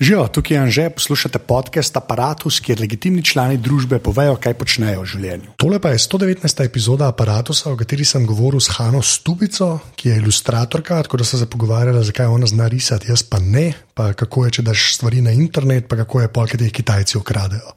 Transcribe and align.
Živijo, 0.00 0.28
tukaj 0.28 0.56
je 0.56 0.60
Anže, 0.60 0.90
poslušate 0.90 1.38
podcast 1.38 1.96
Apparatus, 1.96 2.58
kjer 2.60 2.80
legitimni 2.80 3.22
člani 3.24 3.56
družbe 3.56 3.96
povejo, 3.98 4.34
kaj 4.36 4.52
počnejo 4.60 5.00
v 5.00 5.08
življenju. 5.08 5.54
Tole 5.56 5.78
pa 5.80 5.94
je 5.94 6.02
119. 6.04 6.60
epizoda 6.68 7.08
Apparatusa, 7.08 7.70
o 7.72 7.78
kateri 7.80 8.04
sem 8.04 8.26
govoril 8.28 8.60
s 8.60 8.76
Hano 8.76 9.00
Stubico, 9.00 9.70
ki 9.96 10.10
je 10.10 10.18
ilustratorka, 10.20 10.98
tako 11.06 11.22
da 11.22 11.24
sem 11.24 11.40
se 11.40 11.48
pogovarjala, 11.48 12.04
zakaj 12.04 12.28
ona 12.28 12.44
zna 12.44 12.68
risati, 12.68 13.08
jaz 13.08 13.24
pa 13.24 13.40
ne, 13.40 13.70
pa 13.96 14.10
kako 14.12 14.44
je, 14.44 14.58
če 14.58 14.66
daš 14.68 14.84
stvari 14.98 15.24
na 15.24 15.32
internet, 15.32 15.88
pa 15.88 15.96
kako 16.04 16.26
je 16.26 16.28
polk, 16.28 16.52
ki 16.52 16.68
jih 16.68 16.76
Kitajci 16.76 17.16
ukradejo. 17.16 17.72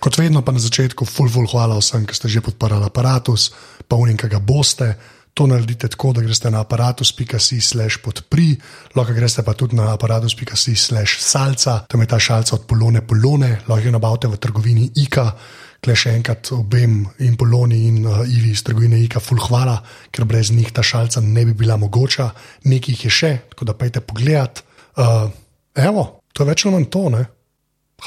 Kot 0.00 0.16
vedno 0.16 0.40
pa 0.40 0.56
na 0.56 0.64
začetku, 0.64 1.04
full, 1.04 1.28
full 1.28 1.52
hvala 1.52 1.76
vsem, 1.76 2.08
ki 2.08 2.16
ste 2.16 2.32
že 2.32 2.40
podparali 2.48 2.88
aparatus, 2.88 3.50
pa 3.84 4.00
unim, 4.00 4.16
kaj 4.16 4.38
ga 4.38 4.40
boste. 4.40 4.94
To 5.38 5.46
naredite 5.46 5.86
tako, 5.88 6.10
da 6.12 6.20
greste 6.20 6.50
na 6.50 6.64
aparatus.si/slash 6.64 8.00
podpri, 8.02 8.56
lahko 8.98 9.14
greste 9.14 9.44
pa 9.46 9.52
tudi 9.54 9.76
na 9.78 9.92
aparatus.si/slash 9.94 11.20
salca, 11.22 11.84
tam 11.86 12.02
je 12.02 12.08
ta 12.10 12.18
šalca 12.18 12.56
od 12.56 12.64
polone 12.66 13.04
polone, 13.06 13.52
lahko 13.68 13.86
jo 13.86 13.92
nabavite 13.94 14.28
v 14.28 14.40
trgovini 14.42 14.88
IKA. 15.04 15.30
Kle 15.78 15.94
še 15.94 16.16
enkrat 16.18 16.50
obem 16.56 17.04
in 17.22 17.36
Poloni 17.38 17.84
in 17.86 18.02
uh, 18.02 18.24
Ivi 18.26 18.50
iz 18.50 18.64
trgovine 18.66 18.98
IKA, 19.04 19.22
full 19.22 19.38
hvala, 19.38 19.76
ker 20.10 20.26
brez 20.26 20.50
njih 20.50 20.72
ta 20.74 20.82
šalca 20.82 21.22
ne 21.22 21.44
bi 21.46 21.54
bila 21.54 21.76
mogoča. 21.78 22.32
Nekaj 22.66 22.96
jih 22.96 23.04
je 23.06 23.14
še, 23.14 23.32
tako 23.54 23.70
da 23.70 23.78
pejte 23.78 24.02
pogledat. 24.02 24.64
Uh, 24.98 25.30
evo, 25.78 26.24
to 26.34 26.42
je 26.42 26.50
več 26.50 26.66
ali 26.66 26.74
manj 26.74 26.90
to, 26.90 27.04
ne? 27.14 27.22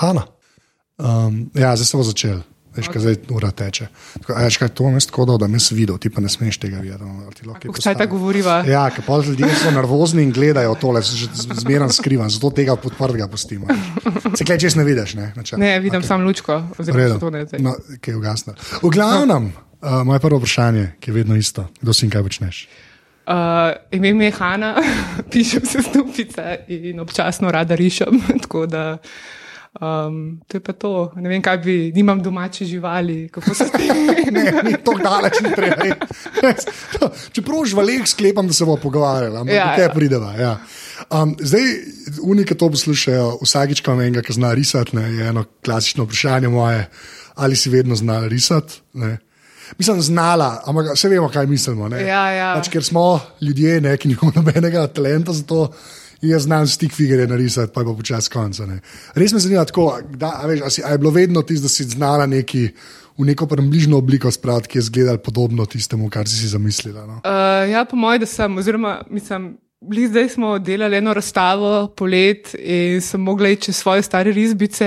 Hanna. 0.03 0.27
Um, 0.99 1.45
ja, 1.55 1.71
zdaj 1.79 1.93
smo 1.93 2.03
začeli. 2.03 2.43
Veš, 2.75 2.87
kaj 2.87 3.01
zdaj 3.03 3.15
ura 3.35 3.49
teče. 3.51 3.87
Tako, 4.21 4.35
veš, 4.37 4.57
kaj, 4.57 4.69
to 4.79 4.89
je 4.89 4.99
tako, 5.09 5.25
da 5.37 5.59
si 5.59 5.75
videl, 5.75 5.97
ti 5.99 6.09
pa 6.09 6.21
ne 6.23 6.29
smeš 6.29 6.57
tega 6.57 6.79
videti. 6.79 7.03
Kaj 7.83 7.97
ta 7.99 8.05
govoriva? 8.05 8.61
Ja, 8.67 8.85
ker 8.95 9.03
pa 9.07 9.17
ljudje 9.19 9.49
so 9.59 9.71
nervozni 9.75 10.23
in 10.23 10.31
gledajo 10.31 10.75
tole, 10.79 11.01
zmeraj 11.03 11.91
skrivam, 11.97 12.29
zato 12.29 12.53
tega 12.55 12.75
podprtega 12.75 13.27
pustimo. 13.27 13.67
Se 14.37 14.47
kaj 14.47 14.61
čez 14.63 14.77
ne 14.79 14.87
vidiš? 14.87 15.17
Ne, 15.19 15.33
ne 15.57 15.73
vidim 15.79 15.99
okay. 15.99 16.07
samo 16.07 16.23
lučko, 16.23 16.61
oziroma 16.79 17.19
to 17.19 17.29
ne. 17.29 17.45
No, 17.59 17.75
kaj 17.99 18.13
je 18.13 18.17
ugasno. 18.17 18.55
V 18.81 18.89
glavnem, 18.89 19.51
uh, 19.81 20.05
moje 20.07 20.23
prvo 20.23 20.39
vprašanje, 20.39 20.93
ki 20.99 21.11
je 21.11 21.15
vedno 21.15 21.35
isto, 21.35 21.67
kdo 21.81 21.93
si 21.93 22.07
in 22.07 22.15
kaj 22.15 22.23
počneš. 22.23 22.63
Uh, 23.27 23.75
ime 23.91 24.13
mi 24.13 24.25
je 24.25 24.31
Hanna, 24.31 24.75
pišem 25.31 25.65
se 25.65 25.83
stupice 25.83 26.57
in 26.67 26.99
občasno 26.99 27.51
rada 27.51 27.75
rišem. 27.75 28.21
Um, 29.71 30.41
to 30.47 30.57
je 30.57 30.61
pa 30.61 30.73
to. 30.75 31.11
Ne 31.15 31.29
vem, 31.31 31.39
kaj 31.39 31.57
bi, 31.63 31.75
nimam 31.95 32.19
domače 32.19 32.65
živali, 32.65 33.29
kako 33.31 33.53
se 33.55 33.69
ti. 33.77 33.87
ne, 34.31 34.51
ni 34.67 34.75
to 34.83 34.97
daleč, 34.99 35.39
ni 35.39 35.53
treba. 35.55 35.95
Čeprav 37.31 37.63
žvalih 37.65 38.03
sklepam, 38.05 38.47
da 38.47 38.53
se 38.53 38.65
bomo 38.65 38.77
pogovarjali, 38.83 39.37
ampak 39.37 39.55
ja, 39.55 39.69
kaj 39.75 39.85
ja. 39.85 39.93
prideva. 39.93 40.33
Ja. 40.35 40.57
Um, 41.07 41.37
zdaj, 41.39 41.61
unike 42.23 42.55
to 42.55 42.69
poslušajo, 42.69 43.37
vsakič, 43.41 43.81
ko 43.81 43.95
enega 43.95 44.21
zna 44.27 44.51
risati, 44.53 44.95
ne, 44.95 45.07
je 45.07 45.31
eno 45.31 45.45
klasično 45.63 46.03
vprašanje 46.03 46.51
moje, 46.51 46.89
ali 47.35 47.55
si 47.55 47.69
vedno 47.69 47.95
znala 47.95 48.27
risati. 48.27 48.81
Mislim, 49.77 50.01
znala, 50.01 50.63
ampak 50.67 50.91
vse 50.93 51.09
vemo, 51.09 51.29
kaj 51.29 51.47
mislimo. 51.47 51.87
Ja, 51.95 52.27
ja. 52.31 52.53
Pač, 52.59 52.67
ker 52.69 52.83
smo 52.83 53.21
ljudje, 53.41 53.79
ne, 53.81 53.95
ki 53.97 54.11
nimamo 54.11 54.35
nobenega 54.35 54.87
talenta 54.91 55.31
za 55.33 55.47
to 55.47 55.69
jaz 56.21 56.43
znam 56.43 56.67
stik 56.67 56.93
figure 56.93 57.27
narisati, 57.27 57.73
pa 57.73 57.81
je 57.81 57.85
pa 57.85 57.93
počasi 57.93 58.29
konc. 58.29 58.59
Res 59.15 59.33
me 59.33 59.39
zanima, 59.39 59.65
tako, 59.65 59.99
da, 60.09 60.35
a 60.43 60.47
veš, 60.47 60.61
a 60.65 60.69
si, 60.69 60.83
a 60.85 60.91
je 60.93 60.97
bilo 60.97 61.11
vedno 61.11 61.41
tisto, 61.41 61.65
da 61.65 61.69
si 61.69 61.83
znala 61.83 62.25
neki. 62.25 62.69
V 63.17 63.25
neko 63.27 63.45
bližnjo 63.45 63.97
obliko 63.97 64.31
spraviti, 64.31 64.67
ki 64.67 64.77
je 64.77 64.79
izgledal 64.79 65.17
podobno 65.17 65.65
tistemu, 65.65 66.09
kar 66.09 66.27
si 66.27 66.35
si 66.35 66.47
zamislila. 66.47 67.05
No? 67.05 67.19
Uh, 67.21 67.69
ja, 67.69 67.83
po 67.85 67.95
mojem, 67.95 68.23
da 68.23 68.25
sem, 68.25 68.57
oziroma 68.57 69.01
mislim. 69.09 69.57
Zdaj 69.81 70.29
smo 70.29 70.59
delali 70.59 70.97
eno 70.97 71.13
razstavo 71.13 71.87
polet 71.97 72.55
in 72.55 73.01
sem 73.01 73.21
mogla 73.21 73.49
iti 73.49 73.61
čez 73.61 73.75
svoje 73.75 74.01
stare 74.01 74.31
risbice. 74.31 74.85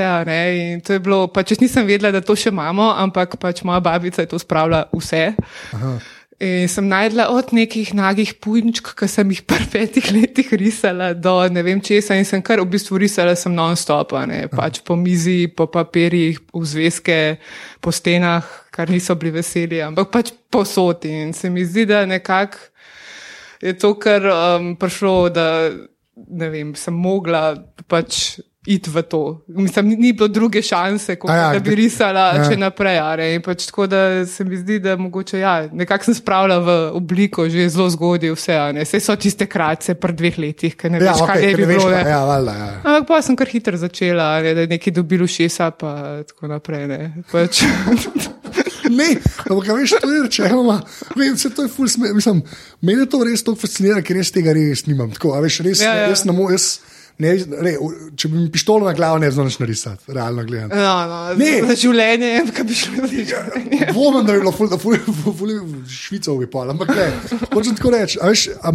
Bilo, 1.02 1.26
pač 1.26 1.58
nisem 1.60 1.86
vedela, 1.86 2.12
da 2.14 2.20
to 2.20 2.36
še 2.38 2.52
imamo, 2.54 2.92
ampak 2.96 3.36
pač 3.36 3.62
moja 3.62 3.80
babica 3.80 4.22
je 4.22 4.30
to 4.30 4.38
spravila 4.38 4.84
vse. 4.94 5.32
Aha. 5.74 5.98
In 6.42 6.66
sem 6.68 6.88
najdla 6.90 7.28
od 7.30 7.52
nekih 7.54 7.92
nagih 7.94 8.34
punčk, 8.42 8.90
ki 8.98 9.06
sem 9.08 9.30
jih 9.30 9.44
pri 9.48 9.66
petih 9.70 10.10
letih 10.12 10.50
risala, 10.58 11.12
do 11.14 11.36
ne 11.48 11.62
vem 11.62 11.80
česa, 11.80 12.16
in 12.18 12.26
sem 12.26 12.42
kar 12.42 12.58
v 12.62 12.66
bistvu 12.74 12.98
risala 12.98 13.36
non-stop, 13.46 14.16
pač 14.50 14.82
po 14.82 14.96
mizi, 14.98 15.46
po 15.46 15.66
papirjih, 15.70 16.40
v 16.50 16.64
zvezke, 16.66 17.20
po 17.80 17.94
stenah, 17.94 18.42
kar 18.74 18.90
niso 18.90 19.14
bili 19.14 19.38
veseli, 19.38 19.82
ampak 19.82 20.10
pač 20.10 20.32
posod. 20.50 21.06
In 21.06 21.32
se 21.32 21.50
mi 21.50 21.64
zdi, 21.64 21.86
da 21.86 22.04
nekako 22.06 22.58
je 23.62 23.78
to, 23.78 23.94
kar 23.94 24.26
um, 24.26 24.74
prišlo, 24.76 25.28
da 25.30 25.70
ne 26.14 26.48
vem, 26.50 26.74
sem 26.74 26.94
mogla 26.94 27.54
pač 27.88 28.40
iti 28.66 28.90
v 28.90 29.02
to. 29.02 29.44
Mislim, 29.46 29.88
ni, 29.88 29.96
ni 29.96 30.12
bilo 30.12 30.28
druge 30.28 30.62
šanse, 30.62 31.16
kot, 31.16 31.30
ja, 31.30 31.52
da 31.52 31.60
bi 31.60 31.74
risala 31.76 32.24
ja. 32.38 32.44
še 32.48 32.56
naprej. 32.56 33.38
Pač 33.44 33.66
tako 33.68 33.86
da 33.86 34.24
se 34.26 34.44
mi 34.44 34.56
zdi, 34.56 34.78
da 34.80 34.96
mogoče 34.96 35.38
ja, 35.38 35.54
nekako 35.72 36.08
sem 36.08 36.16
spravila 36.16 36.58
v 36.64 36.76
obliko 36.96 37.48
že 37.48 37.68
zelo 37.68 37.90
zgodaj 37.92 38.32
vse. 38.32 38.56
Vse 38.80 39.00
so 39.04 39.16
tiste 39.20 39.46
kratce 39.50 39.96
pred 40.00 40.16
dveh 40.16 40.38
letih, 40.40 40.76
ki 40.80 40.92
ne 40.94 41.02
ja, 41.02 41.12
veš, 41.12 41.24
okay, 41.26 41.44
kaj 41.44 41.50
je 41.50 41.68
bilo. 41.68 41.90
Pa, 41.90 42.00
ja, 42.08 42.22
valda, 42.24 42.56
ja. 42.56 42.70
Ampak 42.80 43.08
pa 43.10 43.20
sem 43.26 43.36
kar 43.36 43.52
hitro 43.52 43.80
začela, 43.80 44.30
ne, 44.44 44.54
da 44.56 44.64
je 44.64 44.72
nekaj 44.72 44.96
dobilo 44.96 45.28
šesa, 45.28 45.70
pa 45.76 45.92
tako 46.24 46.48
naprej. 46.54 46.88
Ne, 46.88 47.00
pač. 47.32 47.64
ne, 48.98 49.10
ampak 49.44 49.70
veš, 49.76 49.98
to 50.00 50.08
je 50.08 50.24
rečeno. 50.24 50.80
Mene 52.80 53.06
to 53.12 53.20
res 53.28 53.44
tako 53.44 53.60
fascinira, 53.60 54.00
ker 54.00 54.16
res 54.16 54.32
tega 54.32 54.56
res 54.56 54.86
nimam. 54.88 55.12
Tako, 55.12 55.36
veš, 55.44 55.60
res, 55.68 55.84
ja, 55.84 55.92
ja. 56.04 56.10
Jaz, 56.12 56.24
namo, 56.28 56.48
jaz, 56.52 56.78
Ne, 57.22 57.30
ne, 57.62 57.72
če 58.18 58.26
bi 58.26 58.40
mi 58.40 58.48
pištolo 58.50 58.88
na 58.88 58.92
glavo, 58.92 59.20
ne 59.22 59.28
znaš 59.30 59.60
narisati, 59.60 60.10
realno 60.16 60.42
gledano. 60.44 60.74
No, 60.74 60.94
no, 61.06 61.18
ne, 61.38 61.76
življenje, 61.78 62.30
kaj 62.56 62.66
bi 62.66 62.78
šlo 62.78 63.04
za 63.04 63.10
življenje. 63.12 63.86
Dvomem, 63.92 64.24
da 64.26 64.34
bi 64.34 64.40
bilo 64.42 64.50
ful, 64.54 64.70
da 64.72 64.78
ful, 64.82 64.96
ful, 65.20 65.36
ful, 65.38 65.52
švico 65.86 66.34
bi 66.40 66.48
pol, 66.50 66.72
ampak 66.74 66.90
ne. 66.90 67.06
Hočem 67.52 67.76
tako 67.78 67.92
reči, 67.94 68.18
a, 68.18 68.32
veš, 68.32 68.48
a, 68.58 68.72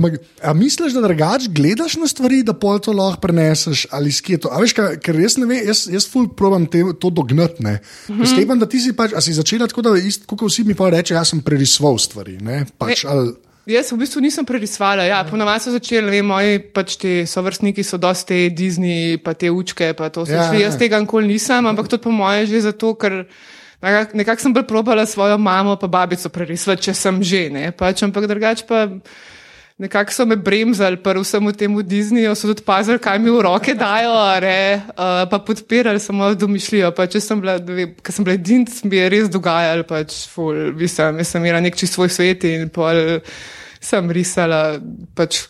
a 0.48 0.54
misliš, 0.56 0.96
da 0.96 1.04
drugač 1.04 1.50
gledaš 1.52 1.98
na 2.00 2.08
stvari, 2.08 2.40
da 2.48 2.56
pol 2.56 2.80
to 2.80 2.96
lahko 2.96 3.20
preneseš 3.26 3.84
ali 3.92 4.16
skjeto? 4.16 4.54
A 4.56 4.64
veš, 4.64 4.78
ka, 4.78 4.88
ker 5.04 5.20
jaz 5.20 5.36
ne 5.42 5.50
vem, 5.50 5.60
jaz, 5.68 5.84
jaz 5.92 6.08
ful 6.08 6.32
probam 6.32 6.70
te, 6.72 6.86
to 6.96 7.12
dognati. 7.12 7.60
Mm 7.60 7.76
-hmm. 8.08 8.24
Sklepam, 8.24 8.64
da 8.64 8.72
ti 8.72 8.80
si 8.80 8.96
pač, 8.96 9.12
a 9.12 9.22
si 9.22 9.36
začela 9.36 9.68
tako, 9.68 9.84
da 9.84 9.98
isto, 10.00 10.24
kot 10.32 10.48
vsi 10.48 10.64
mi 10.64 10.80
pa 10.80 10.90
reče, 10.90 11.14
jaz 11.14 11.36
sem 11.36 11.44
prerisoval 11.44 12.00
stvari, 12.00 12.38
ne. 12.40 12.64
Pač, 12.78 13.04
ne. 13.04 13.10
Ali, 13.12 13.36
Jaz 13.70 13.92
v 13.94 14.02
bistvu 14.02 14.22
nisem 14.26 14.46
prerisvala. 14.50 15.06
Ja, 15.06 15.22
Ponovadi 15.22 15.68
so 15.68 15.72
začeli, 15.76 16.10
vem, 16.10 16.26
moji 16.26 16.58
pač 16.74 16.96
ti 16.98 17.12
sovrstniki 17.30 17.86
so 17.86 18.00
dosti 18.02 18.50
Disney, 18.50 19.20
pa 19.22 19.36
te 19.38 19.52
učke. 19.54 19.92
Pa 19.94 20.10
to, 20.10 20.26
ja, 20.26 20.50
šli, 20.50 20.64
jaz 20.64 20.74
ja. 20.74 20.80
tega 20.82 20.98
nikoli 20.98 21.30
nisem, 21.30 21.70
ampak 21.70 21.86
to 21.86 22.02
po 22.02 22.10
moje 22.10 22.50
že 22.50 22.66
zato, 22.66 22.96
ker 22.98 23.30
nekako 23.86 24.18
nekak 24.18 24.42
sem 24.42 24.56
bolj 24.58 24.66
probala 24.66 25.06
svojo 25.06 25.38
mamo 25.38 25.78
pa 25.78 25.86
babico 25.86 26.34
prerisati, 26.34 26.90
če 26.90 26.94
sem 26.98 27.22
že 27.22 27.44
ne. 27.54 27.70
Pač, 27.70 28.02
ampak 28.08 28.26
drugače 28.26 28.66
pa. 28.66 28.88
Nekako 29.80 30.12
so 30.12 30.26
me 30.28 30.36
bremzali, 30.36 30.98
pa 31.00 31.14
vsem 31.16 31.40
v 31.40 31.54
tem 31.56 31.72
Disneyju 31.72 32.34
so 32.36 32.50
tudi 32.50 32.66
pazili, 32.68 33.00
kaj 33.00 33.16
mi 33.16 33.32
v 33.32 33.46
roke 33.46 33.72
dajo, 33.80 34.12
re, 34.44 34.82
uh, 34.92 35.24
pa 35.32 35.40
podpirali 35.40 36.02
samo 36.04 36.34
domišljijo. 36.36 36.90
Pa, 36.92 37.06
če 37.08 37.22
sem 37.24 37.40
bila, 37.40 37.56
ker 38.04 38.12
sem 38.12 38.28
bila 38.28 38.36
edina, 38.36 38.68
mi 38.84 39.00
je 39.00 39.06
res 39.08 39.32
dogajalo, 39.32 39.88
pač, 39.88 40.26
ful, 40.28 40.76
sem, 40.84 41.24
sem 41.24 41.40
imela 41.40 41.64
nek 41.64 41.80
čist 41.80 41.96
svoj 41.96 42.12
svet 42.12 42.44
in 42.50 42.68
pol 42.68 43.00
sem 43.80 44.12
risala, 44.12 44.80
pač, 45.16 45.48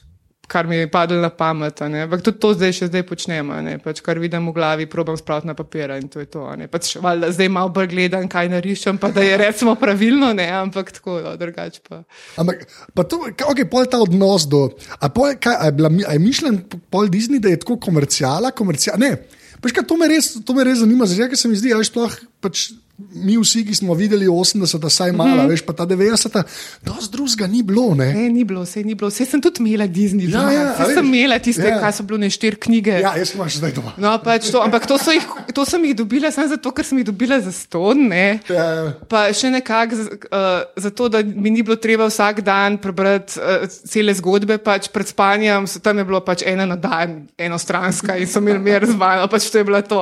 kar 0.49 0.67
mi 0.67 0.75
je 0.75 0.89
padlo 0.91 1.21
na 1.21 1.29
pamet. 1.29 1.81
Ampak 1.81 2.23
tudi 2.25 2.41
to 2.41 2.51
zdaj 2.57 2.73
še 2.73 2.89
zdaj 2.89 3.05
počnemo, 3.05 3.59
pač, 3.85 4.01
kar 4.05 4.19
vidim 4.21 4.49
v 4.49 4.53
glavi, 4.57 4.89
probam 4.89 5.17
spraviti 5.19 5.49
na 5.49 5.55
papir 5.57 5.93
in 5.95 6.09
to 6.09 6.23
je 6.23 6.29
to. 6.33 6.45
Pač, 6.71 6.95
valjda, 7.01 7.31
zdaj 7.37 7.51
malo 7.53 7.71
bolj 7.75 7.91
gledam, 7.93 8.25
kaj 8.31 8.49
narišem, 8.55 8.97
pa 9.01 9.13
da 9.13 9.23
je 9.25 9.37
recimo 9.37 9.77
pravilno, 9.79 10.33
ne? 10.33 10.49
ampak 10.49 10.91
tako, 10.97 11.19
no, 11.25 11.35
drugače 11.39 11.85
pa. 11.85 12.01
Ampak, 12.41 12.65
pa 12.97 13.05
to, 13.05 13.21
ok, 13.29 13.63
pol 13.69 13.85
ta 13.85 14.01
odnos 14.01 14.49
do. 14.49 14.65
A, 14.97 15.11
pol, 15.13 15.37
kaj, 15.37 15.55
a, 15.55 15.69
je, 15.69 15.77
bila, 15.77 15.93
a 16.09 16.17
je 16.17 16.25
mišljen 16.25 16.61
pol 16.89 17.11
Disney, 17.13 17.41
da 17.41 17.53
je 17.53 17.61
tako 17.61 17.77
komercijala, 17.89 18.53
komercijala? 18.57 19.01
Ne. 19.05 19.39
Pač, 19.61 19.75
kaj, 19.75 19.85
to, 19.85 19.99
me 20.01 20.09
res, 20.09 20.33
to 20.45 20.57
me 20.57 20.65
res 20.65 20.81
zanima, 20.81 21.07
zdaj, 21.09 21.29
ker 21.31 21.39
se 21.39 21.51
mi 21.51 21.59
zdi, 21.59 21.75
da 21.75 21.81
je 21.83 21.91
sploh. 21.91 22.15
Pač, 22.41 22.71
mi 23.15 23.37
vsi, 23.37 23.63
ki 23.65 23.75
smo 23.75 23.93
videli 23.93 24.27
80, 24.27 24.85
vsaj 24.85 25.11
malo, 25.11 25.29
mm 25.29 25.39
-hmm. 25.39 25.49
veš 25.49 25.61
pa 25.61 25.73
ta 25.73 25.85
90, 25.85 26.43
da 26.85 26.93
z 27.01 27.09
drugega 27.09 27.47
ni 27.47 27.63
bilo. 27.63 27.95
Ne? 27.95 28.13
Ne, 28.13 28.29
ni 28.29 28.43
bilo, 28.43 28.61
vse 28.61 28.83
ni 28.83 28.95
bilo, 28.95 29.09
vse 29.09 29.25
sem 29.25 29.41
tudi 29.41 29.59
imela 29.59 29.87
Disney. 29.87 30.29
Ja, 30.29 30.51
ja, 30.51 30.75
vse 30.79 30.93
sem 30.93 31.05
imela 31.05 31.39
tiste, 31.39 31.67
ja. 31.67 31.79
kaj 31.79 31.91
so 31.91 32.03
bile 32.03 32.19
neštiri 32.19 32.55
knjige. 32.55 32.91
Ja, 32.91 33.15
jaz 33.17 33.29
sem 33.29 33.49
še 33.49 33.57
zdaj 33.57 33.73
doma. 33.75 33.93
No, 33.97 34.15
pač 34.23 34.51
to, 34.51 34.61
ampak 34.61 34.87
to, 34.87 34.97
jih, 35.11 35.27
to 35.53 35.65
sem 35.65 35.85
jih 35.85 35.95
dobila 35.95 36.31
samo 36.31 36.47
zato, 36.47 36.71
ker 36.71 36.85
sem 36.85 36.97
jih 36.97 37.05
dobila 37.05 37.39
za 37.39 37.51
ston. 37.51 38.11
Ja, 38.13 38.37
ja. 38.49 38.93
Pa 39.09 39.27
še 39.33 39.51
nekako 39.53 39.95
uh, 39.95 40.47
zato, 40.75 41.09
da 41.09 41.23
mi 41.23 41.49
ni 41.49 41.63
bilo 41.63 41.75
treba 41.75 42.07
vsak 42.09 42.41
dan 42.41 42.77
prebrati 42.77 43.39
uh, 43.39 43.67
cele 43.67 44.13
zgodbe, 44.13 44.57
pač 44.57 44.89
pred 44.93 45.07
spanjem, 45.07 45.67
tam 45.83 45.97
je 45.97 46.05
bilo 46.05 46.21
pač 46.25 46.43
ena 46.45 46.65
na 46.65 46.75
dan, 46.75 47.27
enostranska 47.37 48.17
in 48.17 48.27
so 48.27 48.41
imeli 48.43 48.59
mir 48.59 48.85
z 48.85 48.95
mano, 48.97 49.27
pač 49.31 49.49
to 49.51 49.61
je 49.61 49.67
bilo 49.67 49.81
to. 49.81 50.01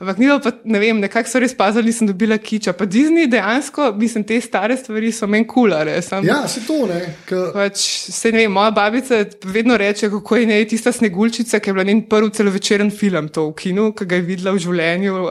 Ampak 0.00 0.18
ni 0.18 0.26
bilo 0.26 0.40
pa, 0.42 0.52
ne 0.64 0.78
vem, 0.82 1.00
nekako 1.00 1.30
so 1.30 1.40
res 1.40 1.54
pazili, 1.56 1.88
nisem 1.88 2.10
dobila 2.10 2.25
dobila 2.26 2.38
kiča. 2.38 2.72
Pa 2.72 2.84
Disney 2.86 3.26
dejansko, 3.30 3.92
mislim, 3.96 4.24
te 4.24 4.40
stare 4.40 4.76
stvari 4.76 5.12
so 5.12 5.26
meni 5.26 5.46
kulare. 5.46 6.00
Ja, 6.22 6.48
se 6.48 6.60
to 6.66 6.86
ne. 6.86 7.00
K... 7.26 7.34
Pač, 7.54 7.78
se 8.12 8.32
ne 8.32 8.44
vem, 8.44 8.52
moja 8.52 8.70
babica 8.70 9.24
vedno 9.44 9.76
reče, 9.76 10.10
kako 10.10 10.36
je 10.36 10.46
ne 10.46 10.64
tista 10.64 10.92
sneguljčica, 10.92 11.60
ki 11.60 11.70
je 11.70 11.74
bila 11.74 11.84
njen 11.84 12.02
prvi 12.08 12.30
celovečeren 12.30 12.90
film 12.90 13.28
to 13.28 13.48
v 13.50 13.54
kinu, 13.54 13.92
ki 13.94 14.06
ga 14.06 14.16
je 14.16 14.26
videla 14.26 14.54
v 14.54 14.62
življenju 14.66 15.28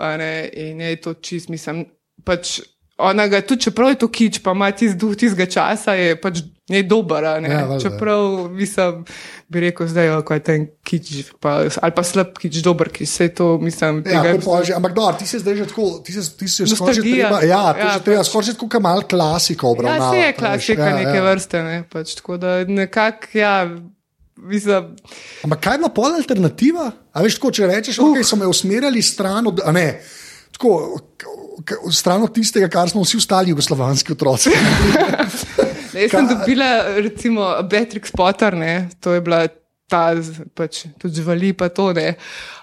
in 0.53 0.81
je 0.81 0.95
to 1.01 1.13
čist, 1.13 1.50
mislim. 1.50 1.86
Pač, 2.25 2.59
ona 2.97 3.27
ga 3.27 3.42
tudi, 3.42 3.62
čeprav 3.68 3.89
je 3.89 3.95
to 3.95 4.07
kič, 4.07 4.39
pa 4.44 4.51
ima 4.56 4.71
tisti 4.71 4.97
duh 4.97 5.15
tistega 5.15 5.47
časa, 5.51 5.95
je 6.00 6.15
pač 6.15 6.45
ne 6.71 6.81
dober. 6.83 7.27
Ne? 7.44 7.50
Ja, 7.51 7.80
čeprav 7.81 8.47
mislim, 8.51 9.03
bi 9.51 9.63
rekel, 9.68 9.88
zdaj 9.92 10.07
je 10.07 10.21
kot 10.30 10.50
en 10.53 10.68
kič, 10.88 11.12
pa, 11.44 11.57
ali 11.68 11.95
pa 11.95 12.03
slab 12.07 12.31
kič, 12.39 12.62
dober 12.63 12.89
kič, 12.89 13.09
vse 13.09 13.27
to 13.36 13.50
mislim. 13.62 14.00
Ja, 14.07 14.24
tega, 14.24 14.63
že, 14.63 14.77
ampak 14.77 14.95
dobro, 14.95 15.18
ti 15.19 15.27
se 15.27 15.44
zdaj 15.44 15.59
že 15.59 15.68
tako, 15.74 15.89
ti 16.06 16.15
se, 16.15 16.24
ti 16.39 16.47
se 16.47 16.68
skoraj 16.71 17.01
že 17.01 17.03
treba, 17.03 17.42
ja, 17.44 17.63
ja, 17.75 17.97
treba 18.00 18.24
pač, 18.24 18.31
skoraj 18.31 18.47
že 18.47 18.56
tako 18.56 18.80
mal 18.80 19.03
klasiko 19.03 19.75
obravnavati. 19.75 20.18
Ja, 20.18 20.24
se 20.24 20.27
je 20.27 20.39
klasika 20.39 20.88
ja, 20.88 20.95
neke 20.95 21.18
ja. 21.19 21.25
vrste, 21.27 21.63
ne? 21.63 21.77
pač, 21.91 22.15
tako 22.21 22.39
da 22.39 22.63
nekako, 22.63 23.36
ja. 23.36 23.57
Mislim. 24.36 24.89
Ampak 25.48 25.62
kaj 25.63 25.77
ima 25.80 25.88
pol 25.95 26.12
alternativa? 26.12 26.89
A 27.15 27.21
veš, 27.24 27.38
tako, 27.39 27.53
če 27.56 27.69
rečeš, 27.71 28.00
uh. 28.03 28.12
okay, 28.12 28.25
so 28.27 28.36
me 28.36 28.48
usmerjali 28.48 29.01
stran 29.01 29.48
od. 29.48 29.63
Ne, 29.74 30.01
tako, 30.53 31.00
stran 31.92 32.24
od 32.24 32.34
tistega, 32.34 32.69
kar 32.69 32.90
smo 32.90 33.04
vsi 33.04 33.18
ostali 33.18 33.54
jugoslovanski 33.54 34.13
otroci. 34.13 34.50
Jaz 35.96 36.12
sem 36.12 36.28
dobila, 36.28 37.00
recimo, 37.00 37.46
Beatrix 37.63 38.12
Potter, 38.12 38.57
ne? 38.57 38.90
to 39.00 39.13
je 39.13 39.22
bila 39.22 39.46
ta, 39.88 40.12
pač, 40.57 40.86
tudi 41.00 41.22
živali, 41.22 41.54
pa 41.54 41.69
to 41.69 41.92
ne. 41.94 42.16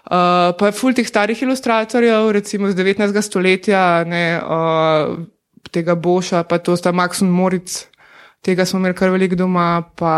Uh, 0.02 0.50
pa 0.58 0.68
je 0.68 0.76
ful 0.76 0.94
teh 0.96 1.06
starih 1.06 1.38
ilustratorjev, 1.46 2.32
recimo 2.34 2.68
iz 2.68 2.76
19. 2.76 3.22
stoletja, 3.22 4.02
ne, 4.04 4.26
uh, 4.42 5.22
tega 5.72 5.94
Boša, 5.94 6.42
pa 6.44 6.58
to 6.58 6.76
sta 6.76 6.92
Max 6.92 7.22
in 7.22 7.30
Moritz. 7.30 7.86
Tega 8.42 8.66
smo 8.66 8.80
imeli 8.82 8.96
kar 8.98 9.12
veliko 9.14 9.38
doma, 9.38 9.84
pa 9.94 10.14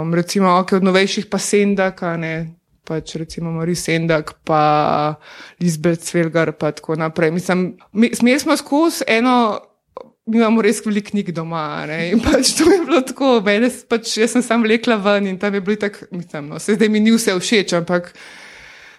um, 0.00 0.14
recimo 0.16 0.56
okay, 0.56 0.80
od 0.80 0.88
novejših 0.88 1.28
pa 1.28 1.38
Sendaka, 1.38 2.16
ne, 2.16 2.55
pač 2.86 3.16
recimo 3.20 3.52
Maurice 3.52 3.90
Sendak, 3.90 4.36
pa 4.46 5.16
Lisbeth 5.60 6.06
Svelgar, 6.06 6.54
pa 6.58 6.72
tako 6.76 6.96
naprej. 7.00 7.34
Mislim, 7.34 7.72
mi, 7.92 8.10
mi 8.22 8.38
smo 8.38 8.56
skozi 8.56 9.04
eno, 9.10 9.58
mi 10.26 10.40
imamo 10.40 10.62
res 10.62 10.80
veliko 10.86 11.12
knjig 11.12 11.30
doma, 11.34 11.84
ne? 11.86 12.00
in 12.12 12.22
pač 12.22 12.56
to 12.58 12.66
je 12.70 12.80
bilo 12.86 13.02
tako, 13.06 13.36
mene, 13.46 13.70
pač 13.90 14.16
jaz 14.18 14.34
sem 14.34 14.42
sam 14.42 14.66
vlekla 14.66 14.98
ven 15.02 15.30
in 15.30 15.38
tam 15.42 15.54
je 15.54 15.62
bilo 15.62 15.78
tako, 15.82 16.08
mislim, 16.14 16.50
no, 16.50 16.58
se 16.62 16.74
zdaj 16.78 16.90
mi 16.90 17.02
ni 17.02 17.14
vse 17.14 17.36
všeč, 17.38 17.76
ampak 17.78 18.10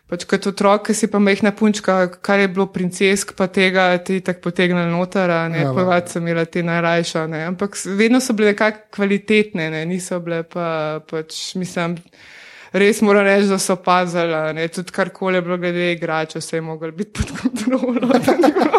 pač 0.08 0.24
kot 0.30 0.48
otrok, 0.48 0.86
ki 0.88 0.96
si 0.96 1.10
pa 1.12 1.20
mehna 1.20 1.52
punčka, 1.52 1.98
kar 2.24 2.40
je 2.40 2.48
bilo 2.48 2.70
princesk, 2.72 3.34
pa 3.36 3.50
tega 3.52 3.90
ti 4.00 4.22
tako 4.24 4.48
potegnili 4.48 4.88
noter, 4.88 5.34
ne, 5.52 5.66
ja, 5.66 5.74
povedati 5.76 6.16
sem 6.16 6.24
imela 6.24 6.48
te 6.48 6.64
najrajša, 6.64 7.26
ne, 7.34 7.44
ampak 7.50 7.76
vedno 8.00 8.24
so 8.24 8.36
bile 8.38 8.54
nekako 8.56 8.88
kvalitetne, 8.96 9.68
ne, 9.76 9.84
niso 9.90 10.22
bile 10.24 10.46
pa, 10.48 10.70
pač, 11.12 11.42
mislim, 11.60 12.00
res 12.74 13.02
moram 13.02 13.26
reči, 13.28 13.48
da 13.48 13.60
so 13.60 13.76
pazili, 13.84 14.68
tudi 14.74 14.92
karkoli 14.92 15.38
je 15.38 15.42
bilo 15.42 15.58
glede 15.58 15.92
igrača, 15.94 16.40
vse 16.40 16.58
je 16.58 16.62
moglo 16.62 16.92
biti 16.92 17.12
pod 17.12 17.32
kontrolo. 17.42 17.94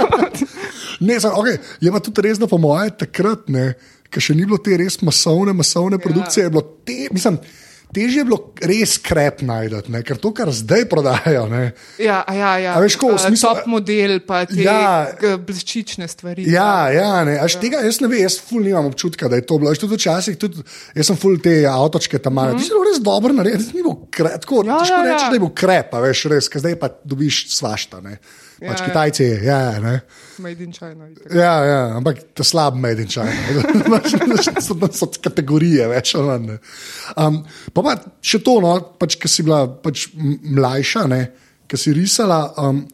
ne, 1.06 1.18
zdaj, 1.18 1.32
okay, 1.32 1.58
je 1.80 1.92
pa 1.92 2.00
tudi 2.00 2.26
res, 2.28 2.38
da 2.38 2.46
po 2.46 2.58
mojem 2.58 2.90
takrat, 2.98 3.48
ker 4.10 4.24
še 4.24 4.36
ni 4.36 4.46
bilo 4.46 4.58
te 4.62 4.76
res 4.80 5.00
masovne, 5.02 5.52
masovne 5.56 6.00
ja. 6.00 6.04
produkcije, 6.04 6.44
je 6.46 6.50
bilo 6.50 6.64
te, 6.84 7.00
mislim. 7.12 7.40
Težje 7.88 8.20
je 8.20 8.24
bilo 8.28 8.38
res 8.68 8.98
krep 9.00 9.40
najti, 9.48 10.00
ker 10.04 10.18
to, 10.20 10.32
kar 10.36 10.50
zdaj 10.52 10.84
prodajajo. 10.90 11.46
Ne. 11.48 11.62
Ja, 12.02 12.20
ja, 12.36 12.50
ja. 12.60 12.74
Veš, 12.84 12.98
ko, 13.00 13.14
smislu, 13.16 13.48
top 13.48 13.68
model, 13.70 14.18
pa 14.28 14.42
ti 14.48 14.60
ja, 14.66 15.08
bleščične 15.40 16.08
stvari. 16.10 16.44
Ja, 16.52 16.90
ja, 16.92 17.22
ne. 17.24 17.38
Až 17.40 17.56
ja. 17.56 17.62
tega 17.64 17.80
jaz 17.86 18.02
ne 18.04 18.10
vem, 18.12 18.20
jaz 18.26 18.36
ful 18.44 18.60
nimam 18.66 18.90
občutka, 18.90 19.30
da 19.32 19.40
je 19.40 19.46
to 19.48 19.56
bilo. 19.62 19.72
Tudi 19.78 19.96
včasih, 19.96 20.36
tudi, 20.40 20.60
jaz 20.98 21.08
sem 21.08 21.16
ful 21.20 21.40
te 21.40 21.62
avtočke 21.70 22.20
tam 22.20 22.36
malo. 22.36 22.58
Mm. 22.58 22.60
Ti 22.60 22.68
si 22.68 22.82
res 22.90 23.00
dobro 23.04 23.32
naredil, 23.32 23.64
ni 23.72 23.80
bilo 23.80 23.96
krep. 24.12 24.36
Tako, 24.44 24.66
ja, 24.68 24.82
težko 24.82 25.00
ja, 25.00 25.06
reči, 25.08 25.24
ja. 25.24 25.30
da 25.32 25.40
je 25.40 25.44
bil 25.46 25.54
krep, 25.56 25.96
veš, 26.04 26.26
res, 26.34 26.52
ker 26.52 26.64
zdaj 26.64 26.76
pa 26.82 26.92
dobiš 27.08 27.46
svašta. 27.56 28.04
Ne. 28.04 28.18
Pač 28.58 28.80
ja, 28.80 28.82
ja. 28.82 28.86
Kitajci, 28.88 29.26
ja, 29.46 29.58
ne. 29.78 29.94
Made 30.42 30.64
in 30.64 30.72
China. 30.74 31.06
Ja, 31.30 31.54
ja, 31.62 31.80
ampak 31.96 32.20
to 32.34 32.42
je 32.42 32.48
slab 32.50 32.74
Made 32.74 33.02
in 33.02 33.08
China. 33.08 33.30
so, 34.66 34.74
so 34.90 35.06
kategorije, 35.22 35.86
več 35.92 36.16
ali 36.18 36.26
manj. 36.26 36.56
Um, 37.14 37.40
pa, 37.74 37.84
pa 37.86 37.94
še 38.18 38.42
to, 38.42 38.58
no, 38.64 38.74
pač, 38.98 39.14
ki 39.22 39.30
si 39.30 39.46
bila 39.46 39.64
pač 39.70 40.08
mlajša, 40.16 41.06
ki 41.70 41.78
si 41.78 41.94
risala. 41.94 42.48
Um, 42.58 42.86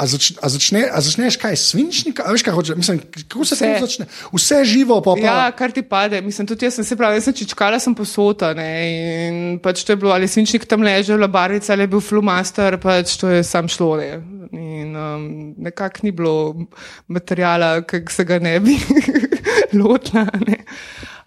A, 0.00 0.06
zač, 0.08 0.32
a, 0.40 0.48
začne, 0.48 0.88
a 0.88 0.96
začneš 1.04 1.36
kaj, 1.36 1.58
svinčnik, 1.60 2.22
ali 2.24 2.40
kaj 2.40 2.54
hočeš? 2.56 2.76
Mislim, 2.80 3.00
kako 3.28 3.44
se 3.44 3.58
vse 3.58 3.68
začne? 3.84 4.06
Vse 4.32 4.62
živo, 4.64 4.96
pa 5.04 5.12
pa. 5.12 5.20
Ja, 5.20 5.50
kar 5.52 5.74
ti 5.76 5.82
pade. 5.84 6.22
Mislim, 6.24 6.48
tudi 6.48 6.64
jaz 6.64 6.78
sem 6.80 6.86
se 6.88 6.96
pravi, 6.96 7.20
jaz 7.20 7.28
sem 7.28 7.36
čičkala, 7.42 7.76
sem 7.76 7.92
posota. 7.94 8.54
Ne? 8.56 8.70
In 8.96 9.36
pač 9.60 9.84
to 9.84 9.92
je 9.92 10.00
bilo, 10.00 10.14
ali 10.16 10.28
svinčnik 10.28 10.64
tam 10.64 10.80
leže, 10.86 11.12
ali 11.12 11.28
barica, 11.28 11.74
ali 11.76 11.84
je 11.84 11.92
bil 11.92 12.00
flumaster, 12.00 12.78
pač 12.80 13.18
to 13.20 13.28
je 13.28 13.44
sam 13.44 13.68
šlo. 13.68 13.90
Ne? 14.00 14.08
In 14.56 14.96
um, 14.96 15.28
nekako 15.68 16.08
ni 16.08 16.14
bilo 16.16 16.34
materijala, 17.12 17.82
ki 17.84 18.00
se 18.08 18.24
ga 18.24 18.40
ne 18.40 18.56
bi 18.64 18.80
lotila. 19.80 20.24
Ne? 20.48 20.64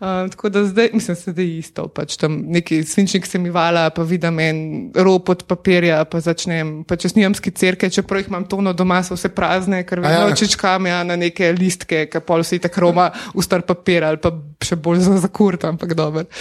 Uh, 0.03 0.29
tako 0.29 0.49
da 0.49 0.65
zdaj, 0.65 0.89
mislim, 0.93 1.17
da 1.35 1.41
je 1.41 1.57
isto. 1.57 1.87
Pač 1.87 2.17
tam 2.19 2.33
neki 2.51 2.81
svinčnik 2.83 3.25
se 3.25 3.39
mi 3.39 3.49
vala, 3.49 3.89
pa 3.89 4.03
vidim 4.03 4.39
en 4.39 4.57
rop 4.95 5.29
od 5.29 5.43
papirja, 5.47 6.01
pa 6.05 6.19
začnem. 6.19 6.73
Pa 6.83 6.97
če 6.99 7.13
snimam 7.13 7.35
skicerke, 7.37 7.87
čeprav 7.89 8.19
jih 8.19 8.27
imam 8.27 8.43
tono 8.51 8.73
doma, 8.75 8.99
so 9.07 9.15
vse 9.15 9.31
prazne, 9.31 9.79
ker 9.87 10.01
vedno 10.03 10.33
ja. 10.33 10.35
čečkam 10.35 10.89
ja, 10.91 10.97
na 11.07 11.15
neke 11.15 11.53
listke, 11.55 12.03
ki 12.11 12.19
pol 12.27 12.43
se 12.43 12.59
tako 12.59 12.83
roma 12.83 13.05
v 13.31 13.45
star 13.47 13.63
papir 13.63 14.03
ali 14.03 14.19
pa 14.19 14.33
še 14.59 14.75
bolj 14.75 15.05
za 15.07 15.21
zakurt, 15.23 15.63
ampak 15.71 15.95
dobro. 15.95 16.25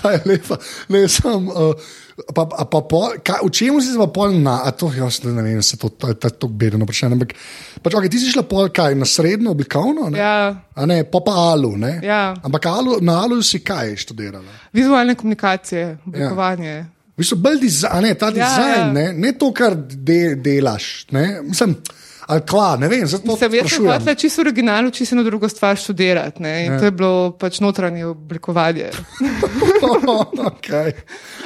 Ta 0.00 0.14
je 0.16 0.22
lepa. 0.24 0.56
Ne, 0.88 1.04
sam, 1.12 1.52
uh, 1.52 1.76
Pa, 2.14 2.44
pa, 2.46 2.78
pa, 2.78 2.98
kaj, 3.26 3.40
v 3.42 3.50
čem 3.50 3.74
si 3.82 3.96
pa 3.98 4.06
pol 4.06 4.36
na, 4.38 4.60
a 4.62 4.70
to 4.70 4.86
jaz 4.94 5.18
ne 5.26 5.42
vem, 5.42 5.58
se 5.66 5.74
to 5.74 5.90
je 5.90 6.14
tako 6.14 6.46
bedno 6.46 6.86
vprašanje. 6.86 7.16
Ampak, 7.18 7.32
pač, 7.82 7.96
okay, 7.98 8.10
ti 8.10 8.20
si 8.22 8.30
šla 8.30 8.44
pol 8.46 8.70
kaj, 8.70 8.94
na 8.94 9.08
srednjo 9.08 9.50
oblikovno? 9.50 10.12
Ja. 10.14 10.54
A 10.54 10.86
ne, 10.86 11.02
pa 11.10 11.18
pa 11.26 11.34
alu, 11.50 11.72
ne? 11.74 11.98
Ja. 12.06 12.36
Ampak 12.46 12.70
alu, 12.70 13.00
na 13.02 13.18
alu 13.24 13.40
si 13.42 13.64
kaj 13.66 13.96
študirala? 14.06 14.70
Vizualne 14.70 15.18
komunikacije, 15.18 15.88
oblikovanje. 16.06 16.70
Ja. 16.70 16.86
V 17.14 17.22
bistvu 17.22 17.40
bolj 17.42 17.58
dizajn, 17.62 18.06
ne, 18.06 18.14
ta 18.18 18.30
ja, 18.30 18.36
dizajn, 18.38 18.78
ja. 18.78 18.86
Ne, 18.94 19.06
ne 19.18 19.34
to, 19.38 19.50
kar 19.54 19.74
de, 19.74 20.20
delaš. 20.38 21.08
Ne? 21.14 21.42
Mislim, 21.42 21.74
Ali 22.26 22.40
kva, 22.48 22.76
ne 22.80 22.88
vem, 22.88 23.08
se 23.08 23.48
veš, 23.48 23.78
da 24.04 24.10
je 24.10 24.14
čisto 24.16 24.40
originalno, 24.40 24.90
če 24.90 25.06
se 25.06 25.16
na 25.16 25.22
drugo 25.22 25.48
stvar 25.48 25.76
študirati. 25.76 26.40
In 26.42 26.78
to 26.78 26.88
je 26.88 26.90
bilo 26.90 27.32
pač 27.38 27.60
notranje 27.60 28.06
oblikovanje. 28.06 28.90
okay. 30.50 30.92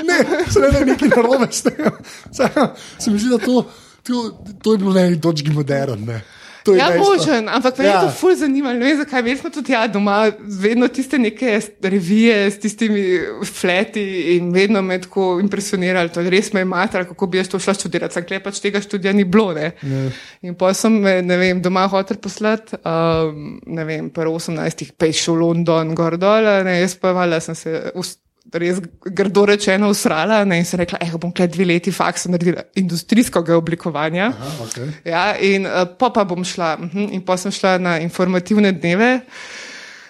Ne, 0.06 0.18
se 0.52 0.60
ne 0.60 0.70
da 0.70 0.84
nekaj 0.84 1.10
narobe 1.16 1.48
s 1.50 1.62
tem. 1.66 1.90
Se 2.98 3.10
mi 3.10 3.18
zdi, 3.18 3.28
da 3.30 3.38
to, 3.38 3.64
to, 4.02 4.22
to 4.62 4.72
je 4.72 4.78
bilo 4.78 4.92
na 4.92 5.08
neki 5.08 5.20
točki 5.20 5.50
moderno. 5.50 6.20
Ja, 6.76 6.90
možen, 6.98 7.48
ampak 7.48 7.78
me 7.78 7.84
ja. 7.84 7.90
je 7.90 8.06
to 8.06 8.14
ful 8.20 8.34
zanimalo. 8.36 8.78
Ne 8.78 8.86
vem, 8.86 8.98
zakaj. 8.98 9.22
Veš, 9.22 9.40
smo 9.40 9.50
tudi 9.54 9.72
ja, 9.72 9.86
doma, 9.88 10.18
vedno 10.38 10.88
tiste 10.88 11.18
neke 11.18 11.60
revije 11.82 12.50
s 12.50 12.60
tistimi 12.60 13.02
fleti 13.44 14.04
in 14.36 14.52
vedno 14.52 14.82
me 14.82 15.00
tako 15.00 15.38
impresionirali. 15.42 16.12
To 16.14 16.22
res 16.22 16.52
me 16.52 16.60
je 16.60 16.70
matralo, 16.70 17.08
kako 17.08 17.26
bi 17.26 17.40
jaz 17.40 17.48
to 17.48 17.58
šla 17.62 17.74
študirati. 17.74 18.14
Sam 18.14 18.28
klepač 18.28 18.60
tega 18.64 18.82
študija 18.84 19.12
ni 19.12 19.24
bilo. 19.24 19.52
Ne. 19.56 19.72
Ne. 19.82 20.10
In 20.42 20.54
pa 20.58 20.74
sem 20.74 21.00
me, 21.02 21.18
ne 21.22 21.36
vem, 21.40 21.62
doma 21.62 21.86
hotel 21.88 22.20
poslati, 22.22 22.78
um, 22.84 23.58
ne 23.66 23.84
vem, 23.88 24.10
pa 24.14 24.26
18-ih 24.28 24.94
peš 24.98 25.28
v 25.32 25.38
London, 25.42 25.94
gor 25.98 26.18
dol, 26.20 26.48
ne, 26.66 26.80
jaz 26.82 26.98
pa 27.00 27.14
valjda 27.16 27.40
sem 27.48 27.58
se 27.58 27.76
res 28.52 28.80
grdo 29.04 29.44
rečeno 29.46 29.90
usrala 29.92 30.44
ne, 30.44 30.58
in 30.62 30.64
se 30.64 30.76
rekla, 30.76 30.98
da 31.02 31.20
bom 31.20 31.32
kle 31.34 31.46
dve 31.52 31.66
leti 31.68 31.92
faksa 31.92 32.30
naredila 32.32 32.64
industrijskega 32.80 33.56
oblikovanja. 33.56 34.32
Aha, 34.32 34.64
okay. 34.64 34.90
ja, 35.04 35.24
in 35.36 35.66
uh, 35.66 35.84
pa, 35.98 36.10
pa 36.14 36.24
bom 36.24 36.44
šla, 36.44 36.76
uh 36.80 36.92
-huh, 36.92 37.08
in 37.12 37.24
pa 37.24 37.36
sem 37.36 37.52
šla 37.52 37.78
na 37.78 37.98
informativne 37.98 38.72
dneve 38.72 39.20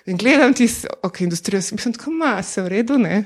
in 0.07 0.17
gledam 0.17 0.55
ti, 0.55 0.69
ok, 1.03 1.21
industrija, 1.21 1.61
mislim, 1.73 1.95
tako 1.95 2.11
ima, 2.11 2.43
se 2.43 2.63
v 2.63 2.69
redu, 2.69 2.99
ne 2.99 3.25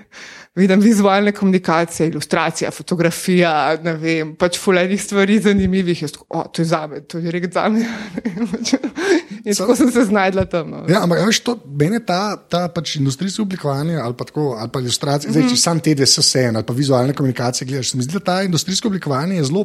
vidim 0.55 0.81
vizualne 0.81 1.33
komunikacije, 1.33 2.09
ilustracija, 2.09 2.71
fotografija, 2.71 3.77
ne 3.83 3.95
vem, 3.97 4.35
pač 4.37 4.59
fulejnih 4.61 5.01
stvari 5.03 5.39
zanimivih. 5.41 6.03
Jaz, 6.03 6.13
o, 6.29 6.43
to 6.53 6.63
je 6.63 6.67
za 6.69 6.87
me, 6.87 7.01
to 7.01 7.19
je 7.19 7.31
rek 7.33 7.49
za 7.53 7.69
me. 7.73 7.87
In 9.45 9.57
tako 9.57 9.77
sem 9.77 9.91
se 9.91 10.05
znašla 10.05 10.45
tam. 10.45 10.71
No. 10.71 10.83
Ja, 10.89 11.03
ampak 11.03 11.25
veš, 11.27 11.41
to 11.43 11.57
meni 11.67 11.99
ta, 12.07 12.37
ta 12.37 12.67
pač 12.71 12.97
industrijsko 13.01 13.43
oblikovanje 13.43 13.97
ali 13.97 14.15
pa, 14.19 14.27
tako, 14.29 14.45
ali 14.61 14.71
pa 14.73 14.81
ilustracija, 14.81 15.31
mm 15.31 15.35
-hmm. 15.35 15.39
zdaj, 15.39 15.49
če 15.49 15.55
mhm. 15.55 15.63
sam 15.63 15.81
te 15.81 15.95
dve 15.95 16.05
vse 16.05 16.45
ali 16.55 16.65
pa 16.67 16.73
vizualne 16.73 17.15
komunikacije 17.15 17.67
gledaš, 17.67 17.91
se 17.91 17.97
mi 17.97 18.03
zdi, 18.03 18.13
da 18.13 18.21
ta 18.21 18.43
industrijsko 18.43 18.89
oblikovanje 18.89 19.37
je 19.37 19.45
zelo, 19.45 19.65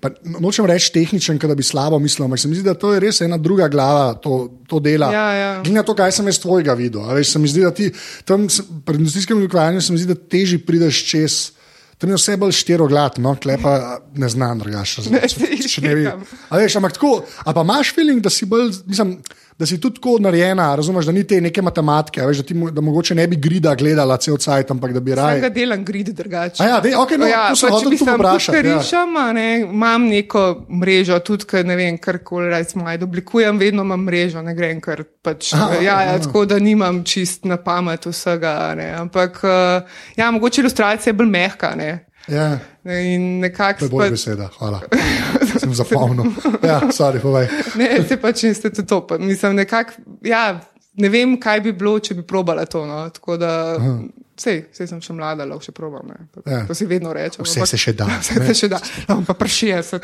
pa, 0.00 0.10
nočem 0.40 0.66
reči 0.66 0.92
tehničen, 0.92 1.38
da 1.38 1.54
bi 1.54 1.62
slabo 1.62 1.98
mislil, 1.98 2.24
ampak 2.24 2.40
se 2.40 2.48
mi 2.48 2.54
zdi, 2.54 2.64
da 2.64 2.74
to 2.74 2.92
je 2.94 3.00
res 3.00 3.20
ena 3.20 3.36
druga 3.36 3.68
glava, 3.68 4.14
to, 4.14 4.50
to 4.68 4.80
dela. 4.80 5.12
Ja, 5.12 5.32
ja. 5.32 5.54
Glede 5.62 5.74
na 5.74 5.82
to, 5.82 5.94
kaj 5.94 6.12
sem 6.12 6.26
jaz 6.26 6.38
tvojega 6.38 6.74
videl. 6.74 7.02
Veš, 7.14 7.32
se 7.32 7.38
mi 7.38 7.48
zdi, 7.48 7.60
da 7.60 7.70
ti 7.70 7.92
tam 8.24 8.46
pri 8.84 8.96
industrijskem 8.96 9.36
oblikovanju 9.36 9.80
se 9.80 9.92
mi 9.92 9.98
zdi, 9.98 10.14
da 10.14 10.23
teži 10.28 10.58
prideš 10.58 11.04
čez 11.10 11.42
Tam 11.98 12.10
je 12.10 12.16
vse 12.18 12.36
bolj 12.36 12.52
štiroglat, 12.52 13.16
no, 13.22 13.36
klepa 13.40 14.00
ne 14.18 14.28
znam 14.28 14.58
drugače. 14.58 15.06
Ne, 15.14 15.22
Če, 15.28 15.40
ne 15.40 15.94
bi. 15.94 16.02
štekam. 16.02 16.24
A 16.50 16.58
veš, 16.58 16.76
ampak 16.76 16.98
tako, 16.98 17.12
a 17.44 17.54
pa 17.54 17.62
imaš 17.64 17.94
feeling, 17.94 18.20
da 18.20 18.28
si 18.28 18.44
bolj, 18.50 18.74
mislim, 18.84 19.14
da 19.58 19.66
si 19.66 19.80
tudi 19.80 19.94
tako 19.94 20.16
narejena, 20.18 20.74
razumeš, 20.76 21.06
da 21.06 21.12
ni 21.12 21.24
te 21.26 21.40
neke 21.40 21.62
matematike, 21.62 22.22
veš, 22.26 22.36
da, 22.36 22.42
ti, 22.42 22.54
da 22.72 22.80
mogoče 22.80 23.14
ne 23.14 23.26
bi 23.28 23.36
grida 23.36 23.74
gledala 23.74 24.16
cel 24.16 24.36
cajt, 24.36 24.70
ampak 24.70 24.92
da 24.92 25.00
bi 25.00 25.10
Sam 25.10 25.18
raje. 25.18 25.40
ga 25.40 25.48
delam 25.48 25.84
grid 25.84 26.08
drugače. 26.08 26.62
A 26.62 26.66
ja, 26.68 26.80
dej, 26.80 26.96
okay, 26.98 27.18
no, 27.18 27.26
ja, 27.26 27.52
to 27.54 27.90
mislim, 27.90 28.14
vprašati, 28.14 28.58
tudi, 28.58 28.68
ja. 28.68 28.74
ker 28.74 28.82
rišem, 28.82 29.16
a 29.16 29.32
ne, 29.32 29.60
imam 29.60 30.08
neko 30.10 30.44
mrežo, 30.80 31.18
tudi 31.18 31.46
ker 31.50 31.66
ne 31.66 31.76
vem, 31.76 31.98
karkoli 31.98 32.50
recimo, 32.50 32.88
ajde, 32.88 33.04
oblikujem, 33.04 33.58
vedno 33.58 33.86
imam 33.86 34.02
mrežo, 34.04 34.42
ne 34.42 34.54
grem 34.54 34.80
kar 34.82 35.04
pač. 35.22 35.52
Aha, 35.54 35.72
ja, 35.74 35.82
ja, 36.02 36.12
ja. 36.12 36.18
tako 36.18 36.44
da 36.50 36.58
nimam 36.58 37.04
čist 37.04 37.44
na 37.44 37.56
pamet 37.56 38.06
vsega. 38.10 38.74
Ne, 38.76 38.90
ampak 38.98 39.38
uh, 39.44 40.02
ja, 40.16 40.30
mogoče 40.30 40.64
ilustracija 40.64 41.12
je 41.12 41.18
bolj 41.22 41.30
mehka. 41.30 41.74
Ne. 41.78 41.92
Ja, 42.28 42.56
Ne, 42.84 43.14
In 43.14 43.22
to 43.40 43.40
nekako 43.40 43.84
je 43.84 43.88
bolj 43.88 44.10
beseda, 44.10 44.48
hvala. 44.58 44.80
Sem 45.64 45.74
zapomnil. 45.74 46.30
Ja, 46.62 46.80
sorry, 46.90 47.18
povej. 47.18 47.48
Ne, 47.74 48.02
se 48.02 48.16
pač 48.16 48.42
niste 48.42 48.70
to. 48.70 48.82
to 48.84 49.00
pa 49.02 49.18
Mislim, 49.18 49.56
nekako, 49.56 49.92
ja, 50.22 50.60
ne 50.94 51.08
vem, 51.08 51.34
kaj 51.36 51.60
bi 51.60 51.72
bilo, 51.74 51.96
če 51.98 52.14
bi 52.14 52.22
probala 52.22 52.64
to. 52.64 52.84
No. 52.84 53.02
Tako 53.10 53.36
da, 53.36 53.52
sej, 54.34 54.64
sej 54.70 54.86
sem 54.86 55.00
še 55.00 55.12
mlada, 55.12 55.44
lahko 55.44 55.62
še 55.62 55.72
probam. 55.72 56.06
To, 56.30 56.42
Ja. 56.44 56.62
to 56.64 56.72
si 56.72 56.84
vedno 56.84 57.10
rečem. 57.10 57.42
Vse 57.42 57.60
ampak- 57.60 57.68
se 57.68 57.78
še 57.78 57.92
da, 57.94 58.06
Vse 58.20 58.36
ne. 58.36 58.46
se 58.46 58.54
še 58.56 58.68
da. 58.68 58.78
No, 59.08 59.22
pa 59.22 59.34
pršije 59.34 59.82
se. 59.82 59.98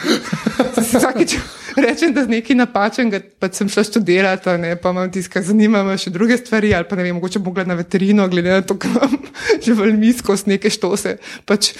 Vsakič 0.76 1.37
rečem, 1.76 2.12
da 2.12 2.25
z 2.25 2.29
nekaj 2.31 2.57
napačnega, 2.57 3.21
pa 3.38 3.49
sem 3.49 3.69
šla 3.69 3.85
študirati, 3.85 4.50
ne, 4.59 4.75
pa 4.76 4.90
imam 4.90 5.09
tiska, 5.09 5.43
zanima 5.43 5.83
me 5.83 5.95
še 5.95 6.11
druge 6.11 6.37
stvari, 6.37 6.73
ali 6.73 6.85
pa 6.85 6.95
ne 6.95 7.02
vem, 7.02 7.14
mogoče 7.14 7.38
bom 7.38 7.52
gledala 7.52 7.75
na 7.75 7.81
veterino, 7.81 8.26
glede 8.26 8.50
na 8.50 8.62
to, 8.62 8.75
imam 8.81 9.19
že 9.59 9.75
veliko 9.75 10.19
skozi 10.19 10.49
neke 10.49 10.69
štose. 10.69 11.17
Pač 11.45 11.75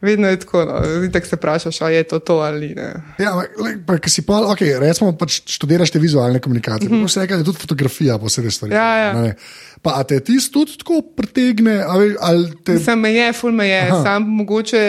vedno 0.00 0.28
je 0.28 0.38
tako, 0.40 0.64
no, 0.64 0.80
tako 1.12 1.26
se 1.26 1.36
vprašaš, 1.36 1.80
ali 1.80 1.94
je 1.94 2.02
to 2.02 2.18
to 2.18 2.36
ali 2.38 2.68
ne. 2.74 2.94
Ja, 3.18 3.32
ampak, 3.32 3.50
pa, 3.86 3.98
ki 3.98 4.10
si 4.10 4.22
pa, 4.26 4.40
okay, 4.52 4.78
recimo, 4.80 5.12
pač 5.18 5.40
študiraš 5.46 5.90
te 5.90 5.98
vizualne 5.98 6.40
komunikacije. 6.40 6.90
Mm 6.90 6.94
-hmm. 6.94 7.06
Vse 7.06 7.20
je 7.20 7.44
tudi 7.44 7.58
fotografija, 7.58 8.18
posebej 8.18 8.50
stvari. 8.50 8.74
Ja, 8.74 8.96
ja. 8.96 9.10
a 9.10 9.22
ne. 9.22 9.34
Pa 9.80 10.02
te 10.02 10.18
tisto 10.20 10.58
tudi 10.58 10.76
tako 10.76 11.02
pretegne, 11.12 11.78
ali, 11.82 12.16
ali 12.20 12.48
te. 12.58 12.78
Sam 12.78 12.98
me 12.98 13.10
je, 13.10 13.32
ful 13.32 13.52
me 13.52 13.64
je, 13.64 13.80
Aha. 13.82 14.02
sam 14.02 14.22
mogoče 14.24 14.80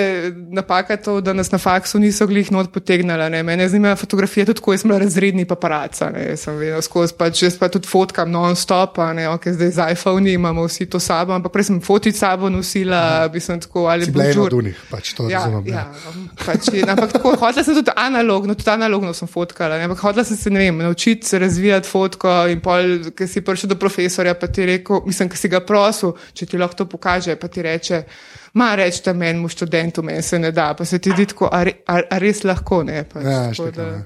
napaka 0.50 0.98
to, 0.98 1.22
da 1.22 1.34
nas 1.34 1.52
na 1.52 1.58
faksu 1.60 2.00
niso 2.00 2.26
glih 2.26 2.52
not 2.52 2.72
potegnala. 2.72 3.30
Ne. 3.30 3.44
Mene 3.44 3.66
zanima 3.66 3.96
fotografija 3.96 4.46
tudi 4.46 4.62
jaz 4.68 4.82
sem 4.82 4.90
bila 4.90 5.00
razredni 5.00 5.46
paparaca, 5.46 6.10
ne. 6.10 6.38
sem 6.38 6.56
vedno 6.56 6.82
skozi, 6.82 7.14
pač 7.14 7.44
jaz 7.44 7.56
pa 7.56 7.68
tudi 7.68 7.88
fotkam 7.88 8.30
non-stop, 8.30 8.98
ne, 9.14 9.30
ok, 9.30 9.48
zdaj 9.50 9.70
z 9.70 9.86
iPhone 9.92 10.30
imamo 10.30 10.64
vsi 10.64 10.86
to 10.88 11.00
sabo, 11.00 11.34
ampak 11.34 11.52
prej 11.52 11.64
sem 11.66 11.82
fotit 11.82 12.16
sabo 12.16 12.50
nosila, 12.50 13.02
bi 13.28 13.40
sem 13.40 13.60
tako 13.60 13.86
ali 13.86 14.06
Si 14.06 14.12
bila 14.12 14.24
ena 14.26 14.32
od 14.34 14.38
bonjour. 14.40 14.54
unih, 14.56 14.78
pač 14.90 15.14
to 15.14 15.30
Ja, 15.30 15.40
razumem. 15.40 15.68
ja, 15.68 15.86
pač, 16.40 16.68
je- 16.70 16.84
ampak 16.84 17.12
tako, 17.12 17.36
hodila 17.36 17.64
sem 17.64 17.76
tudi 17.76 17.92
analogno, 17.98 18.56
tudi 18.56 18.70
analogno 18.70 19.14
sem 19.14 19.28
fotkala, 19.28 19.78
ne, 19.78 19.84
ampak 19.84 20.00
hodila 20.00 20.24
sem 20.24 20.38
se, 20.38 20.50
ne 20.50 20.60
vem, 20.62 20.78
naučiti 20.80 21.28
se 21.28 21.40
razvijati 21.40 21.88
fotko 21.88 22.48
in 22.48 22.60
pol, 22.60 22.84
ker 23.12 23.28
si 23.28 23.42
prišel 23.42 23.70
do 23.70 23.76
profesorja, 23.78 24.34
pa 24.34 24.48
ti 24.48 24.66
rekel, 24.66 24.79
mislim, 25.06 25.30
ker 25.30 25.38
si 25.38 25.52
ga 25.52 25.64
prosil, 25.66 26.16
če 26.34 26.46
ti 26.50 26.60
lahko 26.62 26.82
to 26.82 26.86
pokaže, 26.92 27.36
pa 27.40 27.48
ti 27.48 27.64
reče, 27.66 28.04
ma 28.60 28.72
rečete 28.80 29.14
menemu 29.14 29.50
študentu, 29.50 30.04
meni 30.04 30.24
se 30.26 30.40
ne 30.40 30.52
da, 30.52 30.74
pa 30.78 30.86
se 30.86 31.00
ti 31.00 31.14
zdi 31.16 31.30
tako, 31.34 31.50
a, 31.52 31.64
re, 31.64 31.80
a, 31.88 32.00
a 32.10 32.22
res 32.22 32.44
lahko 32.44 32.84
ne. 32.88 33.04
Pač, 33.04 33.26
Ja, 33.26 33.44
tako 33.52 33.72
da 33.76 33.90
ja. 33.92 34.00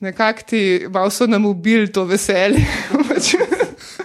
Nekako 0.00 0.42
ti 0.46 0.86
malo 0.94 1.10
so 1.10 1.26
nam 1.26 1.46
ubili 1.46 1.92
to 1.92 2.04
veselje. 2.04 2.62
pač. 3.08 3.34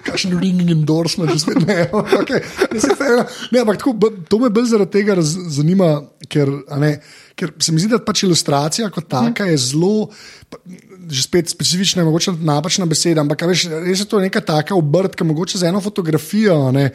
Kakšen 0.04 0.34
ringing 0.40 0.72
endorsement, 0.74 1.32
že 1.32 1.40
spet 1.40 1.62
ne. 1.68 1.86
Okay. 2.24 2.42
Ne, 2.74 3.26
ne, 3.52 3.60
ampak 3.62 3.78
tako, 3.82 4.10
to 4.30 4.40
me 4.42 4.50
bolj 4.54 4.72
zaradi 4.74 4.98
tega 4.98 5.18
raz, 5.20 5.36
zanima, 5.54 5.96
ker, 6.30 6.50
ne, 6.82 6.96
ker 7.38 7.54
se 7.62 7.74
mi 7.74 7.82
zdi, 7.82 7.92
da 7.94 8.02
pač 8.04 8.26
ilustracija 8.26 8.90
kot 8.94 9.08
taka 9.12 9.48
je 9.52 9.58
zelo. 9.70 10.10
Že 11.04 11.22
spet 11.24 11.50
specifična, 11.52 12.06
mogoče 12.08 12.32
napačna 12.40 12.86
beseda, 12.88 13.22
ampak 13.26 13.42
veš, 13.50 13.66
res 13.84 14.04
je 14.04 14.08
to 14.08 14.22
neka 14.24 14.40
taka 14.40 14.76
obrt, 14.76 15.18
ki 15.20 15.28
mogoče 15.28 15.60
za 15.60 15.68
eno 15.68 15.82
fotografijo, 15.84 16.72
ne, 16.72 16.90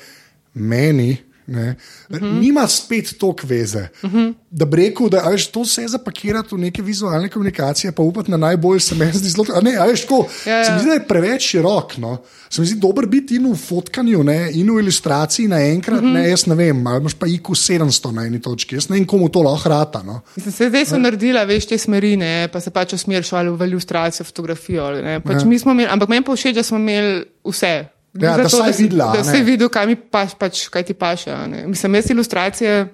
meni, 0.54 1.10
ne, 1.48 1.74
uh 2.08 2.16
-huh. 2.16 2.40
nima 2.40 2.66
spet 2.68 3.18
toliko 3.18 3.46
veze. 3.46 3.88
Uh 4.02 4.12
-huh. 4.12 4.34
Da 4.50 4.64
bi 4.64 4.76
rekel, 4.76 5.08
da 5.08 5.22
a 5.24 5.30
veš, 5.30 5.46
to 5.46 5.60
vse 5.60 5.88
zapakirati 5.88 6.54
v 6.54 6.58
neke 6.58 6.82
vizualne 6.82 7.28
komunikacije, 7.28 7.92
pa 7.92 8.02
upati 8.02 8.30
na 8.30 8.36
najbolj 8.36 8.80
se 8.80 8.94
meni 8.94 9.12
zdi 9.12 9.28
zelo. 9.28 9.44
Ne, 9.62 9.76
a 9.76 9.84
veš, 9.84 10.02
tako, 10.02 10.28
Ja, 10.46 10.56
ja. 10.56 10.64
se 10.64 10.72
mi 10.72 10.78
zdi, 10.78 10.88
da 10.88 10.94
je 10.94 11.08
preveč 11.08 11.42
širok. 11.42 11.96
No. 11.98 12.16
Se 12.50 12.60
mi 12.60 12.66
zdi 12.66 12.80
dober 12.80 13.06
biti 13.06 13.36
in 13.36 13.52
v 13.52 13.56
fotkanju, 13.56 14.22
ne, 14.24 14.50
in 14.52 14.70
v 14.70 14.80
ilustraciji 14.80 15.48
naenkrat. 15.48 16.02
Mm 16.02 16.06
-hmm. 16.06 16.12
ne, 16.12 16.28
jaz 16.30 16.46
ne 16.46 16.54
vem, 16.54 16.86
ali 16.86 17.00
imaš 17.00 17.14
pa 17.14 17.26
IQ 17.26 17.54
700 17.54 18.12
na 18.12 18.26
eni 18.26 18.40
točki. 18.42 18.74
Jaz 18.74 18.88
ne 18.88 18.96
vem, 18.96 19.06
komu 19.06 19.28
to 19.28 19.42
lahko 19.42 19.68
rata. 19.68 20.02
No. 20.02 20.20
Mislim, 20.36 20.52
se 20.52 20.68
zdaj 20.68 20.84
sem 20.84 21.02
naredila, 21.02 21.44
veš, 21.44 21.66
te 21.66 21.78
smeri, 21.78 22.16
ne, 22.16 22.48
pa 22.52 22.60
se 22.60 22.70
pač 22.70 22.92
usmeriš 22.92 23.32
ali 23.32 23.50
v 23.50 23.68
ilustracijo, 23.68 24.24
fotografijo. 24.24 24.90
Ne, 24.90 25.20
pač 25.20 25.42
smo 25.60 25.72
imeli, 25.72 25.88
ampak 25.90 26.08
meni 26.08 26.24
pa 26.24 26.36
všeč, 26.36 26.54
da 26.54 26.62
smo 26.62 26.76
imeli 26.78 27.24
vse. 27.44 27.97
Ja, 28.20 28.36
da 28.36 28.48
Zato, 28.48 28.72
si- 28.72 28.82
videla, 28.82 29.12
Da 29.12 29.20
a 29.20 29.24
si 29.24 29.42
videl, 29.42 29.68
kaj, 29.68 29.96
paš, 30.10 30.34
pač, 30.38 30.68
kaj 30.68 30.82
ti 30.82 30.94
paše. 30.94 31.34
Mislim, 31.66 31.94
jaz 31.94 32.10
ilustracije, 32.10 32.88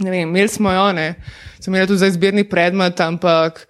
ne 0.00 0.10
vem, 0.10 0.28
imeli 0.28 0.48
smo 0.48 0.72
jo, 0.72 0.92
ne, 0.92 1.14
sem 1.60 1.74
imela 1.74 1.86
tudi 1.86 1.98
za 1.98 2.06
izbirni 2.06 2.44
predmet, 2.44 3.00
ampak. 3.00 3.66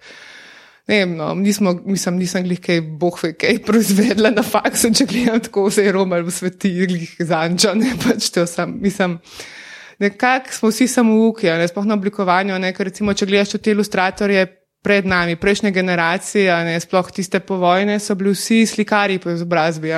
Ne 0.87 0.99
vem, 0.99 1.15
no, 1.17 1.33
nismo, 1.33 1.73
mislim, 1.85 2.19
nisem 2.21 2.43
glih 2.45 2.59
kaj, 2.61 2.81
boh 3.01 3.15
ve, 3.23 3.33
kaj 3.33 3.57
proizvedla 3.65 4.29
na 4.29 4.43
faksu, 4.45 4.91
če 4.93 5.05
gledam 5.09 5.39
tako 5.41 5.63
vse 5.67 5.81
je 5.87 5.91
romal 5.91 6.21
v 6.23 6.31
sveti, 6.31 6.69
glih 6.85 7.15
zanča, 7.19 7.73
ne 7.73 7.95
pač 7.97 8.29
to 8.29 8.45
sem, 8.45 8.75
mislim. 8.81 9.17
Nekako 9.99 10.51
smo 10.53 10.69
vsi 10.69 10.87
samouki, 10.87 11.49
a 11.49 11.57
ne 11.57 11.67
sploh 11.67 11.85
na 11.87 11.95
oblikovanju, 11.97 12.59
ne, 12.59 12.73
ker 12.73 12.85
recimo, 12.85 13.13
če 13.13 13.25
gledaš 13.25 13.55
te 13.57 13.71
ilustratorje 13.71 14.45
pred 14.85 15.05
nami, 15.09 15.33
prejšnje 15.35 15.71
generacije, 15.73 16.53
ne, 16.67 16.77
sploh 16.79 17.09
tiste 17.11 17.39
povojne, 17.41 17.97
so 17.99 18.13
bili 18.15 18.35
vsi 18.35 18.61
slikari 18.69 19.17
po 19.19 19.33
izobrazbi. 19.33 19.89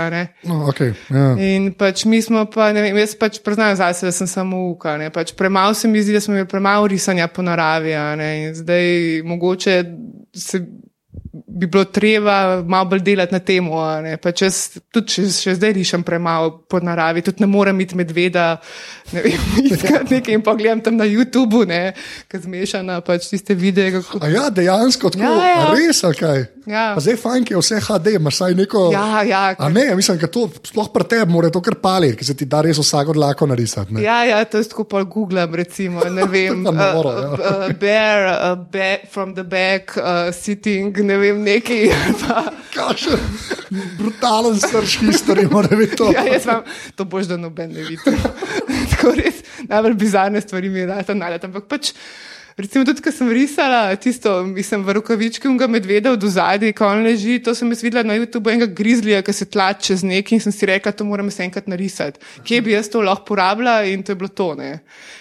No, 0.47 0.63
okay, 0.71 0.93
ja. 1.11 1.33
In 1.43 1.73
pač 1.75 2.05
mi 2.07 2.21
smo 2.23 2.45
pa, 2.47 2.71
ne 2.71 2.85
vem, 2.85 2.95
jaz 3.03 3.17
pač 3.19 3.41
priznam 3.43 3.75
zase, 3.75 4.07
da 4.07 4.15
sem 4.15 4.27
samo 4.31 4.63
uka. 4.71 4.95
ne, 4.97 5.11
Pač 5.11 5.35
premalo 5.35 5.75
se 5.75 5.91
mi 5.91 5.99
zdi, 5.99 6.15
da 6.15 6.23
smo 6.23 6.37
imeli 6.37 6.47
premalo 6.47 6.87
risanja 6.87 7.27
po 7.27 7.43
naravi. 7.43 7.91
ne, 8.17 8.29
In 8.47 8.55
zdaj 8.55 9.21
mogoče 9.27 9.83
se 10.35 10.63
bi 11.57 11.67
bilo 11.67 11.83
treba 11.85 12.63
malo 12.67 12.85
bolj 12.85 13.01
delati 13.01 13.33
na 13.33 13.39
tem. 13.39 13.69
Jaz 14.41 14.59
tudi 14.93 15.13
če, 15.13 15.25
še 15.33 15.55
zdaj 15.57 15.73
rišem 15.77 16.03
premalo 16.05 16.51
po 16.69 16.79
naravi, 16.83 17.23
tudi 17.25 17.43
ne 17.43 17.49
morem 17.49 17.79
iti 17.81 17.97
medveda, 17.97 18.49
ne 19.15 19.23
vem, 19.25 19.47
iskati 19.65 20.17
nekaj 20.17 20.37
in 20.37 20.45
pogledam 20.45 20.83
tam 20.85 20.99
na 21.01 21.07
YouTubu, 21.09 21.65
ki 22.29 22.43
zmešana 22.43 22.99
pač 23.05 23.31
tiste 23.31 23.57
videe. 23.57 23.89
Kako... 23.97 24.21
A 24.21 24.29
ja, 24.33 24.45
dejansko 24.53 25.13
tako, 25.15 25.25
Ja, 25.27 25.49
ja. 25.49 25.65
res 25.73 26.03
ali 26.05 26.21
kaj. 26.21 26.45
Ja. 26.67 26.91
Pa 26.97 27.01
zdaj 27.01 27.15
fajn, 27.21 27.45
ki 27.47 27.53
je 27.55 27.59
vse 27.61 27.79
HD, 27.79 28.13
imaš 28.19 28.35
vsaj 28.35 28.55
neko. 28.59 28.81
Ja, 28.91 29.23
ja, 29.23 29.43
A 29.57 29.69
ne, 29.71 29.85
mislim, 29.95 30.17
da 30.19 30.27
to 30.27 30.49
sploh 30.67 30.89
pri 30.93 31.07
tebi 31.07 31.31
mora 31.31 31.49
to 31.49 31.61
kar 31.63 31.77
pali, 31.79 32.11
ker 32.19 32.27
se 32.27 32.35
ti 32.35 32.45
da 32.45 32.59
res 32.65 32.79
vsako 32.81 33.15
dlako 33.15 33.47
narisati. 33.47 33.93
ne. 33.93 34.03
Ja, 34.03 34.17
ja, 34.27 34.43
to 34.45 34.59
je 34.59 34.67
tako 34.67 34.83
pa 34.83 35.03
googlam, 35.03 35.55
recimo, 35.55 36.03
ne 36.11 36.27
vem, 36.33 36.65
pa 36.67 36.71
noro, 36.75 37.13
ja. 37.15 37.29
uh, 37.29 37.39
uh, 37.39 37.71
bear, 37.79 38.27
uh, 38.27 38.59
back, 38.71 39.07
from 39.11 39.33
the 39.35 39.43
back, 39.43 39.95
uh, 39.95 40.33
sitting, 40.35 40.97
ne 40.97 41.17
vem, 41.17 41.39
neki. 41.47 41.79
pa- 42.21 42.51
Kakšen 42.75 43.19
brutalen 43.97 44.59
srč 44.61 44.99
historije 45.01 45.49
mora 45.51 45.75
biti 45.75 45.95
to. 45.97 46.11
Ja, 46.15 46.23
jaz 46.29 46.45
vam 46.45 46.63
to 46.95 47.05
boš, 47.05 47.25
da 47.31 47.37
noben 47.41 47.73
ne 47.73 47.83
vidi. 47.87 47.97
Tako 48.91 49.15
res, 49.17 49.41
najbolj 49.67 49.95
bizarne 49.97 50.41
stvari 50.43 50.69
mi 50.69 50.83
je 50.83 50.89
dati 50.91 51.15
nalet, 51.17 51.43
ampak 51.47 51.65
pač. 51.71 51.93
Recimo, 52.57 52.81
tudi 52.89 53.03
ko 53.05 53.11
sem 53.13 53.27
risala 53.29 53.95
tisto, 54.01 54.31
mislim, 54.43 54.81
v 54.81 54.95
rokavički 54.97 55.45
unga 55.45 55.67
medveda 55.69 56.15
v 56.17 56.29
zadnji, 56.33 56.71
ko 56.73 56.87
on 56.89 57.03
leži, 57.05 57.35
to 57.45 57.53
sem 57.53 57.69
jaz 57.69 57.83
videla 57.85 58.01
na 58.01 58.15
YouTubu 58.17 58.49
enega 58.49 58.65
grizlija, 58.73 59.19
ki 59.21 59.35
se 59.37 59.45
tlači 59.45 59.91
čez 59.91 60.01
nekaj 60.01 60.39
in 60.39 60.41
sem 60.41 60.55
si 60.55 60.65
rekla, 60.65 60.89
to 60.89 61.05
moram 61.05 61.29
se 61.29 61.45
enkrat 61.45 61.69
narisati. 61.69 62.17
Kje 62.41 62.63
bi 62.65 62.73
jaz 62.73 62.89
to 62.89 63.03
lahko 63.05 63.27
porabila 63.29 63.83
in 63.85 64.01
to 64.01 64.15
je 64.15 64.17
bilo 64.23 64.33
to, 64.33 64.49
ne. 64.57 64.79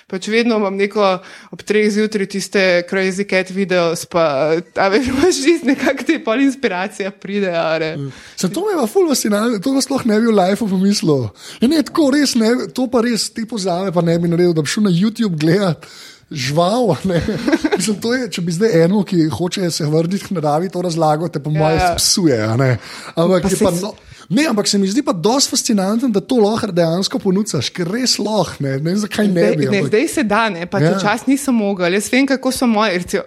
Pač 0.08 0.30
vedno 0.32 0.56
imam 0.56 0.80
neko 0.80 1.10
ob 1.52 1.66
treh 1.68 1.90
zjutraj 1.92 2.30
tiste 2.38 2.64
crazy 2.88 3.28
cat 3.28 3.52
videos, 3.52 4.06
pa, 4.08 4.56
a 4.56 4.88
veš, 4.96 5.12
imaš 5.12 5.44
čist 5.44 5.68
nekak 5.68 6.06
te 6.08 6.16
pol 6.24 6.40
inspiracija 6.40 7.12
pride, 7.12 7.52
ne. 7.84 7.92
Se 8.32 8.48
to 8.48 8.64
me 8.64 8.80
je 8.80 8.88
ful 8.88 9.12
fascinantno, 9.12 9.60
to 9.60 9.76
pa 9.76 9.84
sploh 9.84 10.08
ne 10.08 10.22
bi 10.24 10.32
v 10.32 10.38
lifeu 10.40 10.72
pomislil. 10.72 11.28
Ja, 11.60 11.68
ne, 11.68 11.84
tako 11.84 12.14
res 12.16 12.32
ne, 12.32 12.54
to 12.72 12.88
pa 12.88 13.04
res 13.04 13.28
te 13.28 13.44
pozave 13.44 13.92
pa 13.92 14.00
ne 14.00 14.16
bi 14.16 14.32
naredil, 14.32 14.56
da 14.56 14.64
bi 14.64 14.72
šel 14.72 14.88
na 14.88 14.96
YouTube 15.04 15.36
gledati. 15.36 15.98
Žval, 16.28 16.96
ne. 17.04 17.20
Mislim, 17.76 17.96
to 17.96 18.10
je, 18.12 18.26
če 18.28 18.40
bi 18.40 18.52
zdaj 18.52 18.82
eno, 18.82 19.02
ki 19.02 19.28
hoče 19.28 19.70
se 19.70 19.84
vrniti 19.84 20.24
k 20.24 20.30
naravi, 20.30 20.68
to 20.68 20.82
razlago, 20.82 21.28
te 21.28 21.38
po 21.38 21.50
Ja, 21.50 21.58
mojem 21.60 21.78
ja. 21.78 21.94
psuje. 21.94 22.38
a 22.40 22.56
ne. 22.56 22.70
Ampak, 23.14 23.42
Pa 23.44 23.60
pa, 23.60 23.70
no, 23.72 23.92
ne, 24.30 24.46
ampak 24.46 24.66
se 24.66 24.74
mi 24.76 24.86
zdi 24.86 25.02
pa 25.02 25.12
dosti 25.14 25.50
fascinantno, 25.50 26.08
da 26.08 26.20
to 26.20 26.36
lahko 26.36 26.66
dejansko 26.68 27.18
ponucaš, 27.20 27.70
ker 27.70 27.86
res 27.88 28.18
lahko, 28.18 28.58
ne, 28.58 28.72
ne 28.72 28.90
vem 28.90 28.98
zakaj 28.98 29.28
ne 29.28 29.44
Zdaj, 29.44 29.56
bi. 29.56 29.66
ne, 29.66 29.78
ampak- 29.78 29.88
zdaj 29.88 30.08
se 30.08 30.22
da, 30.24 30.48
ne, 30.48 30.66
pa 30.66 30.80
Ja. 30.80 30.90
ja. 30.90 30.98
čas 31.00 31.26
nisem 31.26 31.54
mogel. 31.54 31.94
Jaz 31.94 32.10
vem, 32.10 32.26
kako 32.26 32.50
so 32.52 32.66
moje, 32.66 32.98
recimo, 32.98 33.22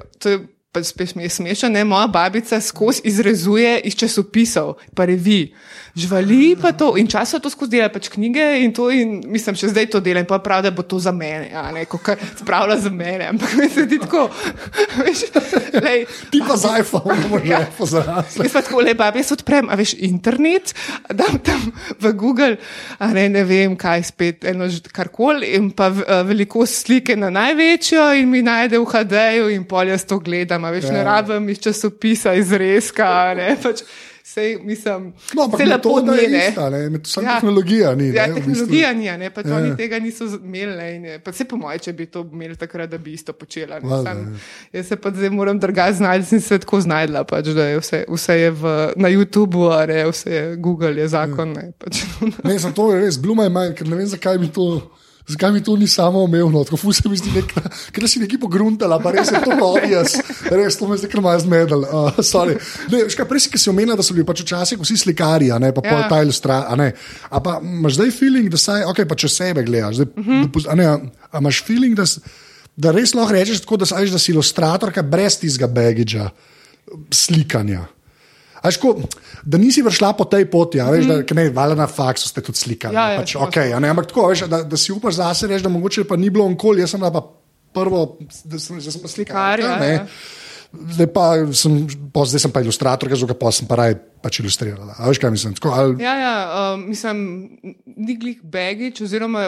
to 0.69 0.79
pa 0.79 0.83
spet 0.83 1.15
mi 1.15 1.23
je 1.23 1.29
smešno, 1.29 1.69
ne, 1.69 1.83
moja 1.83 2.07
babica 2.07 2.61
skozi 2.61 3.01
izrezuje 3.03 3.79
iz 3.79 3.95
časopisov, 3.95 4.75
pa 4.95 5.05
revi, 5.05 5.53
živali 5.95 6.55
pa 6.61 6.71
to 6.71 6.93
in 6.97 7.07
časa 7.07 7.39
to 7.39 7.49
skozi 7.49 7.71
dela, 7.71 7.89
pač 7.89 8.09
knjige 8.09 8.43
in 8.63 8.73
to 8.73 8.89
in 8.93 9.23
mislim, 9.25 9.55
še 9.57 9.71
zdaj 9.73 9.87
to 9.89 9.99
dela 9.99 10.21
in 10.21 10.27
pa 10.29 10.37
prav, 10.39 10.61
da 10.63 10.71
bo 10.71 10.83
to 10.85 10.99
za 10.99 11.11
mene, 11.11 11.49
ja, 11.51 11.63
ne, 11.73 11.85
ko 11.89 11.97
kar 11.97 12.21
spravlja 12.37 12.77
za 12.85 12.91
mene, 12.93 13.27
ampak 13.33 13.55
mi 13.57 13.69
se 13.69 13.87
ti 13.89 13.97
tako, 13.99 14.27
veš, 15.01 15.23
lej. 15.73 16.05
Ti 16.29 16.41
pa 16.47 16.57
z 16.57 16.73
iPhone, 16.83 17.41
že 17.43 17.63
pozorasti. 17.77 18.45
Jaz 18.45 18.53
pa 18.53 18.61
tako 18.61 18.83
lepo, 18.85 19.09
jaz 19.09 19.33
odprem, 19.33 19.69
a 19.73 19.79
veš, 19.79 19.95
internet, 20.05 20.75
dam 21.09 21.41
tam 21.41 21.73
v 21.97 22.13
Google, 22.13 22.59
a 23.01 23.09
ne, 23.15 23.25
ne 23.33 23.43
vem, 23.43 23.73
kaj 23.79 24.05
spet, 24.11 24.45
eno 24.53 24.69
karkoli 24.93 25.55
in 25.57 25.71
pa 25.73 25.89
uh, 25.89 26.21
velikost 26.29 26.85
slike 26.85 27.17
na 27.17 27.33
največjo 27.33 28.05
in 28.21 28.29
mi 28.29 28.45
najde 28.45 28.77
v 28.77 28.85
HD-ju 28.85 29.49
in 29.57 29.65
polje 29.65 29.97
s 29.97 30.05
to 30.05 30.21
gledam, 30.21 30.68
a 30.69 30.71
veš, 30.71 30.85
ja. 30.85 30.91
ne 30.93 31.03
rabim 31.03 31.49
iz 31.49 31.59
časopisa, 31.59 32.33
iz 32.35 32.53
reska, 32.53 33.09
ne, 33.33 33.57
pač. 33.57 33.81
Sej, 34.23 34.59
mislim, 34.61 35.07
no, 35.33 35.43
ampak 35.43 35.63
lepo 35.63 35.89
to 36.01 36.13
ni, 36.13 36.27
ne. 36.27 36.41
ista, 36.45 36.67
ne, 36.69 36.83
med- 36.87 37.07
samo 37.07 37.25
tehnologija 37.27 37.95
ni, 37.95 38.11
Ja, 38.11 38.27
ne, 38.27 38.33
v 38.33 38.35
bistvu. 38.35 38.45
tehnologija 38.67 38.91
ni, 38.93 39.17
ne, 39.17 39.29
pač 39.31 39.45
Ja. 39.47 39.55
oni 39.55 39.71
tega 39.73 39.97
niso 39.97 40.27
imeli. 40.35 40.99
ne, 40.99 41.15
Pa 41.19 41.33
se 41.33 41.45
po 41.45 41.57
moje, 41.57 41.79
če 41.79 41.93
bi 41.93 42.05
to 42.05 42.21
imeli 42.23 42.53
takrat, 42.55 42.89
da 42.89 42.97
bi 42.99 43.13
isto 43.13 43.33
počela. 43.33 43.79
ne, 43.79 43.89
Valjda, 43.89 44.03
Sam, 44.05 44.21
ja. 44.23 44.39
jaz 44.73 44.87
se 44.87 44.95
pa 44.97 45.09
zdaj 45.09 45.29
moram 45.31 45.57
drugače 45.57 45.93
znajti, 45.95 46.25
sem 46.27 46.41
se 46.41 46.59
tako 46.59 46.77
znajdla, 46.79 47.23
pač, 47.23 47.45
da 47.47 47.65
je 47.65 47.79
vse, 47.79 48.03
vse 48.07 48.35
je 48.35 48.51
v, 48.51 48.63
na 48.95 49.09
YouTubu, 49.09 49.65
ne, 49.87 50.05
vse 50.05 50.29
je 50.29 50.55
Google, 50.57 50.93
je 50.93 51.07
zakon. 51.09 51.49
Ne, 51.51 51.71
pač, 51.75 52.03
Ne, 52.45 52.59
sem 52.59 52.69
to 52.71 52.91
res, 52.93 53.17
bilo 53.17 53.33
mi 53.33 53.43
je 53.43 53.49
manj, 53.51 53.73
ker 53.73 53.87
ne 53.87 53.95
vem, 53.95 54.05
zakaj 54.07 54.37
mi 54.37 54.51
to. 54.51 54.69
Zakaj 55.29 55.51
mi 55.53 55.61
to 55.63 55.75
ni 55.77 55.87
samo 55.87 56.23
umevno, 56.23 56.63
tako 56.63 56.77
fu 56.77 56.93
se 56.93 57.09
mi 57.09 57.17
zdi, 57.17 57.29
nek, 57.35 57.51
ker 57.93 58.07
si 58.09 58.19
neki 58.19 58.39
pogruntala, 58.41 58.97
pa 59.03 59.11
res 59.13 59.29
je 59.29 59.41
to 59.43 59.53
obvious, 59.61 60.15
res 60.49 60.77
to 60.79 60.87
me 60.89 60.97
zdaj 60.97 61.11
kar 61.11 61.21
malo 61.21 61.41
zmedel. 61.43 61.85
Uh, 61.85 62.17
sorry. 62.25 62.57
ne, 62.89 63.03
veš 63.05 63.17
kaj, 63.19 63.27
prej 63.29 63.45
si, 63.45 63.51
ki 63.53 63.61
si 63.61 63.69
omenila, 63.69 63.97
da 63.99 64.05
so 64.05 64.17
bili 64.17 64.25
pač 64.25 64.41
včasih 64.41 64.81
vsi 64.81 64.97
slikari, 65.03 65.51
a 65.53 65.59
ne 65.61 65.69
pa 65.75 65.85
pol 65.85 65.99
Ja. 65.99 66.07
ta 66.09 66.21
ilustracija, 66.23 66.73
a 66.73 66.79
ne. 66.79 66.91
A 67.29 67.43
pa 67.45 67.59
imaš 67.61 67.99
zdaj 67.99 68.11
feeling, 68.15 68.49
da 68.49 68.57
saj, 68.57 68.87
ok, 68.89 69.03
pa 69.05 69.17
če 69.19 69.29
sebe 69.29 69.63
gledaš, 69.67 70.01
zdaj, 70.01 70.09
uh 70.17 70.25
-huh. 70.25 70.75
ne, 70.75 70.87
a, 70.87 71.37
imaš 71.37 71.61
feeling, 71.67 71.93
da, 71.97 72.07
da 72.75 72.91
res 72.91 73.13
lahko 73.13 73.37
rečeš 73.37 73.61
tako, 73.61 73.77
da, 73.77 73.85
da 73.85 74.19
si 74.19 74.31
ilustratorka 74.31 75.03
brez 75.03 75.37
tistega 75.37 75.67
bagidža 75.67 76.29
slikanja. 77.11 77.85
Ko, 78.81 78.95
da 79.43 79.57
nisi 79.57 79.83
prišla 79.85 80.13
po 80.19 80.25
tej 80.27 80.45
poti, 80.51 80.81
a 80.83 80.89
veš, 80.91 81.05
mm. 81.05 81.09
da 81.11 81.27
ker 81.27 81.37
ne, 81.37 81.45
valjda 81.55 81.77
na 81.79 81.87
faksu 81.87 82.27
ste 82.27 82.43
tudi 82.43 82.59
slikali. 82.59 82.97
Ja, 82.97 83.13
ja, 83.13 83.21
pač, 83.21 83.35
smo, 83.35 83.47
okay, 83.47 83.71
a 83.75 83.79
ne, 83.79 83.91
ampak 83.93 84.09
tako, 84.11 84.27
veš, 84.33 84.47
da, 84.51 84.63
da 84.67 84.79
si 84.79 84.91
upaš 84.91 85.21
zase 85.21 85.47
reči, 85.47 85.63
da 85.63 85.71
mogoče 85.71 86.03
pa 86.09 86.17
ni 86.19 86.31
bilo 86.33 86.47
onkoli, 86.49 86.83
jaz 86.83 86.95
sem 86.95 87.05
pa 87.07 87.23
prvo, 87.73 88.03
da 88.43 88.59
sem, 88.59 88.81
da 88.81 88.91
sem 88.91 89.01
pa 89.01 89.11
Slikar, 89.11 89.63
ja, 89.63 89.77
ne. 89.79 89.93
ja. 89.93 90.05
Zdaj 90.69 91.07
pa 91.09 91.23
sem, 91.57 91.79
pa 92.13 92.27
zdaj 92.29 92.43
sem 92.43 92.51
pa 92.53 92.61
ilustrator, 92.61 93.09
zato 93.17 93.33
pa 93.33 93.49
sem 93.55 93.65
pa 93.65 93.79
raj 93.79 93.95
pač 94.21 94.41
ilustrirala. 94.43 94.99
A 94.99 95.09
veš, 95.09 95.21
kaj 95.23 95.33
mislim? 95.33 95.55
Tako, 95.57 95.73
ali, 95.73 96.03
ja, 96.03 96.13
ja, 96.19 96.35
um, 96.75 96.83
mislim, 96.91 97.23
ni 97.95 98.17
glih 98.19 98.43
baggage, 98.43 99.01
oziroma 99.01 99.47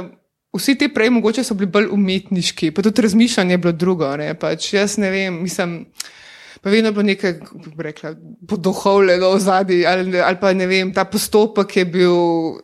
vsi 0.57 0.75
ti 0.75 0.89
prej 0.93 1.09
mogoče 1.09 1.43
so 1.43 1.55
bili 1.55 1.69
bolj 1.71 1.91
umetniški, 1.93 2.71
pa 2.71 2.81
tudi 2.81 3.05
razmišljanje 3.05 3.53
je 3.53 3.57
bilo 3.57 3.73
drugo. 3.73 4.09
Ne, 4.17 4.33
pač 4.39 4.73
jaz 4.73 4.97
ne 5.01 5.11
vem, 5.13 5.43
mislim. 5.43 5.85
Pa 6.61 6.69
vedno 6.69 6.91
bilo 6.91 7.03
nekaj, 7.03 7.39
kako 7.39 7.71
bi 7.75 7.83
rekla, 7.83 8.11
poduhovljeno 8.47 9.29
v 9.33 9.39
zadnji, 9.39 9.85
ali, 9.85 10.19
ali 10.21 10.37
pa 10.41 10.51
ne 10.53 10.67
vem, 10.69 10.91
ta 10.93 11.07
postopek 11.09 11.77
je 11.77 11.85
bil 11.89 12.17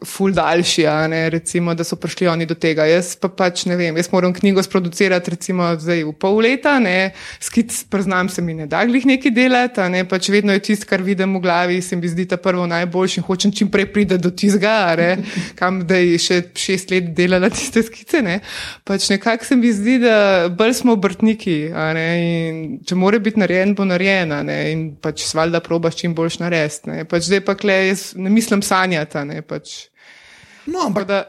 ful 0.06 0.36
daljši, 0.38 0.84
ne, 1.10 1.22
recimo, 1.34 1.74
da 1.74 1.82
so 1.84 1.98
prišli 1.98 2.28
oni 2.30 2.46
do 2.46 2.54
tega. 2.54 2.86
Jaz 2.86 3.16
pa 3.18 3.32
pač 3.34 3.64
ne 3.66 3.74
vem, 3.76 3.98
jaz 3.98 4.12
moram 4.14 4.36
knjigo 4.38 4.62
sproducirati 4.62 5.34
recimo 5.34 5.72
zdaj 5.82 6.04
v 6.06 6.14
pol 6.14 6.38
leta, 6.46 6.76
ne, 6.80 7.16
skic, 7.42 7.74
priznam 7.90 8.30
se 8.30 8.44
mi 8.46 8.54
ne 8.54 8.68
da 8.70 8.84
glih 8.86 9.08
neki 9.10 9.32
delati, 9.34 9.90
ne, 9.90 10.04
pač 10.06 10.30
vedno 10.30 10.54
je 10.54 10.62
tisto, 10.70 10.86
kar 10.86 11.02
vidim 11.02 11.34
v 11.34 11.42
glavi, 11.42 11.82
se 11.82 11.98
mi 11.98 12.06
zdi 12.06 12.28
ta 12.30 12.38
prvo 12.38 12.68
najboljši 12.70 13.20
in 13.24 13.26
hočem 13.26 13.52
čim 13.52 13.74
prej 13.74 13.90
priti 13.96 14.22
do 14.22 14.30
tizga, 14.30 14.94
ne, 15.02 15.10
kam 15.58 15.82
da 15.90 15.98
je 15.98 16.22
še 16.22 16.40
šest 16.54 16.94
let 16.94 17.10
delala 17.18 17.50
tiste 17.50 17.82
skice, 17.82 18.22
ne. 18.22 18.38
Pač 18.86 19.10
nekako 19.10 19.50
se 19.50 19.58
mi 19.58 19.74
zdi, 19.74 19.98
da 20.06 20.54
bolj 20.54 20.78
smo 20.84 20.94
obrtniki, 20.94 21.60
ne, 21.74 22.08
in 22.22 22.64
če 22.86 22.94
mora 22.94 23.18
biti 23.18 23.42
narejen, 23.42 23.74
bo 23.74 23.87
narejena 23.88 24.42
ne, 24.46 24.58
in 24.72 24.84
pač 25.02 25.26
svalda 25.28 25.62
probaš 25.64 26.02
čim 26.02 26.16
boljš 26.18 26.42
narediti. 26.44 27.02
Pač 27.10 27.30
zdaj 27.30 27.44
pa 27.48 27.58
kle, 27.60 27.80
jaz 27.90 28.12
ne 28.20 28.32
mislim 28.34 28.62
sanjati, 28.66 29.18
a 29.18 29.26
ne 29.28 29.42
pač. 29.42 29.88
no, 30.68 30.86
ampak 30.90 31.08
Da, 31.08 31.24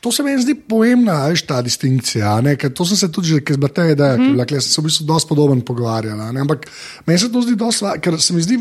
To 0.00 0.12
se 0.14 0.22
meni 0.22 0.38
zdi 0.42 0.54
pomembna, 0.54 1.24
veš, 1.26 1.42
ta 1.48 1.58
distinkcija. 1.62 2.36
To 2.70 2.86
sem 2.86 2.96
se 2.96 3.08
tudi 3.12 3.32
že, 3.32 3.40
ker 3.42 3.58
z 3.58 3.70
te 3.74 3.86
ideje, 3.92 4.18
mm. 4.18 4.44
ki 4.46 4.60
sem 4.60 4.70
se 4.70 4.80
v 4.80 4.86
bistvu 4.86 5.06
dosti 5.08 5.28
podoben 5.28 5.62
pogovarjala. 5.66 6.30
ne, 6.32 6.40
Ampak 6.40 6.68
meni 7.06 7.18
se 7.18 7.32
to 7.32 7.42
zdi 7.42 7.56
dosti, 7.58 7.98
ker 8.02 8.20
se 8.22 8.34
mi 8.36 8.42
zdi, 8.42 8.60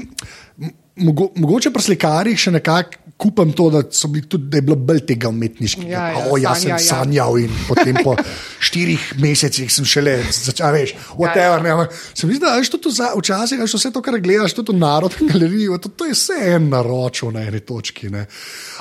mogo, 0.98 1.32
mogoče 1.36 1.72
pri 1.72 1.84
slikarjih 1.84 2.40
še 2.40 2.52
nekako 2.52 3.04
kupam 3.18 3.50
to, 3.52 3.72
da, 3.74 3.80
so 3.92 4.08
bili 4.08 4.28
tudi, 4.30 4.46
da 4.46 4.60
je 4.60 4.62
bilo 4.62 4.76
bolj 4.78 5.00
tega 5.10 5.30
umetniškega. 5.30 5.90
Ja, 5.90 6.02
ja, 6.08 6.20
Pa, 6.20 6.26
o, 6.30 6.38
jaz 6.38 6.60
sem 6.62 6.70
sanja, 6.70 6.76
ja. 6.76 6.86
sanjal 6.86 7.40
in 7.42 7.56
potem 7.66 7.98
po 8.06 8.14
štirih 8.68 9.08
mesecih 9.18 9.72
sem 9.74 9.88
šele 9.90 10.20
začel, 10.30 10.70
veš, 10.76 10.94
whatever. 11.18 11.64
Ne, 11.66 11.72
ampak 11.74 11.96
se 12.14 12.30
mi 12.30 12.36
zdi, 12.36 12.44
da 12.46 12.54
veš, 12.54 12.70
tudi 12.76 12.94
za- 12.94 13.10
včasih, 13.18 13.58
veš, 13.58 13.74
vse 13.74 13.90
to, 13.90 14.04
kar 14.06 14.20
gledaš, 14.22 14.54
tudi 14.54 14.70
v 14.70 14.84
narodni 14.84 15.26
galeriji, 15.32 15.80
to, 15.82 15.90
to 15.90 16.06
je 16.06 16.14
vse 16.14 16.38
en 16.54 16.70
naročil 16.70 17.34
na 17.34 17.48
eni 17.50 17.60
točki. 17.60 18.12
Ne. 18.14 18.28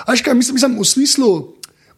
A 0.04 0.12
veš 0.12 0.20
kaj, 0.20 0.36
mislim, 0.36 0.60
mislim, 0.60 0.76
v 0.76 0.84
smislu. 0.84 1.30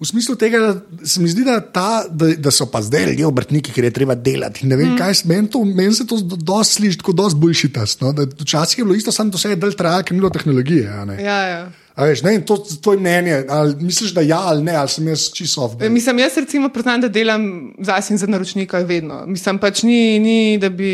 V 0.01 0.07
smislu 0.07 0.37
tega, 0.37 0.59
da 0.61 0.75
se 1.05 1.21
mi 1.21 1.29
zdi, 1.29 1.43
da, 1.43 1.57
ta, 1.61 1.87
da, 2.09 2.29
da 2.37 2.51
so 2.51 2.67
pa 2.67 2.79
zdaj 2.81 3.07
ljudje 3.07 3.27
obrtniki, 3.27 3.73
ker 3.73 3.85
je 3.85 3.91
treba 3.91 4.15
delati. 4.15 4.63
In 4.63 4.69
Ne 4.69 4.77
vem, 4.77 4.93
mm. 4.93 4.97
kaj 4.97 5.25
meni, 5.25 5.49
to, 5.49 5.65
meni 5.67 5.91
se 5.93 6.07
to 6.07 6.17
do- 6.19 6.37
dosti 6.39 6.75
sliši 6.75 6.99
tako 6.99 7.13
dosti 7.15 7.39
bullshitast. 7.39 8.01
No? 8.01 8.13
Da 8.13 8.23
Včasih 8.37 8.79
je 8.79 8.85
bilo 8.85 8.95
isto, 8.95 9.13
samo 9.13 9.31
to 9.31 9.39
se 9.39 9.51
je 9.51 9.57
del 9.57 9.73
trajalo, 9.73 10.03
ker 10.03 10.15
ni 10.15 10.21
bilo 10.21 10.31
tehnologije. 10.31 10.85
ja, 11.21 11.43
ja. 11.45 11.61
A 11.95 12.05
Veš, 12.05 12.23
ne, 12.23 12.37
to 12.41 12.55
je 12.63 12.77
tvoje 12.79 12.99
mnenje. 12.99 13.45
Ali 13.49 13.75
misliš, 13.81 14.13
da 14.13 14.21
ja 14.21 14.39
ali 14.41 14.63
ne, 14.63 14.75
ali 14.75 14.89
sem 14.89 15.09
jaz 15.09 15.33
čisto 15.33 15.63
off. 15.63 15.75
E, 15.81 15.89
Mislim, 15.89 16.19
jaz 16.19 16.37
recimo 16.37 16.69
priznam, 16.69 17.01
da 17.01 17.09
delam 17.09 17.43
zase 17.81 18.15
in 18.15 18.19
za 18.19 18.27
naročnika 18.27 18.79
vedno. 18.79 19.25
Mislim 19.27 19.59
pač 19.59 19.83
ni, 19.83 20.19
ni, 20.19 20.59
da 20.59 20.69
bi, 20.71 20.93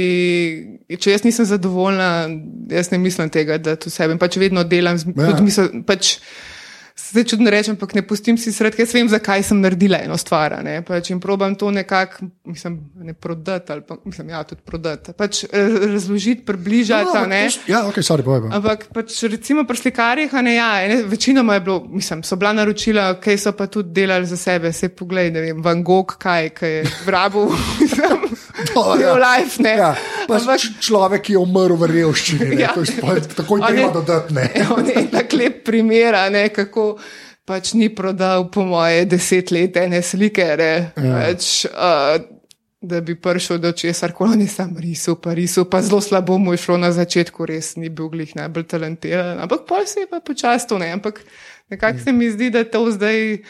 če 0.97 1.11
jaz 1.11 1.25
nisem 1.25 1.45
zadovoljna, 1.45 2.09
jaz 2.71 2.91
ne 2.91 2.99
mislim 2.99 3.29
tega, 3.29 3.59
da 3.59 3.77
to 3.77 3.91
sebe 3.91 4.17
pač 4.17 4.37
vedno 4.37 4.65
delam. 4.65 4.97
z- 4.99 5.13
Ja. 5.19 5.37
Mislim, 5.43 5.83
pač, 5.83 6.15
Zdaj 7.15 7.25
čudno 7.31 7.51
rečem, 7.51 7.77
ampak 7.77 7.95
ne 7.95 8.03
pustim 8.03 8.35
si 8.35 8.51
sred, 8.51 8.75
ker 8.75 8.89
vem, 8.91 9.07
zakaj 9.07 9.45
sem 9.47 9.61
naredila 9.63 10.01
eno 10.03 10.17
stvar. 10.19 10.57
Ne? 10.67 10.81
Pač 10.83 11.13
in 11.15 11.21
probam 11.23 11.55
to 11.55 11.71
nekako, 11.71 12.27
mislim, 12.51 12.81
ne 13.07 13.15
prodati 13.15 13.71
ali 13.71 13.85
pa, 13.87 13.95
mislim, 14.03 14.33
ja, 14.35 14.41
tudi 14.43 14.65
prodati. 14.67 15.15
Pač 15.15 15.45
raz- 15.47 15.93
razložiti, 15.95 16.43
približati. 16.43 17.15
ne. 17.31 17.47
to, 17.47 17.71
ja, 17.71 17.85
ok, 17.87 18.03
sorry, 18.03 18.27
pa. 18.27 18.41
Ampak 18.59 18.89
pač, 18.91 19.15
recimo 19.31 19.63
pri 19.63 19.79
slikarjih, 19.79 20.35
ne, 20.43 20.57
ja, 20.57 20.83
ene, 20.83 21.03
večinoma 21.07 21.55
je 21.55 21.61
bilo, 21.61 21.79
mislim, 21.87 22.27
so 22.27 22.35
bila 22.37 22.53
naročila, 22.53 23.15
kaj 23.23 23.39
so 23.39 23.53
pa 23.55 23.71
tudi 23.71 23.95
delali 23.95 24.27
za 24.27 24.37
sebe. 24.37 24.73
Se 24.75 24.89
poglej, 24.91 25.31
ne 25.31 25.41
vem, 25.41 25.63
Van 25.63 25.87
Gogh, 25.87 26.19
kaj, 26.19 26.51
kaj 26.51 26.71
je 26.81 26.85
vrabil, 27.07 27.47
To, 28.55 28.95
real 28.99 29.19
life, 29.19 29.63
ne. 29.63 29.75
Ja, 29.77 29.95
Ampak- 30.29 30.81
človek, 30.81 31.23
ki 31.27 31.33
je 31.35 31.39
umrl 31.43 31.75
v 31.75 31.91
revščini, 31.91 32.55
ja. 32.55 32.69
Ja. 32.69 32.73
to 32.75 32.85
je 32.87 32.93
spol, 32.95 33.19
takoj 33.35 33.59
On 33.61 33.75
je- 33.75 33.89
je 34.95 35.07
tak 35.11 35.33
lep 35.33 35.65
primer, 35.67 36.15
kako 36.55 36.99
pač 37.45 37.75
ni 37.75 37.91
prodal, 37.91 38.49
po 38.49 38.65
moje, 38.65 39.05
deset 39.05 39.51
let 39.51 39.77
ene 39.77 40.01
slike, 40.03 40.47
ja. 40.57 40.93
pač, 40.95 41.67
uh, 41.69 42.17
da 42.85 43.01
bi 43.01 43.17
prišel 43.17 43.59
do 43.59 43.73
česar 43.73 44.13
koli, 44.13 44.37
ne 44.37 44.47
sam 44.47 44.77
risal, 44.77 45.17
pa 45.17 45.33
risal, 45.35 45.65
pa 45.65 45.81
zelo 45.83 46.01
slabo 46.01 46.39
mu 46.39 46.53
je 46.53 46.61
šlo 46.63 46.77
na 46.77 46.93
začetku, 46.93 47.45
res 47.49 47.77
ni 47.77 47.89
bil 47.89 48.09
glih 48.09 48.37
najbolj 48.37 48.65
talentiran, 48.65 49.41
ampak 49.41 49.65
pol 49.69 49.85
se 49.89 50.05
je 50.05 50.07
pa 50.07 50.21
počasi 50.21 50.69
to 50.69 50.79
ne, 50.79 50.93
ampak 50.93 51.21
nekako 51.73 51.99
se 51.99 52.13
mi 52.13 52.31
zdi, 52.31 52.51
da 52.51 52.65
to 52.65 52.87
zdaj. 52.93 53.41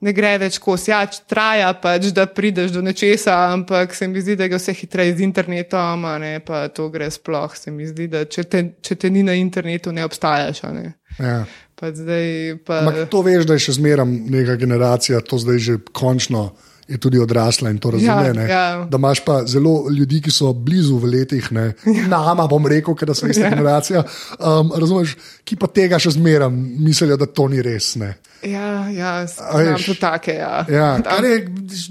Ne 0.00 0.14
gre 0.16 0.32
več 0.40 0.56
kos, 0.62 0.86
ja, 0.88 1.02
traja 1.28 1.74
pač, 1.76 2.06
da 2.16 2.24
prideš 2.24 2.70
do 2.72 2.80
nečesa, 2.80 3.34
ampak 3.52 3.92
se 3.92 4.08
mi 4.08 4.22
zdi, 4.24 4.38
da 4.40 4.46
je 4.48 4.56
vse 4.56 4.72
hitreje 4.78 5.18
z 5.18 5.26
internetom, 5.26 6.06
a 6.08 6.14
ne 6.22 6.38
pa 6.40 6.62
to 6.72 6.88
gre 6.88 7.10
sploh. 7.12 7.52
Se 7.56 7.72
mi 7.74 7.84
zdi, 7.88 8.08
da 8.08 8.24
če 8.24 8.46
te, 8.48 8.62
če 8.80 8.96
te 8.96 9.10
ni 9.12 9.26
na 9.26 9.36
internetu, 9.36 9.92
ne 9.92 10.06
obstajaš. 10.08 10.62
Ne. 10.72 10.94
Ja. 11.18 11.42
Pa 11.76 11.92
zdaj 11.92 12.56
pa. 12.64 12.80
Ampak 12.86 13.12
to 13.12 13.20
veš, 13.28 13.44
da 13.48 13.58
je 13.58 13.66
še 13.68 13.76
zmeraj 13.76 14.08
neka 14.08 14.56
generacija, 14.60 15.20
to 15.20 15.36
zdaj 15.40 15.60
že 15.68 15.78
končno 15.92 16.50
je 16.90 16.98
tudi 16.98 17.18
odrasla 17.18 17.70
in 17.70 17.78
to 17.78 17.90
razume. 17.90 18.32
Ja, 18.36 18.46
ja. 18.46 18.64
Da 18.84 18.96
imaš 18.96 19.20
pa 19.24 19.44
zelo 19.46 19.86
ljudi, 19.90 20.20
ki 20.20 20.30
so 20.30 20.52
blizu 20.52 20.96
v 20.96 21.06
letih, 21.06 21.52
ne, 21.52 21.68
nama 22.08 22.46
bom 22.46 22.66
rekel, 22.66 22.94
ker 22.94 23.14
smo 23.14 23.28
ista 23.28 23.44
Ja. 23.44 23.50
generacija, 23.50 24.02
um, 24.38 24.72
razumeš, 24.74 25.14
ki 25.44 25.56
pa 25.56 25.66
tega 25.68 25.98
še 25.98 26.10
zmeraj 26.10 26.50
mislijo, 26.50 27.16
da 27.16 27.26
to 27.26 27.48
ni 27.48 27.62
res. 27.62 27.94
Ne. 27.96 28.14
Ja, 28.42 28.88
ja, 28.88 29.14
veš. 29.54 29.86
tudi 29.86 30.00
take. 30.00 30.34
Ja. 30.34 30.64
Ja, 30.66 30.90
kar 31.00 31.24
je 31.24 31.38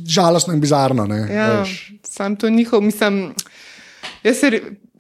žalostno 0.07 0.53
in 0.53 0.59
bizarno. 0.59 1.05
Ne, 1.05 1.23
Ja, 1.29 1.47
veš. 1.59 1.93
sam 2.03 2.35
to 2.35 2.49
njihov, 2.49 2.81
mislim. 2.81 3.29
Jaz, 4.23 4.37
se, 4.37 4.49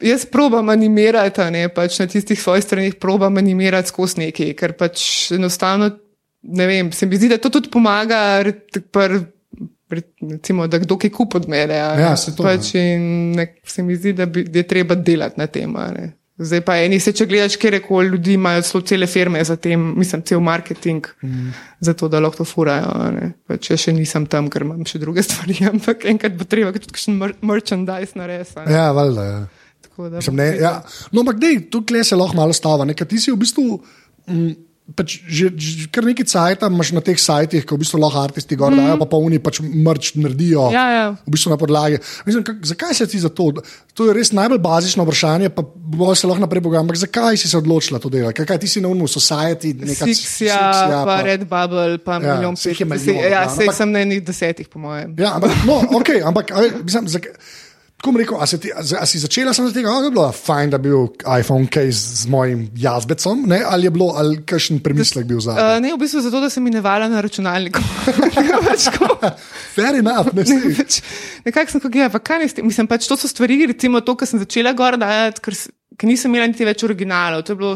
jaz 0.01 0.25
probam 0.25 0.69
animirati, 0.69 1.41
ne 1.51 1.65
pač 1.69 1.99
na 1.99 2.07
tistih 2.07 2.39
svojih 2.41 2.63
stranih 2.63 2.95
probam 2.95 3.37
animirati 3.37 3.87
skozi 3.87 4.19
nekaj, 4.21 4.53
ker 4.53 4.73
pač 4.73 5.01
enostavno, 5.31 5.89
ne 6.43 6.67
vem, 6.67 6.91
se 6.91 7.05
mi 7.05 7.17
zdi, 7.17 7.27
da 7.27 7.37
to 7.37 7.49
tudi 7.49 7.67
pomaga 7.69 8.43
pri 8.91 9.19
recimo, 9.89 10.67
da 10.67 10.79
kdo 10.79 10.97
kaj 10.97 11.11
kup 11.13 11.35
od 11.35 11.49
mene. 11.49 11.75
Ja, 11.75 12.13
saj 12.17 12.35
to, 12.37 12.45
pač 12.45 12.73
in 12.77 13.33
ne, 13.37 13.47
se 13.65 13.83
mi 13.83 13.97
zdi, 13.97 14.13
da, 14.13 14.25
bi, 14.25 14.43
da 14.43 14.61
je 14.61 14.67
treba 14.67 14.95
delati 14.95 15.39
na 15.39 15.47
tem. 15.47 15.75
Zdaj 16.39 16.61
pa 16.63 16.77
eni 16.79 17.01
se, 17.03 17.11
če 17.11 17.25
gledaš, 17.27 17.57
kjer 17.59 17.75
koli 17.83 18.13
ljudi 18.13 18.37
imajo 18.37 18.61
celo 18.63 18.79
cele 18.87 19.07
firme 19.11 19.41
za 19.43 19.57
tem, 19.59 19.81
mislim, 19.99 20.21
cel 20.23 20.39
marketing, 20.39 21.07
mm. 21.23 21.49
za 21.83 21.93
to, 21.99 22.07
da 22.07 22.21
lahko 22.23 22.39
to 22.39 22.47
furajo. 22.47 22.93
Pač 23.49 23.73
jaz 23.73 23.83
še 23.83 23.93
nisem 23.97 24.27
tam, 24.31 24.47
ker 24.51 24.63
imam 24.63 24.85
še 24.87 25.01
druge 25.03 25.23
stvari, 25.27 25.57
ampak 25.67 26.07
enkrat 26.13 26.37
bo 26.39 26.47
treba 26.47 26.71
tudi 26.77 26.95
kakšen 26.95 27.19
mer 27.19 27.35
merchandise 27.43 28.15
narediti. 28.19 28.69
Ja, 28.71 28.87
valjda. 28.95 29.27
Ja. 29.27 29.41
Tako 29.83 30.07
da 30.07 30.23
Mislim, 30.23 30.39
ne, 30.39 30.47
ja. 30.61 30.73
No, 31.11 31.25
ampak 31.25 31.43
dej, 31.43 31.59
tukaj 31.71 32.07
se 32.07 32.15
lahko 32.15 32.39
malo 32.39 32.55
stava. 32.55 32.87
Ne? 32.87 32.95
ker 32.95 33.07
Ti 33.09 33.19
si 33.19 33.35
v 33.35 33.39
bistvu. 33.43 33.81
Mm, 34.29 34.55
Pač 34.89 35.21
že, 35.27 35.53
že 35.53 35.85
kar 35.87 36.01
nekaj 36.01 36.25
cajt 36.25 36.63
imaš 36.65 36.89
na 36.91 37.01
teh 37.01 37.13
sajtih, 37.13 37.61
ko 37.61 37.75
v 37.75 37.83
bistvu 37.83 37.99
lahko 37.99 38.23
aristi 38.23 38.55
gor 38.55 38.71
dajo, 38.71 38.97
pa 38.97 39.05
pa 39.05 39.17
oni 39.17 39.37
pač 39.37 39.59
mrč 39.61 40.15
naredijo. 40.15 40.65
Mhm. 40.65 40.73
Ja, 40.73 40.85
ja. 40.89 41.05
V 41.19 41.29
bistvu 41.29 41.49
na 41.49 41.57
podlagi. 41.57 41.97
Mislim, 42.25 42.41
kak, 42.41 42.57
zakaj 42.63 42.93
se 42.93 43.05
ti 43.05 43.19
za 43.19 43.29
to? 43.29 43.51
To 43.93 44.01
je 44.03 44.13
res 44.13 44.31
najbolj 44.31 44.57
bazično 44.59 45.03
vprašanje, 45.03 45.49
pa 45.49 45.61
bo 45.61 46.09
se 46.11 46.25
lahko 46.25 46.41
naprej 46.41 46.61
pogajal. 46.61 46.81
Ampak 46.81 46.97
zakaj 46.97 47.37
si 47.37 47.45
se 47.45 47.55
odločila 47.55 47.97
to 47.97 48.09
delati? 48.09 48.33
Kaj, 48.33 48.45
kaj 48.47 48.59
ti 48.59 48.67
si 48.67 48.81
na 48.81 48.87
umu, 48.87 49.05
society, 49.05 49.75
neka 49.75 50.05
Six, 50.05 50.41
ja, 50.41 51.05
pa 51.05 51.21
Red 51.21 51.45
Bubble, 51.45 51.97
pa 51.99 52.13
Ja, 52.15 52.33
milijon 52.33 52.55
saj 52.55 52.71
jih 52.71 52.79
je 52.79 52.85
pet. 52.87 52.99
milijon, 52.99 53.23
Ja, 53.23 53.29
ja, 53.35 53.41
sej 53.47 53.67
ampak- 53.67 53.75
sem 53.75 53.91
na 53.91 53.99
enih 53.99 54.19
desetih, 54.21 54.67
po 54.67 54.79
mojem. 54.79 55.13
Ja, 55.15 55.35
ampak, 55.35 55.53
no, 55.63 55.85
ok, 55.93 56.09
ampak 56.23 56.49
a, 56.49 56.61
veš, 56.61 56.81
mislim, 56.81 57.07
zak, 57.09 57.29
tako 57.99 58.15
rekel, 58.17 58.37
a, 58.39 58.45
ti, 58.47 58.71
a, 58.71 58.81
a 59.01 59.05
si 59.05 59.19
začela 59.19 59.51
samo 59.53 59.69
z 59.69 59.75
tega, 59.75 59.91
da 59.91 60.07
je 60.07 60.11
bilo 60.15 60.27
fajn, 60.31 60.69
da 60.71 60.77
bi 60.79 60.87
bil 60.87 61.09
iPhone 61.39 61.67
case 61.67 62.23
z 62.23 62.29
mojim 62.31 62.69
jazbecom, 62.79 63.43
ne? 63.51 63.59
ali 63.65 63.89
je 63.89 63.91
bilo, 63.91 64.13
ali 64.15 64.39
kakšen 64.47 64.79
premislek 64.83 65.27
bil 65.27 65.41
za. 65.43 65.51
Uh, 65.51 65.75
ne, 65.83 65.91
v 65.93 65.99
bistvu 65.99 66.23
zato, 66.23 66.39
da 66.39 66.49
se 66.49 66.63
mi 66.63 66.71
ne 66.71 66.81
vala 66.81 67.09
na 67.11 67.19
računalniku. 67.21 67.83
Pač 68.69 68.87
Fair 69.75 69.99
enough, 69.99 70.31
ne 70.33 70.45
si. 70.47 70.55
pač, 70.77 71.01
Nekako 71.45 71.75
sem 71.75 71.83
kot, 71.83 71.99
ja, 71.99 72.07
pa 72.13 72.23
kaj 72.23 72.39
ne 72.39 72.47
s 72.47 72.55
tem. 72.55 72.67
Mislim, 72.67 72.87
pač 72.87 73.09
to 73.09 73.19
so 73.19 73.27
stvari, 73.27 73.59
recimo 73.67 73.99
to, 73.99 74.15
kar 74.15 74.31
sem 74.31 74.39
začela 74.39 74.71
gor 74.77 74.95
dajati, 74.99 75.43
ker, 75.43 75.59
ker 75.99 76.07
nisem 76.07 76.31
imela 76.31 76.47
niti 76.47 76.67
več 76.67 76.87
originalov. 76.87 77.43
To 77.43 77.55
je 77.55 77.59
bilo 77.59 77.75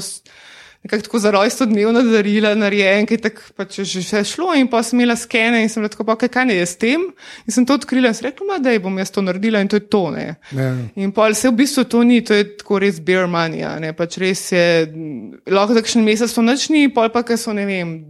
nekako 0.84 1.04
tako 1.04 1.20
za 1.20 1.32
rojstvo 1.32 1.66
dnevno 1.66 2.02
darila, 2.02 2.56
narejen, 2.56 3.06
ki 3.08 3.14
je 3.14 3.22
tako 3.28 3.42
pač 3.56 3.80
že 3.80 4.02
vse 4.04 4.24
šlo 4.28 4.54
in 4.60 4.68
pa 4.68 4.84
sem 4.84 5.00
imela 5.00 5.16
skene 5.16 5.62
in 5.64 5.70
sem 5.70 5.84
bila 5.84 5.90
tako, 5.90 6.06
pa 6.08 6.16
kaj, 6.20 6.30
kaj 6.30 6.46
ne 6.46 6.58
je 6.58 6.66
s 6.66 6.76
tem. 6.78 7.06
In 7.48 7.56
sem 7.56 7.66
to 7.66 7.78
odkrila 7.80 8.12
in 8.12 8.18
sem 8.18 8.28
rekla, 8.28 8.48
"Ma, 8.48 8.60
da 8.60 8.74
bom 8.80 8.98
jaz 8.98 9.12
to 9.12 9.22
naredila 9.22 9.62
in 9.62 9.68
to 9.68 9.80
je 9.80 9.88
to. 9.88 10.12
Ne. 10.12 10.36
Ja. 10.52 10.76
In 10.96 11.12
pol 11.12 11.34
se 11.34 11.50
v 11.50 11.56
bistvu 11.64 11.84
to 11.84 12.04
ni, 12.04 12.22
to 12.22 12.34
je 12.34 12.58
tako 12.58 12.80
res 12.80 13.00
bear 13.00 13.28
money, 13.28 13.64
ne 13.80 13.94
pač 13.94 14.18
res 14.18 14.52
je, 14.52 14.92
lahko 15.48 15.74
takšen 15.74 16.04
mesec 16.04 16.34
to 16.34 16.42
nič 16.42 16.70
ni, 16.70 16.90
pol 16.90 17.10
pa, 17.10 17.24
ker 17.24 17.38
so, 17.38 17.54
ne 17.54 17.66
vem, 17.66 18.04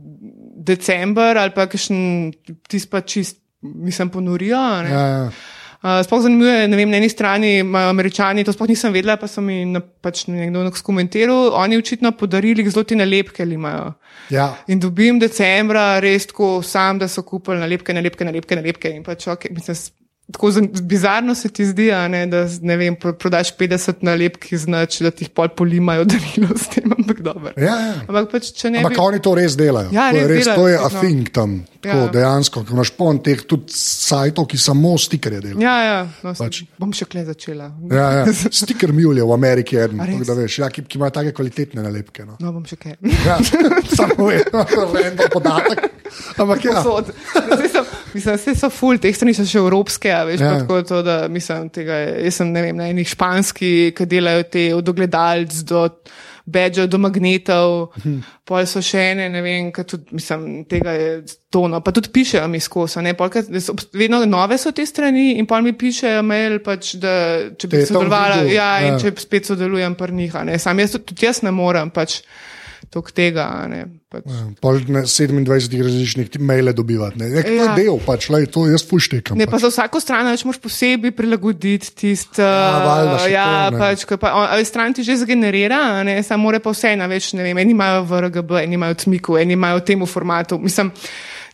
december 0.63 1.37
ali 1.37 1.51
pa 1.51 1.67
kakšen 1.67 2.33
tis 2.67 2.85
pa 2.85 3.01
čist, 3.01 3.37
mislim, 3.61 4.09
ponorijo. 4.09 4.57
a 4.57 4.81
ne. 4.81 4.89
Ja, 4.89 5.07
ja. 5.07 5.31
Uh, 5.83 5.99
sploh 6.05 6.21
zanimivo 6.23 6.47
je, 6.47 6.67
ne 6.71 6.77
vem, 6.79 6.87
na 6.87 6.95
eni 7.01 7.09
strani 7.11 7.57
imajo 7.59 7.89
američani, 7.91 8.45
to 8.47 8.53
sploh 8.55 8.69
nisem 8.71 8.93
vedela, 8.95 9.17
pa 9.19 9.27
so 9.27 9.41
mi 9.43 9.65
na, 9.67 9.81
pač 9.83 10.21
nekdo 10.31 10.61
komentiral, 10.79 11.49
oni 11.59 11.75
očitno 11.77 12.13
podarili 12.15 12.63
zelo 12.69 12.85
te 12.87 12.95
nalepke 12.95 13.43
ali 13.43 13.57
imajo. 13.59 13.89
Ja. 14.31 14.45
In 14.71 14.79
dobim 14.79 15.19
decembra 15.19 15.99
res 15.99 16.29
tako 16.31 16.61
sam, 16.63 17.03
da 17.03 17.09
so 17.11 17.25
kupili 17.27 17.59
nalepke, 17.59 17.91
nalepke, 17.93 18.23
nalepke, 18.23 18.55
nalepke. 18.55 18.93
In 18.95 19.03
pač, 19.03 19.27
okay, 19.27 19.51
mislim, 19.51 19.75
tako 20.31 20.53
bizarno 20.87 21.35
se 21.35 21.49
ti 21.49 21.65
zdi, 21.65 21.91
a 21.91 22.07
ne, 22.07 22.23
da 22.31 22.45
ne 22.61 22.77
vem, 22.77 22.95
pro- 22.95 23.13
prodaš 23.19 23.51
50 23.57 24.07
nalepk 24.07 24.53
iz 24.55 24.63
znač, 24.63 25.01
da 25.03 25.11
ti 25.11 25.27
jih 25.27 25.35
pol 25.35 25.51
polimajo 25.51 26.07
darilo 26.15 26.55
s 26.55 26.71
tem, 26.71 26.95
ampak 26.95 27.19
dobro. 27.21 27.51
Ja, 27.57 27.75
ja. 27.75 27.93
Ampak 28.07 28.31
pač, 28.31 28.55
ne 28.71 28.79
Ampak 28.79 28.95
bi. 28.95 29.03
oni 29.03 29.19
to 29.19 29.35
res 29.35 29.59
delajo. 29.59 29.91
Ja, 29.91 30.11
to 30.15 30.23
je, 30.23 30.27
res 30.31 30.37
res, 30.37 30.47
delajo, 30.47 30.61
to 30.63 30.67
je 30.71 30.79
a 30.79 31.11
no. 31.19 31.31
tam. 31.33 31.61
Tako, 31.83 31.97
Ja. 31.97 32.11
Dejansko, 32.13 32.61
ko 32.63 32.77
imaš 32.77 32.93
pon 32.95 33.17
teh 33.19 33.41
tudi 33.43 33.73
sajtov, 33.75 34.45
ki 34.47 34.57
samo 34.57 34.93
stikerje 34.97 35.41
delajo. 35.43 35.59
Ja, 35.59 35.73
ja, 35.83 35.97
no, 36.23 36.31
pač. 36.39 36.61
Bom 36.79 36.93
še 36.95 37.05
kle 37.11 37.25
začela. 37.27 37.67
Ja, 37.91 38.05
ja. 38.21 38.25
Stiker 38.31 38.93
Mule 38.95 39.19
v 39.21 39.35
Ameriki 39.35 39.75
je 39.75 39.83
eden, 39.83 39.99
tako 39.99 40.29
da 40.29 40.37
veš, 40.37 40.59
ja, 40.63 40.69
ki, 40.71 40.85
ki 40.87 40.99
imajo 41.01 41.15
take 41.19 41.33
kvalitetne 41.35 41.83
nalepke. 41.83 42.23
No. 42.23 42.37
No, 42.39 42.53
bom 42.55 42.63
še 42.63 42.79
kaj. 42.79 42.95
Ja, 43.27 43.35
samo 43.99 44.31
en 44.31 45.19
podatek. 45.33 45.89
Ampak 46.37 46.65
ja, 46.65 46.81
mislim, 48.13 48.35
vse 48.37 48.53
so 48.55 48.69
full, 48.71 48.99
teh 49.01 49.15
strani 49.15 49.33
so 49.35 49.45
še 49.47 49.59
evropske, 49.59 50.11
a 50.13 50.23
veš, 50.27 50.43
Ja. 50.43 50.51
tako 50.61 50.81
to, 50.87 51.01
da 51.05 51.15
mislim, 51.31 51.69
tega, 51.73 51.99
jaz 52.23 52.39
sem, 52.39 52.51
ne 52.53 52.61
vem, 52.61 52.77
na 52.77 52.87
enih 52.91 53.07
španski, 53.09 53.91
ki 53.97 54.07
delajo 54.09 54.45
te 54.51 54.67
od 54.75 54.89
ogledalc 54.93 55.63
do 55.67 55.87
badžev, 56.45 56.87
do 56.87 56.97
magnetov, 56.97 57.93
Mhm. 57.97 58.19
pol 58.45 58.65
so 58.67 58.81
še 58.83 58.99
ene, 59.13 59.29
ne 59.29 59.41
vem, 59.41 59.71
kaj 59.71 59.85
tudi, 59.87 60.05
mislim, 60.11 60.65
tega 60.67 60.91
je 60.91 61.23
tono, 61.49 61.79
pa 61.81 61.91
tudi 61.91 62.09
pišejo 62.11 62.47
mi 62.47 62.59
skozi, 62.59 63.01
ne, 63.01 63.13
da 63.13 63.61
so, 63.61 63.75
vedno 63.93 64.25
nove 64.25 64.57
so 64.57 64.71
te 64.71 64.85
strani 64.85 65.37
in 65.39 65.45
pol 65.45 65.61
mi 65.61 65.73
pišejo 65.73 66.23
mail, 66.23 66.59
pač, 66.59 66.95
da 66.95 67.49
če 67.57 67.67
bi 67.67 67.85
sodelovala, 67.85 68.43
ja, 68.51 68.81
in 68.83 68.93
ja. 68.93 68.99
če 68.99 69.13
spet 69.17 69.45
sodelujem 69.45 69.95
pri 69.95 70.11
njih, 70.11 70.33
ne, 70.43 70.59
sam 70.59 70.79
jaz 70.79 70.91
tudi 70.91 71.25
jaz 71.25 71.41
ne 71.43 71.51
morem, 71.51 71.89
pač, 71.89 72.21
tok 72.93 73.09
tega, 73.11 73.47
pač. 74.13 74.27
pol 74.61 74.77
na 74.93 75.01
27 75.09 75.81
različnih 75.81 76.29
maile 76.45 76.73
dobivati. 76.77 77.17
Ne. 77.17 77.29
Nek, 77.33 77.45
to 77.45 77.51
je 77.51 77.57
Ja. 77.57 77.73
del, 77.73 77.97
pač, 78.05 78.29
lej, 78.29 78.45
to 78.53 78.67
jaz 78.69 78.85
fuštekam. 78.85 79.37
Ne, 79.37 79.47
pa 79.49 79.57
za 79.57 79.71
vsako 79.73 79.97
stran 79.99 80.29
več 80.29 80.45
moraš 80.45 80.61
posebej 80.61 81.11
prilagoditi 81.17 81.89
tisto. 81.95 82.45
še 83.25 83.31
ja, 83.33 83.49
to, 83.71 83.77
ne. 83.77 83.81
pač, 83.81 84.05
pa, 84.21 84.29
ali 84.53 84.65
stran 84.65 84.93
ti 84.93 85.01
že 85.03 85.17
zgenerira, 85.25 86.03
ne, 86.05 86.19
samo 86.23 86.45
mora 86.45 86.61
pa 86.61 86.69
vse 86.69 86.93
na 86.99 87.09
več, 87.09 87.33
ne 87.33 87.41
vem, 87.43 87.57
eni 87.57 87.73
imajo 87.73 88.05
v 88.05 88.21
RGB, 88.29 88.51
eni 88.61 88.77
imajo 88.77 88.93
Tmiku, 89.05 89.37
eni 89.41 89.57
imajo 89.57 89.81
v 89.81 89.85
tem 89.89 90.05
formatu, 90.05 90.59
mislim, 90.61 90.93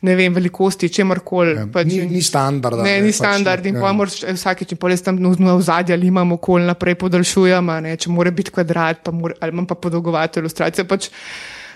ne 0.02 0.16
vem, 0.16 0.34
velikosti, 0.34 0.90
čemorkoli. 0.94 1.56
Ja, 1.58 1.68
pač, 1.74 1.92
ni, 1.92 2.00
ni 2.08 2.24
standarda. 2.24 2.84
Ne, 2.86 2.96
ni 3.04 3.14
standard 3.16 3.66
in 3.68 3.80
ja. 3.80 3.84
pa 3.84 3.94
moraš 3.96 4.22
vsakeč, 4.24 4.74
in 4.76 4.82
pol 4.82 4.96
jaz 4.96 5.04
tam 5.06 5.20
na 5.20 5.56
ozadje 5.56 5.96
ali 5.96 6.08
imam 6.08 6.36
okolje 6.38 6.70
naprej 6.70 6.98
podaljšujem, 7.04 7.72
ne, 7.86 7.96
če 8.00 8.12
mora 8.14 8.34
biti 8.36 8.54
kvadrat, 8.56 9.04
pa 9.06 9.16
mora, 9.16 9.38
ali 9.44 9.56
imam 9.56 9.68
pa 9.70 9.78
podolgovato 9.80 10.44
ilustracijo, 10.44 10.88
pač 10.90 11.10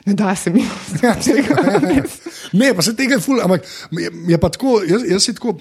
ne 0.05 0.15
da 0.19 0.35
se 0.35 0.53
mi. 0.53 0.63
Ja, 1.03 1.15
tega, 1.19 1.79
ne. 1.83 2.03
ne, 2.53 2.73
pa 2.75 2.85
se 2.85 2.95
tega 2.95 3.19
je 3.19 3.23
ful, 3.23 3.41
ampak 3.43 3.67
je, 3.91 4.11
je 4.31 4.39
pa 4.39 4.51
tako, 4.53 4.79
jaz, 4.87 5.03
jaz 5.09 5.27
si 5.27 5.35
tako. 5.35 5.57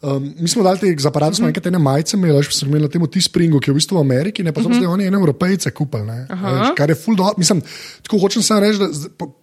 Um, 0.00 0.34
mi 0.38 0.48
smo 0.48 0.62
dali 0.64 0.80
te 0.80 0.94
za 0.98 1.10
aparat, 1.12 1.34
smo 1.36 1.44
enkrat 1.50 1.66
ene 1.68 1.78
majice 1.78 2.16
imeli, 2.16 2.38
veš, 2.38 2.46
pa 2.48 2.54
smo 2.56 2.70
imeli 2.70 2.86
na 2.86 2.88
tem 2.88 3.02
T-Springu, 3.04 3.58
ki 3.60 3.68
je 3.68 3.74
v 3.74 3.76
bistvu 3.76 3.98
v 3.98 4.00
Ameriki, 4.00 4.40
ne 4.42 4.52
pa 4.52 4.62
so 4.64 4.72
zdaj 4.72 4.86
oni 4.88 5.04
ene 5.10 5.18
evropejce 5.20 5.70
kupili. 5.76 6.06
ne, 6.08 6.72
Kar 6.78 6.88
je 6.88 6.96
ful 6.96 7.18
dobro. 7.18 7.36
Mislim, 7.36 7.60
tako 8.00 8.22
hočem 8.22 8.42
samo 8.42 8.64
reči, 8.64 8.80
da 8.80 8.88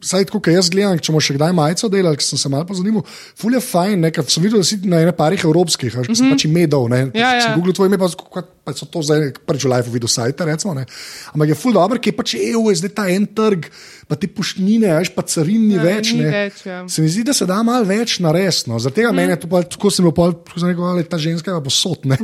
vsaj 0.01 0.25
tako, 0.25 0.41
kot 0.41 0.57
jaz 0.57 0.71
gledam, 0.73 0.97
če 0.97 1.13
bomo 1.13 1.21
še 1.21 1.37
kdaj 1.37 1.53
majico 1.53 1.91
delali, 1.93 2.17
ker 2.17 2.25
sem 2.25 2.41
se 2.41 2.49
malo 2.49 2.65
pozanimal, 2.65 3.05
ful 3.37 3.53
je 3.53 3.61
fajn, 3.61 4.01
ne, 4.01 4.11
ker 4.15 4.25
sem 4.25 4.47
videl, 4.47 4.65
da 4.65 4.65
si 4.65 4.81
na 4.81 5.03
ene 5.05 5.13
parih 5.13 5.45
evropskih, 5.45 5.93
veš, 5.93 6.07
mm 6.07 6.13
-hmm. 6.13 6.17
sem 6.17 6.33
pač 6.33 6.49
imedov, 6.49 6.89
ne. 6.89 7.11
Ja, 7.13 7.35
ja. 7.37 7.41
Sem 7.45 7.53
Google 7.53 7.77
tvoj 7.77 7.93
ime, 7.93 8.01
pa, 8.01 8.09
tako, 8.09 8.25
kot- 8.33 8.56
pa 8.67 8.75
so 8.75 8.83
to 8.83 8.99
zdaj 8.99 9.31
prvič 9.47 9.63
v 9.63 9.71
live 9.71 9.91
videl 9.95 10.11
sajte, 10.11 10.43
recimo, 10.43 10.75
ne. 10.75 10.83
Ampak 11.31 11.53
je 11.53 11.55
ful 11.55 11.71
dobro, 11.71 11.95
ker 11.95 12.11
je 12.11 12.17
pač 12.17 12.33
EU, 12.35 12.67
je 12.67 12.81
zdaj 12.81 12.91
ta 12.99 13.05
en 13.07 13.23
trg, 13.23 13.69
pa 14.11 14.19
te 14.19 14.27
poštnine, 14.27 14.91
veš, 14.99 15.13
pa 15.15 15.23
carin 15.23 15.63
ni 15.69 15.79
Ja, 15.79 15.85
več. 15.87 16.11
ni 16.11 16.25
ne. 16.25 16.33
več, 16.33 16.65
ja. 16.67 16.81
Se 16.91 16.99
mi 16.99 17.07
zdi, 17.07 17.23
da 17.23 17.31
se 17.37 17.47
da 17.47 17.61
malo 17.63 17.87
več 17.87 18.17
narediti. 18.19 18.67
No. 18.67 18.81
Zaradi 18.83 18.99
tega 18.99 19.13
mm. 19.13 19.15
meni 19.15 19.31
je 19.37 19.39
to 19.45 19.63
tako, 19.71 19.93
sem 19.93 20.11
pol, 20.11 20.35
tako 20.43 20.59
sem 20.59 20.73
rekel, 20.73 20.83
ali 20.91 21.07
ta 21.07 21.21
ženska 21.21 21.53
je 21.53 21.55
pa 21.55 21.63
posod. 21.63 22.03
ne. 22.11 22.19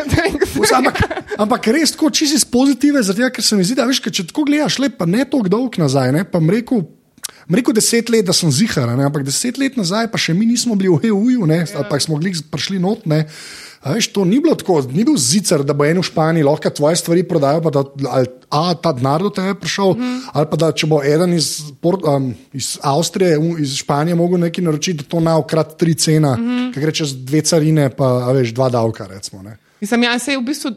ampak, 0.80 1.04
ampak 1.36 1.70
res 1.76 1.92
tako 1.92 2.08
čisto 2.08 2.40
iz 2.40 2.48
pozitive, 2.48 3.04
zaradi 3.04 3.26
tega, 3.26 3.32
ker 3.36 3.44
se 3.44 3.60
mi 3.60 3.68
zdi, 3.68 3.76
da 3.76 3.84
veš, 3.84 4.00
če 4.08 4.30
tako 4.32 4.48
gledaš, 4.48 4.80
le 4.80 4.88
pa 4.88 5.04
ne 5.04 5.28
toliko 5.28 5.52
dolg 5.52 5.80
nazaj, 5.84 6.16
ne, 6.16 6.24
pa 6.24 6.40
rekel. 6.40 6.80
bom 6.80 6.92
Rekel 7.52 7.74
deset 7.76 8.08
let, 8.08 8.24
da 8.24 8.32
sem 8.32 8.48
zihar, 8.52 8.88
ampak 8.88 9.24
deset 9.26 9.58
let 9.60 9.76
nazaj, 9.76 10.08
pa 10.12 10.20
še 10.20 10.32
mi 10.36 10.46
nismo 10.48 10.76
bili 10.80 10.88
v 10.88 11.10
EU, 11.12 11.44
ne, 11.48 11.60
ja. 11.68 11.84
pa 11.88 12.00
smo 12.00 12.16
glih 12.16 12.38
prišli 12.48 12.80
not. 12.80 13.04
A 13.84 13.92
Veš, 13.92 14.06
to 14.16 14.24
ni 14.24 14.38
bilo 14.40 14.54
tako, 14.56 14.78
ni 14.88 15.04
bil 15.04 15.16
zicer, 15.20 15.60
da 15.60 15.74
bo 15.76 15.84
en 15.84 15.98
v 16.00 16.06
Španiji 16.08 16.46
lahko 16.46 16.70
tvoje 16.72 16.96
stvari 16.96 17.20
prodajal, 17.28 17.60
pa 17.60 17.72
da 17.74 17.82
ali, 18.16 18.30
a, 18.48 18.62
ta 18.80 18.94
denar 18.96 19.20
do 19.20 19.28
tebe 19.28 19.52
prišel, 19.60 19.92
mm. 19.98 20.22
ali 20.32 20.48
pa 20.48 20.58
da 20.62 20.70
če 20.72 20.88
bo 20.88 21.02
eden 21.04 21.34
iz, 21.36 21.50
Port, 21.84 22.06
um, 22.08 22.30
iz 22.56 22.78
Avstrije, 22.80 23.36
iz 23.60 23.76
Španije 23.82 24.16
mogel 24.16 24.40
nekaj 24.46 24.64
naročiti, 24.64 25.02
da 25.02 25.10
to 25.12 25.20
na 25.20 25.36
ukrat 25.36 25.76
tri 25.76 25.92
cena, 26.00 26.32
mm. 26.32 26.70
ki 26.72 26.80
gre 26.80 26.94
čez 26.96 27.12
dve 27.28 27.44
carine, 27.44 27.90
pa 27.92 28.32
veš, 28.32 28.54
dva 28.56 28.70
davka. 28.72 29.04
Recimo, 29.10 29.42
ne. 29.44 29.58
Mislim, 29.84 30.08
ja, 30.08 30.16
se 30.18 30.38
v 30.38 30.46
bistvu. 30.48 30.72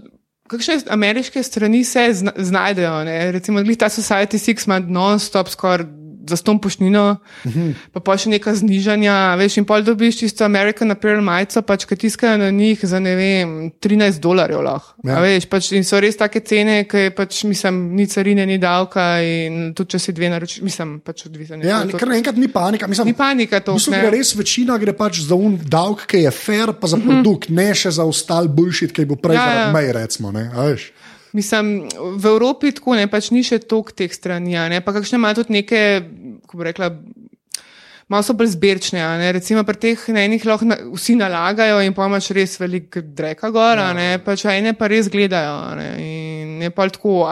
Kakšne 0.48 0.78
ameriške 0.96 1.42
strani 1.44 1.82
se 1.84 2.06
zna, 2.16 2.32
znajdejo? 2.40 2.92
Ne? 3.04 3.16
Recimo, 3.36 3.64
ta 3.80 3.90
Society 3.92 4.40
Six 4.40 4.68
ima 4.68 4.80
non-stop 4.80 5.50
skoraj 5.52 5.84
za 6.30 6.38
ston 6.38 6.60
pošnino, 6.60 7.18
-huh. 7.46 7.74
pa 7.92 8.00
pa 8.00 8.18
še 8.18 8.30
neka 8.30 8.56
znižanja, 8.56 9.36
veš, 9.36 9.58
in 9.58 9.66
pol 9.66 9.84
dobiš 9.84 10.20
čisto 10.20 10.46
American 10.46 10.92
Apparel 10.92 11.22
majico, 11.22 11.62
pač, 11.62 11.86
ki 11.86 11.96
tiskajo 11.96 12.38
na 12.38 12.50
njih 12.52 12.80
za, 12.84 13.00
ne 13.00 13.16
vem, 13.16 13.72
13 13.82 14.20
dolarjev 14.20 14.62
lahko. 14.62 14.94
Ja. 15.04 15.20
Veš, 15.20 15.46
pač, 15.46 15.72
in 15.72 15.84
so 15.84 16.00
res 16.00 16.18
take 16.18 16.40
cene, 16.40 16.84
ki 16.84 17.10
pač, 17.16 17.44
mislim, 17.44 17.96
ni 17.96 18.08
carine, 18.08 18.46
ni 18.46 18.58
davka 18.58 19.22
in 19.22 19.74
tudi 19.74 19.96
če 19.96 20.00
si 20.00 20.14
dve 20.14 20.30
naročiš, 20.30 20.62
mislim, 20.62 21.00
pač 21.00 21.26
odvisen. 21.26 21.62
je 21.62 21.70
Ja, 21.70 21.84
ker 21.86 22.08
naenkrat 22.08 22.38
ni 22.38 22.48
panika. 22.48 22.88
Mislim, 22.88 23.08
Ni 23.08 23.14
panika 23.14 23.60
to, 23.60 23.74
Mislim, 23.74 24.02
da 24.02 24.10
res 24.10 24.36
večina 24.36 24.78
gre 24.78 24.94
pač 24.94 25.22
za 25.24 25.36
un 25.36 25.58
davek, 25.58 26.08
ki 26.08 26.24
je 26.26 26.32
fair, 26.32 26.74
pa 26.74 26.88
za 26.88 26.98
produkt, 26.98 27.50
ne 27.50 27.70
še 27.76 27.92
za 27.92 28.04
ostal 28.08 28.48
bullshit, 28.48 28.92
ki 28.92 29.06
bo 29.06 29.16
prej 29.16 29.38
Ja, 29.38 29.46
zaradi 29.46 29.68
ja. 29.68 29.74
mej, 29.76 29.92
recimo. 29.96 30.32
Ne, 30.32 30.50
veš. 30.56 30.92
Mislim, 31.38 31.86
v 32.18 32.26
Evropi 32.26 32.72
tako 32.74 32.96
ne, 32.98 33.06
pač 33.12 33.30
ni 33.30 33.44
še 33.46 33.60
toliko 33.62 33.94
teh 33.94 34.10
strani, 34.14 34.56
a 34.58 34.66
ne, 34.72 34.82
pa 34.82 34.96
kakšne 34.96 35.20
imajo 35.20 35.44
tudi 35.44 35.60
neke, 35.60 35.82
kako 36.42 36.58
bi 36.58 36.66
rekla, 36.66 36.90
malo 38.08 38.24
so 38.24 38.34
bolj 38.34 38.54
zbirčne. 38.56 39.04
Recimo 39.36 39.64
pri 39.68 39.76
teh 39.76 40.06
enih 40.10 40.46
lahko 40.46 40.66
na, 40.66 40.78
vsi 40.94 41.18
nalagajo 41.20 41.82
in 41.84 41.94
pa 41.94 42.08
imaš 42.08 42.32
res 42.36 42.60
velik 42.60 42.98
dreka 43.04 43.52
gor, 43.52 43.80
a 43.80 43.92
ne, 43.94 44.18
pač 44.24 44.46
ene 44.52 44.74
pa 44.74 44.88
res 44.88 45.10
gledajo. 45.12 45.76
Ne, 45.76 45.90
in 46.00 46.62
je 46.62 46.72
pa 46.72 46.88
tako, 46.90 47.26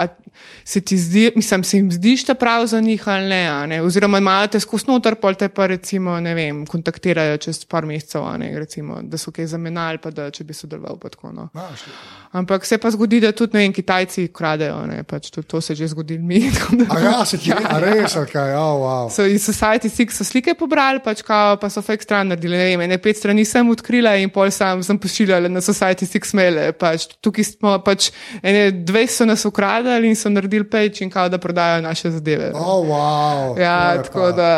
se 0.66 0.82
ti 0.82 0.98
zdi, 0.98 1.32
mislim, 1.36 1.64
se 1.64 1.78
jim 1.78 1.92
zdiš 1.92 2.26
ta 2.26 2.34
prav 2.34 2.66
za 2.68 2.82
njih 2.82 3.08
ali 3.08 3.30
ne, 3.30 3.68
ne. 3.68 3.82
oziroma 3.82 4.18
imajo 4.18 4.48
te 4.48 4.60
skozi 4.60 4.86
noter, 4.88 5.16
pol 5.16 5.34
te 5.36 5.50
pa 5.50 5.68
recimo, 5.68 6.20
ne 6.20 6.34
vem, 6.36 6.66
kontaktirajo 6.66 7.38
čez 7.38 7.66
par 7.66 7.86
mesecev, 7.86 8.26
ne, 8.40 8.52
recimo, 8.60 9.00
da 9.02 9.18
so 9.18 9.32
kaj 9.32 9.48
zamenjali, 9.54 10.02
pa 10.04 10.12
da 10.12 10.30
če 10.32 10.44
bi 10.44 10.54
sodeloval 10.54 11.00
tako. 11.00 11.32
No. 11.32 11.50
A, 11.54 11.70
šli. 11.78 11.94
Ampak 12.36 12.66
se 12.66 12.78
pa 12.78 12.92
zgodi, 12.92 13.22
da 13.24 13.32
tudi 13.32 13.56
ne 13.56 13.64
vem, 13.64 13.74
Kitajci 13.74 14.28
kradejo, 14.36 14.82
ne, 14.90 15.04
pač 15.08 15.30
tudi 15.32 15.48
to 15.48 15.62
se 15.62 15.74
je 15.74 15.78
že 15.78 15.88
zgodilo 15.94 16.24
mi. 16.26 16.42
da- 16.80 16.90
A 16.96 17.00
ja, 17.00 17.26
se 17.26 17.38
ti 17.38 17.54
a 17.74 17.80
res, 17.80 18.16
ali 18.16 18.28
kaj, 18.34 18.56
oh, 18.60 18.76
wow. 18.84 19.10
So 19.10 19.26
iz 19.26 19.46
Society 19.48 19.90
Six 19.90 20.20
so 20.20 20.28
slike 20.28 20.54
pobrali, 20.66 21.00
pač 21.00 21.22
kao, 21.22 21.56
pa 21.56 21.70
so 21.70 21.82
fake 21.82 22.04
stran 22.04 22.28
naredili. 22.28 22.58
Ne 22.58 22.66
vem, 22.66 22.82
ene 22.82 22.98
pet 22.98 23.18
strani 23.18 23.46
sem 23.46 23.70
odkrila 23.70 24.16
in 24.18 24.30
pol 24.30 24.50
sam 24.50 24.82
sem 24.82 24.98
pošiljala 24.98 25.48
na 25.48 25.62
Society 25.62 26.06
Six 26.06 26.34
maile. 26.34 26.72
Pač, 26.74 27.08
tukaj 27.20 27.46
smo 27.46 27.78
pač, 27.80 28.10
ene 28.42 28.72
dve 28.74 29.06
so 29.08 29.24
nas 29.24 29.46
ukradali 29.46 30.08
in 30.08 30.16
so 30.16 30.30
naredili 30.30 30.66
page 30.66 31.00
in 31.00 31.10
kao, 31.10 31.30
da 31.30 31.38
prodajo 31.38 31.82
naše 31.82 32.12
zadeve. 32.12 32.52
Oh, 32.52 32.82
wow. 32.84 33.56
Ja, 33.56 33.78
To 33.86 33.94
je 33.94 34.04
tako 34.04 34.20
pa- 34.22 34.32
da 34.34 34.52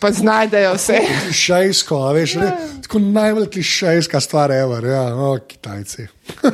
pa 0.00 0.10
znajdejo 0.10 0.74
vse. 0.74 0.96
Klišejsko, 1.22 1.98
veš, 2.10 2.34
yeah. 2.34 2.52
tako 2.80 2.98
najbolj 3.00 3.50
klišejska 3.50 4.16
stvar, 4.18 4.50
ever, 4.50 4.84
ja, 4.86 5.10
no, 5.10 5.38
Kitajci. 5.40 6.06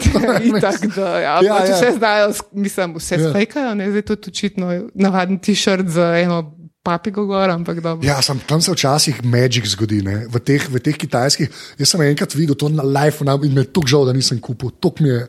Itak, 0.49 0.87
da, 0.89 1.09
ja, 1.11 1.21
Ja, 1.21 1.41
ja, 1.41 1.55
pač 1.55 1.69
ja. 1.69 1.77
vse 1.77 1.93
znajo, 1.93 2.33
mislim, 2.53 2.95
vse 2.97 3.15
Ja. 3.15 3.21
ja. 3.21 3.31
spajkajo, 3.31 3.75
ne, 3.75 3.91
zdaj 3.91 4.03
tudi 4.05 4.31
očitno 4.31 4.67
navaden 4.95 5.39
t-shirt 5.39 5.89
za 5.89 6.17
eno 6.17 6.41
papigo 6.83 7.27
gor, 7.29 7.51
ampak 7.51 7.81
dobro. 7.81 8.07
Ja, 8.07 8.21
sem, 8.25 8.41
tam 8.49 8.61
se 8.65 8.73
včasih 8.73 9.21
magik 9.25 9.67
zgodi, 9.69 10.01
ne? 10.03 10.25
v 10.29 10.41
teh, 10.41 10.65
v 10.65 10.81
teh 10.81 10.97
kitajskih. 10.97 11.51
Jaz 11.77 11.93
sem 11.93 12.01
enkrat 12.09 12.33
videl 12.35 12.57
to 12.57 12.73
na 12.73 12.85
live, 12.85 13.21
in 13.45 13.53
me 13.53 13.67
je 13.67 13.73
tako 13.73 13.87
žal, 13.87 14.07
da 14.09 14.17
nisem 14.17 14.41
kupil. 14.41 14.73
Je, 15.01 15.27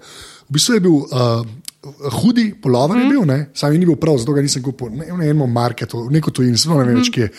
v 0.48 0.52
bistvu 0.52 0.80
je 0.80 0.84
bil. 0.84 0.98
Uh, 1.12 1.44
Hudi 2.22 2.54
polover 2.62 2.94
je 3.02 3.10
bil, 3.10 3.26
ne? 3.26 3.50
sam 3.58 3.74
ni 3.74 3.82
bil 3.90 3.98
prav, 3.98 4.14
zato 4.22 4.36
ga 4.38 4.42
nisem 4.46 4.62
kupil. 4.62 4.92
Ne, 4.94 5.08
v 5.10 5.18
enem 5.26 5.50
marketu, 5.50 6.06
v 6.06 6.14
neko 6.14 6.30
tujino, 6.30 6.54
zelo 6.54 6.78
ne 6.78 6.86
vem, 6.86 7.00
več 7.02 7.10
kje. 7.10 7.32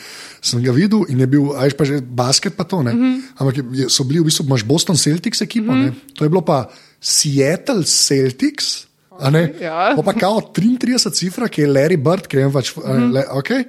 Sem 0.43 0.59
ga 0.65 0.75
videl 0.75 1.07
in 1.15 1.23
je 1.23 1.29
bil, 1.31 1.53
ajš 1.55 1.77
pa 1.79 1.87
že 1.87 2.01
basket, 2.03 2.57
pa 2.59 2.67
to 2.67 2.83
ne. 2.83 2.91
Ampak 3.39 3.63
je- 3.71 3.87
so 3.87 4.03
bili 4.03 4.19
v 4.19 4.27
bistvu, 4.27 4.51
imaš 4.51 4.67
Boston 4.67 4.99
Celtics 4.99 5.47
ekipo, 5.47 5.71
ne? 5.71 5.95
to 6.19 6.27
je 6.27 6.33
bilo 6.35 6.43
pa 6.43 6.67
Seattle 6.99 7.87
Celtics. 7.87 8.91
ne? 9.31 9.55
Ja. 9.63 9.95
Po 9.95 10.03
pa 10.03 10.11
kao 10.11 10.43
33 10.51 11.15
cifra, 11.15 11.47
ki 11.47 11.63
je 11.63 11.69
Larry 11.71 11.95
Bird, 12.03 12.27
ki 12.27 12.43
je 12.43 12.51
pač, 12.51 12.75
mm 12.75 13.15
le, 13.15 13.23
okay. 13.39 13.63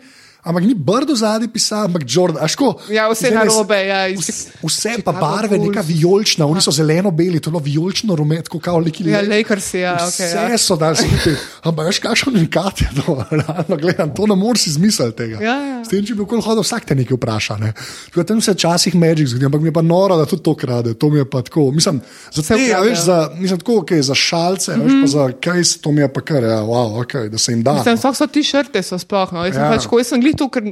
Ampak 0.44 0.64
ni 0.64 0.76
Bird 0.76 1.08
v 1.08 1.16
zadnji 1.16 1.48
pisal, 1.48 1.86
ampak 1.86 2.04
Jordan. 2.06 2.44
a 2.44 2.48
ško, 2.48 2.76
Ja, 2.90 3.08
vse 3.08 3.30
ne- 3.30 3.36
narobe, 3.38 3.78
ja, 3.78 4.08
iz- 4.08 4.20
Vse, 4.20 4.52
vse 4.62 5.02
pa 5.02 5.12
barve, 5.14 5.58
neka 5.58 5.82
vijolična, 5.82 6.46
oni 6.46 6.60
so 6.60 6.72
zeleno-beli, 6.72 7.40
to 7.40 7.48
je 7.48 7.52
bilo 7.52 7.60
vijolično 7.62 8.16
rumet, 8.16 8.48
kot 8.48 8.62
kao 8.62 8.78
liki. 8.78 9.04
Ja, 9.06 9.22
Lakersi, 9.22 9.80
ja, 9.80 9.96
Vse 9.98 10.24
okay, 10.26 10.52
ja. 10.52 10.58
so 10.58 10.76
dali 10.76 10.96
skupaj. 10.98 11.34
Ampak 11.64 11.88
veš, 11.88 12.00
kakšen 12.00 12.34
unikat 12.34 12.82
je 12.82 12.90
to, 12.98 13.16
realno 13.34 13.76
gledam, 13.78 14.12
to 14.12 14.28
ne 14.28 14.36
moreš 14.36 14.68
izmisliti 14.68 15.18
tega. 15.18 15.40
Ja, 15.40 15.56
ja. 15.58 15.80
S 15.80 15.88
tem, 15.88 16.04
če 16.04 16.14
bi 16.14 16.22
okoli 16.22 16.42
hodil, 16.42 16.62
vsak 16.62 16.86
te 16.86 16.96
nekaj 16.96 17.16
vpraša. 17.16 17.58
Ne. 17.58 17.72
Tako 18.06 18.24
Tam 18.26 18.42
se 18.42 18.52
včasih 18.52 18.96
magic 18.96 19.28
zgodi, 19.30 19.46
ampak 19.46 19.62
mi 19.62 19.68
je 19.68 19.74
pa 19.74 19.82
noro, 19.84 20.18
da 20.18 20.26
tudi 20.26 20.44
to 20.44 20.56
krade. 20.56 20.94
To 20.94 21.10
mi 21.10 21.18
je 21.18 21.26
pa 21.26 21.42
tako. 21.42 21.72
Mislim, 21.72 22.02
za, 22.30 22.42
te, 22.42 22.54
a 22.54 22.58
ukradejo. 22.58 22.84
veš, 22.84 23.00
za, 23.02 23.18
mislim, 23.34 23.60
tako, 23.60 23.72
okay, 23.76 24.02
za 24.02 24.16
šalce, 24.16 24.72
mm 24.72 24.76
-hmm. 24.76 24.84
veš, 24.86 25.02
pa 25.04 25.08
za 25.10 25.24
kaj 25.42 25.62
to 25.78 25.92
mi 25.92 26.02
je 26.02 26.08
pa 26.10 26.22
kar, 26.22 26.44
ja, 26.44 26.60
wow, 26.62 27.00
okay, 27.00 27.30
da 27.30 27.38
se 27.38 27.52
jim 27.52 27.64
da. 27.64 27.74
Mislim, 27.74 27.98
sploh 27.98 28.16
so 28.16 28.28
ti 28.28 28.44
šrte, 28.44 28.84
so 28.84 28.98
sploh. 28.98 29.32
No. 29.32 29.46
Jaz 29.46 29.54
sem 29.54 29.64
Ja. 29.64 29.72
pač, 29.72 29.88
ko 29.88 29.98
jaz 29.98 30.08
sem 30.08 30.22
glih 30.22 30.33
tu, 30.38 30.48
ker, 30.50 30.64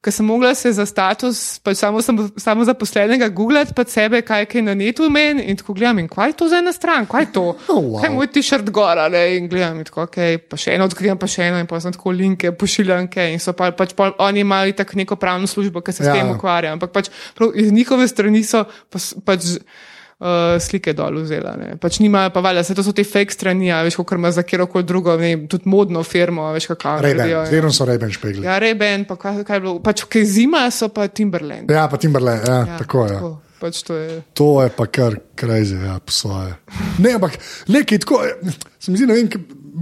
ker 0.00 0.14
sem 0.16 0.24
mogla 0.24 0.54
se 0.56 0.70
za 0.72 0.86
status, 0.88 1.58
pač 1.60 1.76
samo, 1.76 2.00
samo 2.40 2.64
zaposlenega 2.64 3.28
googlati 3.36 3.74
pa 3.76 3.84
sebe, 3.84 4.22
kaj 4.24 4.46
je 4.54 4.62
na 4.64 4.72
netu 4.74 5.10
meni 5.12 5.44
in 5.52 5.58
tako 5.60 5.74
gledam, 5.76 5.98
in 6.00 6.08
kaj 6.08 6.32
je 6.32 6.36
to 6.40 6.48
za 6.48 6.62
ena 6.62 6.72
stran, 6.72 7.04
kaj 7.06 7.26
je 7.26 7.32
to? 7.36 7.42
Oh, 7.68 7.82
wow. 7.84 8.00
Kaj 8.00 8.08
je 8.08 8.14
moj 8.14 8.30
ti-shirt 8.32 8.70
gora, 8.72 9.08
ne? 9.12 9.36
in 9.36 9.48
gledam, 9.48 9.78
in 9.78 9.84
tako, 9.84 10.06
okay, 10.08 10.38
pa 10.40 10.56
še 10.56 10.78
eno 10.78 10.88
odkrijem, 10.88 11.20
pa 11.20 11.28
še 11.28 11.50
eno, 11.50 11.60
in 11.60 11.68
pa 11.68 11.80
sem 11.84 11.92
tako 11.92 12.16
linke, 12.16 12.52
pošiljanke, 12.56 13.28
in 13.34 13.38
so 13.44 13.52
pa, 13.52 13.70
pač 13.76 13.92
pol, 13.98 14.16
oni 14.24 14.40
imajo 14.40 14.72
tako 14.80 14.96
neko 15.02 15.20
pravno 15.20 15.46
službo, 15.46 15.84
ki 15.84 15.92
se 15.92 16.04
Ja. 16.08 16.14
s 16.14 16.16
tem 16.16 16.32
ukvarja, 16.32 16.72
ampak 16.72 16.96
pač 16.96 17.12
prav, 17.36 17.52
iz 17.54 17.68
njihove 17.72 18.08
strani 18.08 18.40
so 18.44 18.64
pas, 18.88 19.12
pač. 19.24 19.58
Uh, 20.20 20.26
slike 20.60 20.92
dol 20.92 21.22
vzela. 21.22 21.54
Ne. 21.56 21.78
Pač 21.80 21.96
nimajo 21.98 22.28
pa 22.30 22.42
valjda, 22.44 22.60
se 22.62 22.74
to 22.76 22.82
so 22.84 22.92
te 22.92 23.04
fake 23.04 23.32
strani, 23.32 23.70
a 23.72 23.78
veš, 23.82 23.96
kot 23.96 24.12
ima 24.12 24.28
za 24.30 24.42
kjerkoli 24.42 24.84
drugo, 24.84 25.14
ne, 25.16 25.46
tudi 25.48 25.64
modno 25.64 26.02
firmo, 26.04 26.44
a 26.44 26.52
veš, 26.52 26.66
kako 26.66 26.98
Reben, 27.00 27.16
naredijo. 27.16 27.44
vedno 27.50 27.70
so 27.72 27.84
reben 27.84 28.12
špegli. 28.12 28.44
Ja, 28.44 28.52
Ja, 28.52 28.58
Reben, 28.58 29.04
pa 29.04 29.16
kaj, 29.16 29.44
kaj 29.44 29.56
je 29.56 29.60
bilo, 29.60 29.78
pač 29.80 30.04
kaj 30.04 30.24
zima 30.24 30.66
so 30.70 30.88
pa 30.88 31.08
Timberland. 31.08 31.70
ja 31.70 31.88
pa 31.88 31.96
Timberland, 31.96 32.44
ja, 32.44 32.54
ja, 32.66 32.76
tako 32.78 33.06
je. 33.06 33.12
Ja. 33.12 33.16
Tako, 33.16 33.30
pač 33.60 33.82
to 33.82 33.96
je. 33.96 34.20
To 34.34 34.62
je 34.62 34.68
pa 34.68 34.86
kar 34.86 35.16
krajzi, 35.34 35.74
ja, 35.76 35.96
po 35.98 36.12
svoje. 36.12 36.52
Ne, 36.98 37.14
ampak 37.14 37.40
nekaj 37.68 37.98
tako, 37.98 38.20
eh, 38.20 38.52
se 38.78 38.90
mi 38.90 39.00
zdi, 39.00 39.06
ne 39.06 39.14
vem, 39.14 39.28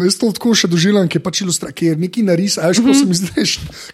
jaz 0.01 0.17
to 0.17 0.29
tako 0.33 0.53
še 0.55 0.69
doživljam, 0.69 1.09
ki 1.09 1.19
je 1.19 1.23
pač 1.23 1.41
ilustra, 1.41 1.71
ki 1.73 1.87
je 1.87 1.97
neki 1.97 2.23
naris, 2.23 2.59
a 2.59 2.69
veš, 2.69 2.81
ko 2.83 2.95
se 2.95 3.05
mi 3.05 3.15
zdi, 3.15 3.31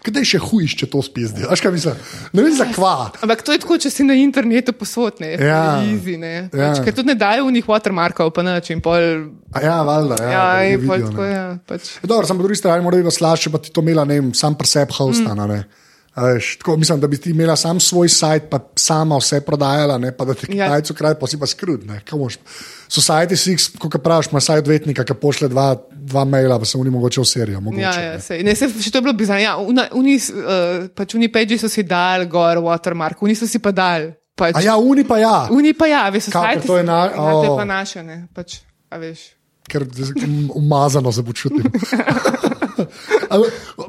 da 0.07 0.19
je 0.19 0.27
še 0.27 0.39
hujš, 0.39 0.75
če 0.75 0.85
to 0.87 1.01
spizdi. 1.01 1.45
Veš, 1.45 1.61
kaj 1.61 1.71
mislim? 1.71 2.01
Ne 2.31 2.43
vem, 2.43 2.55
za 2.55 2.67
kva. 2.69 3.11
Ampak 3.19 3.41
to 3.41 3.51
je 3.51 3.61
tako, 3.61 3.77
če 3.77 3.89
si 3.89 4.03
na 4.03 4.13
internetu 4.13 4.73
posodne, 4.73 5.35
Ja. 5.39 5.79
easy, 5.81 6.17
ne. 6.17 6.49
Ja. 6.49 6.71
Pač, 6.71 6.83
ker 6.83 6.93
tudi 6.93 7.11
ne 7.11 7.15
dajo 7.15 7.45
v 7.45 7.55
njih 7.55 7.65
watermarkov, 7.65 8.31
pa 8.31 8.43
način, 8.43 8.81
pol. 8.81 9.29
A 9.51 9.61
ja, 9.61 9.77
valjda. 9.81 10.19
Ja, 10.19 10.29
Ja, 10.31 10.45
ne 10.59 10.73
in 10.73 10.83
pol 10.83 10.99
tako, 10.99 11.23
ne. 11.23 11.31
ja, 11.31 11.45
pač. 11.63 11.95
Dobro, 12.03 12.27
sem 12.27 12.35
po 12.35 12.43
drugi 12.43 12.59
strani 12.59 12.83
moral 12.83 13.01
biti 13.01 13.15
slabše, 13.15 13.49
pa 13.49 13.57
ti 13.57 13.71
to 13.71 13.81
imela, 13.81 14.03
ne 14.03 14.19
vem, 14.19 14.33
sam 14.33 14.55
pri 14.55 14.67
sebi 14.67 14.93
hostana. 14.93 15.47
Mm. 15.47 15.84
Veš, 16.15 16.57
tako, 16.57 16.77
mislim, 16.77 16.99
da 16.99 17.07
bi 17.07 17.17
ti 17.17 17.29
imela 17.29 17.55
sam 17.55 17.79
svoj 17.79 18.09
sajt, 18.09 18.43
pa 18.49 18.59
sama 18.75 19.17
vse 19.17 19.41
prodajala, 19.41 19.97
ne, 19.97 20.11
pa 20.11 20.25
da 20.25 20.33
ti 20.33 20.47
Ja. 20.49 20.65
Kitajcu 20.65 20.93
kraj, 20.93 21.15
pa 21.15 21.27
si 21.27 21.39
pa 21.39 21.45
skrud. 21.45 21.83
ne. 21.85 22.01
Society 22.87 23.35
Six, 23.35 23.77
kot 23.77 23.97
praviš, 23.99 24.27
ima 24.27 24.39
sajt 24.39 24.59
odvetnika, 24.59 25.03
ki 25.03 25.13
pošle 25.15 25.47
dva, 25.47 25.73
dva 25.91 26.23
maila, 26.23 26.59
pa 26.59 26.65
se 26.65 26.77
oni 26.77 26.89
mogoče 26.89 27.21
userijo. 27.21 27.59
Mogoče, 27.59 27.81
Ja, 27.81 27.91
ne. 27.91 28.03
ja, 28.05 28.19
sej. 28.21 28.43
ne, 28.43 28.55
se, 28.55 28.69
še 28.71 28.91
to 28.91 28.97
je 28.97 29.01
bilo 29.01 29.13
bizarno. 29.13 29.41
Ja, 29.41 29.57
una- 29.57 29.89
uni, 29.93 30.15
uh, 30.15 30.87
pač 30.89 31.13
uni 31.13 31.27
page 31.27 31.57
so 31.57 31.67
si 31.67 31.83
dali 31.83 32.25
gor 32.27 32.57
watermark, 32.59 33.15
uni 33.19 33.35
so 33.35 33.47
si 33.47 33.59
pa 33.59 33.71
dali. 33.73 34.13
Pač, 34.35 34.55
A 34.55 34.61
ja, 34.61 34.77
uni 34.77 35.03
pa 35.03 35.17
ja, 35.17 35.47
Uni 35.49 35.73
pa 35.73 35.87
ja, 35.87 36.09
veš, 36.09 36.25
Kako, 36.25 36.39
society 36.39 36.67
to 36.67 36.77
je 36.77 36.83
na- 36.85 37.05
ja, 37.05 37.31
to 37.33 37.43
je 37.43 37.57
pa 37.57 37.65
naše, 37.65 38.03
ne, 38.03 38.27
pač, 38.33 38.57
a 38.89 38.97
veš. 38.97 39.19
ker 39.65 39.83
umazano 40.51 41.11
se 41.11 41.23
počutim. 41.23 41.63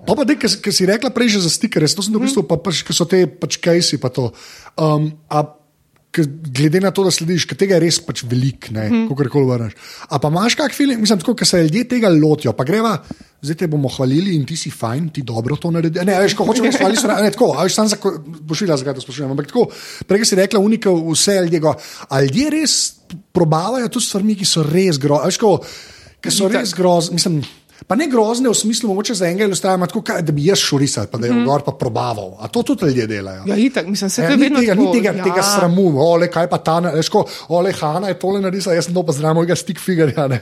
Pa 0.06 0.16
pa 0.16 0.24
nekaj, 0.26 0.58
ki 0.62 0.74
si 0.74 0.88
rekla 0.88 1.12
prej 1.14 1.36
že 1.36 1.44
za 1.46 1.52
stikere, 1.52 1.88
to 1.88 2.02
sem 2.02 2.14
v 2.14 2.24
bistvu, 2.26 2.46
pa, 2.48 2.58
pač, 2.58 2.82
ki 2.86 2.96
so 2.96 3.06
te 3.08 3.26
pač 3.26 3.60
kajsi 3.62 4.00
pa 4.02 4.10
to. 4.10 4.32
Um, 4.76 5.12
a, 5.30 5.44
glede 6.24 6.80
na 6.80 6.90
to, 6.90 7.04
da 7.04 7.10
slediš, 7.10 7.44
ker 7.48 7.58
tega 7.58 7.76
je 7.76 7.82
res 7.82 7.98
pač 8.04 8.22
veliko, 8.28 8.72
mm. 8.72 9.06
kako 9.10 9.28
koli 9.32 9.48
vrneš. 9.50 9.74
A 10.08 10.20
pa 10.22 10.30
imaš 10.32 10.56
kak 10.58 10.74
film, 10.76 11.00
mislim, 11.00 11.20
tako, 11.20 11.34
ker 11.36 11.48
se 11.48 11.62
ljudje 11.62 11.84
tega 11.90 12.10
lotijo, 12.12 12.54
pa 12.56 12.64
greva, 12.64 12.94
zdaj 13.44 13.58
te 13.60 13.68
bomo 13.70 13.90
hvalili 13.92 14.36
in 14.36 14.46
ti 14.48 14.56
si 14.56 14.72
fajn, 14.72 15.10
ti 15.14 15.24
dobro 15.26 15.58
to 15.60 15.70
naredi. 15.74 16.00
Ne, 16.06 16.16
veš, 16.22 16.36
ko 16.38 16.46
hočeš 16.48 16.80
hvaliti, 16.80 17.02
se 17.02 17.10
ne, 17.10 17.32
tako, 17.34 17.52
a 17.56 17.66
veš, 17.66 17.76
sam 17.76 17.90
za 17.90 17.98
pošilja, 18.00 18.78
zakaj 18.80 18.96
to 18.96 19.04
sprašujem. 19.04 19.34
Ampak 19.34 19.50
tako, 19.52 19.68
prej 20.08 20.24
si 20.28 20.40
rekla, 20.40 20.62
unika 20.62 20.94
vse 20.94 21.40
ljudje, 21.44 21.62
go, 21.64 21.76
a 22.08 22.22
ljudje 22.24 22.48
res 22.54 22.78
probavajo 23.36 23.92
tudi 23.92 24.08
stvari, 24.08 24.38
ki 24.40 24.48
so 24.48 24.64
res 24.66 25.00
grozne. 25.02 25.60
Ki 26.24 26.32
so 26.32 26.50
res 26.52 26.74
grozne, 26.76 27.20
mislim. 27.20 27.40
Pa 27.86 27.96
ne 27.96 28.06
grozne 28.08 28.48
v 28.48 28.54
smislu, 28.54 28.88
mogoče 28.88 29.14
za 29.14 29.26
enega 29.26 29.44
ilustracija, 29.44 29.86
tako 29.86 30.02
kaj, 30.02 30.22
da 30.22 30.32
bi 30.32 30.46
jaz 30.48 30.58
šurisal, 30.58 31.06
pa 31.12 31.18
da 31.18 31.26
je 31.26 31.32
mm. 31.32 31.44
gor 31.44 31.62
pa 31.62 31.72
probaval. 31.72 32.36
A 32.40 32.48
to 32.48 32.62
tudi 32.62 32.86
ljudje 32.86 33.06
delajo. 33.06 33.44
Ja, 33.46 33.56
itak, 33.56 33.86
mislim, 33.86 34.10
se 34.10 34.22
Ja, 34.22 34.28
to 34.28 34.32
je 34.34 34.50
ni 34.50 34.56
tega, 34.56 34.74
tako. 34.74 34.82
ni 34.82 34.92
tega, 34.92 35.12
ja. 35.18 35.24
tega 35.24 35.42
sramu, 35.42 35.86
ole, 36.00 36.30
kaj 36.32 36.48
pa 36.50 36.58
ta, 36.58 36.78
veš, 36.80 37.08
ko, 37.12 37.24
ole, 37.48 37.72
Hanna 37.72 38.08
je 38.08 38.18
tole 38.18 38.40
narisala, 38.40 38.74
jaz 38.76 38.88
sem 38.88 38.94
to 38.94 39.02
pa 39.06 39.12
zraven 39.12 39.36
mojega 39.36 39.56
stick 39.56 39.80
figurja. 39.80 40.26
ne. 40.32 40.40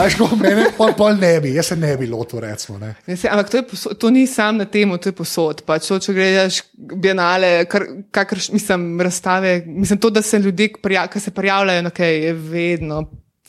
Veš, 0.00 0.18
ko 0.18 0.28
mene 0.40 0.70
pol, 0.76 0.92
pol 0.98 1.16
ne 1.20 1.32
bi, 1.40 1.54
jaz 1.56 1.72
se 1.72 1.76
ne 1.80 1.92
bi 1.96 2.08
lotil, 2.10 2.40
recimo. 2.44 2.78
Ne. 2.82 2.94
Ne, 3.06 3.16
se, 3.16 3.30
ampak 3.30 3.52
to, 3.52 3.62
posod, 3.70 3.98
to 3.98 4.10
ni 4.10 4.26
sam 4.26 4.58
na 4.62 4.66
tem, 4.66 4.96
to 4.98 5.12
je 5.12 5.16
posod. 5.16 5.62
Pač, 5.66 5.92
če 6.02 6.16
gledaš 6.16 6.62
bienale, 6.74 7.52
kar, 7.70 7.86
kakrš, 8.10 8.50
mislim, 8.56 8.88
razstave, 9.00 9.60
mislim, 9.66 10.02
to, 10.02 10.10
da 10.10 10.22
se 10.22 10.42
ljudje, 10.42 10.74
prija, 10.82 11.06
ki 11.12 11.20
se 11.20 11.30
prijavljajo, 11.30 11.86
okay, 11.92 12.26
je 12.26 12.32
vedno. 12.34 13.04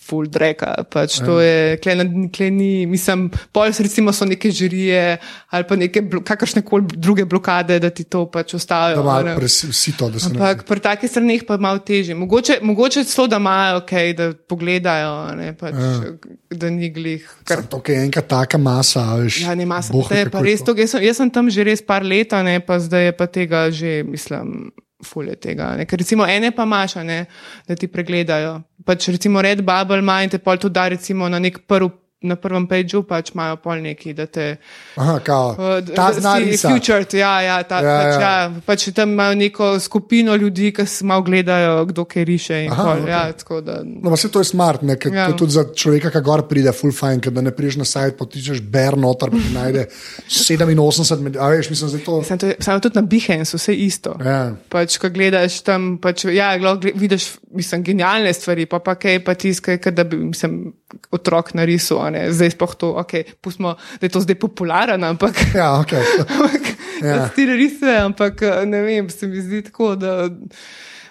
Full 0.08 0.30
dreka, 0.32 0.72
pač 0.88 1.17
to 1.20 1.39
je, 1.43 1.78
kle, 1.84 2.06
kle 2.32 2.48
ni, 2.54 2.86
mislim, 2.88 3.28
pol 3.52 3.74
recimo 3.76 4.13
so 4.15 4.24
neke 4.24 4.52
žirije 4.52 5.17
ali 5.52 5.67
pa 5.67 5.76
neke, 5.76 6.04
kakršne 6.24 6.62
koli 6.63 6.88
druge 6.96 7.26
blokade, 7.26 7.80
da 7.80 7.89
ti 7.89 8.04
to 8.04 8.26
pač 8.32 8.54
ostavijo. 8.56 9.04
Da 9.04 9.17
ne. 9.24 9.36
presi 9.36 9.93
to, 9.98 10.10
da 10.10 10.20
se 10.20 10.32
ne. 10.32 10.39
Ampak 10.39 10.63
pri 10.67 10.84
takih 10.84 11.12
straneh 11.12 11.43
pa 11.48 11.58
je 11.58 11.63
malo 11.67 11.84
težje. 11.84 12.15
Mogoče, 12.15 12.60
mogoče 12.62 13.04
celo, 13.04 13.28
da 13.28 13.41
imajo, 13.41 13.82
okay, 13.82 14.15
da 14.15 14.32
pogledajo, 14.34 15.13
ne, 15.36 15.52
pač, 15.60 15.76
ja. 15.76 16.15
da 16.56 16.72
ni 16.72 16.91
glih. 16.93 17.28
Kar, 17.43 17.67
To 17.67 17.82
je 17.88 18.00
enkrat 18.04 18.28
taka 18.28 18.58
masa, 18.58 19.04
veš. 19.20 19.41
Ja, 19.43 19.56
ne 19.56 19.65
masa. 19.67 19.93
Boh 19.93 20.08
To 20.08 20.15
je 20.15 20.30
pa 20.32 20.41
res 20.43 20.63
to. 20.63 20.76
Jaz 20.78 20.96
sem, 20.96 21.04
jaz 21.04 21.20
sem 21.20 21.32
tam 21.34 21.52
že 21.52 21.67
res 21.67 21.84
par 21.84 22.06
let, 22.08 22.34
a 22.34 22.43
ne, 22.48 22.60
pa 22.63 22.80
zdaj 22.80 23.12
je 23.12 23.13
pa 23.17 23.28
tega 23.28 23.67
že, 23.72 24.02
mislim, 24.08 24.72
fulje 25.04 25.36
tega. 25.36 25.76
Ne. 25.78 25.86
Ker 25.86 26.00
recimo 26.02 26.26
ene 26.28 26.52
pa 26.56 26.65
imaš, 26.67 26.98
a 27.02 27.04
ne, 27.04 27.26
da 27.67 27.76
ti 27.76 27.89
pregledajo. 27.91 28.62
Pač 28.88 29.10
recimo 29.12 29.41
Red 29.43 29.65
Bubble 29.67 30.00
ima 30.00 30.21
in 30.23 30.30
te 30.32 30.39
pol 30.39 30.58
to 30.58 30.69
da 30.71 30.88
recimo 30.88 31.28
na 31.28 31.39
nek 31.43 31.65
prvi. 31.67 31.91
Na 32.28 32.36
prvem 32.38 32.68
pageu 32.68 33.04
pač 33.04 33.32
imajo 33.32 33.56
pol 33.58 33.82
neki, 33.82 34.13
da 34.13 34.26
te. 34.28 34.48
Aha, 34.96 35.20
kao, 35.22 35.50
uh, 35.52 35.58
ta 35.88 36.06
da 36.06 36.13
zna 36.13 36.36
si 36.36 36.44
risati. 36.46 36.74
Futured, 36.76 37.13
ja, 37.16 37.42
ja, 37.42 37.58
ta, 37.63 37.78
Ja, 37.78 37.96
pač, 37.96 38.13
ja. 38.13 38.22
ja. 38.22 38.52
Pač 38.63 38.88
tam 38.92 39.12
imajo 39.12 39.36
neko 39.36 39.80
skupino 39.80 40.36
ljudi, 40.36 40.72
ki 40.72 40.86
se 40.88 41.06
malo 41.06 41.22
gledajo, 41.24 41.86
kdo 41.86 42.06
kaj 42.06 42.26
riše. 42.26 42.60
in 42.60 42.72
Aha, 42.72 42.84
pol, 42.86 43.02
okej. 43.02 43.12
ja, 43.12 43.24
tako 43.34 43.62
da, 43.62 43.80
No, 43.84 44.12
vse 44.12 44.28
to 44.28 44.40
je 44.40 44.46
smart, 44.46 44.82
ne, 44.84 44.96
ker 44.98 45.13
Ja. 45.13 45.32
tudi 45.34 45.52
za 45.52 45.66
človeka, 45.66 46.10
ki 46.10 46.22
gor 46.22 46.44
pride, 46.44 46.72
full 46.74 46.92
fine, 46.92 47.20
ker 47.20 47.32
da 47.32 47.42
ne 47.42 47.52
priješ 47.52 47.76
na 47.76 47.86
sajt, 47.86 48.18
potičeš 48.18 48.62
ber 48.63 48.98
noter, 48.98 49.30
pa 49.30 49.42
najde 49.56 49.88
87, 50.28 50.76
med, 51.22 51.38
a 51.38 51.48
veš, 51.48 51.70
mislim, 51.70 51.90
da 51.90 51.98
je 51.98 52.04
to. 52.04 52.24
Samo 52.24 52.38
to 52.38 52.48
je- 52.48 52.56
samo 52.60 52.80
tudi 52.80 52.96
na 52.96 53.02
Behance, 53.04 53.58
vse 53.58 53.74
isto. 53.76 54.16
Ja. 54.22 54.56
Pač, 54.70 54.98
ko 54.98 55.10
gledaš 55.10 55.62
tam, 55.62 55.98
pač, 55.98 56.26
ja, 56.26 56.56
lahko 56.56 56.80
gle- 56.80 56.94
vidiš 56.96 57.28
mislim, 57.52 57.84
genialne 57.84 58.34
stvari, 58.34 58.66
pa 58.66 58.80
pa 58.80 58.96
kaj 58.96 59.20
pa 59.20 59.34
tiskaj, 59.34 59.78
da 59.88 60.04
bi 60.04 60.18
mislim, 60.18 60.74
otrok 61.12 61.54
narisal. 61.54 61.98
Ne. 62.17 62.27
Zdaj 62.34 62.56
sploh 62.58 62.75
to, 62.75 62.91
okay, 63.03 63.23
pustimo, 63.41 63.77
da 64.01 64.10
je 64.10 64.13
to 64.17 64.25
zdaj 64.25 64.39
popularno, 64.41 65.13
ampak. 65.13 65.39
Ja, 65.56 65.77
okay. 65.80 66.03
Ja. 66.97 67.08
Ja. 67.08 67.27
Stil 67.30 67.51
risuje, 67.53 67.93
ampak 68.01 68.41
eh, 68.41 68.65
ne 68.65 68.82
vem, 68.82 69.10
se 69.10 69.27
mi 69.30 69.41
zdi 69.41 69.62
tako, 69.69 69.95
da. 69.95 70.25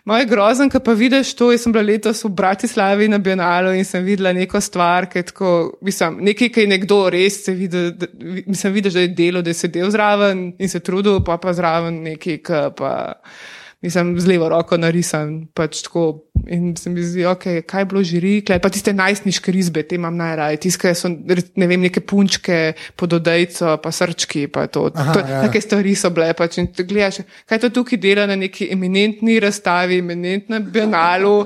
Moj 0.07 0.23
grozen, 0.31 0.71
ki 0.71 0.79
pa 0.87 0.93
vidiš 0.95 1.33
to, 1.35 1.49
jaz 1.51 1.65
sem 1.65 1.73
bila 1.75 1.83
letos 1.83 2.21
v 2.23 2.29
Bratislavi 2.39 3.09
na 3.11 3.19
Bienalu 3.19 3.73
in 3.75 3.87
sem 3.87 4.05
videla 4.07 4.31
neko 4.35 4.61
stvar, 4.63 5.09
ki 5.11 5.19
je 5.19 5.27
tako, 5.33 5.51
mislim, 5.83 6.21
nekaj, 6.29 6.51
ki 6.55 6.63
je 6.63 6.71
nekdo 6.71 6.99
res, 7.11 7.41
se 7.43 7.55
vidi, 7.59 7.89
da, 7.91 8.07
mislim, 8.47 8.77
vidiš, 8.79 8.95
da 8.95 9.03
je 9.03 9.15
delo, 9.19 9.43
da 9.43 9.51
je 9.51 9.59
sedel 9.59 9.91
zraven 9.91 10.45
in 10.63 10.71
se 10.71 10.79
trudil, 10.79 11.19
pa 11.27 11.41
pa 11.43 11.55
zraven 11.59 11.99
nekaj, 12.07 12.39
ki 12.39 12.63
pa, 12.79 12.93
mislim, 13.87 14.13
z 14.21 14.29
levo 14.29 14.49
roko 14.51 14.79
narisan, 14.81 15.47
pač 15.55 15.85
tako. 15.87 16.07
In 16.53 16.77
se 16.79 16.91
mi 16.93 17.03
zdi, 17.03 17.25
okay, 17.27 17.63
kaj 17.67 17.81
je 17.81 17.87
bilo 17.91 18.03
žiri, 18.07 18.33
klej, 18.47 18.61
pa 18.63 18.71
tiste 18.71 18.93
najstniške 18.95 19.51
risbe, 19.51 19.83
te 19.83 19.97
imam 19.99 20.15
najraje, 20.15 20.61
tiste 20.63 20.93
so, 20.95 21.09
ne 21.11 21.67
vem, 21.67 21.81
neke 21.89 22.03
punčke 22.07 22.77
pod 22.95 23.17
odejco, 23.19 23.73
pa 23.83 23.91
srčki, 23.91 24.45
pa 24.53 24.69
to. 24.71 24.85
Aha, 24.95 25.17
to 25.17 25.25
ja. 25.25 25.41
take 25.47 25.63
stvari 25.65 25.97
so 25.99 26.13
bile. 26.15 26.29
Pač, 26.39 26.61
in 26.63 26.69
gledaš, 26.77 27.25
kaj 27.49 27.65
to 27.65 27.73
tukaj 27.81 27.99
dela 28.03 28.29
na 28.31 28.37
neki 28.39 28.69
eminentni 28.77 29.41
razstavi, 29.43 29.99
eminentnem 30.05 30.71
bienalu. 30.71 31.41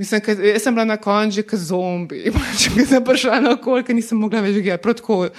Mislim, 0.00 0.24
kad, 0.24 0.42
jaz 0.42 0.64
sem 0.64 0.74
bila 0.74 0.88
na 0.88 0.96
koncu 0.96 1.36
že 1.36 1.46
kot 1.46 1.60
zombi, 1.60 2.24
pač, 2.34 2.70
ko 2.72 2.88
sem 2.88 3.04
prišla 3.04 3.42
na 3.44 3.54
okolje, 3.58 3.90
ker 3.90 3.98
nisem 4.00 4.18
mogla 4.18 4.42
več 4.42 4.58
gledati. 4.58 5.30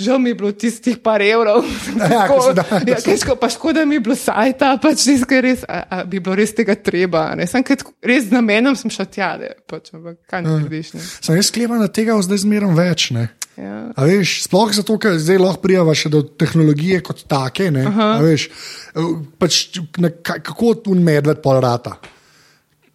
Tako, 0.00 0.06
Žal 0.06 0.18
mi 0.18 0.30
je 0.30 0.34
bilo 0.34 0.52
tistih 0.54 0.96
par 0.98 1.20
evrov, 1.20 1.60
Ja, 2.10 2.24
ko 2.24 2.40
se 2.40 2.54
da- 2.54 2.64
ja, 2.88 2.96
kaj, 2.96 3.16
ško, 3.18 3.36
pa 3.36 3.48
škoda 3.48 3.84
mi 3.84 3.94
je 3.94 4.00
bilo 4.00 4.16
sajta, 4.16 4.78
pač 4.80 5.04
tiskaj 5.04 5.40
res, 5.40 5.60
a, 5.62 5.82
a 5.90 6.04
bi 6.04 6.16
bilo 6.18 6.32
res 6.34 6.54
tega 6.54 6.72
treba. 6.74 7.34
ne. 7.34 7.44
Sem 7.44 7.60
kaj, 7.60 7.76
tako- 7.76 7.92
res 8.02 8.24
z 8.24 8.32
namenom 8.32 8.72
sem 8.74 8.88
šla 8.88 9.04
tja, 9.06 9.28
pač, 9.66 9.92
ampak 9.92 10.16
kaj 10.24 10.40
Ja. 10.40 10.46
narediš. 10.48 10.94
Ne? 10.94 11.00
Sem 11.20 11.36
jaz 11.36 11.46
sklepam, 11.46 11.78
da 11.78 11.88
tega 11.88 12.16
zdaj 12.16 12.38
zmeram 12.38 12.72
več. 12.74 13.10
Ne. 13.10 13.28
Ja. 13.60 13.92
A 13.92 14.06
veš, 14.08 14.46
sploh 14.46 14.72
zato, 14.72 14.96
ker 14.96 15.18
zdaj 15.20 15.36
lahko 15.36 15.60
prijava 15.60 15.92
še 15.92 16.08
do 16.08 16.22
tehnologije 16.24 17.02
kot 17.04 17.26
take. 17.28 17.68
ne, 17.70 17.84
a 17.84 18.16
Veš, 18.18 18.48
eh, 18.96 19.10
pač, 19.36 19.76
na, 19.98 20.08
kako 20.16 20.80
un 20.88 21.04
medved 21.04 21.42
pol 21.42 21.60
rata. 21.60 21.98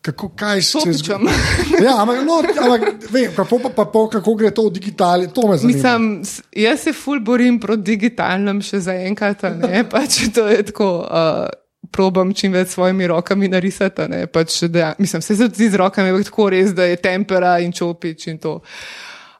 Kako, 0.05 0.29
kaj 0.35 0.61
se 0.61 0.71
Topičem. 0.71 1.27
Ja, 1.85 2.01
ampak, 2.01 2.17
no, 2.25 2.37
ampak 2.61 3.11
vem, 3.11 3.31
kako, 3.35 3.59
pa, 3.59 3.69
pa, 3.69 3.85
pa, 3.85 4.03
kako 4.11 4.35
gre 4.35 4.51
to 4.53 4.67
v 4.67 4.73
digitali, 4.77 5.29
to 5.33 5.47
me 5.47 5.57
zanima. 5.57 5.75
Mislim, 5.75 6.21
jaz 6.51 6.79
se 6.79 6.93
ful 6.93 7.19
borim 7.19 7.57
proti 7.59 7.81
digitalnem 7.81 8.61
še 8.61 8.83
zaenkrat, 8.85 9.47
a 9.49 9.53
ne 9.57 9.81
pač 9.91 10.27
to 10.35 10.47
je 10.47 10.65
tako. 10.71 10.89
Uh, 11.05 11.45
Probam 11.93 12.31
čim 12.33 12.51
več 12.51 12.71
s 12.71 12.75
svojimi 12.75 13.05
rokami 13.07 13.47
narisati. 13.47 14.07
ne, 14.09 14.23
Pač, 14.27 14.63
da, 14.73 14.95
mislim, 14.99 15.21
se 15.21 15.35
zdi 15.37 15.67
z 15.69 15.77
rokami, 15.77 16.09
ampak 16.09 16.25
tako 16.27 16.49
res, 16.49 16.73
da 16.73 16.89
je 16.89 16.97
tempera 16.97 17.59
in 17.61 17.71
čopič 17.71 18.25
in 18.27 18.39
to. 18.41 18.57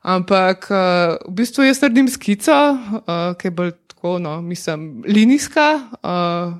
Ampak 0.05 0.69
uh, 0.69 1.17
v 1.25 1.33
bistvu 1.41 1.65
jaz 1.65 1.81
naredim 1.81 2.07
skico, 2.09 2.53
uh, 2.53 3.33
ki 3.37 3.49
je 3.49 3.55
bolj 3.57 3.73
tako, 3.89 4.19
no, 4.21 4.37
mislim, 4.45 5.03
linijska. 5.09 5.67
Uh, 6.05 6.53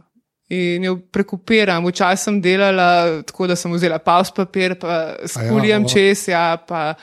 In 0.48 0.84
jo 0.84 1.00
prekupiram. 1.12 1.82
Včasih 1.88 2.24
sem 2.24 2.36
delala 2.38 2.88
tako, 3.26 3.48
da 3.48 3.56
sem 3.58 3.72
vzela 3.74 3.98
paus 3.98 4.30
papir, 4.30 4.76
pa 4.78 5.16
s 5.26 5.38
A 5.38 5.42
ja, 5.42 5.50
kulijem 5.50 5.86
o. 5.86 5.90
čez, 5.90 6.28
ja, 6.28 6.58
pa 6.58 6.94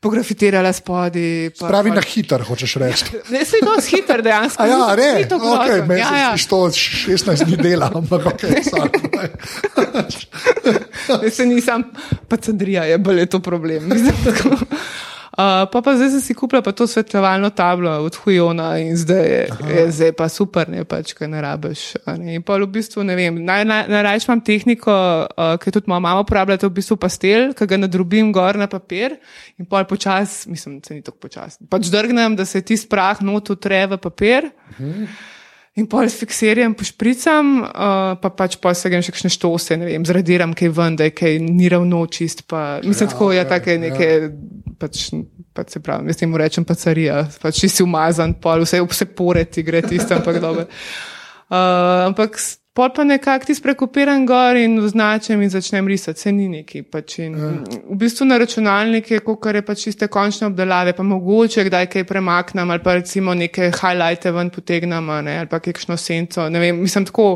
pografitirala 0.00 0.72
spodaj. 0.72 1.50
pa- 1.60 1.68
Pravi 1.68 1.92
pa- 1.92 1.94
na 1.94 2.00
hiter, 2.00 2.40
hočeš 2.40 2.76
reči. 2.76 3.04
Ne, 3.32 3.44
se 3.44 3.56
je 3.56 3.66
dosti 3.66 3.96
hiter 3.96 4.22
dejansko. 4.22 4.62
A 4.62 4.66
ja, 4.66 4.78
ni 5.14 5.28
to 5.28 5.36
okay, 5.36 5.66
grozno. 5.68 5.86
meni 5.86 6.00
ja, 6.00 6.16
ja. 6.16 6.32
to 6.48 6.56
16 6.72 7.44
dni 7.44 7.56
dela, 7.58 7.90
ampak 7.94 8.26
ok, 8.26 8.42
sorry. 8.72 9.00
Jaz 11.22 11.34
se 11.34 11.46
nisem, 11.46 11.84
pa 12.28 12.36
cendrija 12.36 12.84
je 12.84 12.98
bolj 12.98 13.18
je 13.18 13.26
to 13.26 13.40
problem. 13.40 13.88
Mislim. 13.88 14.14
Uh, 15.36 15.68
pa, 15.68 15.82
pa 15.84 15.92
zdaj 15.92 16.14
sem 16.14 16.22
si 16.24 16.34
kupila 16.34 16.62
pa 16.64 16.72
to 16.72 16.86
svetljevalno 16.88 17.50
tablo 17.52 17.90
od 17.90 18.14
Hujona 18.16 18.78
in 18.80 18.96
zdaj 18.96 19.26
je, 19.28 19.42
je 19.68 19.82
zdaj 19.92 20.12
pa 20.16 20.30
super, 20.32 20.64
ne 20.72 20.80
pač, 20.88 21.12
kaj 21.12 21.28
ne 21.28 21.42
rabiš. 21.44 21.82
Ne. 22.16 22.38
In 22.38 22.42
pa 22.46 22.56
v 22.56 22.68
bistvu 22.72 23.04
ne 23.04 23.12
vem, 23.18 23.42
naj, 23.44 23.66
naj, 23.68 23.82
najraje 23.92 24.24
imam 24.24 24.40
tehniko, 24.40 24.96
uh, 25.28 25.58
ki 25.60 25.68
jo 25.68 25.76
tudi 25.76 25.92
moja 25.92 26.00
mama 26.00 26.24
uporablja, 26.24 26.56
to 26.56 26.70
je 26.70 26.72
v 26.72 26.78
bistvu 26.80 26.96
pastel, 26.96 27.52
ki 27.52 27.68
ga 27.68 27.82
nadrobim 27.82 28.32
gor 28.32 28.56
na 28.56 28.64
papir 28.64 29.18
in 29.60 29.68
pol 29.68 29.84
počas, 29.84 30.46
mislim, 30.48 30.80
se 30.80 30.96
ni 30.96 31.04
tako 31.04 31.20
počas. 31.28 31.60
Pač 31.68 31.92
drgnem, 31.92 32.32
da 32.40 32.48
se 32.48 32.64
ti 32.64 32.80
sprah 32.80 33.20
not 33.20 33.52
utre 33.52 33.84
v 33.92 34.00
papir. 34.00 34.48
In 35.76 35.84
pol 35.92 36.08
s 36.08 36.16
fikserjem 36.16 36.72
pošpricam, 36.72 37.48
uh, 37.60 38.14
pa 38.16 38.28
pač 38.32 38.56
pa 38.56 38.72
se 38.72 38.88
grem 38.88 39.02
še 39.04 39.12
kakšne 39.12 39.30
štose, 39.34 39.76
ne 39.76 39.90
vem, 39.90 40.06
zradiram 40.08 40.54
kaj 40.56 40.70
ven, 40.72 40.96
da 40.96 41.10
je 41.10 41.12
kaj 41.12 41.36
ni 41.44 41.68
ravno 41.68 42.00
čist. 42.08 42.46
Pa, 42.48 42.80
mislim, 42.80 43.04
ja, 43.04 43.12
tako 43.12 43.28
je, 43.34 43.42
okej, 43.42 43.50
take 43.52 43.74
neke, 43.82 44.08
pač, 44.80 45.02
pač 45.52 45.76
se 45.76 45.82
pravi, 45.84 46.08
jaz 46.08 46.22
temu 46.22 46.40
rečem 46.40 46.64
pacarija, 46.64 47.26
pač 47.42 47.60
si 47.68 47.84
umazan, 47.84 48.32
pol, 48.40 48.64
vse, 48.64 48.80
vse 48.88 49.08
pore 49.12 49.44
ti 49.44 49.66
gre 49.66 49.84
tisto, 49.84 50.16
ampak 50.16 50.40
dobro. 50.40 50.64
Uh, 51.52 52.08
ampak 52.08 52.40
pol 52.76 52.90
pa 52.92 53.04
nekako 53.04 53.48
ti 53.48 53.54
sprekopiram 53.56 54.26
gor 54.28 54.56
in 54.60 54.76
označim 54.78 55.42
in 55.42 55.50
začnem 55.50 55.88
risati, 55.88 56.20
se 56.20 56.32
ni 56.32 56.48
neki. 56.48 56.82
Pač 56.82 57.18
in, 57.24 57.36
v 57.88 57.96
bistvu 57.96 58.26
na 58.28 58.36
računalnike, 58.42 59.22
kot 59.24 59.48
je 59.54 59.62
pač 59.64 59.86
čiste 59.88 60.08
končne 60.12 60.50
obdelave, 60.50 60.92
pa 60.96 61.06
mogoče 61.06 61.64
kdaj 61.70 61.88
kaj 61.94 62.04
premaknem 62.08 62.70
ali 62.70 62.84
pa 62.84 62.98
recimo 62.98 63.34
neke 63.34 63.70
highlighte 63.72 64.32
ven 64.32 64.52
potegnem 64.52 65.08
ne, 65.24 65.38
ali 65.40 65.48
pa 65.48 65.60
kakšno 65.64 65.96
senco. 65.96 66.50
Ne 66.52 66.60
vem, 66.60 66.82
mislim 66.82 67.08
tako. 67.08 67.30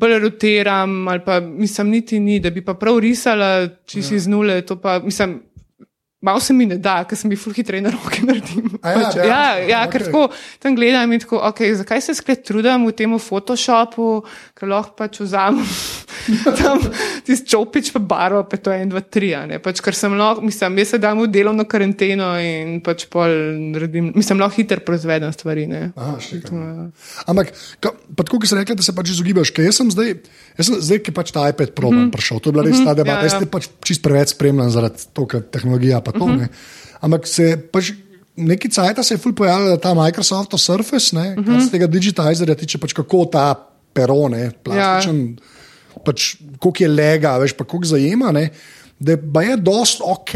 Bolj 0.00 0.18
rotiram, 0.22 1.08
ali 1.08 1.20
pa 1.20 1.40
mislim, 1.40 1.90
niti 1.90 2.18
ni, 2.20 2.38
da 2.40 2.50
bi 2.50 2.62
pa 2.64 2.74
prav 2.74 2.98
risala, 3.02 3.68
če 3.84 4.02
si 4.02 4.18
z 4.18 4.30
nule. 4.32 4.62
to 4.64 4.78
Pa, 4.80 4.98
mislim, 5.04 5.34
malo 6.20 6.40
se 6.40 6.52
mi 6.52 6.66
ne 6.66 6.76
da, 6.78 7.00
ker 7.08 7.16
sem 7.16 7.32
jih 7.32 7.40
ful 7.40 7.54
hitreje 7.56 7.84
na 7.84 7.92
roke 7.94 8.22
naredim. 8.26 8.76
A 8.82 8.92
ja, 8.92 8.98
Pač, 9.00 9.16
ja, 9.16 9.22
dejansko? 9.24 9.70
ja, 9.70 9.80
ker 9.88 10.02
Okej. 10.04 10.12
tako 10.12 10.24
tam 10.60 10.76
gledam 10.76 11.12
in 11.16 11.22
tako, 11.24 11.40
okay, 11.48 11.72
zakaj 11.78 12.04
se 12.04 12.14
skrat 12.18 12.44
trudim 12.46 12.86
v 12.88 12.94
tem 12.96 13.16
Photoshopu, 13.18 14.10
ker 14.58 14.68
lahko 14.70 14.96
pač 15.00 15.20
vzamem 15.24 15.64
tam 16.60 16.80
tisti 17.26 17.48
čopič 17.52 17.90
pa 17.94 18.00
barvo, 18.02 18.42
pa 18.48 18.58
to 18.60 18.72
je 18.72 18.82
en, 18.82 18.90
dva, 18.92 19.00
tri. 19.00 19.32
ne. 19.48 19.58
Pač, 19.62 19.80
ker 19.84 19.96
sem 19.96 20.14
lahko, 20.18 20.44
mislim, 20.44 20.78
jaz 20.82 20.94
se 20.94 21.00
dam 21.02 21.22
v 21.22 21.28
delovno 21.32 21.64
karanteno 21.68 22.32
in 22.42 22.80
pač 22.84 23.06
pol 23.10 23.32
naredim, 23.74 24.12
mislim, 24.16 24.40
lahko 24.42 24.60
hiter 24.60 24.82
proizvedem 24.86 25.32
stvari. 25.34 25.66
Ne. 25.70 25.82
Aha, 25.94 26.18
štekam. 26.22 26.90
Ampak, 27.30 27.54
ka, 27.82 27.94
pa 28.16 28.26
tako, 28.26 28.42
ki 28.42 28.50
si 28.50 28.58
rekla, 28.58 28.78
da 28.80 28.86
se 28.86 28.96
pač 28.96 29.14
izogibaš, 29.14 29.54
ker 29.54 29.68
jaz 29.68 29.80
sem 29.80 29.92
zdaj, 29.94 30.14
jaz 30.58 30.70
sem 30.70 30.82
zdaj, 30.82 31.02
ki 31.06 31.16
pač 31.16 31.32
ta 31.34 31.48
iPad 31.50 31.74
Pro 31.76 31.90
mm 31.90 31.96
-hmm. 31.96 32.12
prišel, 32.12 32.40
to 32.40 32.50
je 32.50 32.52
bila 32.52 32.66
res 32.66 32.84
ta 32.84 32.94
debata, 32.94 33.24
ja, 33.24 33.30
jaz 33.30 33.38
ja. 33.38 33.40
te 33.40 33.46
pač 33.46 33.70
čist 33.84 34.02
preveč 34.02 34.34
spremljam 34.34 34.70
zaradi 34.70 35.08
tega, 35.14 35.40
tehnologija 35.40 36.00
pa 36.00 36.12
to. 36.12 36.26
Mm 36.26 36.38
-hmm. 36.38 36.48
Ampak 37.00 37.26
se 37.26 37.56
pač. 37.72 37.92
Neki 38.40 38.68
cajt 38.70 39.04
se 39.04 39.14
je 39.14 39.18
ful 39.18 39.34
pojavil, 39.34 39.68
da 39.68 39.76
ta 39.76 39.94
Microsoft 39.94 40.54
Surface, 40.56 41.16
ne, 41.16 41.34
uh 41.36 41.44
-huh. 41.44 41.46
kar 41.46 41.60
se 41.60 41.70
tega 41.70 41.86
digitizerja 41.86 42.54
tiče, 42.54 42.78
pač 42.78 42.92
kako 42.92 43.24
ta 43.24 43.70
perone, 43.92 44.50
plastičen, 44.62 45.18
ja. 45.28 45.59
Pač 46.04 46.34
koliko 46.58 46.84
je 46.84 46.88
lega, 46.90 47.34
veš, 47.42 47.54
pa 47.58 47.66
koliko 47.68 47.92
zajema, 47.94 48.32
ne, 48.36 48.48
da 49.00 49.12
je, 49.42 49.56
dost 49.56 50.00
ok. 50.02 50.34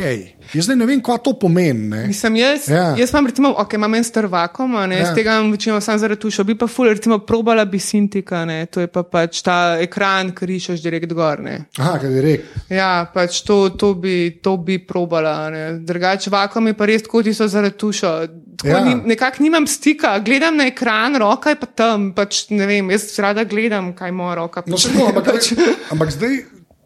Jaz 0.55 0.64
zdaj 0.64 0.77
ne 0.77 0.87
vem, 0.87 1.00
kaj 1.00 1.18
to 1.18 1.33
pomeni. 1.35 1.88
Ne. 1.88 2.07
Mislim, 2.07 2.37
jaz, 2.37 2.68
Ja. 2.68 2.77
ja. 2.77 2.94
jaz 2.96 3.11
imam, 3.11 3.27
recimo, 3.27 3.55
ok, 3.55 3.72
imam 3.74 3.94
en 3.94 4.05
star 4.05 4.27
vakum, 4.27 4.72
ne, 4.83 4.96
Ja. 4.96 5.03
ja. 5.03 5.14
tega 5.14 5.33
imam 5.33 5.50
večino 5.53 5.81
sam 5.81 5.98
zaradi 5.98 6.20
tuša, 6.20 6.44
bi 6.44 6.55
pa 6.55 6.66
ful, 6.66 6.88
recimo, 6.88 7.18
probala 7.18 7.64
bi 7.64 7.79
Sintika, 7.79 8.44
ne, 8.44 8.66
to 8.66 8.81
je 8.81 8.87
pa 8.87 9.03
pač 9.05 9.42
ta 9.42 9.57
ekran, 9.81 10.33
ki 10.33 10.46
rišeš 10.46 10.81
direkt 10.81 11.12
gor, 11.12 11.40
ne. 11.40 11.64
Aha, 11.79 11.98
kaj 11.98 12.20
rekel. 12.20 12.46
Ja, 12.70 12.90
pač 13.07 13.42
to, 13.42 13.68
to, 13.70 13.94
bi, 13.94 14.14
to 14.38 14.57
bi 14.57 14.79
probala. 14.81 15.50
Ne. 15.50 15.64
Drugače, 15.81 16.31
vakum 16.31 16.66
je 16.66 16.74
pa 16.74 16.87
res 16.87 17.03
tako, 17.03 17.22
ti 17.22 17.35
so 17.35 17.48
zaradi 17.48 17.77
tuša. 17.77 18.14
Tako 18.57 18.68
Ja. 18.68 18.81
ni, 18.81 18.94
nekako 19.05 19.42
nimam 19.42 19.66
stika, 19.66 20.18
gledam 20.20 20.57
na 20.57 20.64
ekran, 20.64 21.16
roka 21.16 21.50
je 21.50 21.57
pa 21.57 21.66
tam, 21.68 22.12
pač 22.12 22.46
ne 22.50 22.66
vem, 22.66 22.90
jaz 22.90 23.18
rada 23.18 23.44
gledam, 23.44 23.92
kaj 23.92 24.12
moja 24.12 24.35
roka 24.37 24.62
No, 24.66 24.72
počne. 24.72 24.90
se 24.90 24.98
to, 24.98 25.07
ampak, 25.07 25.27
ampak 25.92 26.11
zdaj, 26.11 26.37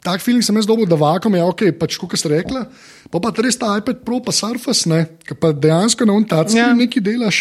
tak 0.05 0.23
feeling 0.25 0.45
sem 0.45 0.57
jaz 0.57 0.69
dobil, 0.69 0.87
da 0.89 0.99
vakum 0.99 1.35
je 1.35 1.43
ok, 1.45 1.65
pač 1.79 1.99
kot 2.01 2.15
ste 2.19 2.31
rekli. 2.33 2.63
Pa 3.11 3.21
pa 3.23 3.33
res 3.43 3.59
ta 3.59 3.75
iPad 3.79 4.05
Pro, 4.07 4.21
pa 4.25 4.35
Surface, 4.35 4.89
ne, 4.91 5.05
ki 5.25 5.37
pa 5.39 5.53
dejansko 5.53 6.07
na 6.09 6.17
untacki 6.19 6.61
ja. 6.61 6.71
Nekaj 6.77 7.05
delaš. 7.05 7.41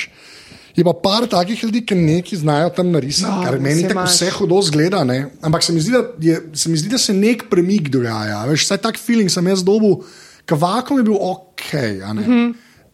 Je 0.77 0.85
pa 0.85 0.93
par 0.93 1.25
takih 1.25 1.57
ljudi, 1.63 1.81
ki 1.89 1.95
nekaj 1.97 2.43
znajo 2.43 2.69
tam 2.77 2.91
narisati, 2.93 3.31
no, 3.33 3.41
kar 3.47 3.57
meni 3.57 3.87
tako 3.87 3.97
imaš. 3.97 4.11
vse 4.13 4.29
hudo 4.35 4.61
zgleda. 4.61 5.01
Ne? 5.09 5.17
Ampak 5.41 5.65
se 5.65 5.73
mi, 5.73 5.81
zdi, 5.81 5.97
je, 6.21 6.37
se 6.53 6.69
mi 6.69 6.77
zdi, 6.77 6.91
da 6.93 7.01
se 7.01 7.15
nek 7.17 7.47
premik 7.49 7.89
dogaja. 7.89 8.43
Veš, 8.45 8.67
vsaj 8.67 8.83
tak 8.85 9.01
feeling 9.01 9.31
sem 9.33 9.49
jaz 9.49 9.65
dobil, 9.65 9.97
ker 10.45 10.61
vakum 10.61 11.01
je 11.01 11.07
bil 11.09 11.17
ok. 11.17 11.65
a 12.05 12.13
ne. 12.13 12.27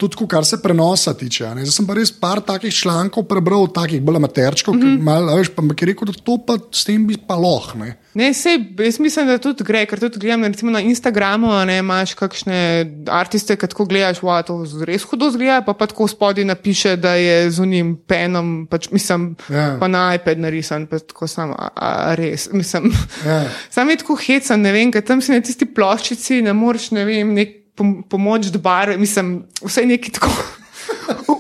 Mhm. 0.04 0.12
tudi 0.12 0.30
kar 0.30 0.46
se 0.46 0.62
prenosa 0.62 1.14
tiče. 1.14 1.50
Zdaj 1.54 1.72
sem 1.72 1.88
pa 1.88 1.94
res 1.94 2.12
par 2.12 2.42
takih 2.42 2.74
člankov 2.74 3.28
prebral, 3.30 3.68
takih 3.68 4.02
bolj 4.02 4.16
amaterčkov, 4.22 4.76
mm 4.76 4.82
-hmm. 4.82 4.98
ki, 4.98 5.04
mal, 5.04 5.30
a 5.30 5.36
veš, 5.36 5.50
pa, 5.56 5.64
ki 5.76 5.86
rekel, 5.86 6.08
da 6.08 6.14
to 6.14 6.38
pa 6.48 6.58
s 6.72 6.84
tem 6.84 7.08
bi 7.08 7.18
pa 7.28 7.36
loh. 7.36 7.76
Ne. 7.76 7.98
Ne, 8.14 8.34
sej, 8.34 8.60
jaz 8.80 9.00
mislim, 9.00 9.28
da 9.28 9.38
tudi 9.38 9.64
gre, 9.64 9.86
ker 9.86 10.00
tudi 10.00 10.20
gledam 10.20 10.44
recimo 10.44 10.72
na 10.72 10.80
Instagramu, 10.80 11.50
ne 11.66 11.78
imaš 11.78 12.14
kakšne 12.14 12.86
artiste, 13.10 13.56
ki 13.56 13.68
tako 13.68 13.86
gledaš, 13.86 14.22
wow, 14.22 14.44
to 14.46 14.86
res 14.86 15.04
hudo 15.04 15.32
zgleda, 15.32 15.62
pa 15.66 15.74
pa 15.74 15.88
tako 15.90 16.08
spodaj 16.08 16.46
napiše, 16.46 16.96
da 16.96 17.16
je 17.16 17.52
z 17.52 17.60
unim 17.60 17.98
penom, 18.08 18.68
pač 18.70 18.90
mislim, 18.92 19.36
Ja. 19.50 19.78
pa 19.80 19.88
na 19.88 20.14
iPad 20.16 20.40
narisan, 20.40 20.86
pa 20.88 21.00
tako 21.00 21.28
samo, 21.28 21.56
a, 21.58 21.70
a 21.76 22.16
res, 22.16 22.50
mislim. 22.54 22.94
Ja. 23.26 23.44
Sam 23.74 23.90
je 23.90 23.98
tako 23.98 24.16
hecan, 24.16 24.62
ne 24.62 24.72
vem, 24.72 24.92
ker 24.92 25.02
tam 25.02 25.22
si 25.22 25.32
na 25.32 25.42
tisti 25.42 25.66
ploščici 25.66 26.42
ne 26.42 26.54
moreš, 26.54 26.92
ne 26.92 27.06
vem, 27.06 27.34
nek 27.34 27.63
pomoč 28.10 28.52
barve, 28.62 28.98
mislim, 28.98 29.44
vse 29.62 29.86
neki 29.86 30.12
tako 30.12 30.30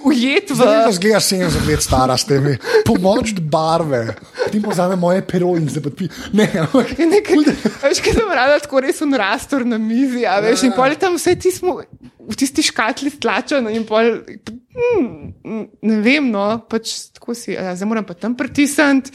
ujet 0.03 0.49
v. 0.49 0.55
Zdaj, 0.55 0.85
da 0.85 0.91
zgledaš 0.91 1.27
70 1.29 1.67
let 1.67 1.83
stara 1.83 2.17
s 2.17 2.25
temi, 2.25 2.55
pomoč 2.85 3.33
barve, 3.39 4.15
ti 4.51 4.61
pa 4.61 4.73
vzame 4.73 4.95
moje 4.95 5.23
pero 5.27 5.53
in 5.57 5.69
se 5.69 5.81
podpi. 5.81 6.09
Ne, 6.33 6.49
ampak. 6.65 6.95
Nekaj, 6.97 7.43
veš, 7.83 8.01
ki 8.03 8.15
sem 8.15 8.33
rada 8.33 8.59
tako 8.63 8.83
res 8.83 9.01
un 9.05 9.15
rastor 9.19 9.65
na 9.67 9.79
mizi, 9.81 10.25
a 10.25 10.39
veš, 10.43 10.67
in 10.67 10.75
pol 10.75 10.93
je 10.93 10.99
tam 11.01 11.17
vse 11.19 11.35
ti 11.39 11.53
smo 11.53 11.79
v 12.23 12.37
tisti 12.39 12.63
škatli 12.63 13.11
stlačeno 13.11 13.71
in 13.73 13.85
pol, 13.87 14.21
hmm, 14.75 15.63
ne 15.83 15.97
vem, 16.03 16.29
no, 16.31 16.45
pač 16.69 16.95
tako 17.15 17.35
si, 17.37 17.53
ja, 17.55 17.73
zdaj 17.75 17.89
moram 17.89 18.07
pa 18.07 18.15
tam 18.17 18.37
pritisniti, 18.39 19.11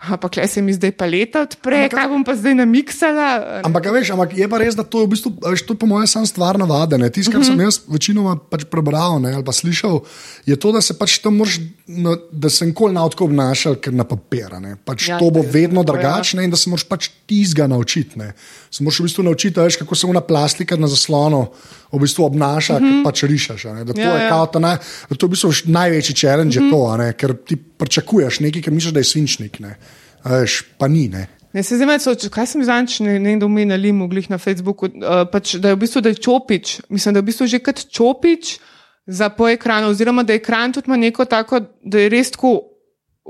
ampak 0.00 0.36
le 0.36 0.48
se 0.48 0.62
mi 0.62 0.72
zdaj 0.72 0.92
paleta 0.96 1.42
odpre, 1.44 1.88
kaj 1.92 2.08
bom 2.08 2.24
pa 2.24 2.32
zdaj 2.36 2.54
namiksala. 2.54 3.60
Ampak, 3.64 3.84
veš, 3.92 4.10
ampak 4.10 4.32
je 4.32 4.48
pa 4.48 4.58
res, 4.58 4.74
da 4.74 4.82
to 4.82 5.00
je 5.00 5.06
v 5.06 5.10
bistvu, 5.12 5.30
veš, 5.44 5.62
to 5.68 5.74
je 5.74 5.78
po 5.78 5.86
mojem 5.86 6.06
sam 6.08 6.26
stvar 6.26 6.56
navade. 6.58 6.96
Tisto, 7.10 7.32
kar 7.32 7.40
Mhm. 7.40 7.48
sem 7.50 7.60
jaz 7.60 7.80
večinoma 7.88 8.36
pač 8.50 8.64
prebral 8.64 9.20
ne, 9.20 9.34
ali 9.34 9.44
pa 9.44 9.52
slišal, 9.52 10.00
je 10.46 10.56
to, 10.56 10.72
da 10.72 10.80
se 10.80 10.96
pač 10.98 11.18
tam 11.20 11.36
moraš, 11.36 11.60
no, 11.86 12.16
da 12.32 12.48
se 12.50 12.66
nikoli 12.66 12.94
na 12.94 13.08
tako 13.08 13.24
obnašal, 13.24 13.74
ker 13.76 13.92
na 13.92 14.04
papira. 14.04 14.60
Ne. 14.60 14.76
Pač 14.84 15.08
Ja, 15.08 15.18
to 15.18 15.30
bo 15.30 15.42
vedno 15.42 15.80
ja. 15.80 15.84
drugačne 15.84 16.44
in 16.44 16.50
da 16.50 16.56
se 16.56 16.70
moraš 16.70 16.84
pač 16.88 17.10
tizga 17.26 17.66
naučiti. 17.66 18.18
Ne. 18.18 18.32
Se 18.70 18.84
moraš 18.84 19.00
v 19.00 19.02
bistvu 19.02 19.22
naučiti, 19.22 19.60
veš, 19.60 19.76
kako 19.76 19.94
se 19.94 20.06
una 20.06 20.20
plastika 20.20 20.76
na 20.76 20.88
zaslonu 20.88 21.48
v 21.92 21.98
bistvu 21.98 22.24
obnaša, 22.24 22.78
mm 22.78 22.84
-hmm. 22.84 23.04
pač 23.04 23.22
rišaš. 23.22 23.64
a 23.64 23.74
ne. 23.74 23.84
Da 23.84 23.92
to 23.92 24.00
Ja, 24.00 24.14
je 24.16 24.26
ja. 24.26 24.46
ta 24.46 24.58
naj, 24.58 24.76
da 25.10 25.14
to 25.16 25.26
je 25.26 25.28
v 25.28 25.30
bistvu 25.30 25.50
največji 25.64 26.14
challenge, 26.16 26.60
mm 26.60 26.64
-hmm. 26.64 26.70
to, 26.70 26.96
ne, 26.96 27.12
ker 27.12 27.36
ti 27.36 27.56
pričakuješ 27.56 28.40
nekaj, 28.40 28.62
kar 28.62 28.72
misliš, 28.72 28.92
da 28.92 29.00
je 29.00 29.04
svinčnik. 29.04 29.60
Ne. 29.60 29.76
A 30.24 30.40
Veš, 30.40 30.62
pa 30.78 30.88
ni. 30.88 31.08
Ne. 31.08 31.26
Ne, 31.52 31.62
se 31.62 31.76
zdaj, 31.76 31.98
so, 31.98 32.14
kaj 32.30 32.46
sem 32.46 32.64
zadnjič 32.64 33.00
ne, 33.02 33.18
ne 33.18 33.36
domenili, 33.38 33.92
mogli 33.92 34.22
na 34.30 34.38
Facebooku, 34.38 34.86
uh, 34.86 35.24
pač, 35.32 35.56
da 35.58 35.72
je 35.72 35.78
v 35.78 35.80
bistvu 35.82 36.02
da 36.04 36.12
je 36.12 36.20
čopič, 36.22 36.80
mislim, 36.88 37.14
da 37.14 37.18
je 37.18 37.22
v 37.22 37.26
bistvu 37.26 37.46
že 37.50 37.58
kot 37.58 37.86
čopič 37.90 38.58
za 39.06 39.28
po 39.34 39.48
ekranu, 39.48 39.90
oziroma 39.90 40.22
da 40.22 40.36
ekran 40.38 40.72
tudi 40.72 40.86
ima 40.86 40.96
neko 40.96 41.24
tako, 41.24 41.60
da 41.82 42.04
je 42.04 42.08
res 42.08 42.30
tako 42.30 42.60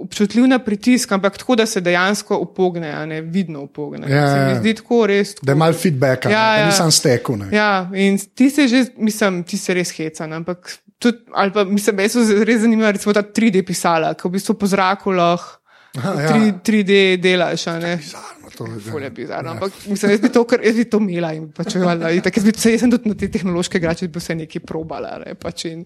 občutljiv 0.00 0.46
na 0.48 0.58
pritisk, 0.58 1.12
ampak 1.12 1.38
tako, 1.38 1.56
da 1.56 1.66
se 1.66 1.80
dejansko 1.80 2.36
upogne, 2.38 2.92
a 2.92 3.06
ne 3.06 3.20
vidno 3.20 3.62
upogne. 3.62 4.04
Ja, 4.10 4.26
se 4.28 4.44
mi 4.44 4.52
ja. 4.52 4.58
zdi 4.60 4.74
tako 4.74 5.06
res. 5.06 5.34
Tako, 5.34 5.46
Da 5.46 5.52
je 5.52 5.56
malo 5.56 5.72
feedbacka, 5.72 6.30
Ja, 6.30 6.44
ja, 6.56 6.66
nisem 6.66 6.90
stekel. 6.90 7.36
Ne. 7.36 7.48
Ja, 7.52 7.90
in 7.94 8.18
ti 8.34 8.50
se 8.50 8.68
že, 8.68 8.84
mislim, 8.96 9.42
ti 9.44 9.58
se 9.58 9.74
res 9.74 9.92
hecan, 9.96 10.32
ampak 10.32 10.76
tudi, 10.98 11.18
ali 11.32 11.52
pa 11.52 11.64
mislim, 11.64 11.96
me 11.96 12.08
so 12.08 12.24
res 12.44 12.60
zanimiva, 12.60 12.92
recimo 12.92 13.16
ta 13.16 13.24
3D 13.24 13.64
pisala, 13.66 14.14
ki 14.14 14.28
v 14.28 14.36
bistvu 14.36 14.58
po 14.60 14.68
zraku 14.68 15.16
lahko 15.16 15.59
ja. 15.94 16.28
3, 16.28 16.52
3D 16.66 16.98
delaš. 17.22 17.64
Bizarno, 17.64 18.50
to 18.56 18.66
je, 18.66 18.72
ja. 18.72 18.92
Ful 18.92 19.02
je 19.02 19.10
bizarno, 19.10 19.50
ampak 19.50 19.72
mislim, 19.86 20.12
jaz 20.12 20.20
bi 20.20 20.32
to, 20.32 20.44
kar, 20.44 20.62
jaz 20.64 20.76
bi 20.76 20.84
to 20.90 21.00
imela 21.02 21.32
in 21.36 21.48
pač, 21.56 21.74
valjda, 21.80 22.12
itak, 22.20 22.36
jaz, 22.36 22.46
bi, 22.46 22.54
jaz 22.54 22.84
sem 22.84 22.92
tudi 22.92 23.10
na 23.10 23.18
te 23.18 23.30
tehnološke 23.32 23.80
igrače, 23.80 24.08
bi 24.08 24.22
vse 24.22 24.36
nekaj 24.42 24.64
probala. 24.66 25.16
Ne, 25.24 25.34
pač 25.38 25.66
in, 25.70 25.84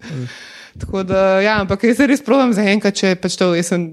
tako 0.79 1.03
da, 1.07 1.39
ja, 1.41 1.55
ampak 1.61 1.83
jaz 1.83 1.97
se 1.97 2.07
res 2.07 2.21
provam 2.23 2.51
za 2.53 2.63
enkrat, 2.67 2.95
če 2.99 3.13
pač 3.15 3.37
to, 3.39 3.51
jaz 3.55 3.69
sem 3.71 3.85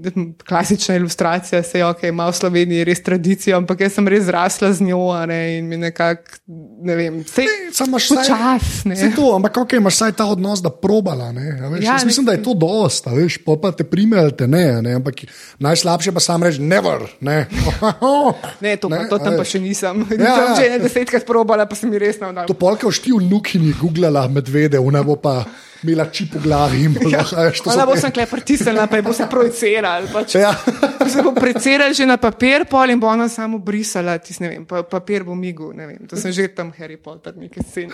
klasična 0.47 0.97
ilustracija, 0.99 1.61
se 1.63 1.79
je 1.79 1.85
ok, 1.87 2.03
ima 2.09 2.27
v 2.27 2.35
Sloveniji 2.35 2.83
res 2.89 3.03
tradicijo, 3.03 3.57
ampak 3.57 3.85
jaz 3.85 3.95
sem 3.95 4.07
res 4.11 4.25
zrasla 4.27 4.71
z 4.73 4.83
njo 4.89 4.99
ne, 5.29 5.39
in 5.57 5.69
mi 5.71 5.79
nekako, 5.79 6.39
ne 6.83 6.95
vem, 6.99 7.21
vse 7.23 7.45
Samo 7.73 7.97
vsaj- 7.97 8.19
počasne. 8.19 8.95
Vse 8.95 9.09
to, 9.15 9.31
ampak 9.35 9.57
okay, 9.63 9.79
imaš 9.79 9.95
vsaj 9.97 10.11
ta 10.19 10.27
odnos, 10.29 10.61
da 10.61 10.69
probala. 10.69 11.31
Ne, 11.31 11.57
a 11.57 11.71
veš, 11.71 11.85
Ja, 11.85 11.95
ja, 11.97 12.05
mislim, 12.05 12.25
da 12.27 12.35
je 12.35 12.43
to 12.43 12.53
dosta, 12.53 13.15
veš, 13.15 13.39
pa 13.45 13.71
te 13.71 13.83
prime 13.83 14.19
ali 14.19 14.35
te 14.35 14.47
ne, 14.47 14.81
ne. 14.81 14.93
Ampak 14.99 15.23
najslabše 15.59 16.11
pa 16.11 16.19
sam 16.19 16.43
reči, 16.43 16.61
never. 16.61 17.07
Ne, 17.19 17.47
Ne, 18.63 18.75
to, 18.77 18.89
pa, 18.89 18.95
Ne, 18.95 19.07
to 19.09 19.17
tam 19.17 19.37
pa 19.39 19.43
še 19.47 19.59
nisem. 19.59 20.03
Ja, 20.11 20.23
Ja, 20.27 20.35
ja. 20.37 20.55
že 20.55 20.69
ne 20.69 20.79
desetkrat 20.83 21.25
probala, 21.25 21.65
pa 21.65 21.75
sem 21.75 21.89
mi 21.89 21.97
res 21.97 22.19
navdal. 22.21 22.45
To 22.47 22.53
polka 22.57 22.87
v 22.87 22.93
štiv 22.95 23.19
nukini 23.23 23.73
googlala 23.77 24.27
medvede, 24.27 24.79
una 24.79 25.03
bo 25.03 25.15
pa 25.15 25.43
imela 25.83 26.07
čip 26.11 26.35
v 26.35 26.43
glavi 26.43 26.83
in 26.87 26.93
bo 26.95 27.09
lahko. 27.09 27.35
a 27.35 27.47
veš, 27.49 27.61
to 27.61 27.69
so 27.69 27.75
Ona 27.75 27.85
bo 27.85 27.95
sem 27.99 28.11
kle 28.11 28.25
pritisnila, 28.25 28.87
pa 28.87 28.99
je 28.99 29.05
bo 29.05 29.13
se 29.13 29.27
projicirala. 29.29 30.07
Pač. 30.13 30.35
Ja. 30.35 30.53
Se 31.13 31.21
bo 31.21 31.33
projicirala 31.35 31.93
že 31.93 32.05
na 32.07 32.17
papir, 32.17 32.63
pol 32.65 32.89
in 32.89 32.99
bo 32.99 33.11
ona 33.11 33.27
samo 33.29 33.59
brisala, 33.59 34.15
tis, 34.23 34.39
vem, 34.39 34.63
pa, 34.65 34.83
papir 34.87 35.27
bo 35.27 35.35
migu. 35.35 35.73
To 36.07 36.15
sem 36.15 36.31
že 36.31 36.47
tam 36.55 36.71
Harry 36.79 36.97
Potter, 36.97 37.35
neki 37.35 37.59
scen. 37.59 37.91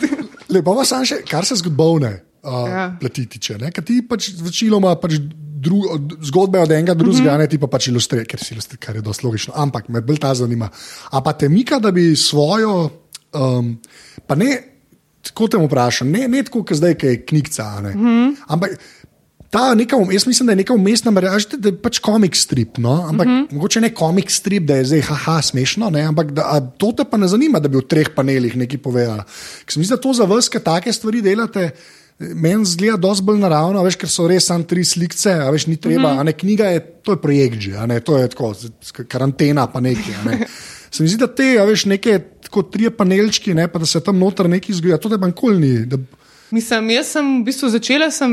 Lepo 0.54 0.76
sam 0.84 1.06
še, 1.06 1.22
kar 1.24 1.46
se 1.46 1.56
zgodbovne 1.56 2.12
uh, 2.42 2.68
Ja. 2.68 2.68
ja. 2.68 2.96
plati 3.00 3.26
tiče. 3.26 3.58
Ker 3.72 3.84
ti 3.84 4.00
pač 4.08 4.30
večinoma 4.40 4.94
pač 5.00 5.18
dru, 5.60 5.82
zgodbe 6.24 6.60
od 6.60 6.72
enega 6.72 6.94
drugega, 6.94 7.22
mm 7.22 7.34
-hmm. 7.34 7.38
ne 7.38 7.48
ti 7.48 7.58
pa 7.58 7.66
pač 7.66 7.88
ilustriraš, 7.88 8.26
ker 8.26 8.40
si 8.40 8.54
ilustriraš, 8.54 8.84
kar 8.86 8.96
je 8.96 9.02
dosti 9.02 9.26
logično. 9.26 9.52
Ampak 9.56 9.88
me 9.88 10.00
bolj 10.00 10.18
ta 10.18 10.34
zanima. 10.34 10.68
A 11.10 11.20
pa 11.20 11.32
te 11.32 11.48
mika, 11.48 11.78
da 11.78 11.90
bi 11.90 12.16
svojo, 12.16 12.90
um, 13.32 13.78
pa 14.26 14.34
ne, 14.34 14.69
tako 15.22 15.48
te 15.48 15.60
vprašam, 15.60 16.10
ne, 16.10 16.28
ne 16.28 16.42
tako, 16.46 16.64
kot 16.64 16.80
zdaj, 16.80 16.96
ki 17.00 17.06
je 17.06 17.20
knjiga. 17.26 17.70
Mm 17.94 18.00
-hmm. 18.00 18.34
Ampak. 18.46 18.80
Ta 19.50 19.74
neka, 19.74 19.96
jaz 20.12 20.26
mislim, 20.26 20.46
da 20.46 20.52
je 20.52 20.56
neka 20.56 20.74
umestna 20.74 21.10
mreža, 21.10 21.56
da 21.58 21.68
je 21.68 21.82
pač 21.82 21.98
komik 21.98 22.36
strip. 22.36 22.78
No? 22.78 23.06
Ampak 23.08 23.26
uh 23.26 23.32
-huh. 23.32 23.52
mogoče 23.52 23.80
ne 23.80 23.94
komik 23.94 24.30
strip, 24.30 24.62
da 24.62 24.74
je 24.74 24.84
zdaj 24.84 25.00
haha 25.00 25.42
smešno, 25.42 25.90
ne? 25.90 26.02
ampak 26.02 26.30
da, 26.30 26.70
to 26.78 26.92
te 26.92 27.04
pa 27.10 27.16
ne 27.16 27.28
zanima, 27.28 27.58
da 27.60 27.68
bi 27.68 27.76
v 27.76 27.82
treh 27.82 28.08
panelih 28.16 28.56
nekaj 28.56 28.78
povedala. 28.78 29.24
Ker 29.64 29.72
se 29.72 29.78
mi 29.78 29.84
zdi, 29.84 29.94
da 29.94 30.00
to 30.00 30.12
za 30.12 30.24
vas, 30.24 30.48
ki 30.48 30.58
take 30.58 30.92
stvari 30.92 31.22
delate. 31.22 31.70
Meni 32.18 32.64
zgleda 32.64 32.96
dosti 32.96 33.24
bolj 33.24 33.38
naravno, 33.38 33.82
veš, 33.82 33.96
ker 33.96 34.08
so 34.08 34.28
res 34.28 34.46
samo 34.46 34.64
tri 34.64 34.84
slike, 34.84 35.30
a 35.30 35.50
veš, 35.50 35.66
ni 35.66 35.76
treba. 35.76 36.12
Uh 36.12 36.18
-huh. 36.18 36.24
ne, 36.24 36.32
knjiga 36.32 36.64
je, 36.64 36.80
to 37.02 37.12
je 37.12 37.16
projekt 37.16 37.60
že, 37.60 37.86
ne, 37.86 38.00
to 38.00 38.18
je 38.18 38.28
tako, 38.28 38.54
karantena 39.08 39.66
pa 39.66 39.80
nekaj. 39.80 40.14
Ne. 40.24 40.46
Se 40.90 41.02
mi 41.02 41.08
zdi, 41.08 41.20
da 41.22 41.28
te, 41.30 41.52
a 41.60 41.64
veš, 41.68 41.84
neke 41.86 42.18
tako 42.46 42.62
trije 42.66 42.90
panelčki, 42.90 43.54
ne, 43.54 43.68
pa 43.70 43.78
da 43.78 43.86
se 43.86 44.00
tam 44.02 44.18
noter 44.18 44.48
nekaj 44.50 44.74
zgodi, 44.74 44.98
to 45.02 45.12
je 45.12 45.18
bankolni. 45.22 45.74
Da, 45.86 46.00
Mislim, 46.50 46.90
jaz 46.90 47.12
sem 47.14 47.26
v 47.40 47.44
bistvu 47.46 47.68
začela, 47.70 48.08
sem 48.10 48.32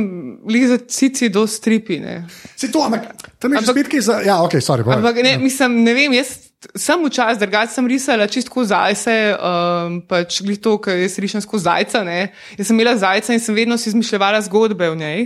lizati 0.50 0.90
cici 0.90 1.30
do 1.30 1.46
stripi. 1.48 2.00
Ne. 2.02 2.26
se 2.56 2.72
to, 2.72 2.82
ampak 2.82 3.14
tam 3.40 3.54
je 3.54 3.60
že 3.60 3.62
Ampak- 3.62 3.76
spet 3.78 3.88
kaj 3.94 4.02
za. 4.02 4.16
Ja, 4.26 4.42
ok, 4.42 4.58
sorry. 4.58 4.82
povej. 4.84 4.98
Ampak 4.98 5.16
ne, 5.22 5.38
mislim, 5.38 5.84
ne 5.86 5.94
vem, 5.94 6.14
jaz 6.18 6.32
sem 6.74 6.98
včasih, 7.06 7.38
drugače 7.40 7.72
sem 7.74 7.86
risala 7.88 8.26
čisto 8.28 8.64
zajce, 8.66 9.38
um, 9.38 10.02
pač 10.02 10.42
glih 10.42 10.58
to, 10.58 10.80
ker 10.82 10.98
jaz 10.98 11.20
rišem 11.22 11.46
skozi 11.46 11.70
zajca. 11.70 12.02
Ne. 12.04 12.34
Jaz 12.58 12.68
sem 12.68 12.80
imela 12.80 12.98
zajca 12.98 13.38
in 13.38 13.40
sem 13.40 13.54
vedno 13.54 13.78
si 13.78 13.94
izmišljala 13.94 14.42
zgodbe 14.50 14.90
v 14.90 14.98
njej 14.98 15.22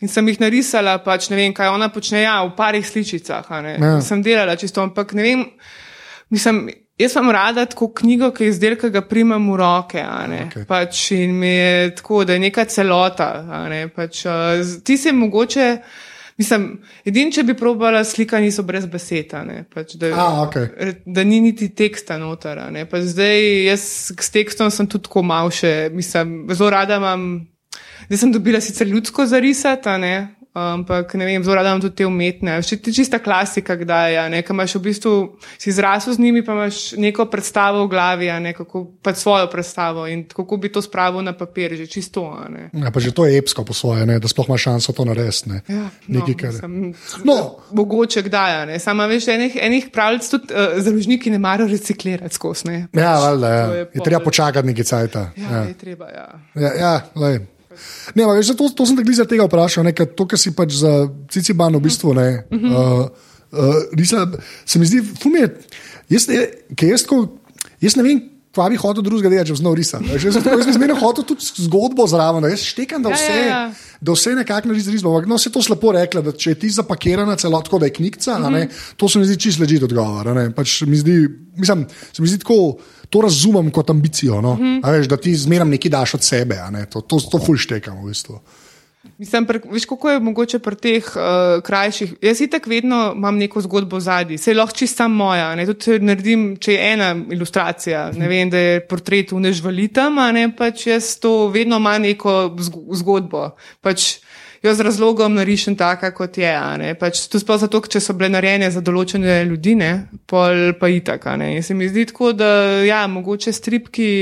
in 0.00 0.08
sem 0.08 0.22
jih 0.28 0.38
narisala, 0.38 1.02
pač 1.02 1.26
ne 1.34 1.36
vem, 1.36 1.50
kaj 1.50 1.74
ona 1.74 1.90
počne, 1.90 2.22
ja, 2.22 2.38
v 2.46 2.54
parih 2.54 2.86
sličicah. 2.86 3.42
Ja. 3.50 3.98
Sem 3.98 4.22
delala 4.22 4.54
čisto, 4.54 4.78
ampak 4.86 5.18
ne 5.18 5.22
vem, 5.26 5.42
mislim. 6.30 6.68
Jaz 6.96 7.12
imam 7.12 7.30
rada 7.30 7.66
tako 7.68 7.90
knjigo, 7.92 8.30
ki 8.32 8.44
je 8.44 8.48
izdelek, 8.54 8.80
ki 8.80 8.88
ga 8.90 9.02
primem 9.04 9.50
v 9.52 9.56
roke. 9.60 10.00
Okay. 10.00 10.62
Pač 10.64 11.10
in 11.12 11.34
mi 11.36 11.50
je 11.50 11.90
tako, 11.98 12.22
da 12.24 12.32
je 12.32 12.40
neka 12.40 12.64
celota. 12.72 13.26
Ne, 13.68 13.82
pač, 13.92 14.22
uh, 14.24 14.62
ti 14.84 14.96
se 14.96 15.12
mogoče, 15.12 15.66
mislim, 16.40 16.64
edin, 17.04 17.28
če 17.32 17.44
bi 17.50 17.56
probala 17.56 18.00
slika, 18.04 18.40
niso 18.40 18.64
brez 18.64 18.86
beseda. 18.88 19.42
Ne, 19.44 19.66
pač, 19.74 19.98
da, 20.00 20.14
A, 20.16 20.28
okej. 20.46 20.94
da 21.04 21.24
ni 21.24 21.42
niti 21.44 21.68
teksta 21.76 22.16
noter. 22.18 22.62
pač 22.88 23.12
zdaj 23.12 23.44
jaz 23.66 23.84
s 24.16 24.32
tekstom 24.32 24.72
sem 24.72 24.88
tudi 24.88 25.04
tako 25.04 25.22
mal 25.22 25.52
še, 25.52 25.90
mislim, 25.92 26.46
zelo 26.54 26.70
rada 26.70 26.96
imam. 26.96 27.44
Zdaj 28.06 28.18
sem 28.18 28.32
dobila 28.32 28.60
sicer 28.60 28.86
ljudsko 28.88 29.26
zarisati, 29.26 30.00
ampak 30.56 31.14
ne 31.14 31.26
vem, 31.26 31.42
zelo 31.42 31.54
rada 31.54 31.68
imam 31.68 31.80
tudi 31.80 31.94
te 31.94 32.06
umetne. 32.06 32.56
Še 32.60 32.78
čista 32.82 33.18
klasika, 33.18 33.76
kdaj 33.76 34.14
je, 34.14 34.22
ne, 34.30 34.40
ker 34.40 34.52
imaš 34.52 34.74
v 34.74 34.82
bistvu, 34.82 35.12
si 35.56 35.68
zrasel 35.70 36.12
z 36.12 36.18
njimi, 36.18 36.40
pa 36.40 36.52
imaš 36.52 36.92
neko 36.94 37.26
predstavo 37.26 37.84
v 37.84 37.88
glavi, 37.88 38.28
a 38.28 38.38
ne, 38.38 38.52
kako, 38.52 38.84
pač 39.00 39.16
svojo 39.16 39.46
predstavo 39.46 40.06
in 40.06 40.24
kako 40.26 40.56
bi 40.56 40.68
to 40.68 40.80
spravil 40.80 41.20
na 41.20 41.32
papir, 41.32 41.74
že 41.74 41.86
čisto. 41.86 42.24
ne. 42.48 42.70
Ja, 42.72 42.90
pa 42.90 43.00
že 43.00 43.10
to 43.10 43.24
je 43.24 43.36
epsko 43.36 43.62
po 43.62 43.72
svoje, 43.72 44.04
ne, 44.04 44.16
da 44.16 44.26
sploh 44.26 44.46
imaš 44.46 44.62
šanso 44.62 44.92
to 44.92 45.04
narediti. 45.04 45.26
Ne. 45.46 45.60
Ja, 45.66 45.88
Nekaj, 46.06 46.32
no, 46.32 46.38
kar- 46.38 46.68
mislim, 46.68 46.96
No. 47.24 47.56
Mogoče 47.72 48.22
kdaj, 48.22 48.66
ne. 48.66 48.78
Sama 48.78 49.06
veš, 49.06 49.28
enih, 49.28 49.56
enih 49.56 49.88
pravljic 49.88 50.24
tudi 50.26 50.50
uh, 50.50 50.78
založniki 50.78 51.30
ne 51.30 51.38
marajo 51.38 51.68
reciklirati 51.68 52.34
skozi. 52.34 52.86
Ja, 52.92 53.18
valjda, 53.18 53.48
ja. 53.48 53.64
Je 53.66 53.86
je, 53.92 54.00
treba 54.00 54.20
počakati 54.20 54.66
nekaj 54.66 54.84
cajta. 54.84 55.30
Ja, 55.36 55.50
Ja. 55.50 55.62
je 55.62 55.74
treba, 55.74 56.06
ja. 56.06 56.26
Ja, 56.54 56.70
ja, 56.74 57.00
lej. 57.14 57.55
Ne, 58.14 58.26
veš, 58.28 58.52
to, 58.58 58.68
to 58.74 58.86
sem 58.88 58.98
te 58.98 59.06
glede 59.06 59.26
tega 59.30 59.48
vprašal, 59.48 59.86
ne, 59.86 59.94
to, 59.94 60.28
kar 60.28 60.40
si 60.40 60.54
pač 60.56 60.78
za 60.82 60.92
Ciciban 61.32 61.76
v 61.78 61.82
bistvu 61.86 62.14
ne. 62.16 62.28
Uh, 62.52 63.02
uh, 63.52 63.82
risa, 63.96 64.26
se 64.64 64.80
mi 64.82 64.88
zdi, 64.88 65.02
fum 65.22 65.36
je, 65.38 65.50
jaz, 66.12 66.28
ker 66.74 66.94
jaz, 66.94 67.06
tako, 67.06 67.38
jaz 67.82 67.98
ne 67.98 68.06
vem, 68.06 68.22
kva 68.56 68.70
bi 68.72 68.78
hotel 68.80 69.04
drugega 69.04 69.28
delati, 69.28 69.50
če 69.50 69.54
bi 69.54 69.60
znal 69.60 69.74
risati. 69.76 70.08
Jaz 70.16 70.38
sem 70.64 70.72
zmeraj 70.72 70.96
hotel 70.98 71.24
tudi 71.28 71.44
zgodbo 71.60 72.06
zraven, 72.08 72.42
da 72.42 72.48
jaz 72.48 72.64
štekam, 72.64 73.04
da 73.04 73.12
Ja, 73.12 73.16
vse, 73.16 73.34
ja, 73.34 73.46
ja. 73.46 73.60
da 74.00 74.12
vse 74.12 74.32
nekako 74.34 74.68
naredi 74.68 74.84
z 74.84 74.94
risbo. 74.94 75.12
Ampak 75.12 75.28
no, 75.28 75.38
se 75.38 75.52
to 75.52 75.62
slepo 75.62 75.92
rekla, 75.92 76.20
da 76.22 76.32
če 76.32 76.50
je 76.50 76.58
ti 76.58 76.70
zapakirana 76.70 77.36
celotko, 77.36 77.78
da 77.78 77.86
je 77.86 77.92
knjiga, 77.92 78.38
mm 78.38 78.42
Mhm. 78.42 78.54
-hmm. 78.54 78.68
to 78.96 79.08
se 79.08 79.18
mi 79.18 79.26
zdi 79.26 79.36
čist 79.36 79.60
ležit 79.60 79.82
odgovor. 79.82 80.28
a 80.28 80.34
ne. 80.34 80.50
Pač 80.50 80.82
mi 80.82 80.96
zdi, 80.96 81.28
mislim, 81.56 81.86
se 82.12 82.22
mi 82.22 82.28
zdi 82.28 82.38
tako, 82.38 82.78
to 83.10 83.20
razumem 83.20 83.70
kot 83.70 83.90
ambicijo. 83.90 84.40
No? 84.40 84.54
Mm 84.54 84.62
Mhm. 84.62 84.80
-hmm. 84.80 84.90
veš, 84.92 85.06
da 85.06 85.16
ti 85.16 85.36
zmeraj 85.36 85.68
nekaj 85.68 85.90
daš 85.90 86.14
od 86.14 86.22
sebe, 86.22 86.56
ne. 86.70 86.86
to, 86.86 87.00
to, 87.00 87.20
to 87.20 87.38
ful 87.38 87.56
štekam 87.56 88.02
v 88.02 88.08
bistvu. 88.08 88.40
Mislim, 89.18 89.46
pre, 89.48 89.60
veš, 89.72 89.86
kako 89.88 90.10
je 90.10 90.20
mogoče 90.20 90.58
pri 90.60 90.76
teh 90.76 91.06
uh, 91.16 91.62
krajših. 91.64 92.14
Jaz 92.22 92.40
itak 92.44 92.66
vedno 92.68 93.14
imam 93.16 93.38
neko 93.40 93.60
zgodbo 93.64 94.00
zadnji, 94.00 94.36
se 94.38 94.54
lahko 94.54 94.76
čista 94.76 95.08
moja. 95.08 95.54
Ne, 95.56 95.64
tudi 95.66 95.86
če 95.86 95.98
naredim, 96.04 96.42
če 96.60 96.74
je 96.74 96.90
ena 96.92 97.14
ilustracija, 97.32 98.10
ne 98.12 98.28
vem, 98.28 98.50
da 98.52 98.60
je 98.60 98.82
portret 98.84 99.32
v 99.32 99.40
nežvalitem, 99.46 100.18
a 100.20 100.26
ne 100.36 100.50
pač 100.56 100.86
jaz 100.90 101.14
to 101.22 101.48
vedno 101.48 101.80
imam 101.80 102.04
neko 102.04 102.34
zg- 102.60 103.00
zgodbo. 103.00 103.46
Pač 103.80 104.18
jaz 104.60 104.76
z 104.76 104.84
razlogom 104.84 105.40
narišem 105.40 105.78
taka, 105.80 106.12
kot 106.12 106.36
je. 106.36 106.52
Pač 107.00 107.24
to 107.32 107.40
sploh 107.40 107.60
zato, 107.64 107.80
če 107.80 108.04
so 108.04 108.12
bile 108.12 108.28
narejene 108.36 108.68
za 108.70 108.84
določene 108.84 109.40
ljudi, 109.48 109.78
ne, 109.80 109.90
pol 110.28 110.76
pa 110.76 110.92
itak. 110.92 111.24
a 111.26 111.38
ne. 111.40 111.54
In 111.56 111.64
se 111.64 111.74
mi 111.74 111.88
zdi 111.88 112.04
tako, 112.12 112.34
da 112.36 112.84
ja, 112.84 113.06
mogoče 113.08 113.52
stripki. 113.52 114.12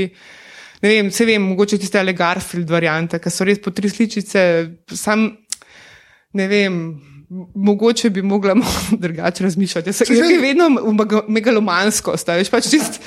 Ne 0.85 0.91
vem, 0.91 1.07
se 1.11 1.25
vem, 1.25 1.41
mogoče 1.41 1.79
tiste 1.81 1.97
ali 1.97 2.13
Garfield 2.13 2.69
variante, 2.69 3.17
ki 3.17 3.31
so 3.33 3.45
res 3.47 3.57
po 3.57 3.71
tri 3.73 3.89
sličice, 3.89 4.41
sam 4.93 5.31
ne 6.37 6.47
vem. 6.51 6.79
Mogoče 7.57 8.11
bi 8.13 8.21
mogla 8.21 8.53
drugače 9.03 9.43
razmišljati. 9.47 9.89
Jaz, 9.89 10.29
je 10.29 10.37
vedno 10.39 10.69
megalomansko, 11.27 12.13
veš 12.37 12.51
pač 12.53 12.69
čist. 12.69 12.99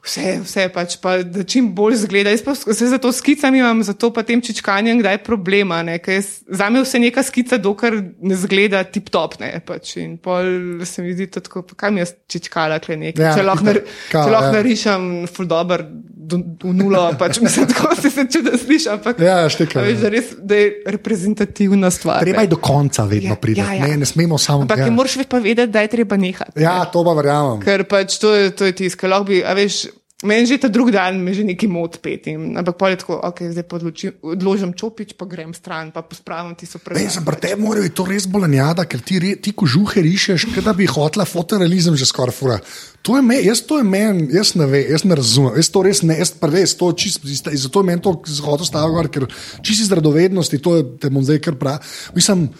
Vse, 0.00 0.40
vse 0.40 0.68
pač, 0.68 0.94
pa, 0.96 1.18
da 1.20 1.42
čim 1.44 1.74
bolj 1.74 1.98
zgleda. 1.98 2.30
Jaz 2.30 2.40
pa 2.40 2.54
se 2.54 2.86
za 2.86 2.96
to 2.96 3.12
skicam 3.12 3.52
imam, 3.52 3.82
zato 3.82 4.08
pa 4.10 4.22
tem 4.22 4.40
čičkanjem 4.40 4.98
kdaj 4.98 5.18
problema. 5.18 5.82
Ne? 5.82 5.98
jaz- 6.00 6.40
Za 6.48 6.70
me 6.70 6.80
vse 6.80 6.98
neka 6.98 7.22
skica, 7.22 7.58
dokler 7.58 7.98
ne 8.18 8.34
zgleda 8.34 8.80
tip-top. 8.84 9.36
Ne? 9.38 9.60
Pač. 9.60 9.96
In 9.96 10.16
pol 10.16 10.44
se 10.82 11.02
mi 11.02 11.12
zdi 11.12 11.26
to 11.28 11.40
tako, 11.40 11.60
mi 11.90 12.00
je 12.00 12.06
čičkala, 12.28 12.78
kle 12.78 12.96
nekaj. 12.96 13.20
Ja, 13.22 13.34
če 13.36 13.42
lahko, 13.42 13.64
nar. 13.64 13.80
Ka, 14.10 14.24
če 14.24 14.30
lahko 14.30 14.46
ja. 14.46 14.52
narišem 14.54 15.04
ful 15.28 15.46
dober 15.46 15.84
do- 15.84 16.40
v 16.62 16.72
nulo, 16.72 17.10
pač 17.14 17.40
mislim, 17.40 17.66
tako 17.66 17.92
se 17.96 18.10
se 18.10 18.24
čudo 18.26 18.56
sliši, 18.56 18.88
ampak 18.88 19.20
Ja, 19.20 19.48
štekam, 19.48 19.82
a 19.82 19.86
veš, 19.86 19.96
ja. 19.96 20.00
da, 20.00 20.08
res, 20.08 20.26
da 20.38 20.54
je 20.54 20.66
reprezentativna 20.86 21.90
stvar. 21.90 22.20
Treba 22.20 22.38
ne. 22.38 22.44
je 22.44 22.48
do 22.48 22.56
konca 22.58 23.04
vedno 23.04 23.28
Ja, 23.28 23.36
priti. 23.36 23.60
ja, 23.60 23.72
ja. 23.74 23.86
Ne, 23.86 23.96
ne 23.96 24.06
smemo 24.06 24.38
samo. 24.38 24.62
Ampak 24.62 24.78
ja. 24.78 24.84
ja. 24.84 24.90
moraš 24.90 25.18
pa 25.28 25.38
vedeti, 25.38 25.72
da 25.72 25.80
je 25.80 25.88
treba 25.90 26.16
nehati. 26.16 26.56
ja, 26.56 26.84
to 26.84 27.04
pa 27.04 27.12
verjamem. 27.12 27.60
Ker 27.60 27.84
pač 27.84 28.18
to 28.18 28.30
je, 28.30 28.50
to 28.50 28.64
je 28.64 28.72
tisk, 28.74 29.02
lahko 29.02 29.24
bi, 29.26 29.44
a 29.44 29.52
veš. 29.52 29.86
Meni 30.20 30.44
že 30.44 30.60
ta 30.60 30.68
drugi 30.68 30.92
dan 30.92 31.16
me 31.16 31.32
že 31.32 31.40
neki 31.48 31.64
mod 31.64 31.96
pet, 32.04 32.26
in, 32.28 32.52
ampak 32.60 32.76
pa 32.76 32.92
je 32.92 33.00
tako, 33.00 33.16
ok, 33.24 33.38
zdaj 33.56 33.64
pa 33.64 33.78
odložim 34.20 34.74
čopič, 34.76 35.14
pa 35.16 35.24
grem 35.24 35.54
stran, 35.56 35.88
pa 35.96 36.04
pospravim 36.04 36.52
ti 36.52 36.68
so 36.68 36.76
Ne, 36.76 36.84
preveč. 36.84 37.16
sem 37.16 37.24
pri 37.24 37.40
tebi 37.40 37.56
moral 37.64 37.88
biti 37.88 37.96
to 37.96 38.04
res 38.04 38.28
bolanjada, 38.28 38.84
ker 38.84 39.00
ti, 39.00 39.16
re, 39.16 39.30
ti 39.40 39.56
kožuhe 39.56 40.04
rišeš, 40.04 40.52
kot 40.52 40.60
da 40.68 40.76
bi 40.76 40.84
hotela 40.84 41.24
fotorealizem 41.24 41.96
že 41.96 42.04
skoraj 42.04 42.36
fura. 42.36 42.60
To 43.00 43.16
je 43.16 43.24
me, 43.24 43.40
jaz 43.40 43.64
to 43.64 43.80
je 43.80 43.84
meni, 43.88 44.28
jaz 44.36 44.52
ne 44.60 44.68
vem, 44.68 44.92
jaz 44.92 45.08
ne 45.08 45.16
razumem, 45.16 45.56
jaz 45.56 45.72
to 45.72 45.86
res 45.88 46.04
ne, 46.04 46.20
jaz 46.20 46.36
pa 46.36 46.52
res 46.52 46.76
to 46.76 46.92
čisto, 46.92 47.24
zato 47.24 47.80
je 47.80 47.88
meni 47.88 48.04
to 48.04 48.12
zhodo 48.28 48.68
stavljati, 48.68 49.14
ker 49.16 49.24
čisto 49.64 49.88
iz 49.88 49.92
radovednosti, 49.92 50.60
to 50.60 50.76
je, 50.76 50.88
te 51.00 51.08
bom 51.08 51.24
zdaj 51.24 51.40
kar 51.48 51.56
prav. 51.56 51.80
Mislim, 52.12 52.50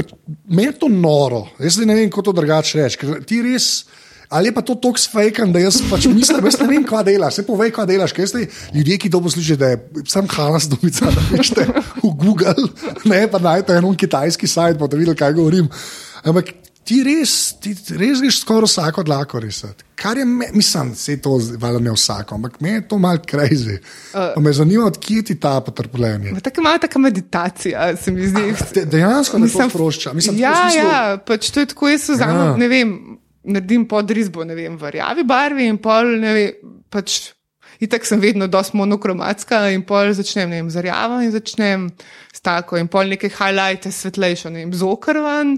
pač, 0.00 0.16
meni 0.48 0.72
je 0.72 0.78
to 0.80 0.88
noro, 0.88 1.44
jaz 1.60 1.76
ne 1.84 1.92
vem, 1.92 2.08
kako 2.08 2.30
to 2.32 2.40
drugače 2.40 2.80
reči, 2.80 3.04
ker 3.04 3.20
ti 3.20 3.44
res. 3.44 3.84
Ali 4.30 4.46
je 4.48 4.54
pa 4.54 4.62
to 4.62 4.74
tako 4.78 4.98
sfejkan, 5.02 5.50
da 5.52 5.58
jaz 5.58 5.80
pač 5.90 6.06
mislim, 6.06 6.44
jaz 6.46 6.60
ne 6.60 6.68
vem, 6.70 6.84
kaj 6.86 7.02
delaš, 7.08 7.40
se 7.40 7.42
povej, 7.46 7.72
kaj 7.74 7.88
delaš. 7.90 8.12
Kaj 8.14 8.30
zdaj, 8.30 8.46
ljudje, 8.74 8.98
ki 9.02 9.10
to 9.10 9.20
poslušajo, 9.24 9.58
da 9.58 9.72
je 9.72 9.80
sam 10.06 10.28
halas 10.30 10.68
dobica, 10.70 11.10
da 11.10 11.24
pišete 11.32 11.66
v 12.04 12.12
Google, 12.14 12.68
ne 13.10 13.24
pa 13.30 13.42
najdete 13.42 13.80
en 13.80 13.90
kitajski 13.98 14.46
sajt, 14.46 14.78
pa 14.78 14.86
da 14.86 14.96
vidite, 14.96 15.18
kaj 15.18 15.34
govorim. 15.34 15.66
Ampak 16.22 16.52
ti 16.86 17.02
res, 17.06 17.32
ti 17.62 17.74
res 17.98 18.22
greš 18.22 18.40
skoraj 18.44 18.70
vsako 18.70 19.02
dlako 19.06 19.40
risati. 19.42 19.84
Kar 20.00 20.18
je, 20.18 20.24
me, 20.24 20.46
mislim, 20.54 20.94
se 20.96 21.18
to 21.22 21.34
valjda 21.58 21.82
ne 21.84 21.92
vsako, 21.92 22.34
ampak 22.38 22.60
me 22.60 22.70
je 22.70 22.88
to 22.88 22.98
mal 22.98 23.18
crazy. 23.18 23.76
Uh, 24.14 24.42
me 24.42 24.52
zanima, 24.52 24.86
odkje 24.88 25.22
ti 25.22 25.34
ta 25.40 25.60
potrpljenje. 25.60 26.32
Tako 26.42 26.62
malo 26.62 26.78
taka 26.78 26.98
meditacija, 26.98 27.96
se 27.96 28.10
mi 28.10 28.26
zdi. 28.26 28.54
De, 28.74 28.84
dejansko 28.84 29.38
me 29.38 29.50
to 29.50 29.68
sprošča. 29.68 30.12
Mislim, 30.12 30.38
ja, 30.38 30.54
smislu- 30.54 30.86
ja, 30.86 31.18
pač 31.26 31.50
to 31.50 31.60
je 31.60 31.66
tako, 31.74 31.88
jaz 31.88 32.08
vzamem, 32.08 32.46
ja. 32.46 32.56
ne 32.56 32.68
vem, 32.68 33.19
naredim 33.44 33.86
podrizbo, 33.88 34.44
ne 34.44 34.56
vem, 34.56 34.78
v 34.78 34.94
rjavi 34.96 35.26
barvi 35.28 35.68
in 35.70 35.78
pol, 35.82 36.16
ne 36.20 36.32
vem, 36.36 36.72
pač. 36.92 37.32
Itak 37.80 38.04
sem 38.04 38.20
vedno 38.20 38.44
dosti 38.44 38.76
monokromatska 38.76 39.62
in 39.72 39.86
pol 39.88 40.10
začnem 40.12 40.50
ne 40.50 40.58
vem, 40.58 40.66
z 40.68 40.82
rjavo 40.84 41.22
in 41.24 41.30
začnem 41.32 41.86
s 42.28 42.42
tako 42.44 42.76
in 42.76 42.90
pol 42.92 43.08
neke 43.08 43.30
highlighte 43.32 43.88
svetlejše, 43.88 44.52
ne 44.52 44.66
vem, 44.66 44.74
z 44.76 44.84
okrvan, 44.84 45.54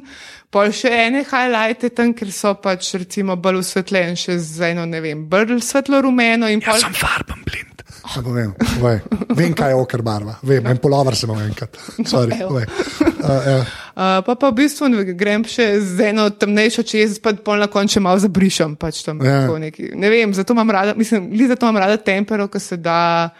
pol 0.54 0.70
še 0.70 0.92
ene 1.08 1.24
highlighte 1.26 1.90
tam, 1.90 2.14
ker 2.14 2.30
so 2.30 2.54
pač 2.62 2.92
recimo 2.94 3.34
bolj 3.34 3.64
osvetljeni 3.64 4.22
še 4.22 4.38
z 4.38 4.70
eno, 4.70 4.86
ne 4.86 5.02
vem, 5.02 5.26
bolj 5.26 5.58
svetlo 5.66 6.04
rumeno 6.06 6.46
in 6.52 6.62
pol. 6.62 6.78
Jaz 6.78 6.86
sem 6.86 6.94
farben 7.00 7.42
blind. 7.48 7.71
Ja, 8.02 8.18
povem, 8.22 8.50
povej. 8.58 8.98
Vem, 9.38 9.52
kaj 9.54 9.70
je 9.70 9.76
okr 9.78 10.02
barva. 10.02 10.34
Vem, 10.42 10.66
en 10.66 10.78
polover 10.82 11.14
sem 11.14 11.30
enkrat. 11.30 11.78
Sorry, 12.02 12.34
povej. 12.42 12.66
uh, 12.66 13.46
ja. 13.46 13.58
Uh, 13.92 14.18
pa 14.26 14.34
pa 14.34 14.50
v 14.50 14.56
bistvu 14.58 14.88
vem, 14.90 15.12
grem 15.14 15.44
še 15.46 15.78
z 15.78 16.10
eno 16.10 16.26
temnejšo 16.34 16.82
čez, 16.82 17.20
pa 17.22 17.30
pol 17.38 17.62
na 17.62 17.68
koncu 17.70 18.02
malo 18.02 18.18
zabrišem. 18.18 18.74
Pač 18.74 19.04
tam, 19.06 19.22
Ja. 19.22 19.46
tako 19.46 19.62
neki. 19.62 19.94
Ne 19.94 20.10
vem, 20.10 20.34
zato 20.34 20.50
imam 20.52 20.66
rada, 20.70 20.96
mislim, 20.98 21.30
li 21.30 21.46
zato 21.46 21.68
imam 21.68 21.78
rada 21.78 21.96
tempero, 21.96 22.48
ki 22.50 22.58
se 22.58 22.76
da 22.76 23.30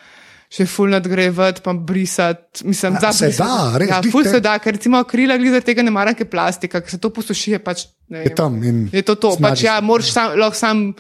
še 0.53 0.67
ful 0.69 0.93
nadgrevati, 0.93 1.65
pa 1.65 1.73
brisati. 1.73 2.63
Mislim, 2.69 2.95
Ja, 3.01 3.09
da 3.09 3.13
se 3.13 3.33
da, 3.35 3.73
res, 3.81 3.89
Ja, 3.89 3.99
ful 4.15 4.23
se 4.25 4.39
da, 4.39 4.59
ker 4.63 4.77
recimo 4.77 5.01
akrila, 5.01 5.41
zaradi 5.43 5.73
tega 5.73 5.83
ne 5.83 5.91
maram, 5.91 6.15
ker 6.15 6.29
plastika, 6.29 6.79
ker 6.85 6.91
se 6.93 7.01
to 7.03 7.11
posuši, 7.11 7.57
je 7.57 7.59
pač. 7.59 7.87
ne 8.13 8.23
Je 8.23 8.31
vem, 8.31 8.37
tam 8.37 8.63
in 8.63 8.87
Je 8.93 9.03
to 9.03 9.17
to, 9.17 9.35
pač 9.41 9.65
ja, 9.65 9.81
moraš 9.81 10.13
sam, 10.13 10.39
lahko 10.39 10.55
sam. 10.55 10.93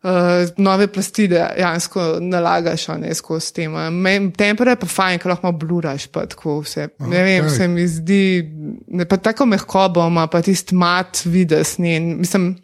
Uh, 0.00 0.48
nove 0.56 0.86
plasti 0.88 1.26
dejansko 1.28 2.02
nalagaš, 2.24 2.86
ne 3.02 3.10
skozi 3.14 3.52
tem. 3.52 3.74
Tempera 4.32 4.72
je 4.72 4.78
pa 4.80 4.86
fajn, 4.88 5.18
ker 5.20 5.34
lahko 5.34 5.52
bluraš. 5.52 6.06
Pa 6.08 6.22
tako 6.24 6.62
vse. 6.64 6.86
Ne 7.04 7.24
vem, 7.26 7.50
se 7.52 7.68
mi 7.68 7.84
zdi, 7.88 8.22
ne, 8.88 9.04
pa 9.04 9.18
tako 9.20 9.44
mehkobo 9.52 10.06
ima, 10.08 10.24
pa 10.32 10.40
tisti 10.42 10.74
mat 10.74 11.20
vides. 11.24 11.76
njen. 11.78 12.14
Mislim, 12.18 12.54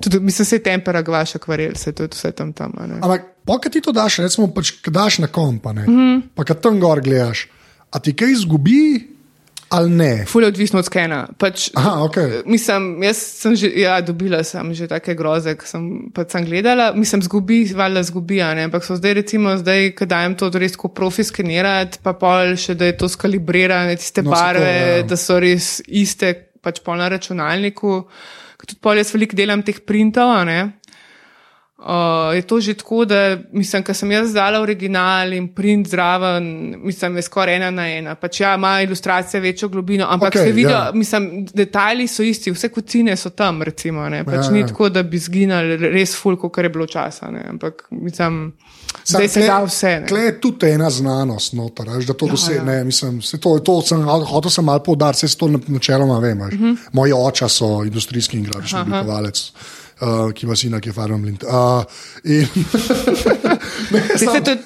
tudi, 0.00 0.20
mislim, 0.20 0.46
se 0.46 0.58
tempera 0.58 1.02
gvaš 1.02 1.36
akvarel, 1.40 1.72
se 1.74 1.92
tudi 1.92 2.12
vse 2.12 2.32
tam 2.32 2.52
tam. 2.52 2.76
ne. 2.76 3.00
Ampak, 3.00 3.24
pa 3.48 3.58
kaj 3.58 3.72
ti 3.72 3.80
to 3.80 3.92
daš, 3.92 4.18
recimo, 4.20 4.50
pač, 4.52 4.74
daš 4.86 5.18
na 5.24 5.32
kompa, 5.32 5.72
ne, 5.72 5.86
mm 5.88 5.96
-hmm. 5.96 6.22
pa 6.34 6.44
kad 6.44 6.60
tam 6.60 6.80
gor 6.80 7.00
gledaš, 7.00 7.48
a 7.90 7.98
ti 7.98 8.12
kaj 8.16 8.32
izgubi 8.32 9.08
ali 9.72 9.90
ne? 9.90 10.10
Ful 10.28 10.44
je 10.44 10.50
odvisno 10.52 10.78
od 10.82 10.86
skena. 10.86 11.22
Pač, 11.38 11.70
Aha, 11.74 12.04
ok. 12.04 12.16
Mislim, 12.46 13.02
jaz 13.02 13.22
sem 13.40 13.56
že, 13.56 13.70
ja, 13.80 13.96
dobila 14.04 14.42
sem 14.44 14.74
že 14.76 14.88
take 14.90 15.14
groze, 15.16 15.54
ki 15.56 15.68
sem, 15.68 15.86
pač 16.14 16.36
sem 16.36 16.44
gledala, 16.44 16.90
mislim, 16.96 17.24
zgubi, 17.24 17.62
valjda 17.76 18.04
zgubi, 18.10 18.42
ne, 18.56 18.68
ampak 18.68 18.84
so 18.84 18.98
zdaj, 19.00 19.16
recimo, 19.22 19.56
zdaj, 19.60 19.94
ko 19.96 20.08
dajem 20.08 20.36
to 20.36 20.50
res 20.52 20.76
tako 20.76 20.92
profi 20.92 21.24
skenirati, 21.24 22.02
pa 22.04 22.12
pol 22.18 22.52
še, 22.60 22.76
da 22.76 22.90
je 22.90 22.98
to 23.00 23.08
skalibrirane, 23.08 23.96
tiste 23.96 24.20
No, 24.22 24.30
se 24.30 24.36
to, 24.36 24.36
barve, 24.36 24.76
ja. 24.76 25.02
da 25.08 25.18
so 25.20 25.40
res 25.40 25.78
iste, 25.88 26.34
pač 26.62 26.82
pol 26.84 27.00
na 27.00 27.08
računalniku, 27.12 27.96
tudi 28.62 28.78
pol 28.82 29.00
jaz 29.00 29.10
veliko 29.16 29.38
delam 29.38 29.64
teh 29.64 29.80
printov, 29.88 30.36
ne. 30.48 30.60
Uh, 31.84 31.88
je 32.34 32.42
to 32.42 32.60
že 32.60 32.74
tako, 32.74 33.04
da 33.04 33.16
mislim, 33.52 33.82
ker 33.82 33.94
sem 33.94 34.10
jaz 34.10 34.28
zdala 34.30 34.60
original 34.60 35.32
in 35.32 35.48
print 35.48 35.88
zraven, 35.88 36.44
mislim, 36.78 37.16
je 37.16 37.22
skoraj 37.22 37.56
ena 37.56 37.70
na 37.72 37.88
ena. 37.88 38.14
Pač 38.14 38.40
ja, 38.40 38.54
ima 38.54 38.80
ilustracija 38.80 39.40
večjo 39.40 39.68
globino, 39.68 40.06
ampak 40.08 40.30
okay, 40.30 40.38
se 40.38 40.52
vidijo, 40.52 40.70
ja. 40.70 40.84
ja. 40.84 40.92
mislim, 40.94 41.26
detajli 41.46 42.06
so 42.06 42.22
isti, 42.22 42.50
vse 42.52 42.68
kocine 42.68 43.16
so 43.16 43.30
tam, 43.30 43.62
recimo, 43.62 44.08
ne. 44.08 44.24
Pač 44.24 44.34
Ja, 44.34 44.42
ja, 44.42 44.50
ni 44.50 44.60
ja. 44.60 44.66
tako, 44.66 44.88
da 44.88 45.02
bi 45.02 45.18
zginali 45.18 45.76
res 45.88 46.14
fulko, 46.16 46.48
kar 46.48 46.64
je 46.64 46.70
bilo 46.70 46.86
časa, 46.86 47.30
ne. 47.30 47.42
Ampak 47.48 47.82
mislim, 47.90 48.52
zdaj 49.04 49.28
se 49.28 49.40
tle- 49.40 49.46
da 49.48 49.58
vse. 49.64 49.92
Ne. 49.98 50.06
Tle 50.06 50.20
je 50.20 50.40
tudi 50.40 50.66
ena 50.68 50.90
znanost, 50.92 51.52
noter, 51.52 51.90
veš, 51.90 52.06
da 52.06 52.14
to 52.14 52.26
Ja, 52.26 52.30
dose, 52.30 52.54
ja. 52.54 52.64
ne, 52.64 52.84
mislim, 52.84 53.22
se 53.22 53.40
to, 53.40 53.58
to 53.58 53.80
sem, 53.82 54.02
hotel 54.06 54.50
sem 54.50 54.64
malo 54.64 54.78
poudariti, 54.80 55.28
se 55.28 55.36
to 55.36 55.48
na- 55.48 55.58
načeloma 55.68 56.18
vem. 56.20 56.40
Uh 56.40 56.46
Mhm. 56.46 56.64
-huh. 56.64 56.76
Moji 56.92 57.12
oča 57.12 57.48
so 57.48 57.82
industrijski 57.84 58.38
in 58.38 58.44
grafični 58.44 58.80
oblikovalec. 58.80 59.50
Uh, 59.50 59.81
ki 60.34 60.46
ima 60.46 60.56
sina, 60.56 60.80
ki 60.80 60.88
je 60.88 60.92
farben 60.92 61.22
blind. 61.22 61.42
Uh, 61.44 61.82
in, 62.24 62.46
ne, 63.92 64.00
sam- 64.18 64.34
se 64.34 64.40
to 64.44 64.50
je 64.50 64.58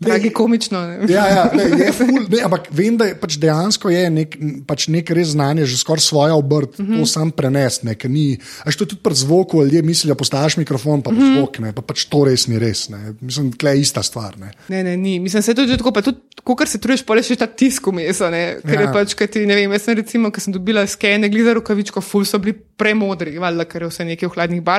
tragikomično. 0.00 0.80
Ne. 0.86 1.06
Ja, 1.08 1.26
ja, 1.28 1.44
ne, 1.54 1.64
je 1.84 1.92
ful, 1.92 2.12
ne, 2.28 2.40
ampak 2.44 2.68
vem, 2.70 2.96
da 2.96 3.04
je 3.10 3.16
pač 3.20 3.36
dejansko 3.42 3.90
je 3.92 4.10
nek, 4.10 4.36
pač 4.66 4.88
nek 4.92 5.10
res 5.14 5.32
znanje, 5.34 5.66
že 5.70 5.78
skoraj 5.80 6.04
svoja 6.04 6.34
obrt, 6.34 6.78
mm 6.78 6.86
-hmm. 6.86 6.98
to 7.00 7.06
sam 7.06 7.30
prenesti. 7.30 7.86
Ne, 7.86 7.94
ker 7.94 8.10
ni- 8.10 8.38
a 8.64 8.70
što 8.70 8.84
tudi 8.86 9.02
pri 9.02 9.14
zvoku 9.14 9.62
ljudje 9.62 9.82
mislijo, 9.82 10.14
postaviš 10.14 10.56
mikrofon, 10.56 11.02
pa 11.02 11.10
mm 11.10 11.16
-hmm. 11.18 11.36
zvok, 11.38 11.58
ne, 11.58 11.72
pa 11.72 11.82
pač 11.82 12.04
to 12.04 12.24
res 12.24 12.46
ni 12.46 12.58
res. 12.58 12.88
Ne. 12.88 13.14
Mislim, 13.20 13.50
da 13.62 13.70
je 13.70 13.80
ista 13.80 14.02
stvar. 14.02 14.38
Ne. 14.38 14.50
Ne, 14.68 14.82
ne, 14.84 14.96
ni. 14.96 15.20
Mislim, 15.20 15.42
se 15.42 15.50
je 15.50 15.54
to 15.54 15.66
že 15.66 15.76
tako, 15.76 15.92
pa 15.92 16.02
tudi, 16.02 16.18
ko 16.44 16.66
se 16.66 16.78
truješ, 16.78 17.02
pa 17.02 17.22
še 17.22 17.36
ta 17.36 17.46
tisk 17.46 17.86
vmes, 17.86 18.20
a 18.20 18.30
ne. 18.30 18.56
Ker 18.62 18.74
Ja. 18.74 18.80
je 18.80 18.92
pač, 18.92 19.14
kaj 19.14 19.26
ti, 19.26 19.46
ne 19.46 19.54
vem, 19.54 19.72
jaz 19.72 19.82
sem 19.82 19.94
recimo, 19.96 20.30
ko 20.30 20.40
sem 20.40 20.52
dobila 20.52 20.86
skene, 20.86 21.28
gleda 21.28 21.52
rokavičko, 21.54 22.00
ful 22.00 22.24
so 22.24 22.38
bili 22.38 22.52
premodri, 22.76 23.38
valjda, 23.38 23.64
ker 23.64 23.82
je 23.82 23.88
vse 23.88 24.04
nekaj 24.04 24.28
v 24.28 24.32
hladnih 24.34 24.62
barvah. 24.62 24.71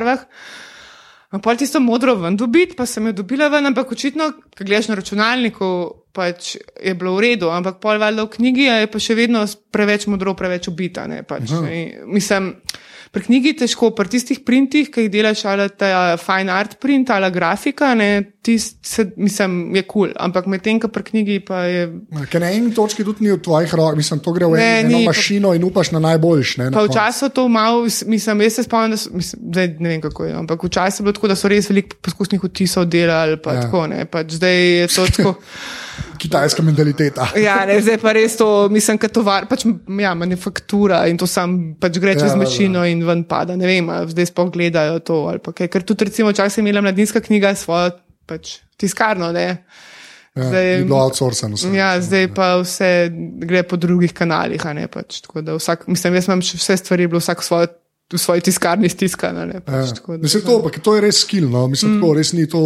Pa 1.42 1.56
tisto 1.58 1.80
modro 1.82 2.14
ven 2.16 2.36
dobiti, 2.38 2.76
pa 2.78 2.86
sem 2.86 3.08
jo 3.10 3.16
dobila 3.24 3.48
ven, 3.50 3.66
ampak 3.66 3.92
očitno, 3.92 4.28
ko 4.54 4.66
gledaš 4.68 4.92
na 4.92 4.98
računalniku, 5.00 5.68
pač 6.14 6.56
je 6.78 6.94
bilo 6.94 7.16
v 7.18 7.24
redu, 7.26 7.50
ampak 7.50 7.80
pol 7.82 7.98
valjda 7.98 8.28
v 8.28 8.34
knjigi 8.36 8.68
je 8.70 8.90
pa 8.94 9.02
še 9.02 9.16
vedno 9.18 9.42
preveč 9.74 10.06
modro, 10.06 10.36
preveč 10.38 10.70
ubita. 10.70 11.08
Ne, 11.10 11.24
pač. 11.26 11.50
Mislim, 12.06 12.52
pri 13.14 13.22
knjigi 13.28 13.52
je 13.52 13.58
težko, 13.62 13.92
pri 13.94 14.10
tistih 14.10 14.40
printih, 14.42 14.88
ki 14.90 15.06
jih 15.06 15.10
delaš, 15.14 15.44
ali 15.46 15.68
ta 15.78 16.16
fine 16.18 16.50
art 16.50 16.80
print, 16.82 17.12
ali 17.14 17.30
grafika, 17.32 17.92
ne, 17.94 18.08
tist, 18.42 18.80
se, 18.82 19.06
mislim, 19.22 19.76
je 19.78 19.84
kul, 19.86 20.08
cool. 20.08 20.16
ampak 20.26 20.50
medtem, 20.50 20.80
ko 20.82 20.90
pri 20.90 21.06
knjigi 21.12 21.36
pa 21.46 21.62
je. 21.70 21.84
Ker 22.32 22.42
na 22.42 22.50
eni 22.56 22.74
točki 22.74 23.06
tudi 23.06 23.28
ni 23.28 23.30
v 23.36 23.38
tvojih 23.46 23.76
rokah, 23.78 24.00
mislim, 24.02 24.24
to 24.26 24.34
gre 24.34 24.50
v 24.50 24.58
ne, 24.58 24.72
eno 24.82 24.98
ni, 24.98 25.04
mašino 25.06 25.54
pa, 25.54 25.60
in 25.60 25.68
upaš 25.70 25.94
na 25.94 26.02
najboljš. 26.08 26.56
Ne, 26.64 26.72
na 26.74 26.80
pa 26.80 26.88
včasih 26.90 27.30
to 27.38 27.46
malo, 27.54 27.86
mislim, 27.86 28.42
jaz 28.48 28.58
se 28.58 28.66
spomnim, 28.66 28.98
da 28.98 29.02
so, 29.04 29.14
mislim, 29.14 29.46
zdaj 29.54 29.72
ne 29.78 29.94
vem 29.94 30.02
kako 30.10 30.26
je, 30.32 30.36
ampak 30.42 30.66
včasih 30.72 31.04
je 31.04 31.06
bilo 31.06 31.18
tako, 31.20 31.30
da 31.36 31.38
so 31.38 31.54
res 31.54 31.70
veliko 31.70 32.02
poskusnih 32.02 32.50
odtisov 32.50 32.90
delali, 32.90 33.38
pa 33.38 33.60
ja. 33.60 33.68
tako, 33.68 33.86
ne, 33.94 34.10
pač 34.10 34.40
zdaj 34.42 34.62
je 34.80 34.90
to 34.90 35.10
tako. 35.14 35.38
kitajska 36.18 36.64
mentaliteta. 36.66 37.28
ja, 37.48 37.62
ne, 37.70 37.78
zdaj 37.82 38.00
pa 38.02 38.14
res 38.16 38.38
to, 38.40 38.48
mislim, 38.74 39.00
kot 39.02 39.14
tovar, 39.16 39.48
pač 39.50 39.66
ja, 40.00 40.14
manufaktura 40.18 41.04
in 41.12 41.20
to 41.20 41.28
sam 41.30 41.76
pač 41.82 42.00
gre 42.04 42.16
čez 42.18 42.32
ja, 42.32 42.40
mašino 42.40 42.86
in 42.90 43.04
ven 43.08 43.26
pada. 43.30 43.58
Ne 43.60 43.70
vem, 43.70 43.92
zdaj 44.12 44.32
sploh 44.32 44.52
gledajo 44.54 45.00
to. 45.06 45.20
Kaj, 45.50 45.70
ker 45.72 45.88
tudi, 45.88 46.10
recimo, 46.10 46.34
včasih 46.34 46.62
je 46.62 46.66
imela 46.66 46.84
mladinska 46.86 47.24
knjiga 47.24 47.56
svojo 47.60 47.94
pač, 48.30 48.60
tiskarno. 48.80 49.32
Ne. 49.36 49.48
Ja, 50.34 50.48
zdaj 50.50 50.66
je 50.66 50.78
bilo 50.88 50.98
outsourceno. 51.04 51.60
Ja, 51.78 51.94
zdaj 52.02 52.32
pa 52.34 52.56
vse 52.64 52.90
gre 53.46 53.62
po 53.68 53.78
drugih 53.78 54.16
kanalih. 54.18 54.64
Ne, 54.74 54.88
pač, 54.90 55.22
vsak, 55.30 55.86
mislim, 55.92 56.18
jaz 56.18 56.30
imam 56.30 56.42
vse 56.42 56.78
stvari, 56.82 57.10
bilo 57.12 57.22
vsak 57.22 57.46
svojo 57.46 57.70
v 58.12 58.20
svoji 58.20 58.42
tiskarni 58.46 58.90
stiskana. 58.90 59.46
Ne, 59.50 59.60
pač, 59.64 59.98
ja. 59.98 60.18
Mislim, 60.22 60.44
to, 60.46 60.70
to 60.84 60.96
je 60.96 61.02
res 61.02 61.24
skill. 61.24 61.50
No? 61.50 61.66
Mislim, 61.72 61.96
mm. 61.96 62.02
tako, 62.02 62.14
res 62.18 62.32
ni 62.38 62.46
to, 62.50 62.62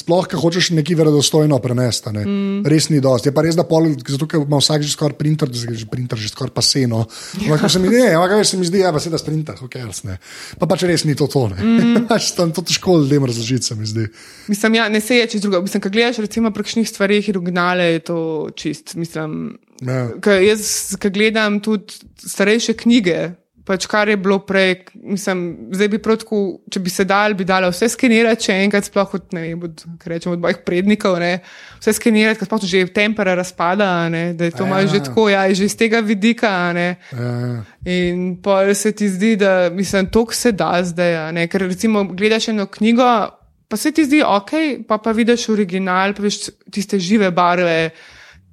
sploh, 0.00 0.28
če 0.30 0.40
hočeš 0.40 0.70
nekaj 0.78 0.98
verodostojno 1.00 1.58
prenesti. 1.60 2.12
Mm. 2.14 2.62
Res 2.70 2.88
ni 2.92 3.02
dosti. 3.04 3.28
Je 3.28 3.34
pa 3.36 3.44
res, 3.44 3.58
da 3.58 3.66
pol, 3.68 3.90
zato 4.00 4.28
ima 4.40 4.60
vsak 4.62 4.86
že 4.86 4.94
skoraj 4.94 5.18
printer, 5.20 5.52
že 5.52 5.88
printer 5.90 6.20
že 6.20 6.32
skoraj 6.32 6.54
paseno. 6.56 7.04
Ampak 7.44 7.68
se 7.68 7.82
mi 7.82 7.92
zdi, 7.92 8.02
ampak 8.14 8.46
se 8.46 8.60
mi 8.60 8.68
zdi, 8.70 8.80
ja, 8.84 8.94
pa 8.94 9.02
se 9.02 9.12
da 9.12 9.20
sprinter, 9.20 9.60
ok, 9.60 9.76
ne. 10.08 10.16
Pa 10.60 10.70
pač 10.70 10.86
res 10.88 11.04
ni 11.04 11.18
to 11.18 11.28
to. 11.28 11.46
Mm. 11.52 12.08
Tam 12.38 12.54
to 12.54 12.64
težko 12.64 12.98
ljudem 13.04 13.28
razložiti, 13.28 13.68
se 13.68 13.76
mi 13.76 13.86
zdi. 13.88 14.08
Mislim, 14.48 14.80
ja, 14.80 14.88
ne 14.88 15.02
se 15.04 15.20
je 15.20 15.28
čez 15.34 15.44
drugo. 15.44 15.60
Mislim, 15.64 15.84
kad 15.84 15.92
gledaš 15.92 16.24
recimo 16.24 16.54
prekšnih 16.54 16.88
stvarih, 16.88 17.28
originale 17.34 17.92
je 17.98 18.04
to 18.08 18.18
čist. 18.56 18.96
Mislim, 18.96 19.58
ja. 19.84 20.08
Jaz, 20.40 20.94
ki 21.00 21.10
gledam 21.12 21.60
tudi 21.60 22.00
starejše 22.24 22.78
knjige, 22.80 23.34
pač 23.64 23.86
kar 23.88 24.08
je 24.08 24.16
bilo 24.20 24.38
prej, 24.44 24.74
mislim, 24.94 25.70
zdaj 25.72 25.88
bi 25.94 25.98
protko, 26.02 26.40
če 26.70 26.80
bi 26.84 26.92
se 26.92 27.06
dal, 27.08 27.32
bi 27.36 27.46
dala 27.48 27.70
vse 27.72 27.88
skenirati, 27.88 28.46
če 28.46 28.56
enkrat 28.66 28.88
sploh 28.90 29.14
od, 29.16 29.30
ne 29.36 29.44
vem, 29.46 29.62
od, 29.64 29.84
rečemo, 30.04 30.34
od 30.36 30.42
mojih 30.44 30.60
prednikov, 30.66 31.16
ne, 31.22 31.38
vse 31.78 31.94
skenirati, 31.96 32.40
ker 32.40 32.50
sploh 32.50 32.66
že 32.68 32.82
tempera 32.92 33.36
razpada, 33.38 33.88
ne, 34.12 34.24
da 34.36 34.50
je 34.50 34.56
to 34.58 34.68
malo 34.68 34.90
že 34.90 35.00
tako, 35.06 35.30
ja, 35.32 35.46
že 35.48 35.70
iz 35.70 35.76
tega 35.80 36.02
vidika, 36.04 36.52
ne. 36.76 36.88
Ja, 37.12 37.30
ja. 37.40 37.62
In 37.94 38.34
pa 38.44 38.60
se 38.76 38.92
ti 38.92 39.08
zdi, 39.08 39.34
da, 39.40 39.70
mislim, 39.72 40.12
to 40.12 40.26
se 40.32 40.52
da 40.52 40.76
zdaj, 40.84 41.32
ne, 41.32 41.48
ker 41.48 41.64
recimo 41.64 42.04
gledaš 42.12 42.52
eno 42.52 42.68
knjigo, 42.68 43.08
pa 43.68 43.80
se 43.80 43.94
ti 43.96 44.04
zdi 44.04 44.20
ok, 44.20 44.84
pa 44.88 45.00
pa 45.00 45.16
vidiš 45.16 45.48
original, 45.56 46.12
pa 46.12 46.22
veš 46.22 46.50
tiste 46.68 47.00
žive 47.00 47.32
barve 47.32 47.94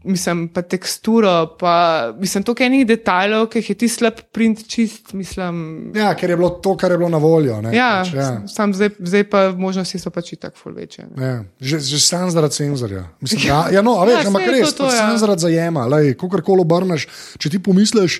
mislim, 0.03 0.47
pa 0.47 0.61
teksturo, 0.61 1.55
pa 1.59 2.13
mislim, 2.19 2.43
toliko 2.43 2.63
enih 2.63 2.85
detajlov, 2.87 3.47
ki 3.51 3.59
jih 3.61 3.69
je 3.69 3.75
ti 3.83 3.89
slab 3.89 4.21
print 4.33 4.63
čist. 4.67 5.13
Mislim. 5.13 5.91
Ja, 5.95 6.13
ker 6.17 6.29
je 6.29 6.37
bilo 6.37 6.49
to, 6.49 6.75
kar 6.77 6.91
je 6.91 6.97
bilo 6.97 7.09
na 7.09 7.17
voljo. 7.17 7.59
Ne, 7.61 7.75
ja, 7.75 8.01
pač, 8.05 8.13
ja. 8.13 8.29
Sam 8.47 8.73
zdaj, 8.73 8.89
zdaj 8.99 9.23
pa 9.29 9.43
možnosti 9.57 9.99
so 9.99 10.09
pač 10.13 10.33
tako 10.41 10.57
ful 10.63 10.73
večje. 10.77 11.05
Ja, 11.17 11.43
že, 11.59 11.79
že 11.79 11.99
sam 12.01 12.31
zaradi 12.31 12.57
cenzorja. 12.57 13.03
Mislim, 13.21 13.41
ja, 13.45 13.65
ja, 13.71 13.81
no, 13.85 13.97
veš, 14.05 14.23
ja, 14.23 14.27
ampak 14.31 14.47
res, 14.49 14.73
to, 14.73 14.83
to, 14.83 14.89
ja. 14.89 14.97
sam 14.97 15.17
zaradi 15.21 15.45
zajema. 15.45 15.85
Kakorkoli 16.19 16.65
obrneš, 16.65 17.07
če 17.37 17.53
ti 17.53 17.61
pomisliš, 17.61 18.19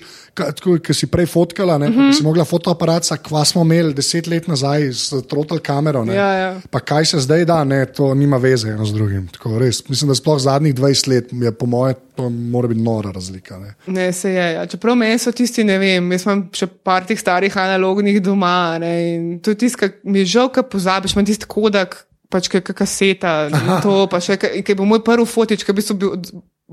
ki 0.82 0.96
si 0.96 1.10
prej 1.10 1.26
fotkala, 1.32 1.78
ne, 1.82 1.90
uh 1.90 1.96
-huh. 1.96 2.12
si 2.16 2.22
mogla 2.22 2.44
fotoaparat, 2.44 3.08
kva 3.22 3.44
smo 3.44 3.62
imeli 3.62 3.94
deset 3.94 4.26
let 4.26 4.48
nazaj 4.48 4.92
z 4.92 5.22
trotel 5.28 5.58
kamero. 5.58 6.04
Ja, 6.04 6.30
ja. 6.34 6.60
Pa 6.70 6.80
kaj 6.80 7.04
se 7.04 7.20
zdaj 7.20 7.44
da, 7.44 7.64
ne, 7.64 7.86
to 7.86 8.14
nima 8.14 8.36
veze 8.36 8.70
eno 8.70 8.86
z 8.86 8.92
drugim. 8.94 9.28
Tako, 9.28 9.58
res, 9.58 9.88
mislim, 9.88 10.08
da 10.08 10.14
sploh 10.14 10.38
zadnjih 10.40 10.74
20 10.74 11.08
let 11.08 11.32
je 11.32 11.52
po 11.52 11.66
mojem, 11.72 11.98
to 12.16 12.28
mora 12.30 12.68
biti 12.70 12.84
nora 12.84 13.10
razlika. 13.14 13.58
Ne, 13.58 13.74
ne 13.86 14.06
se 14.12 14.30
je. 14.34 14.46
Ja. 14.54 14.66
Čeprav 14.68 14.96
meni 14.98 15.18
so 15.18 15.32
tisti, 15.32 15.64
ne 15.64 15.78
vem, 15.80 16.12
jaz 16.12 16.26
imam 16.28 16.46
še 16.56 16.68
par 16.84 17.08
teh 17.08 17.18
starih 17.18 17.56
analognih 17.64 18.20
doma. 18.22 18.78
Ne, 18.82 18.94
in 19.14 19.26
to 19.42 19.54
je 19.54 19.62
tisto, 19.64 19.82
kar 19.82 19.94
mi 20.04 20.22
je 20.22 20.32
žal, 20.36 20.52
kar 20.54 20.68
pozabiš, 20.68 21.16
imam 21.16 21.28
tisti 21.28 21.48
kodak. 21.48 22.02
Pač 22.32 22.46
kaj 22.48 22.62
kaseta, 22.72 23.32
to 23.84 24.06
pa 24.08 24.16
še 24.24 24.38
kaj 24.40 24.76
bo 24.78 24.86
moj 24.88 25.02
prvi 25.04 25.28
fotič, 25.28 25.66
ki 25.68 25.74
bi 25.76 25.84
bil 26.00 26.14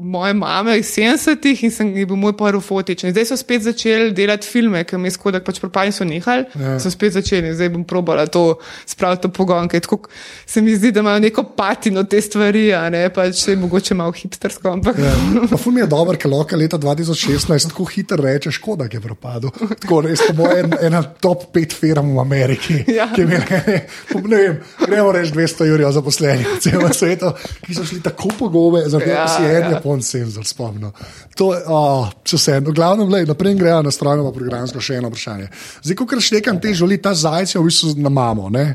moje 0.02 0.34
mame 0.34 0.78
iz 0.80 0.91
70-ih 0.95 1.64
in 1.64 1.72
sem 1.72 1.91
bil 1.93 2.18
moj 2.20 2.34
prvi 2.38 2.62
fotič. 2.64 3.06
Zdaj 3.12 3.26
so 3.30 3.38
spet 3.38 3.64
začeli 3.66 4.14
delati 4.16 4.47
filme, 4.47 4.84
ker 4.88 5.00
mi 5.00 5.10
je 5.10 5.16
skodaj, 5.18 5.43
pač 5.45 5.60
propali 5.62 5.93
so 5.95 6.08
nehali, 6.08 6.45
ja. 6.60 6.78
so 6.82 6.91
spet 6.91 7.18
začeli 7.18 7.52
in 7.52 7.58
zdaj 7.58 7.72
bom 7.74 7.84
probala 7.88 8.28
to 8.28 8.60
spraviti 8.88 9.28
v 9.28 9.36
pogon. 9.36 9.70
Tako 9.70 10.02
se 10.45 10.62
mi 10.62 10.76
zdi, 10.76 10.91
da 10.95 11.04
imajo 11.04 11.24
neko 11.24 11.43
patino 11.58 12.04
te 12.04 12.22
stvari, 12.22 12.70
a 12.74 12.86
ne 12.89 13.06
pač 13.14 13.43
se 13.43 13.56
mogoče 13.60 13.97
malo 13.97 14.16
hipstersko. 14.16 14.76
Ampak... 14.80 15.00
Ja. 15.00 15.58
Fum 15.58 15.78
je 15.78 15.88
dober, 15.89 16.18
ker 16.20 16.32
loka 16.32 16.58
leta 16.58 16.80
2016 16.80 17.74
tako 17.74 17.88
hitro 17.91 18.24
reče, 18.24 18.52
škoda, 18.56 18.88
da 18.88 18.97
je 18.97 19.04
propadel. 19.04 19.54
Tako 19.82 20.02
res, 20.08 20.24
to 20.28 20.36
bo 20.38 20.50
en, 20.52 20.74
ena 20.82 21.04
top 21.04 21.50
pet 21.56 21.74
firm 21.76 22.16
v 22.16 22.24
Ameriki. 22.24 22.84
Ja. 23.00 23.10
Ne, 23.16 23.26
ne, 23.26 23.76
ne 24.16 24.38
vem, 24.38 24.56
gremo 24.82 25.12
reči 25.14 25.32
200 25.36 25.68
jurjev 25.70 25.91
zaposlenih 25.95 26.47
v 26.56 26.58
celem 26.64 26.93
svetu, 26.95 27.30
ki 27.66 27.76
so 27.78 27.86
šli 27.88 28.00
tako 28.04 28.32
pogobe, 28.39 28.82
zato 28.91 29.08
ja, 29.08 29.28
si 29.30 29.45
en. 29.45 29.80
Ja 29.89 29.93
on 29.93 30.03
senzor 30.05 30.45
spomnil. 30.45 30.91
To 31.37 31.53
je, 31.55 31.63
oh, 31.67 32.11
če 32.23 32.37
se 32.37 32.57
eno, 32.59 32.73
glavno, 32.75 33.07
le, 33.09 33.23
naprej 33.25 33.57
grejo 33.57 33.81
na 33.85 33.91
strojno 33.91 34.31
programsko 34.35 34.81
še 34.83 34.99
eno 34.99 35.09
vprašanje. 35.09 35.49
Zdaj, 35.81 35.97
ko 35.97 36.07
rečem, 36.13 36.61
te 36.61 36.73
želi 36.73 37.01
ta 37.01 37.13
zajec, 37.13 37.55
v 37.55 37.65
bistvu 37.65 37.95
na 38.03 38.13
mamo. 38.13 38.49
Ne? 38.53 38.67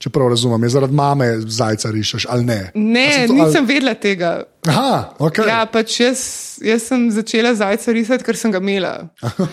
Če 0.00 0.08
prav 0.08 0.30
razumem, 0.32 0.62
je 0.64 0.68
zaradi 0.72 0.96
mame 0.96 1.26
zajca 1.44 1.90
rišeš 1.92 2.24
ali 2.32 2.46
ne? 2.48 2.60
Ne, 2.72 3.26
to, 3.28 3.34
nisem 3.36 3.66
ali... 3.66 3.68
vedela 3.68 3.92
tega. 4.00 4.30
Aha, 4.64 4.94
okay. 5.20 5.44
Ja, 5.48 5.58
pač 5.68 5.98
jaz, 6.00 6.22
jaz 6.64 6.86
sem 6.88 7.04
začela 7.12 7.52
zajca 7.56 7.92
risati, 7.92 8.24
ker 8.24 8.38
sem 8.40 8.54
ga 8.54 8.62
imela. 8.64 8.94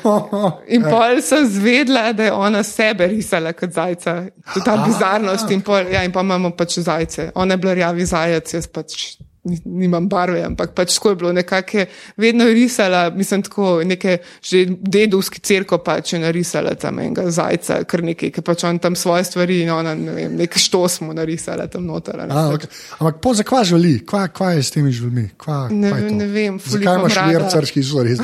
In 0.74 0.88
pol 0.88 1.20
sem 1.24 1.44
zvedela, 1.52 2.14
da 2.16 2.30
je 2.30 2.32
ona 2.32 2.64
sebe 2.64 3.10
risala 3.12 3.52
kot 3.52 3.76
zajca. 3.76 4.16
To 4.54 4.62
je 4.62 4.64
ta 4.64 4.78
bizarnost. 4.86 5.52
In 5.52 5.66
pol, 5.68 5.92
ja, 5.92 6.06
in 6.08 6.16
pa 6.16 6.24
imamo 6.24 6.54
pač 6.56 6.80
zajce. 6.80 7.34
Ona 7.36 7.58
je 7.58 7.64
bila 7.66 7.76
rjavi 7.82 8.08
zajec, 8.08 8.56
jaz 8.56 8.72
pač 8.72 9.18
nimam 9.66 10.10
barve, 10.10 10.42
ampak 10.46 10.74
pač 10.76 10.96
tako 10.96 11.10
je 11.10 11.16
bilo 11.16 11.34
nekako, 11.34 11.86
vedno 12.18 12.48
je 12.48 12.54
risala, 12.54 13.10
mislim, 13.10 13.44
tako 13.44 13.82
neke 13.84 14.18
že 14.44 14.66
dedovski 14.68 15.40
crko 15.40 15.78
pač 15.78 16.14
je 16.14 16.20
narisala 16.20 16.76
tam 16.76 17.00
enega 17.00 17.30
zajca, 17.32 17.84
kar 17.84 18.04
nekaj, 18.04 18.32
ki 18.36 18.42
pač 18.42 18.64
on 18.68 18.80
tam 18.80 18.96
svoje 18.96 19.24
stvari 19.24 19.62
in 19.64 19.72
ona, 19.74 19.96
ne 19.96 20.14
vem, 20.14 20.36
nekaj 20.38 20.62
što 20.62 20.88
smo 20.88 21.14
narisala 21.14 21.68
tam 21.68 21.86
noter. 21.86 22.20
A, 22.30 22.48
okay. 22.54 22.72
Ampak 23.00 23.22
po 23.22 23.34
zakva 23.34 23.64
želi, 23.64 24.00
kva, 24.06 24.28
kva 24.28 24.52
je 24.58 24.64
s 24.64 24.72
temi 24.72 24.92
želmi? 24.92 25.30
Kva, 25.38 25.68
ne, 25.72 25.92
kva 25.92 26.10
ne 26.12 26.28
vem, 26.28 26.60
zakaj 26.66 27.00
imaš 27.02 27.22
mir 27.28 27.50
carski 27.52 27.80
izvor? 27.80 28.08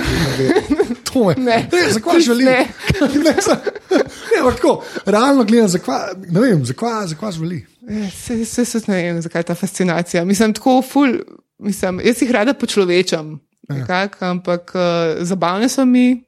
To 1.13 1.29
je. 1.29 1.35
Ne, 1.37 1.69
ne 1.71 1.91
zakaj 1.91 2.19
želi? 2.19 2.45
Ne. 2.45 2.67
ne, 3.25 3.33
ne, 3.91 4.51
tako, 4.55 4.83
realno 5.05 5.43
gledam, 5.43 5.67
zakaj, 5.67 5.99
ne 6.29 6.39
vem, 6.39 6.65
zakaj, 6.65 7.07
zakaj 7.07 7.31
želi. 7.31 7.65
Se, 8.11 8.45
se, 8.45 8.65
se, 8.65 8.81
ne 8.87 8.95
vem, 9.03 9.21
zakaj 9.21 9.43
ta 9.43 9.55
fascinacija. 9.55 10.25
Mislim, 10.25 10.53
tako 10.53 10.81
ful, 10.81 11.17
mislim, 11.59 12.01
jaz 12.03 12.21
jih 12.21 12.31
rada 12.31 12.53
počlovečam, 12.53 13.39
ja. 13.69 13.75
nekak, 13.75 14.21
ampak 14.21 14.71
uh, 14.75 14.81
zabavne 15.21 15.69
so 15.69 15.85
mi. 15.85 16.23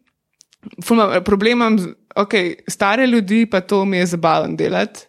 Ful, 0.84 1.02
problem 1.26 1.58
imam, 1.58 1.78
ok, 2.16 2.34
stare 2.68 3.08
ljudi 3.08 3.46
pa 3.52 3.62
to 3.62 3.86
mi 3.86 3.98
je 3.98 4.06
zabaven 4.06 4.56
delati. 4.56 5.08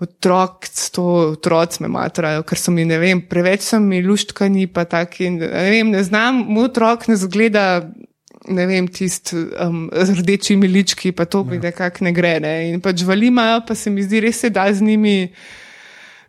Otrok, 0.00 0.64
to 0.92 1.04
otroci 1.04 1.82
me 1.82 1.88
matrajo, 1.92 2.42
ker 2.48 2.58
so 2.58 2.72
mi, 2.72 2.86
ne 2.88 2.96
vem, 2.98 3.20
preveč 3.28 3.66
so 3.68 3.80
mi 3.84 4.00
luštkani, 4.02 4.64
pa 4.72 4.86
taki, 4.88 5.28
ne 5.30 5.48
vem, 5.70 5.90
ne 5.92 6.00
znam, 6.04 6.38
moj 6.48 6.70
otrok 6.70 7.04
ne 7.10 7.16
zgleda 7.20 7.64
ne 8.50 8.66
vem, 8.66 8.88
tisti 8.90 9.36
um, 9.36 9.88
rdeči 9.92 10.56
milički, 10.56 11.12
pa 11.12 11.24
to 11.24 11.44
mi 11.44 11.56
ja. 11.60 11.68
nekako 11.70 12.04
ne 12.04 12.12
gre. 12.12 12.36
Ne? 12.42 12.54
In 12.70 12.80
pač 12.84 13.04
valimajo, 13.06 13.62
pa 13.68 13.76
se 13.78 13.90
mi 13.90 14.04
zdi 14.04 14.20
res, 14.26 14.44
da 14.50 14.66
z 14.72 14.84
njimi. 14.86 15.16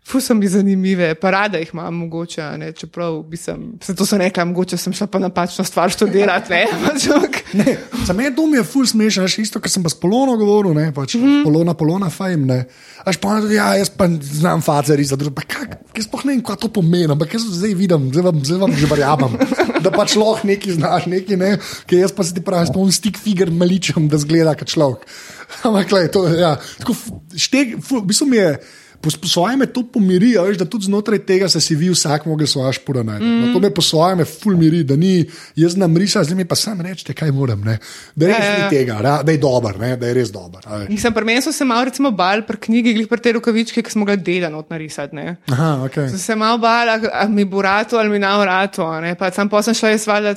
Fu 0.02 0.20
so 0.20 0.34
mi 0.34 0.47
zanimive, 0.47 1.14
pa 1.16 1.30
rada 1.30 1.60
jih 1.62 1.70
imam, 1.74 1.93
mogoče, 1.95 2.41
ne, 2.58 2.72
čeprav 2.74 3.20
bi 3.30 3.38
sem, 3.38 3.60
se 3.86 3.93
to 3.95 4.06
so 4.06 4.18
rekla, 4.18 4.47
mogoče 4.49 4.78
sem 4.78 4.93
šla 4.97 5.06
pa 5.08 5.20
napačno 5.22 5.62
stvar 5.66 5.93
študirati, 5.93 6.49
ne, 6.49 6.64
pač, 6.86 7.06
ne. 7.54 7.76
Za 8.08 8.16
me 8.18 8.32
dom 8.34 8.56
je 8.58 8.64
ful 8.66 8.88
smešen, 8.89 9.30
še 9.30 9.45
isto, 9.45 9.62
ker 9.62 9.70
sem 9.70 9.86
pa 9.86 9.91
s 9.93 9.99
polono 10.02 10.34
govoril, 10.41 10.74
ne, 10.74 10.88
pač, 10.95 11.16
mm 11.16 11.22
-hmm. 11.22 11.43
polona, 11.45 11.78
polona, 11.78 12.10
fajn, 12.10 12.47
ne. 12.49 12.66
Až 13.06 13.22
pa 13.22 13.38
tudi, 13.41 13.56
ja, 13.56 13.76
jaz 13.78 13.93
pa 13.93 14.10
znam 14.22 14.62
za 14.62 15.16
druge, 15.16 15.36
pa 15.36 15.45
kak, 15.45 15.78
jaz 15.97 16.08
pa 16.10 16.18
ne 16.26 16.34
vem, 16.34 16.43
kaj 16.43 16.58
to 16.58 16.68
pomeni, 16.68 17.12
ampak 17.12 17.34
jaz 17.34 17.45
zdaj 17.45 17.74
vidim, 17.74 18.10
zdaj 18.10 18.24
vam, 18.24 18.45
zdaj 18.45 18.60
vam 18.60 18.74
že 18.74 18.88
verjamem, 18.88 19.38
da 19.84 19.91
pač 19.91 20.16
lahko 20.16 20.47
neki 20.47 20.74
znaš, 20.74 21.06
neki 21.06 21.38
ne, 21.38 21.58
ker 21.86 21.99
jaz 21.99 22.12
pa 22.12 22.24
se 22.24 22.34
ti 22.34 22.41
pravi, 22.41 22.68
spomnim 22.68 22.91
stik 22.91 23.18
figur 23.22 23.52
maličem, 23.52 24.10
da 24.10 24.18
zgleda 24.18 24.56
kot 24.56 24.68
človek. 24.68 25.06
Ampak, 25.66 25.89
glej, 25.89 26.12
to, 26.12 26.28
ja, 26.28 26.58
tako, 26.80 26.97
šteg, 27.38 27.78
ful, 27.86 28.02
v 28.02 28.08
bistvu 28.10 28.28
mi 28.28 28.38
je. 28.38 28.60
Po, 29.02 29.10
po 29.22 29.28
svojem 29.28 29.66
to 29.74 29.84
pomiri, 29.93 30.36
a 30.38 30.43
veš, 30.45 30.60
da 30.62 30.66
tudi 30.70 30.86
znotraj 30.86 31.24
tega 31.26 31.49
se 31.49 31.62
si 31.62 31.76
vi 31.76 31.89
vsak 31.89 32.26
mogel 32.30 32.47
svoje 32.47 32.74
špore 32.78 33.04
najti. 33.04 33.26
Mm. 33.26 33.41
No, 33.41 33.54
to 33.54 33.60
me 33.60 33.72
po 33.74 33.82
svojem 33.82 34.22
me 34.22 34.26
ful 34.26 34.58
miri, 34.58 34.84
da 34.84 34.95
ni 34.95 35.26
jaz 35.56 35.76
nam 35.78 35.97
risa, 35.97 36.24
zdaj 36.24 36.38
mi 36.38 36.45
pa 36.45 36.56
sam 36.56 36.82
rečete, 36.82 37.16
kaj 37.18 37.32
moram. 37.32 37.64
Ne? 37.66 37.80
Da 38.16 38.28
je 38.28 38.34
res 38.34 38.45
Ja, 38.45 38.52
ja. 38.52 38.64
ni 38.64 38.70
tega, 38.70 38.99
da, 39.02 39.16
da 39.26 39.32
je 39.32 39.41
dober, 39.41 39.80
ne? 39.80 39.95
da 39.97 40.08
je 40.08 40.14
res 40.14 40.32
dober. 40.32 40.68
Mislim, 40.89 41.14
pri 41.14 41.26
meni 41.26 41.41
so 41.41 41.52
se 41.52 41.66
malo 41.66 41.89
recimo 41.89 42.12
bal 42.12 42.45
pri 42.47 42.62
knjigi, 42.68 42.93
glih 42.99 43.10
pri 43.10 43.26
te 43.26 43.36
rokavičke, 43.38 43.84
ki 43.84 43.91
smo 43.91 44.06
ga 44.06 44.16
dela 44.16 44.49
not 44.54 44.70
narisati. 44.70 45.16
Ne. 45.16 45.36
Aha, 45.52 45.74
okay. 45.88 46.10
Sem 46.14 46.22
se 46.22 46.36
malo 46.39 46.62
bala, 46.62 46.99
a 47.14 47.28
mi 47.28 47.45
bo 47.45 47.62
rato 47.62 47.97
ali 47.97 48.10
mi 48.10 48.20
na 48.20 48.38
vrato. 48.41 48.88
Sam 49.34 49.49
pa 49.49 49.64
sem 49.66 49.74
šla 49.78 49.95
jaz 49.95 50.08
valjda 50.08 50.36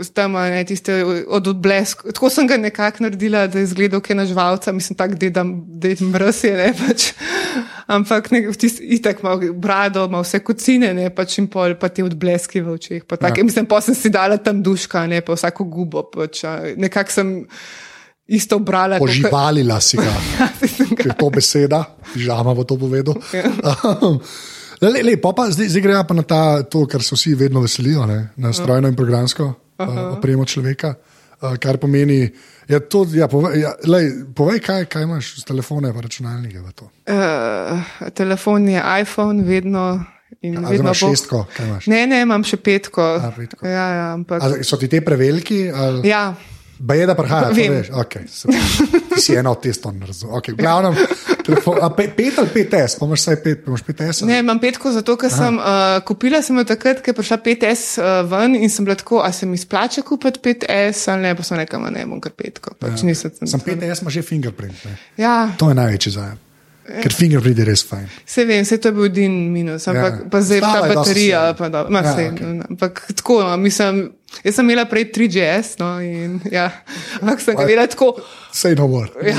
s 0.00 0.10
tam, 0.10 0.32
ne, 0.32 0.64
tiste 0.64 1.04
od 1.04 1.48
odblesk. 1.48 2.04
Tako 2.14 2.30
sem 2.30 2.46
ga 2.46 2.56
nekako 2.56 3.02
naredila, 3.06 3.46
da 3.46 3.58
je 3.58 3.64
izgledal, 3.64 4.00
kot 4.00 4.10
je 4.10 4.16
na 4.16 4.26
živalca, 4.26 4.72
mislim, 4.72 4.96
tak, 4.96 5.14
da 5.18 5.88
je 5.88 5.96
mrz 6.00 6.44
je, 6.44 6.56
ne 6.56 6.72
pač. 6.78 7.10
Ampak 7.86 8.28
tisti 8.58 8.84
itak 8.96 9.22
ima 9.22 9.36
brado, 9.54 10.04
ima 10.08 10.20
vse 10.24 10.40
kocine, 10.44 10.92
ne 10.94 11.10
pač 11.14 11.38
in 11.42 11.48
pol, 11.52 11.76
pa 11.80 11.88
te 11.88 12.04
odbleski 12.04 12.62
v 12.64 12.76
očeh. 12.76 13.04
Pa 13.08 13.18
tak, 13.20 13.38
ja. 13.38 13.46
Mislim, 13.46 13.66
pa 13.66 13.80
sem 13.84 13.94
si 13.94 14.12
dala 14.12 14.38
tam 14.42 14.62
duška, 14.62 15.06
ne 15.10 15.20
pa 15.24 15.36
vsako 15.38 15.68
gubo. 15.70 16.04
Pač, 16.12 16.44
nekako 16.76 17.12
sem 17.12 17.32
isto 18.26 18.58
brala. 18.58 18.98
Poživalila 18.98 19.80
si 19.80 19.96
ga, 19.96 20.10
Ja, 20.40 20.50
ga. 20.50 20.96
ker 20.96 21.06
je 21.12 21.16
to 21.18 21.30
beseda, 21.30 21.84
žama 22.16 22.54
bo 22.54 22.66
to 22.66 22.78
povedal. 22.80 23.18
Ja. 23.32 23.50
Le, 24.76 25.00
le, 25.00 25.16
pa 25.16 25.32
pa 25.32 25.46
zdaj, 25.48 25.70
zdaj 25.72 25.82
gremo 25.82 26.04
pa 26.04 26.12
na 26.12 26.22
ta, 26.22 26.40
to, 26.68 26.82
kar 26.84 27.00
se 27.00 27.16
vsi 27.16 27.30
vedno 27.32 27.62
veselijo, 27.64 28.04
ne? 28.04 28.28
na 28.36 28.52
strojno 28.52 28.90
in 28.90 28.96
programsko 28.96 29.46
uh, 29.48 30.18
opremo 30.18 30.44
človeka. 30.44 30.90
Uh, 31.40 31.56
kar 31.56 31.78
pomeni, 31.80 32.26
ja, 32.68 32.80
to, 32.80 33.06
ja, 33.14 33.28
povej, 33.28 33.60
ja, 33.60 33.72
lej, 33.86 34.10
povej 34.34 34.60
kaj, 34.60 34.84
kaj 34.90 35.06
imaš 35.06 35.36
z 35.40 35.44
telefone 35.48 35.88
in 35.90 36.00
računalnike. 36.00 36.60
Uh, 36.60 38.10
telefon 38.14 38.68
je 38.68 38.82
iPhone, 39.00 39.42
vedno. 39.42 40.04
In 40.42 40.58
A, 40.58 40.68
vedno 40.68 40.90
imaš 40.90 41.00
bo- 41.00 41.10
šestko, 41.10 41.44
kaj 41.56 41.66
imaš? 41.66 41.86
Ne, 41.86 42.06
ne, 42.06 42.20
imam 42.26 42.42
še 42.44 42.56
petko. 42.56 43.02
A, 43.02 43.30
petko. 43.36 43.66
Ja, 43.66 43.86
ja, 43.94 44.06
ampak. 44.14 44.42
A, 44.42 44.64
so 44.66 44.76
ti 44.76 44.88
te 44.90 45.00
preveliki? 45.00 45.68
Ali... 45.70 46.08
Ja, 46.08 46.34
Ba 46.78 46.94
je, 46.94 47.06
da 47.06 47.14
prihaja, 47.14 47.48
Vem. 47.56 47.72
veš. 47.72 47.88
Okay, 47.90 48.24
ti 49.14 49.20
si 49.20 49.34
eno 49.34 49.54
testov 49.54 49.94
naredil. 49.96 50.28
Okay, 50.36 50.54
glavnem, 50.58 50.92
telefon, 51.46 51.78
a 51.82 51.88
pe, 51.90 52.08
pet 52.16 52.38
ali 52.38 52.48
pet 52.52 52.74
S, 52.74 52.98
pa 53.00 53.06
imaš 53.08 53.20
vsaj 53.24 53.38
pet, 53.42 53.62
imaš 53.66 53.82
pet 53.82 54.00
S. 54.00 54.20
ne, 54.28 54.38
imam 54.44 54.60
petko 54.60 54.92
zato, 54.92 55.16
ker 55.16 55.32
sem 55.32 55.56
uh, 55.56 55.98
kupila 56.04 56.42
sem 56.42 56.58
jo 56.58 56.64
takrat, 56.68 57.00
ker 57.00 57.14
je 57.14 57.16
prišla 57.16 57.38
5S 57.46 57.84
uh, 57.98 58.30
ven 58.30 58.54
in 58.60 58.70
sem 58.70 58.84
bila 58.84 58.94
tako, 59.00 59.22
a 59.24 59.32
se 59.32 59.46
mi 59.46 59.56
splača 59.58 60.02
kupiti 60.02 60.40
5S 60.44 61.12
ali 61.12 61.22
ne, 61.22 61.34
pa 61.36 61.42
sem 61.42 61.56
rekla, 61.58 61.78
"Ma 61.78 61.90
ne, 61.90 62.06
bom 62.06 62.20
kar 62.20 62.32
petko. 62.36 62.74
Pač 62.78 63.00
ja. 63.02 63.06
nisem, 63.08 63.30
Sem 63.46 63.60
pet 63.60 63.82
S, 63.82 64.02
ima 64.02 64.10
že 64.10 64.22
fingerprint. 64.22 64.84
Ne? 64.84 64.96
Ja, 65.16 65.52
To 65.58 65.68
je 65.68 65.74
največji 65.74 66.12
zajem. 66.12 66.45
Ker 66.86 67.12
fingerprint 67.12 67.58
je 67.58 67.64
res 67.64 67.82
fajn. 67.82 68.04
se 68.24 68.44
vem, 68.44 68.62
vse 68.62 68.76
to 68.78 68.88
je 68.88 68.94
bil 68.94 69.08
din 69.10 69.32
minus, 69.50 69.86
ampak 69.86 70.12
Ja. 70.14 70.28
pa 70.30 70.40
zdaj 70.40 70.58
Stala 70.58 70.80
ta 70.80 70.86
je 70.86 70.94
baterija. 70.94 71.40
Pa, 71.54 71.68
do, 71.68 71.86
ma, 71.88 71.98
Ja, 71.98 72.04
ja, 72.04 72.12
okej. 72.12 72.28
okay. 72.30 72.60
Ampak 72.70 72.92
tako, 73.12 73.42
no, 73.42 73.56
mislim, 73.56 74.12
jaz 74.42 74.54
sem 74.54 74.64
imela 74.64 74.84
prej 74.84 75.04
3GS, 75.10 75.78
no, 75.78 76.00
in 76.00 76.40
ja, 76.46 76.70
ampak 77.20 77.40
sem 77.40 77.56
ga 77.56 77.64
imela 77.64 77.86
tako. 77.86 78.12
Sej 78.52 78.74
no 78.74 78.86
more. 78.86 79.10
Ja, 79.20 79.34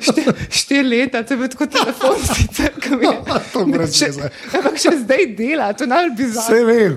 štiri, 0.00 0.32
štiri 0.50 0.84
leta, 0.84 1.22
to 1.22 1.34
je 1.34 1.38
bil 1.38 1.48
tako 1.48 1.66
telefon, 1.68 2.16
sicer, 2.30 2.70
ki 2.78 2.90
mi 2.94 3.06
je. 3.06 3.16
To 3.52 3.66
brez 3.66 3.90
Še- 3.92 4.06
veze. 4.08 4.30
Ampak 4.52 4.76
še 4.76 4.94
zdaj 5.00 5.22
dela, 5.34 5.72
to 5.72 5.84
je 5.84 5.88
najbolj 5.88 6.14
bizarno. 6.16 6.46
Vse 6.46 6.64
vem. 6.64 6.92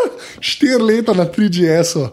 Štiri 0.42 0.78
leta 0.78 1.12
na 1.12 1.24
3GS-u, 1.26 2.08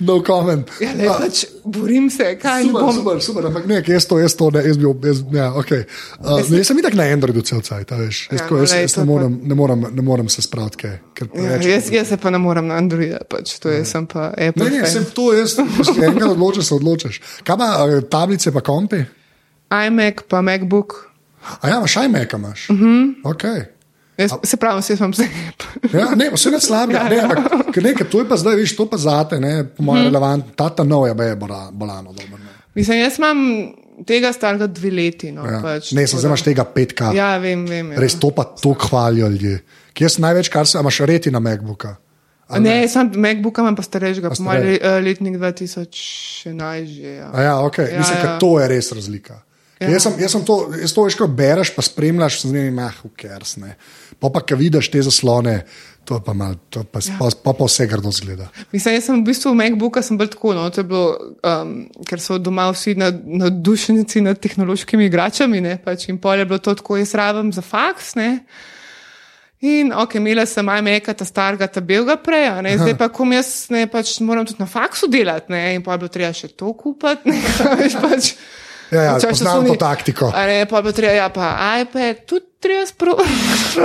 no 0.00 0.22
comment. 0.22 0.66
Ja, 0.80 0.90
le, 0.92 1.06
pač, 1.08 1.44
borim 1.64 2.10
se, 2.10 2.38
kaj 2.38 2.64
ne 2.64 2.68
Super, 2.68 2.82
bom. 2.82 2.94
super, 2.94 3.20
super, 3.20 3.46
ampak 3.46 3.66
ne, 3.66 3.82
jaz 3.86 4.06
to, 4.06 4.18
jaz 4.18 4.34
to, 4.34 4.50
ne, 4.50 4.62
jaz 4.62 4.76
bi, 4.76 4.88
jaz, 5.04 5.20
ja, 5.32 5.50
okay. 5.52 5.84
uh, 6.18 6.40
ne, 6.40 6.58
jaz 6.58 6.66
sem 6.66 6.78
itak 6.78 6.94
na 6.94 7.04
Androidu 7.04 7.42
cel 7.42 7.60
cajt, 7.60 7.92
a 7.92 7.96
veš, 7.96 8.20
jaz, 8.24 8.32
Ja, 8.32 8.38
tako, 8.38 8.54
no, 8.54 8.60
jaz, 8.60 8.72
lej, 8.72 8.82
jaz 8.82 8.92
to 8.92 9.00
ne, 9.00 9.06
pa- 9.06 9.12
morem, 9.12 9.32
ne, 9.42 9.54
morem, 9.54 9.80
ne 9.92 10.02
morem 10.02 10.28
se 10.28 10.42
spraviti, 10.42 10.76
kaj, 10.76 10.96
ker 11.14 11.28
Ja, 11.36 11.58
jaz, 11.66 11.90
jaz 11.92 12.08
se 12.08 12.16
pa 12.16 12.30
ne 12.30 12.38
morem 12.38 12.66
na 12.66 12.74
Androida, 12.76 13.20
pač, 13.28 13.58
to 13.58 13.68
je, 13.68 13.84
sem 13.84 14.06
pa 14.06 14.30
Apple. 14.30 14.64
Ne, 14.64 14.70
ne, 14.70 14.80
fan. 14.80 14.90
sem 14.90 15.04
to, 15.14 15.30
jaz, 15.32 15.54
če 15.86 15.98
enkrat 16.02 16.30
odločiš, 16.30 16.64
se 16.64 16.74
odločiš. 16.74 17.20
Kaj 17.44 17.56
pa 17.56 17.68
tablice, 18.10 18.52
pa 18.52 18.60
kompi? 18.62 19.04
iMac, 19.70 20.24
pa 20.26 20.40
MacBook. 20.42 21.06
A 21.62 21.68
ja, 21.68 21.76
imaš 21.78 21.96
iMac, 21.96 22.32
imaš. 22.34 22.70
Uh 22.70 22.76
Mhm. 22.76 22.84
-huh. 22.84 23.22
okay. 23.24 23.60
Jaz, 24.20 24.34
se 24.44 24.56
pravi, 24.56 24.82
jaz 24.82 24.98
imam 24.98 25.12
vse. 25.12 25.26
Ja, 25.92 26.10
ne, 26.14 26.30
vse 26.30 26.50
ne 26.50 26.60
slabega. 26.60 27.02
Ne, 27.04 27.18
ampak, 27.20 27.38
ne, 27.76 27.94
to 28.04 28.18
je 28.18 28.26
pa 28.26 28.36
zdaj, 28.36 28.56
veš, 28.56 28.76
to 28.76 28.86
pa 28.86 28.96
zate, 28.98 29.38
ne, 29.38 29.64
po 29.66 29.82
mojem, 29.82 30.02
Mhm. 30.02 30.08
relevantno. 30.08 30.52
Ta 30.54 30.68
ta 30.70 30.84
nov 30.84 31.06
je, 31.06 31.14
bola- 31.14 31.70
bolano 31.72 32.12
dober. 32.12 32.38
Ne, 32.38 32.50
Mislim, 32.74 32.98
jaz 32.98 33.18
imam 33.18 33.38
tega 34.02 34.32
starega 34.32 34.66
dve 34.68 34.90
leti. 34.90 35.32
No, 35.32 35.42
ja. 35.44 35.58
pač, 35.60 35.92
ne 35.92 36.06
sem 36.06 36.14
zdaj 36.14 36.22
da- 36.22 36.28
imaš 36.28 36.42
tega 36.42 36.64
5K. 36.66 37.10
Ja, 37.12 37.36
vem, 37.38 37.66
vem. 37.66 37.92
Ja. 37.92 37.98
Res 37.98 38.14
to 38.14 38.30
pa 38.30 38.44
to 38.44 38.72
hvalijo 38.80 39.28
ljudje. 39.28 39.62
Kje 39.92 40.08
sem 40.08 40.22
največ, 40.22 40.48
kar 40.48 40.66
se, 40.66 40.78
imaš 40.78 41.00
reti 41.00 41.30
na 41.30 41.40
MacBooka? 41.40 41.96
A 42.48 42.58
Ne, 42.58 42.88
sam 42.88 43.10
MacBook 43.14 43.58
imam 43.58 43.76
pa 43.76 43.82
starejšega, 43.82 44.30
po 44.30 44.42
mojem 44.42 44.78
letnik 45.00 45.36
2011 45.36 46.86
že. 46.86 47.08
Ja. 47.14 47.30
A 47.32 47.42
ja, 47.42 47.54
okay. 47.56 47.80
Ja, 47.82 47.92
ja, 47.92 47.98
Mislim, 47.98 48.18
ja. 48.18 48.38
to 48.38 48.60
je 48.60 48.68
res 48.68 48.92
razlika. 48.92 49.42
Ja. 49.80 49.88
Jaz, 49.94 50.04
sem, 50.04 50.16
jaz 50.20 50.34
sem 50.34 50.42
to, 50.44 50.56
jaz 50.76 50.92
to 50.92 51.06
veš, 51.06 51.14
ko 51.16 51.26
bereš, 51.32 51.70
pa 51.72 51.80
spremljaš, 51.80 52.42
z 52.42 52.52
njimi, 52.52 52.82
ah, 52.84 52.96
ukers. 53.06 53.54
Pa 54.20 54.28
pa, 54.28 54.42
ki 54.44 54.58
vidiš 54.60 54.90
te 54.92 55.00
zaslone, 55.00 55.62
to 56.04 56.18
pa 56.20 56.34
mal, 56.36 56.58
to 56.68 56.82
pa, 56.84 57.00
ja. 57.00 57.16
pa, 57.16 57.30
pa, 57.32 57.54
pa 57.56 57.68
vse 57.68 57.86
grdo 57.88 58.12
zgleda. 58.12 58.50
Mislim, 58.74 58.98
jaz 58.98 59.08
sem 59.08 59.16
v 59.16 59.24
bistvu 59.30 59.54
MacBooka 59.56 60.02
sem 60.04 60.18
bolj 60.20 60.34
tako, 60.34 60.52
no, 60.58 60.66
to 60.68 60.82
je 60.82 60.88
bilo, 60.90 61.32
um, 61.40 61.72
ker 62.04 62.20
so 62.20 62.36
doma 62.36 62.68
vsi 62.74 62.92
nad- 63.00 63.24
navdušenci 63.24 64.20
nad 64.26 64.42
tehnološkimi 64.42 65.08
igračami, 65.08 65.64
ne, 65.64 65.78
pač 65.80 66.10
in 66.12 66.20
pol 66.20 66.42
je 66.42 66.50
bilo 66.52 66.60
to 66.60 66.76
tako, 66.76 67.00
jaz 67.00 67.16
rabim 67.16 67.48
za 67.56 67.64
faks, 67.64 68.14
ne. 68.20 68.30
In 69.64 69.92
ok, 69.96 70.20
imela 70.20 70.44
sem 70.48 70.68
iMac, 70.68 71.08
ta 71.16 71.24
starega, 71.24 71.68
ta 71.72 71.80
belega 71.84 72.20
prej, 72.20 72.48
a 72.52 72.60
ne, 72.64 72.76
zdaj 72.80 72.96
pa 73.00 73.08
kom 73.12 73.32
jaz 73.32 73.68
ne, 73.72 73.86
pač 73.88 74.18
moram 74.24 74.44
tudi 74.48 74.60
na 74.60 74.68
faksu 74.68 75.08
delati, 75.08 75.52
ne, 75.52 75.66
in 75.76 75.84
pa 75.84 75.96
je 75.96 76.04
bilo 76.04 76.12
treba 76.12 76.36
še 76.36 76.52
to 76.52 76.72
kupiti, 76.76 77.32
ne, 77.32 77.40
veš 77.80 77.96
pač. 78.00 78.34
Ja, 78.90 79.02
ja, 79.02 79.16
Včasih 79.16 79.46
poznam 79.46 79.66
to 79.66 79.76
taktiko. 79.78 80.32
A 80.34 80.46
ne, 80.46 80.66
pa 80.66 80.82
bilo 80.82 80.92
treba, 80.92 81.12
ja, 81.14 81.28
pa 81.30 81.54
iPad, 81.80 82.24
tudi 82.26 82.46
treba 82.60 82.86
sproti, 82.86 83.22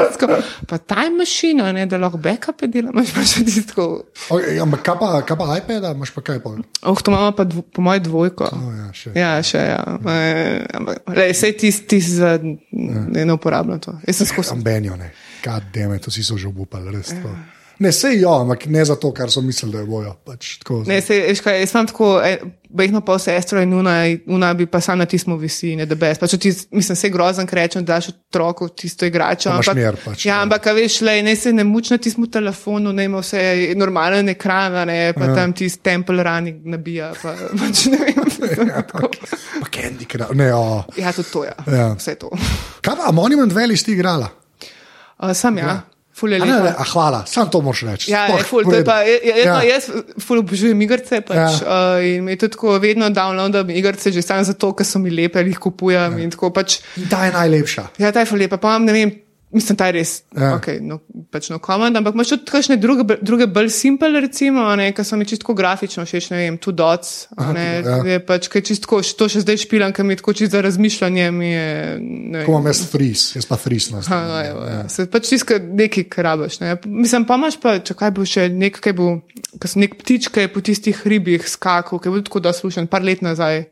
pa 0.70 0.78
time 0.78 1.22
mašina, 1.22 1.72
ne, 1.72 1.86
da 1.86 2.00
lahko 2.02 2.18
backupe 2.18 2.68
delam, 2.68 2.96
imaš 2.96 3.14
pa 3.14 3.26
še 3.30 3.46
tisto. 3.46 3.86
Okay, 4.34 4.58
ampak 4.62 4.82
kaj 4.88 4.98
pa, 5.00 5.10
kaj 5.30 5.38
pa 5.40 5.50
iPad, 5.60 5.88
imaš 5.94 6.12
pa 6.16 6.26
kaj 6.26 6.42
pol? 6.44 6.58
Oh, 6.82 6.98
to 6.98 7.14
imamo 7.14 7.32
pa 7.38 7.46
dvo, 7.48 7.62
po 7.62 7.86
mojem 7.86 8.04
dvojko. 8.10 8.50
Oh, 8.50 8.72
ja, 8.74 8.90
še. 8.98 9.14
Ja, 9.16 9.32
še 9.46 9.62
ja. 9.70 9.82
Lej, 11.14 11.36
sej 11.38 11.54
ti, 11.62 11.72
ti 11.72 12.02
za 12.02 12.36
ne, 12.42 13.22
ne 13.22 13.32
uporabljam 13.38 13.84
to. 13.86 13.96
Jaz 14.10 14.24
sem 14.24 14.34
skozi. 14.34 14.56
Ambenijo, 14.58 14.98
ne. 15.00 15.14
Kaj 15.46 15.70
deme, 15.74 16.02
to 16.02 16.10
si 16.10 16.26
so 16.26 16.40
že 16.42 16.50
obupali, 16.50 16.90
res 16.98 17.14
to. 17.14 17.36
Ne, 17.80 17.92
sej 17.92 18.22
jo, 18.22 18.32
ampak 18.42 18.66
ne 18.72 18.86
za 18.86 18.96
to, 18.96 19.12
kar 19.14 19.32
so 19.32 19.42
mislili, 19.42 19.74
da 19.74 19.80
je 19.80 19.86
bojo. 19.86 20.14
Pač, 20.26 20.58
tako, 20.62 20.84
Ne, 20.88 21.02
sej, 21.02 21.36
kaj, 21.44 21.60
jaz 21.60 21.74
sem 21.74 21.88
tako, 21.90 22.10
bejno 22.76 23.02
pa 23.02 23.18
sestro 23.20 23.62
in 23.62 23.74
una, 23.74 23.96
una 24.28 24.54
bi 24.54 24.66
pa 24.66 24.80
sam 24.82 25.00
na 25.00 25.06
tismo 25.06 25.36
visi, 25.38 25.74
ne 25.76 25.86
da 25.86 25.96
bes. 25.96 26.20
Pač, 26.20 26.38
ti, 26.40 26.54
mislim, 26.72 26.96
se 26.96 27.10
grozen, 27.10 27.48
rečem, 27.52 27.86
da 27.86 27.98
daš 27.98 28.10
otroku 28.14 28.70
tisto 28.70 29.06
igračo. 29.06 29.50
Pa 29.50 29.60
ampak- 29.60 29.76
mir 29.76 29.98
pač, 30.06 30.26
ja, 30.26 30.36
ja. 30.36 30.42
ampak 30.42 30.66
veš, 30.76 31.02
lej, 31.02 31.24
ne 31.24 31.36
se 31.36 31.54
ne 31.54 31.64
muč 31.64 31.90
na 31.92 31.98
tismo 31.98 32.28
telefonu, 32.32 32.94
ne 32.94 33.10
ima 33.10 33.20
vse 33.24 33.74
normalen 33.76 34.30
ekran, 34.30 34.88
ne, 34.88 35.14
pa 35.18 35.32
ja. 35.32 35.36
tam 35.36 35.54
tisti 35.54 35.84
temple 35.84 36.24
running 36.24 36.64
nabija, 36.76 37.12
pa 37.22 37.36
pač 37.62 37.86
ne 37.92 38.00
vem. 38.06 38.32
tako. 38.92 39.10
Pa 39.60 39.68
Candy 39.72 40.08
Crush, 40.08 40.36
ne, 40.36 40.54
o. 40.56 40.84
Ja, 40.98 41.12
tudi 41.12 41.30
to 41.32 41.44
je. 41.44 41.52
Ja. 41.68 41.76
Ja. 41.76 41.92
Vse 42.00 42.16
to. 42.16 42.32
Kaj 42.82 42.96
pa, 42.96 43.10
a 43.10 43.12
Monument 43.12 43.52
Valley 43.54 43.78
si 43.78 43.92
igrala? 43.92 44.32
Uh, 45.20 45.32
sam 45.36 45.58
ja, 45.58 45.82
ful 46.16 46.32
je 46.32 46.40
A, 46.42 46.46
ne, 46.46 46.60
ne, 46.64 46.72
a, 46.72 46.84
hvala, 46.94 47.26
sam 47.28 47.50
to 47.52 47.60
moraš 47.62 47.82
reči. 47.90 48.12
Ja, 48.12 48.26
Sploh 48.28 48.40
je 48.40 48.46
ful, 48.48 48.64
to 48.64 48.76
je 48.78 48.86
pa, 48.88 49.02
jaz, 49.04 49.20
Ja. 49.36 49.44
ja. 49.44 49.64
jaz 49.68 49.90
ful 50.24 50.40
obožujem 50.40 50.82
igrice 50.82 51.20
pač, 51.22 51.36
Ja. 51.36 51.98
uh, 52.00 52.06
in 52.08 52.24
mi 52.24 52.32
je 52.32 52.38
tudi 52.46 52.56
tako 52.56 52.78
vedno 52.80 53.10
downloadam 53.12 53.70
igrice 53.70 54.12
že 54.16 54.22
samo 54.24 54.44
zato, 54.48 54.72
ker 54.74 54.88
so 54.88 55.00
mi 55.00 55.12
lepe, 55.12 55.44
jih 55.44 55.60
kupujem 55.60 56.16
ja. 56.18 56.24
in 56.24 56.32
tako 56.32 56.54
pač. 56.56 56.80
Ta 57.12 57.26
je 57.28 57.36
najlepša. 57.36 57.84
Ja, 58.00 58.12
ta 58.16 58.24
je 58.24 58.32
ful 58.32 58.40
lepa, 58.40 58.58
pa 58.58 58.76
imam, 58.76 58.88
ne 58.88 58.94
vem, 58.96 59.12
mislim, 59.52 59.78
ta 59.78 59.86
je 59.86 59.92
res, 59.92 60.24
Ja. 60.36 60.44
ja. 60.44 60.56
ok, 60.56 60.68
no, 60.82 61.00
pač 61.32 61.50
no 61.50 61.60
comment, 61.64 61.96
ampak 61.98 62.16
imaš 62.18 62.34
tudi 62.34 62.52
kakšne 62.52 62.78
druge, 62.82 63.18
druge 63.22 63.48
bolj 63.48 63.70
simple, 63.74 64.10
recimo, 64.22 64.66
ker 64.96 65.06
so 65.08 65.18
mi 65.20 65.28
čisto 65.30 65.54
grafično 65.56 66.06
všeč, 66.06 66.30
ne 66.34 66.42
vem, 66.42 66.58
two 66.60 66.74
dots, 66.76 67.28
a 67.38 67.52
ne, 67.56 67.66
ja. 67.86 67.98
je 68.16 68.20
pač, 68.26 68.50
ker 68.52 68.64
čisto, 68.66 69.00
to 69.00 69.30
še 69.32 69.46
zdaj 69.46 69.62
špilam, 69.64 69.94
ker 69.96 70.08
mi 70.08 70.16
je 70.16 70.22
tako 70.24 70.36
čisto 70.36 70.58
za 70.58 70.64
razmišljanje, 70.66 71.30
mi 71.32 71.52
je, 71.52 71.70
Ko 72.46 72.56
imam 72.56 72.70
jaz 72.72 72.84
fris, 72.92 73.28
jaz 73.38 73.48
pa 73.48 73.58
fris 73.60 73.90
na 73.94 74.04
evo, 74.44 74.66
ja. 74.68 74.82
Se 74.92 75.08
pač 75.12 75.32
tiska 75.32 75.60
nekaj, 75.62 76.08
kar 76.12 76.30
rabiš. 76.32 76.60
Ne. 76.64 76.76
Mislim, 76.86 77.28
pa 77.28 77.40
imaš 77.40 77.60
pa, 77.62 77.78
če 77.80 77.96
kaj 77.98 78.16
bo 78.16 78.28
še 78.28 78.50
nekaj, 78.52 78.84
kaj 78.90 78.98
bo, 78.98 79.12
nek 79.80 79.98
ptič, 80.02 80.30
ki 80.34 80.46
je 80.46 80.52
po 80.52 80.64
tistih 80.66 81.00
hribih 81.06 81.48
skakal, 81.50 82.02
ki 82.02 82.10
je 82.10 82.16
bil 82.18 82.26
tako 82.28 82.44
da 82.44 82.54
slušen, 82.56 82.90
par 82.92 83.06
let 83.06 83.24
nazaj. 83.26 83.66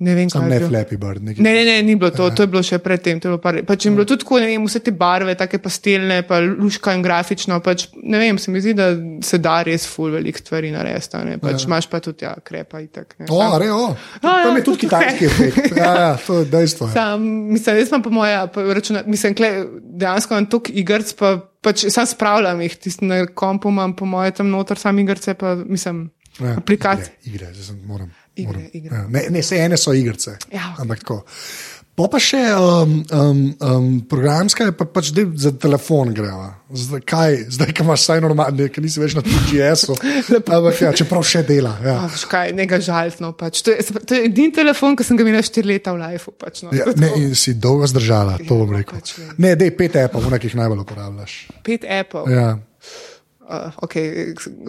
Ne 0.00 0.14
vem, 0.14 0.28
Sam 0.30 0.44
ne 0.44 0.54
je 0.54 0.60
bilo. 0.60 0.70
Flappy 0.70 0.96
Bird. 0.96 1.18
nekaj- 1.20 1.42
Ne, 1.42 1.52
ne, 1.52 1.64
ne, 1.64 1.82
ni 1.82 1.96
bilo 1.96 2.10
to, 2.12 2.30
to 2.30 2.42
je 2.42 2.46
bilo 2.46 2.62
še 2.62 2.78
predtem. 2.78 3.18
to 3.18 3.26
je 3.26 3.30
bilo 3.30 3.38
par- 3.38 3.62
Pač 3.64 3.82
bilo 3.84 4.04
tudi 4.04 4.22
tako, 4.22 4.36
vem, 4.36 4.62
vse 4.64 4.78
te 4.78 4.92
barve, 4.92 5.34
take 5.34 5.58
pastelne, 5.58 6.22
pa 6.22 6.38
luška 6.38 6.94
in 6.94 7.02
grafično. 7.02 7.58
Pač, 7.60 7.88
ne 7.96 8.16
vem, 8.16 8.38
se 8.38 8.50
mi 8.50 8.60
zdi, 8.60 8.74
da 8.74 8.86
se 9.20 9.38
da 9.38 9.56
res 9.60 9.86
ful 9.86 10.10
velik 10.10 10.38
stvari 10.38 10.70
narediti. 10.70 11.10
a 11.12 11.24
ne. 11.24 11.38
Pač 11.38 11.64
imaš 11.64 11.86
pa 11.86 11.98
tudi, 11.98 12.22
ja, 12.22 12.36
krepa 12.36 12.78
itak. 12.80 13.16
Ne. 13.18 13.26
O, 13.28 13.40
Sam- 13.40 13.58
re, 13.58 13.70
o. 13.72 13.96
ja, 14.22 14.42
Tam 14.44 14.56
je 14.56 14.64
tudi 14.64 14.78
kitajski 14.78 15.24
efekt. 15.26 15.76
Ja, 15.76 15.90
ja, 15.96 16.16
to 16.16 16.38
je 16.38 16.44
dejstvo. 16.46 16.86
Ja. 16.86 16.92
Sam, 16.94 17.18
mislim, 17.48 17.76
jaz 17.76 17.88
imam 17.88 18.02
po 18.02 18.10
moje, 18.12 18.38
pa 18.48 18.62
računa, 18.64 19.02
mislim, 19.04 19.34
kle, 19.34 19.50
dejansko 19.82 20.30
imam 20.32 20.46
toliko 20.46 20.70
igrc, 20.74 21.12
pa 21.14 21.32
pač 21.60 21.84
sam 21.88 22.06
spravljam 22.06 22.60
jih, 22.60 22.76
tisti 22.78 23.04
na 23.04 23.26
kompu 23.26 23.68
imam 23.68 23.92
po 23.92 24.04
moje 24.06 24.30
tam 24.32 24.48
noter, 24.48 24.78
sam 24.78 24.94
igrce, 24.96 25.34
pa 25.34 25.56
mislim, 25.56 26.10
Ja, 26.38 26.54
aplikacije. 26.54 27.10
Igre, 27.24 27.34
igre, 27.42 27.52
zdaj 27.52 27.64
sem- 27.66 27.82
moram. 27.84 28.12
Igre, 28.38 28.68
igre. 28.72 28.94
Ja, 28.94 29.06
ne, 29.08 29.26
ne, 29.34 29.42
vse 29.42 29.58
ene 29.64 29.76
so 29.80 29.92
igrice. 29.96 30.38
Ja. 30.54 30.74
Ampak 30.78 31.02
tako. 31.04 31.22
Po 31.98 32.06
pa 32.06 32.20
še 32.22 32.38
um, 32.54 32.92
um, 33.10 33.38
um, 33.58 33.86
programska, 34.06 34.68
je 34.68 34.74
pa 34.78 34.84
pač 34.86 35.08
zdaj 35.10 35.24
za 35.42 35.50
telefon 35.58 36.12
greva. 36.14 36.52
Zdaj, 36.70 37.00
kaj, 37.02 37.38
zdaj, 37.56 37.72
ko 37.74 37.82
imaš 37.88 38.04
vsaj 38.04 38.20
normalno, 38.22 38.68
ker 38.70 38.84
nisi 38.84 39.02
več 39.02 39.16
na 39.18 39.24
TGS-u. 39.26 39.96
Ja, 40.84 40.92
čeprav 40.94 41.26
še 41.26 41.42
dela. 41.48 41.72
Ja. 41.82 41.96
Oh, 42.06 42.14
škaj, 42.22 42.52
nega 42.54 42.78
žaltno. 42.78 43.32
Pač. 43.34 43.64
To, 43.66 43.74
je, 43.74 43.98
to 44.06 44.14
je 44.14 44.28
edini 44.30 44.54
telefon, 44.54 44.94
ki 44.94 45.08
sem 45.08 45.18
ga 45.18 45.26
imela 45.26 45.42
štiri 45.42 45.72
leta 45.72 45.90
v 45.96 46.04
lifeu. 46.04 46.36
Pač, 46.38 46.62
no. 46.62 46.70
Ja, 46.76 46.86
ne, 46.94 47.10
in 47.18 47.34
si 47.34 47.56
dolgo 47.58 47.90
zdržala, 47.90 48.38
to 48.46 48.60
bom 48.62 48.76
rekel. 48.78 48.94
pač 49.02 49.16
vem. 49.18 49.34
Ne, 49.42 49.56
dej 49.58 49.74
pet 49.74 49.98
appov, 49.98 50.22
v 50.28 50.36
nekih 50.36 50.54
najbolj 50.54 50.84
uporabljaš. 50.86 51.36
Pet 51.66 51.82
Apple, 51.82 52.28
Ja, 52.30 52.46
uh, 53.48 53.72
ok, 53.78 53.94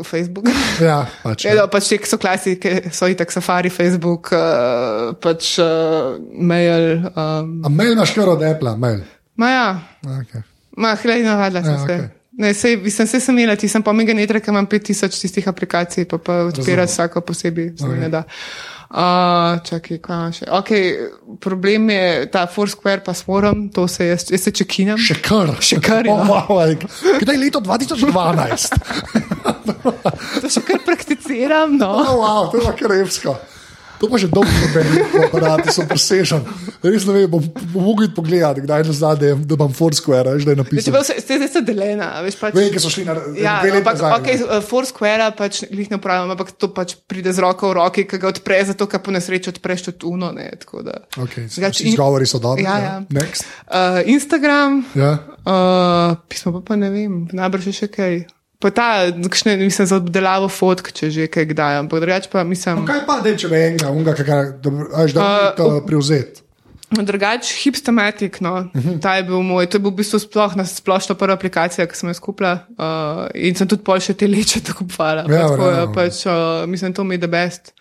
Facebook. 0.04 0.46
ja 0.82 1.06
pač. 1.24 1.46
Ja, 1.46 1.54
Ja. 1.54 1.62
no, 1.62 1.68
pač 1.68 1.90
te, 1.90 1.98
ki 1.98 2.08
so 2.08 2.18
klasike, 2.18 2.72
so 2.92 3.06
itak 3.06 3.32
Safari, 3.32 3.70
Facebook, 3.70 4.32
uh, 4.32 5.14
pač 5.16 5.58
uh, 5.60 6.16
mail. 6.34 7.06
Um, 7.10 7.60
A 7.62 7.70
mail 7.70 7.94
imaš 7.94 8.12
kar 8.12 8.30
od 8.30 8.44
Apple, 8.44 8.78
mail. 8.78 9.04
ma 9.36 9.50
ja, 9.50 9.68
Okay. 10.04 10.42
ma 10.78 10.96
hlej 10.96 11.24
navadila 11.24 11.62
sem 11.62 11.72
Ja, 11.72 11.78
se. 11.78 11.84
okej. 11.86 12.10
Ne, 12.40 12.54
sej, 12.54 12.78
mislim, 12.78 13.08
se 13.08 13.20
sem 13.20 13.36
imela, 13.36 13.56
ti 13.56 13.68
sem 13.68 13.84
pa 13.84 13.92
mega 13.92 14.14
netra, 14.14 14.40
ker 14.40 14.54
imam 14.54 14.64
5000 14.66 15.12
tistih 15.12 15.44
aplikacij, 15.44 16.06
pa 16.06 16.18
pa 16.18 16.46
odpira 16.48 16.86
vsako 16.86 17.20
posebej, 17.22 17.74
da. 18.10 18.24
Uh, 18.90 19.60
čakaj, 19.62 20.00
kaj 20.02 20.16
imam 20.18 20.32
še? 20.34 20.46
Ok, 20.50 20.70
problem 21.38 21.92
je 21.94 22.26
ta 22.34 22.48
Foursquare 22.50 23.04
pa 23.06 23.14
s 23.14 23.22
forum, 23.22 23.68
to 23.70 23.86
se 23.86 24.08
jaz, 24.08 24.26
jaz 24.34 24.48
se 24.48 24.54
čekinam. 24.58 24.98
Še 24.98 25.20
kar. 25.22 25.52
Še 25.62 25.78
kar, 25.78 26.10
ja. 26.10 26.16
Oh, 26.18 26.26
wow, 26.26 26.74
kdaj 27.22 27.38
je 27.38 27.42
leto 27.44 27.62
2012? 27.62 28.80
To 30.42 30.50
še 30.50 30.62
kar 30.66 30.82
prakticiram, 30.88 31.78
no. 31.78 31.92
Oh, 32.02 32.18
wow, 32.18 32.50
to 32.50 32.64
je 32.66 32.74
kar 32.82 32.96
evsko. 32.98 33.38
To 34.00 34.08
pa 34.08 34.16
že 34.16 34.28
dolgo 34.28 34.48
ne 34.48 35.28
aparati 35.28 35.72
so 35.72 35.84
presežen. 35.84 36.40
Res 36.80 37.04
ne 37.04 37.14
vem, 37.14 37.28
bom, 37.28 37.44
bom 37.70 37.84
mogel 37.84 38.06
iti 38.06 38.16
pogledati, 38.16 38.62
kdaj 38.62 38.84
je- 39.28 39.36
da 39.36 39.54
imam 39.56 39.74
Foursquare, 39.74 40.32
veš, 40.32 40.46
da 40.46 40.52
je 40.52 40.58
vse, 41.04 41.20
ste 41.20 41.36
zdaj 41.36 41.50
so 41.50 41.62
delena, 41.62 42.08
veš 42.24 42.40
pač. 42.40 42.56
Vem, 42.56 42.72
ki 42.72 42.80
so 42.80 42.88
šli 42.88 43.04
na 43.04 43.14
Ja, 43.36 43.60
dve 43.60 43.72
leti 43.72 43.78
ampak 43.78 44.00
nazaj. 44.00 44.16
okay, 44.16 44.36
uh, 44.40 44.64
Foursquare 44.64 45.36
pač 45.36 45.64
jih 45.64 45.92
ne 45.92 46.00
upravljam, 46.00 46.32
ampak 46.32 46.52
to 46.54 46.72
pač 46.72 46.96
pride 47.04 47.28
z 47.28 47.40
roko 47.40 47.70
v 47.70 47.74
roki, 47.76 48.08
ki 48.08 48.18
ga 48.18 48.28
odpre, 48.30 48.64
zato 48.66 48.88
ker 48.88 49.00
po 49.00 49.12
nesreči 49.12 49.50
odpreš 49.50 49.92
tudi 49.92 50.08
uno. 50.08 50.32
Ne, 50.32 50.48
tako 50.56 50.80
da. 50.82 51.04
Okay, 51.18 51.46
vsi 51.46 51.60
in- 51.84 51.92
izgovori 51.92 52.24
so 52.26 52.40
dobri. 52.40 52.64
Ja, 52.64 52.78
ja. 52.80 52.96
Next. 53.12 53.44
Uh, 53.68 54.00
Instagram, 54.06 54.86
Ja. 54.96 55.20
uh, 55.44 56.16
pismo 56.24 56.52
pa, 56.54 56.62
pa 56.62 56.76
ne 56.78 56.88
vem, 56.90 57.28
najbrž 57.28 57.66
je 57.66 57.74
še 57.74 57.88
kaj. 57.90 58.39
Pa 58.60 58.70
ta, 58.76 59.08
kakšne, 59.24 59.56
mislim, 59.58 59.88
za 59.88 59.96
obdelavo 59.96 60.50
fotk, 60.52 60.90
če 60.92 61.08
že 61.16 61.26
kaj 61.32 61.46
kdaj, 61.54 61.78
ampak 61.80 62.02
drugače 62.04 62.28
pa 62.28 62.42
mislim. 62.44 62.82
Kaj 62.90 63.06
pa, 63.08 63.16
da 63.24 63.32
če 63.32 63.48
bi 63.48 63.56
enega, 63.56 63.92
unga, 63.96 64.12
da, 64.20 64.40
veš, 64.98 65.14
da 65.16 65.28
bi 65.30 65.46
to 65.56 65.68
prevzet. 65.88 66.42
Drugač, 66.92 67.54
hipstematik, 67.62 68.42
no, 68.44 68.68
uh 68.68 68.82
-huh. 68.82 69.00
ta 69.00 69.16
je 69.16 69.24
bil 69.24 69.40
moj, 69.48 69.70
to 69.70 69.80
je 69.80 69.84
bil 69.86 69.92
v 69.92 70.02
bistvu 70.02 70.20
sploh 70.20 70.58
na 70.60 70.66
splošno 70.66 71.16
prva 71.16 71.40
aplikacija, 71.40 71.88
ki 71.88 71.96
sem 71.96 72.10
jo 72.10 72.14
skupila 72.14 72.54
uh, 72.76 73.32
in 73.34 73.56
sem 73.56 73.68
tudi 73.68 73.84
pol 73.84 74.00
še 74.00 74.14
te 74.14 74.28
leče 74.28 74.60
tako 74.60 74.84
kupovala. 74.84 75.24
Ja, 75.30 75.36
Ja, 75.36 75.48
tako, 75.48 75.64
verjamem. 75.64 75.90
ja, 75.90 75.94
pač, 75.96 76.26
uh, 76.26 76.70
mislim, 76.70 76.94
to 76.94 77.04
mi 77.04 77.16
je 77.16 77.20
the 77.20 77.28
best. 77.28 77.74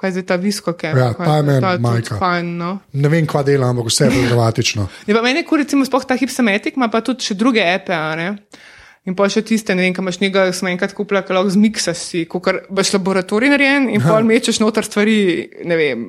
Kaj 0.00 0.16
je 0.16 0.22
ta 0.26 0.36
visko, 0.36 0.72
ki 0.72 0.86
Ja, 0.86 1.12
ta 1.14 1.36
je 1.36 1.42
meni 1.42 1.78
majka. 1.78 2.18
Fajn, 2.18 2.56
no. 2.56 2.78
Ne 2.92 3.08
vem, 3.08 3.26
kva 3.26 3.42
dela, 3.42 3.68
ampak 3.70 3.86
vse 3.86 4.04
je 4.04 4.10
problematično. 4.10 4.88
Je 5.06 5.14
pa 5.14 5.22
meni, 5.22 5.44
ko 5.44 5.56
recimo 5.56 5.84
sploh 5.84 6.04
ta 6.04 6.16
hipstematik 6.16 6.76
ima 6.76 6.88
pa 6.88 7.00
tudi 7.00 7.22
še 7.22 7.34
druge 7.34 7.62
epe, 7.74 7.94
ne. 8.16 8.36
In 9.06 9.14
pa 9.14 9.28
še 9.30 9.44
tiste, 9.46 9.74
ne 9.74 9.86
vem, 9.86 9.94
kam 9.94 10.06
imaš 10.06 10.18
nekaj, 10.18 10.52
sem 10.58 10.72
enkrat 10.72 10.94
kupila, 10.96 11.22
ki 11.22 11.36
lahko 11.36 11.54
zmiksaš 11.54 12.00
si, 12.02 12.24
ko 12.26 12.42
imaš 12.42 12.92
laboratorij 12.96 13.52
narejen 13.54 13.90
in 13.92 14.02
pol 14.02 14.26
mečeš 14.26 14.58
noter 14.62 14.86
stvari, 14.86 15.18
ne 15.62 15.78
vem, 15.78 16.06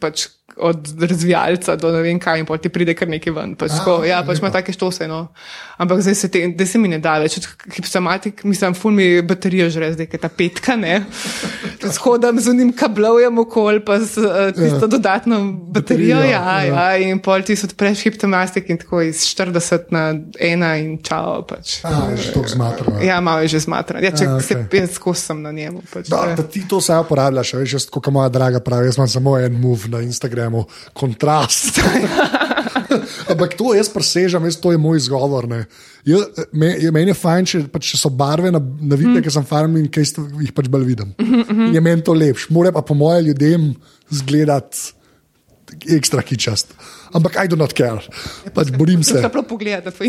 pač 0.00 0.28
od 0.56 0.88
razvijalca 1.00 1.76
do 1.76 1.90
ne 1.92 2.02
vem 2.02 2.18
kaj 2.20 2.38
in 2.42 2.46
pol 2.46 2.58
ti 2.62 2.70
pride 2.70 2.94
kar 2.94 3.08
nekaj 3.10 3.32
ven. 3.34 3.54
Pač, 3.58 3.72
tako, 3.78 3.96
ja, 4.06 4.20
pač 4.26 4.38
ima 4.38 4.50
take 4.54 4.74
štose, 4.74 5.08
no. 5.10 5.26
Ampak 5.82 6.02
zdaj 6.06 6.14
se, 6.14 6.30
te, 6.30 6.44
zdaj 6.52 6.68
se 6.70 6.78
mi 6.78 6.90
ne 6.92 7.00
da 7.02 7.16
več, 7.22 7.40
hipstematik, 7.74 8.44
mislim, 8.46 8.76
ful 8.78 8.94
mi 8.94 9.08
baterijo 9.26 9.66
žre, 9.74 9.90
zdaj 9.96 10.08
je 10.12 10.20
ta 10.22 10.30
petka, 10.30 10.76
ne. 10.78 11.00
Shodam 11.96 12.38
z 12.40 12.54
unim 12.54 12.70
kablovjem 12.76 13.40
okol, 13.42 13.80
pa 13.84 13.98
z 14.00 14.22
uh, 14.22 14.52
tisto 14.54 14.86
dodatno 14.90 15.40
baterijo, 15.74 15.84
Baterijo, 15.84 16.20
ja, 16.30 16.60
ja. 16.62 16.76
ja, 16.94 17.08
in 17.10 17.18
pol 17.24 17.42
ti 17.44 17.56
odpreš 17.58 18.06
hipstematik 18.06 18.70
in 18.70 18.78
tako 18.80 19.02
iz 19.04 19.26
40 19.34 19.90
na 19.94 20.04
1 20.14 20.70
in 20.84 20.96
čao. 21.04 21.42
Pač. 21.48 21.80
A, 21.84 22.06
to 22.34 22.42
zmatrano. 22.50 23.00
Ja, 23.02 23.20
malo 23.20 23.44
je 23.46 23.54
že 23.54 23.62
zmatran. 23.64 24.02
Ja, 24.04 24.10
če 24.10 24.26
A, 24.26 24.36
okay. 24.36 24.46
se 24.46 24.54
pet 24.70 24.92
skozi 24.94 25.30
sem 25.30 25.42
na 25.42 25.52
njemu. 25.54 25.82
Pač, 25.92 26.10
Da, 26.10 26.26
da 26.36 26.42
ti 26.42 26.64
to 26.68 26.82
vse 26.82 26.98
uporabljaš, 27.04 27.54
veš, 27.60 27.76
jaz, 27.78 27.86
kot 27.92 28.10
moja 28.12 28.28
draga 28.32 28.60
pravi, 28.64 28.90
jaz 28.90 28.98
imam 28.98 29.10
samo 29.10 29.36
en 29.38 29.60
move 29.60 29.90
na 29.92 30.02
Instagramu, 30.04 30.66
kontrast. 30.92 31.80
Ampak 33.32 33.56
to 33.58 33.74
jaz 33.74 33.88
presežem, 33.92 34.44
jaz, 34.48 34.58
to 34.60 34.74
je 34.74 34.78
moj 34.78 34.98
izgovor. 35.00 35.48
ne. 35.48 35.64
Jaz, 36.04 36.26
me, 36.52 36.74
meni 36.92 37.14
je 37.14 37.18
fajn, 37.18 37.48
če, 37.48 37.62
pač, 37.72 37.94
če 37.94 38.02
so 38.02 38.10
barve 38.12 38.52
na, 38.52 38.60
na 38.60 38.98
videu, 38.98 39.16
mm. 39.16 39.24
ker 39.24 39.34
sem 39.34 39.46
farm 39.48 39.78
in 39.80 39.88
kaj 39.92 40.10
jih 40.42 40.52
pač 40.56 40.68
bolj 40.72 40.84
vidim. 40.90 41.14
In 41.20 41.72
je 41.74 41.82
meni 41.84 42.04
to 42.04 42.16
lepš. 42.16 42.50
More 42.54 42.74
pa 42.74 42.84
po 42.84 42.96
mojem 42.98 43.30
ljudem 43.30 43.70
zgledati 44.12 44.92
ekstra 45.96 46.22
kičast. 46.22 46.74
Ampak 47.14 47.36
I 47.44 47.48
do 47.48 47.56
not 47.56 47.72
care. 47.76 48.00
Pač 48.54 48.70
borim 48.74 49.02
se. 49.06 49.20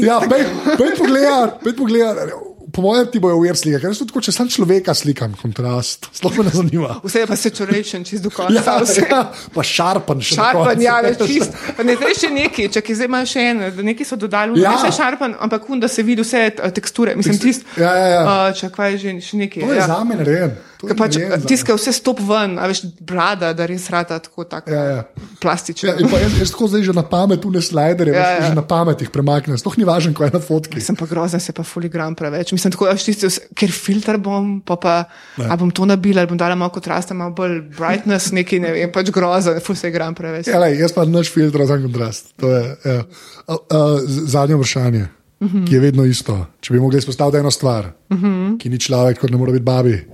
Ja, 0.01 0.19
pej 0.25 0.91
pogledaj, 0.97 1.59
pej 1.63 1.73
pogledaj. 1.77 2.33
Po 2.75 2.81
mojem 2.83 3.07
ti 3.07 3.19
bojo 3.23 3.37
uver 3.39 3.55
slike, 3.55 3.79
ker 3.79 3.93
jaz 3.93 4.01
tudi, 4.01 4.19
če 4.19 4.33
sem 4.35 4.49
človeka 4.51 4.91
slikam, 4.91 5.31
kontrast, 5.39 6.09
sploh 6.11 6.33
me 6.41 6.43
ne 6.43 6.51
zanima. 6.51 6.97
Vse 7.05 7.21
je 7.23 7.29
pa 7.29 7.37
saturation, 7.39 8.03
čist 8.03 8.25
do 8.25 8.31
konca. 8.35 8.51
Ja, 8.51 8.75
vse. 8.83 9.05
ja, 9.07 9.21
pa 9.55 9.63
šarpan 9.63 10.19
še. 10.19 10.35
Šarpan, 10.35 10.83
ja, 10.83 10.97
veš, 11.05 11.23
čist. 11.23 11.55
Pa 11.77 11.87
ne 11.87 11.95
zdaj 11.95 12.19
še 12.19 12.33
neki, 12.35 12.67
če 12.75 12.83
zdaj 12.91 13.07
imaš 13.07 13.31
še 13.37 13.47
en, 13.53 13.63
da 13.79 13.87
neki 13.93 14.03
so 14.03 14.19
dodali, 14.19 14.59
Ja. 14.59 14.75
ne 14.75 14.83
še 14.83 14.91
šarpan, 14.99 15.37
ampak 15.47 15.69
un, 15.71 15.79
da 15.79 15.87
se 15.87 16.03
vidi 16.03 16.19
vse 16.25 16.43
eh, 16.51 16.71
teksture. 16.75 17.15
Mislim, 17.15 17.39
tist, 17.39 17.63
Ja, 17.79 17.95
ja, 17.95 18.07
ja. 18.11 18.21
Uh, 18.27 18.51
če 18.55 18.67
kaj 18.75 18.91
je 18.91 18.97
že, 19.05 19.15
še 19.31 19.39
neki. 19.45 19.63
To 19.63 19.71
je 19.71 19.79
ja. 19.79 19.87
za 19.87 20.03
me 20.03 20.19
narejen. 20.19 20.55
Pač 20.85 21.15
tiska 21.47 21.73
vse 21.73 21.89
stop 21.95 22.19
ven, 22.21 22.59
a 22.61 22.67
veš, 22.69 22.83
brada, 23.01 23.53
da 23.57 23.65
res 23.65 23.87
rata 23.89 24.19
tako, 24.21 24.43
tako 24.45 24.69
Ja, 24.69 24.81
ja. 24.85 24.99
plastično. 25.41 25.95
Ja, 25.95 26.19
jaz, 26.21 26.35
jaz 26.43 26.51
tako 26.53 26.67
zdaj 26.69 26.83
že 26.85 26.93
na 26.93 27.01
pamet, 27.01 27.41
tu 27.41 27.49
ne 27.49 27.61
slajderje, 27.63 28.13
Ja, 28.13 28.27
ja, 28.35 28.43
že 28.51 28.57
na 28.59 28.61
pamet 28.61 29.01
jih 29.01 29.09
premaknem, 29.09 29.57
sploh 29.57 29.79
ni 29.79 29.87
važno, 29.87 30.13
kaj 30.13 30.29
je 30.29 30.35
na 30.35 30.41
fotki. 30.43 30.83
Sem 30.83 30.93
pa 30.99 31.07
grozen, 31.09 31.41
se 31.41 31.55
pa 31.55 31.63
fuligram 31.65 32.13
preveč. 32.13 32.51
Mislim, 32.53 32.64
tako, 32.73 32.87
až 32.91 33.03
tisti, 33.03 33.27
vse- 33.29 33.47
ker 33.57 33.71
filter 33.71 34.17
bom, 34.21 34.61
pa 34.65 34.75
pa, 34.81 34.95
a 35.41 35.57
bom 35.59 35.71
to 35.71 35.85
nabila, 35.85 36.23
ali 36.23 36.29
bom 36.29 36.39
dala 36.39 36.55
malo 36.55 36.73
kontrasta, 36.73 37.13
malo 37.17 37.33
bolj 37.35 37.61
brightness, 37.77 38.31
neki, 38.35 38.59
ne 38.63 38.71
vem, 38.75 38.91
pač 38.91 39.11
grozen, 39.13 39.59
ful 39.63 39.75
se 39.75 39.91
igram 39.91 40.15
preveč. 40.17 40.47
Ja, 40.47 40.59
lej, 40.63 40.79
jaz 40.81 40.95
pa 40.95 41.05
naš 41.05 41.31
filter 41.33 41.65
za 41.65 41.77
kontrast. 41.81 42.33
To 42.41 42.51
je 42.51 42.63
ja. 42.85 43.03
a, 43.47 43.57
z- 44.05 44.27
zadnje 44.35 44.55
vprašanje, 44.55 45.03
uh 45.05 45.47
-huh. 45.51 45.67
ki 45.67 45.75
je 45.75 45.79
vedno 45.79 46.05
isto. 46.05 46.45
Če 46.59 46.73
bi 46.73 46.79
mogli 46.79 46.97
izpostaviti 46.97 47.37
eno 47.37 47.51
stvar, 47.51 47.91
uh 48.09 48.17
-huh. 48.17 48.57
ki 48.59 48.69
ni 48.69 48.79
človek, 48.79 49.19
kot 49.19 49.31
ne 49.31 49.37
more 49.37 49.51
biti 49.51 49.63
babi, 49.63 50.07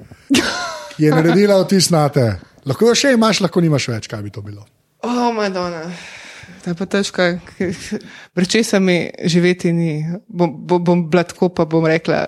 ki 0.96 1.04
je 1.04 1.12
naredila 1.12 1.64
vtis 1.64 1.90
na 1.90 2.10
te. 2.10 2.40
Lahko 2.66 2.86
jo 2.86 2.96
še 2.96 3.14
imaš, 3.14 3.40
lahko 3.42 3.62
nimaš 3.62 3.88
več, 3.88 4.08
kaj 4.08 4.22
bi 4.22 4.30
to 4.30 4.42
bilo. 4.42 4.66
O, 5.04 5.08
oh, 5.10 5.34
Madonna. 5.34 5.82
To 6.64 6.70
je 6.70 6.76
pa 6.78 6.86
težko. 6.86 7.22
Brečesa 8.36 8.80
mi 8.80 9.10
živeti 9.26 9.74
ni. 9.74 10.06
Bom, 10.28 10.54
bom, 10.68 10.84
bom 10.84 11.10
bila 11.10 11.24
tako, 11.24 11.50
pa 11.50 11.66
bom 11.66 11.86
rekla, 11.86 12.26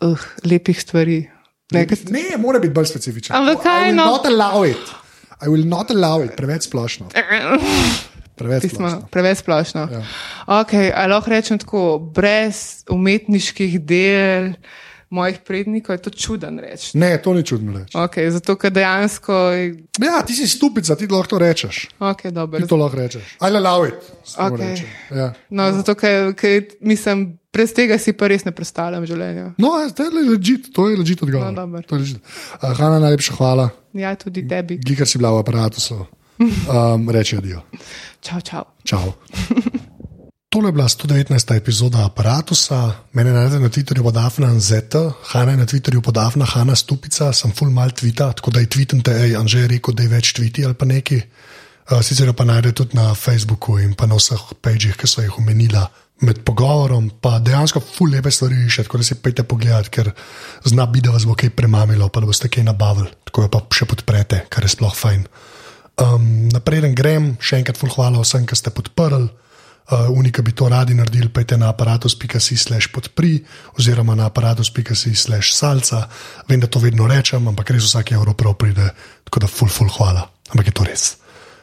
uh, 0.00 0.18
lepih 0.44 0.80
stvari. 0.80 1.30
Ne, 1.72 1.86
ker- 1.86 2.10
Ne, 2.10 2.36
mora 2.38 2.58
biti 2.58 2.72
bolj 2.72 2.86
specifičen. 2.86 3.36
Ampak 3.36 3.62
kaj, 3.62 3.80
I 3.80 3.92
will 3.92 3.96
no? 3.96 4.04
not 4.06 4.26
allow 4.26 4.64
it. 4.64 4.76
I 5.42 5.48
will 5.48 5.66
not 5.66 5.90
allow 5.90 6.24
it, 6.24 6.36
preveč 6.36 6.62
splošno. 6.62 7.08
Preveč 8.34 8.62
Ti 8.62 8.68
smo 8.68 8.88
splošno. 8.88 9.08
preveč 9.10 9.38
splošno. 9.38 9.88
Ja. 9.92 10.02
Okay, 10.46 10.90
ali 10.94 11.12
lahko 11.12 11.30
rečem 11.30 11.58
tako, 11.58 11.98
brez 11.98 12.84
umetniških 12.90 13.80
del 13.80 14.52
mojih 15.10 15.38
prednikov 15.46 15.94
je 15.94 16.02
to 16.02 16.10
čuden 16.10 16.58
reči. 16.58 16.98
Ne, 16.98 17.22
to 17.22 17.34
ni 17.34 17.44
čudno 17.46 17.78
reči. 17.78 17.94
Okay, 17.94 18.26
zato, 18.30 18.56
ker 18.56 18.70
dejansko. 18.70 19.32
Ja, 20.00 20.22
ti 20.26 20.34
si 20.34 20.48
stupica, 20.48 20.96
ti 20.96 21.06
lahko 21.06 21.26
to 21.28 21.38
rečeš. 21.38 21.86
Okay, 22.00 22.30
dobro. 22.30 22.58
Ti 22.58 22.66
to 22.66 22.76
lahko 22.76 22.98
rečeš. 22.98 23.22
I 23.38 23.46
allow 23.46 23.86
it. 23.86 23.94
rečem. 24.58 24.86
Ja. 25.10 25.32
No, 25.50 25.70
zato, 25.72 25.94
ker, 25.94 26.34
ker 26.34 26.64
mislim, 26.80 27.38
brez 27.54 27.72
tega 27.76 27.98
si 28.02 28.12
pa 28.18 28.28
res 28.32 28.44
ne 28.46 28.52
predstavljam 28.54 29.06
življenja. 29.06 29.52
No, 29.62 29.76
to 29.94 30.08
je 30.08 30.26
legit, 30.32 30.68
to 30.74 30.88
je 30.90 30.98
legit 30.98 31.22
odgovor. 31.22 31.54
No. 31.54 31.82
To 31.86 31.96
je 31.96 32.02
legit. 32.02 32.20
uh, 32.58 32.74
Hanna, 32.74 32.98
najlepša 33.06 33.38
hvala. 33.38 33.70
Ja, 33.94 34.14
tudi 34.18 34.42
tebi. 34.50 34.80
Glikar 34.82 35.06
si 35.06 35.22
bila 35.22 35.30
v 35.36 35.44
aparatu. 35.44 35.80
Um, 36.42 37.06
reči 37.14 37.38
adijo. 37.38 37.62
Čau, 38.18 38.40
čau. 38.42 38.64
Čau. 38.82 39.14
Tole 40.54 40.68
je 40.68 40.72
bila 40.72 40.88
119. 40.88 41.54
epizoda 41.56 42.04
aparata. 42.06 42.54
Mene 43.12 43.32
najdete 43.32 43.58
na 43.62 43.68
Twitterju 43.68 44.02
pod 44.02 44.16
Afna 44.16 44.50
Zeta, 44.58 45.12
Hanna 45.30 45.50
je 45.50 45.56
na 45.56 45.66
Twitterju 45.66 46.02
pod 46.02 46.18
Afna 46.18 46.46
Hanna 46.46 46.76
Stupica, 46.78 47.32
sem 47.32 47.50
full 47.50 47.70
mal 47.70 47.90
tvita, 47.90 48.32
tako 48.32 48.50
da 48.50 48.60
je 48.60 48.66
tweetante, 48.66 49.14
hej, 49.18 49.36
Anže 49.36 49.64
je 49.64 49.68
rekel, 49.68 49.94
da 49.94 50.02
je 50.02 50.08
več 50.08 50.32
tviti 50.32 50.64
ali 50.64 50.74
pa 50.74 50.86
neki. 50.86 51.18
Uh, 51.90 51.98
sicer 52.02 52.30
pa 52.32 52.44
najdete 52.44 52.74
tudi 52.74 52.96
na 52.96 53.14
Facebooku 53.14 53.78
in 53.78 53.94
pa 53.94 54.06
na 54.06 54.14
vseh 54.14 54.42
pageh, 54.62 54.94
ki 54.96 55.06
so 55.10 55.22
jih 55.22 55.38
omenila 55.38 55.88
med 56.22 56.44
pogovorom, 56.46 57.08
pa 57.20 57.38
dejansko 57.42 57.80
full 57.82 58.14
lepe 58.14 58.30
stvari 58.30 58.62
riše, 58.62 58.84
tako 58.86 59.00
da 59.00 59.04
si 59.04 59.16
pejte 59.18 59.42
pogledat, 59.42 59.88
ker 59.88 60.12
zna 60.64 60.86
biti, 60.86 61.08
da 61.08 61.14
vas 61.16 61.26
bo 61.26 61.34
kaj 61.34 61.50
premamilo, 61.50 62.08
pa 62.08 62.22
da 62.22 62.30
boste 62.30 62.48
kaj 62.48 62.64
nabavili, 62.64 63.10
tako 63.24 63.46
da 63.46 63.50
pa 63.50 63.64
še 63.74 63.88
podprete, 63.90 64.44
kar 64.48 64.64
je 64.64 64.72
sploh 64.76 64.94
fajn. 64.94 65.26
Um, 66.00 66.28
naprej 66.54 66.90
grem, 66.94 67.34
še 67.40 67.60
enkrat 67.60 67.78
full 67.78 67.92
hvala 67.94 68.22
vsem, 68.22 68.46
ki 68.46 68.58
ste 68.58 68.72
podprli. 68.74 69.28
Uh, 69.84 70.08
Unika 70.16 70.40
bi 70.40 70.54
to 70.56 70.64
radi 70.72 70.94
naredili, 70.96 71.28
pejte 71.28 71.58
na 71.60 71.68
aparatus.si 71.68 72.56
slash 72.56 72.88
podpri 72.88 73.34
oziroma 73.76 74.14
na 74.16 74.30
aparatus.si 74.30 75.12
slash 75.12 75.52
salca. 75.52 76.06
Vem, 76.48 76.62
da 76.62 76.70
to 76.72 76.80
vedno 76.80 77.04
rečem, 77.10 77.44
ampak 77.52 77.74
res 77.74 77.84
vsak 77.84 78.14
evro 78.16 78.32
prav 78.32 78.56
pride, 78.56 78.88
tako 79.28 79.44
da 79.44 79.50
full, 79.50 79.68
full 79.68 79.92
hvala. 79.98 80.24
Ampak 80.54 80.72
je 80.72 80.76
to 80.80 80.88
res. 80.88 81.04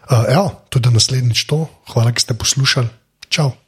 Uh, 0.06 0.30
evo, 0.30 0.46
tudi 0.70 0.94
naslednjič 0.94 1.48
to. 1.50 1.66
Hvala, 1.96 2.14
ki 2.14 2.22
ste 2.22 2.38
poslušali. 2.38 2.94
Čau. 3.32 3.61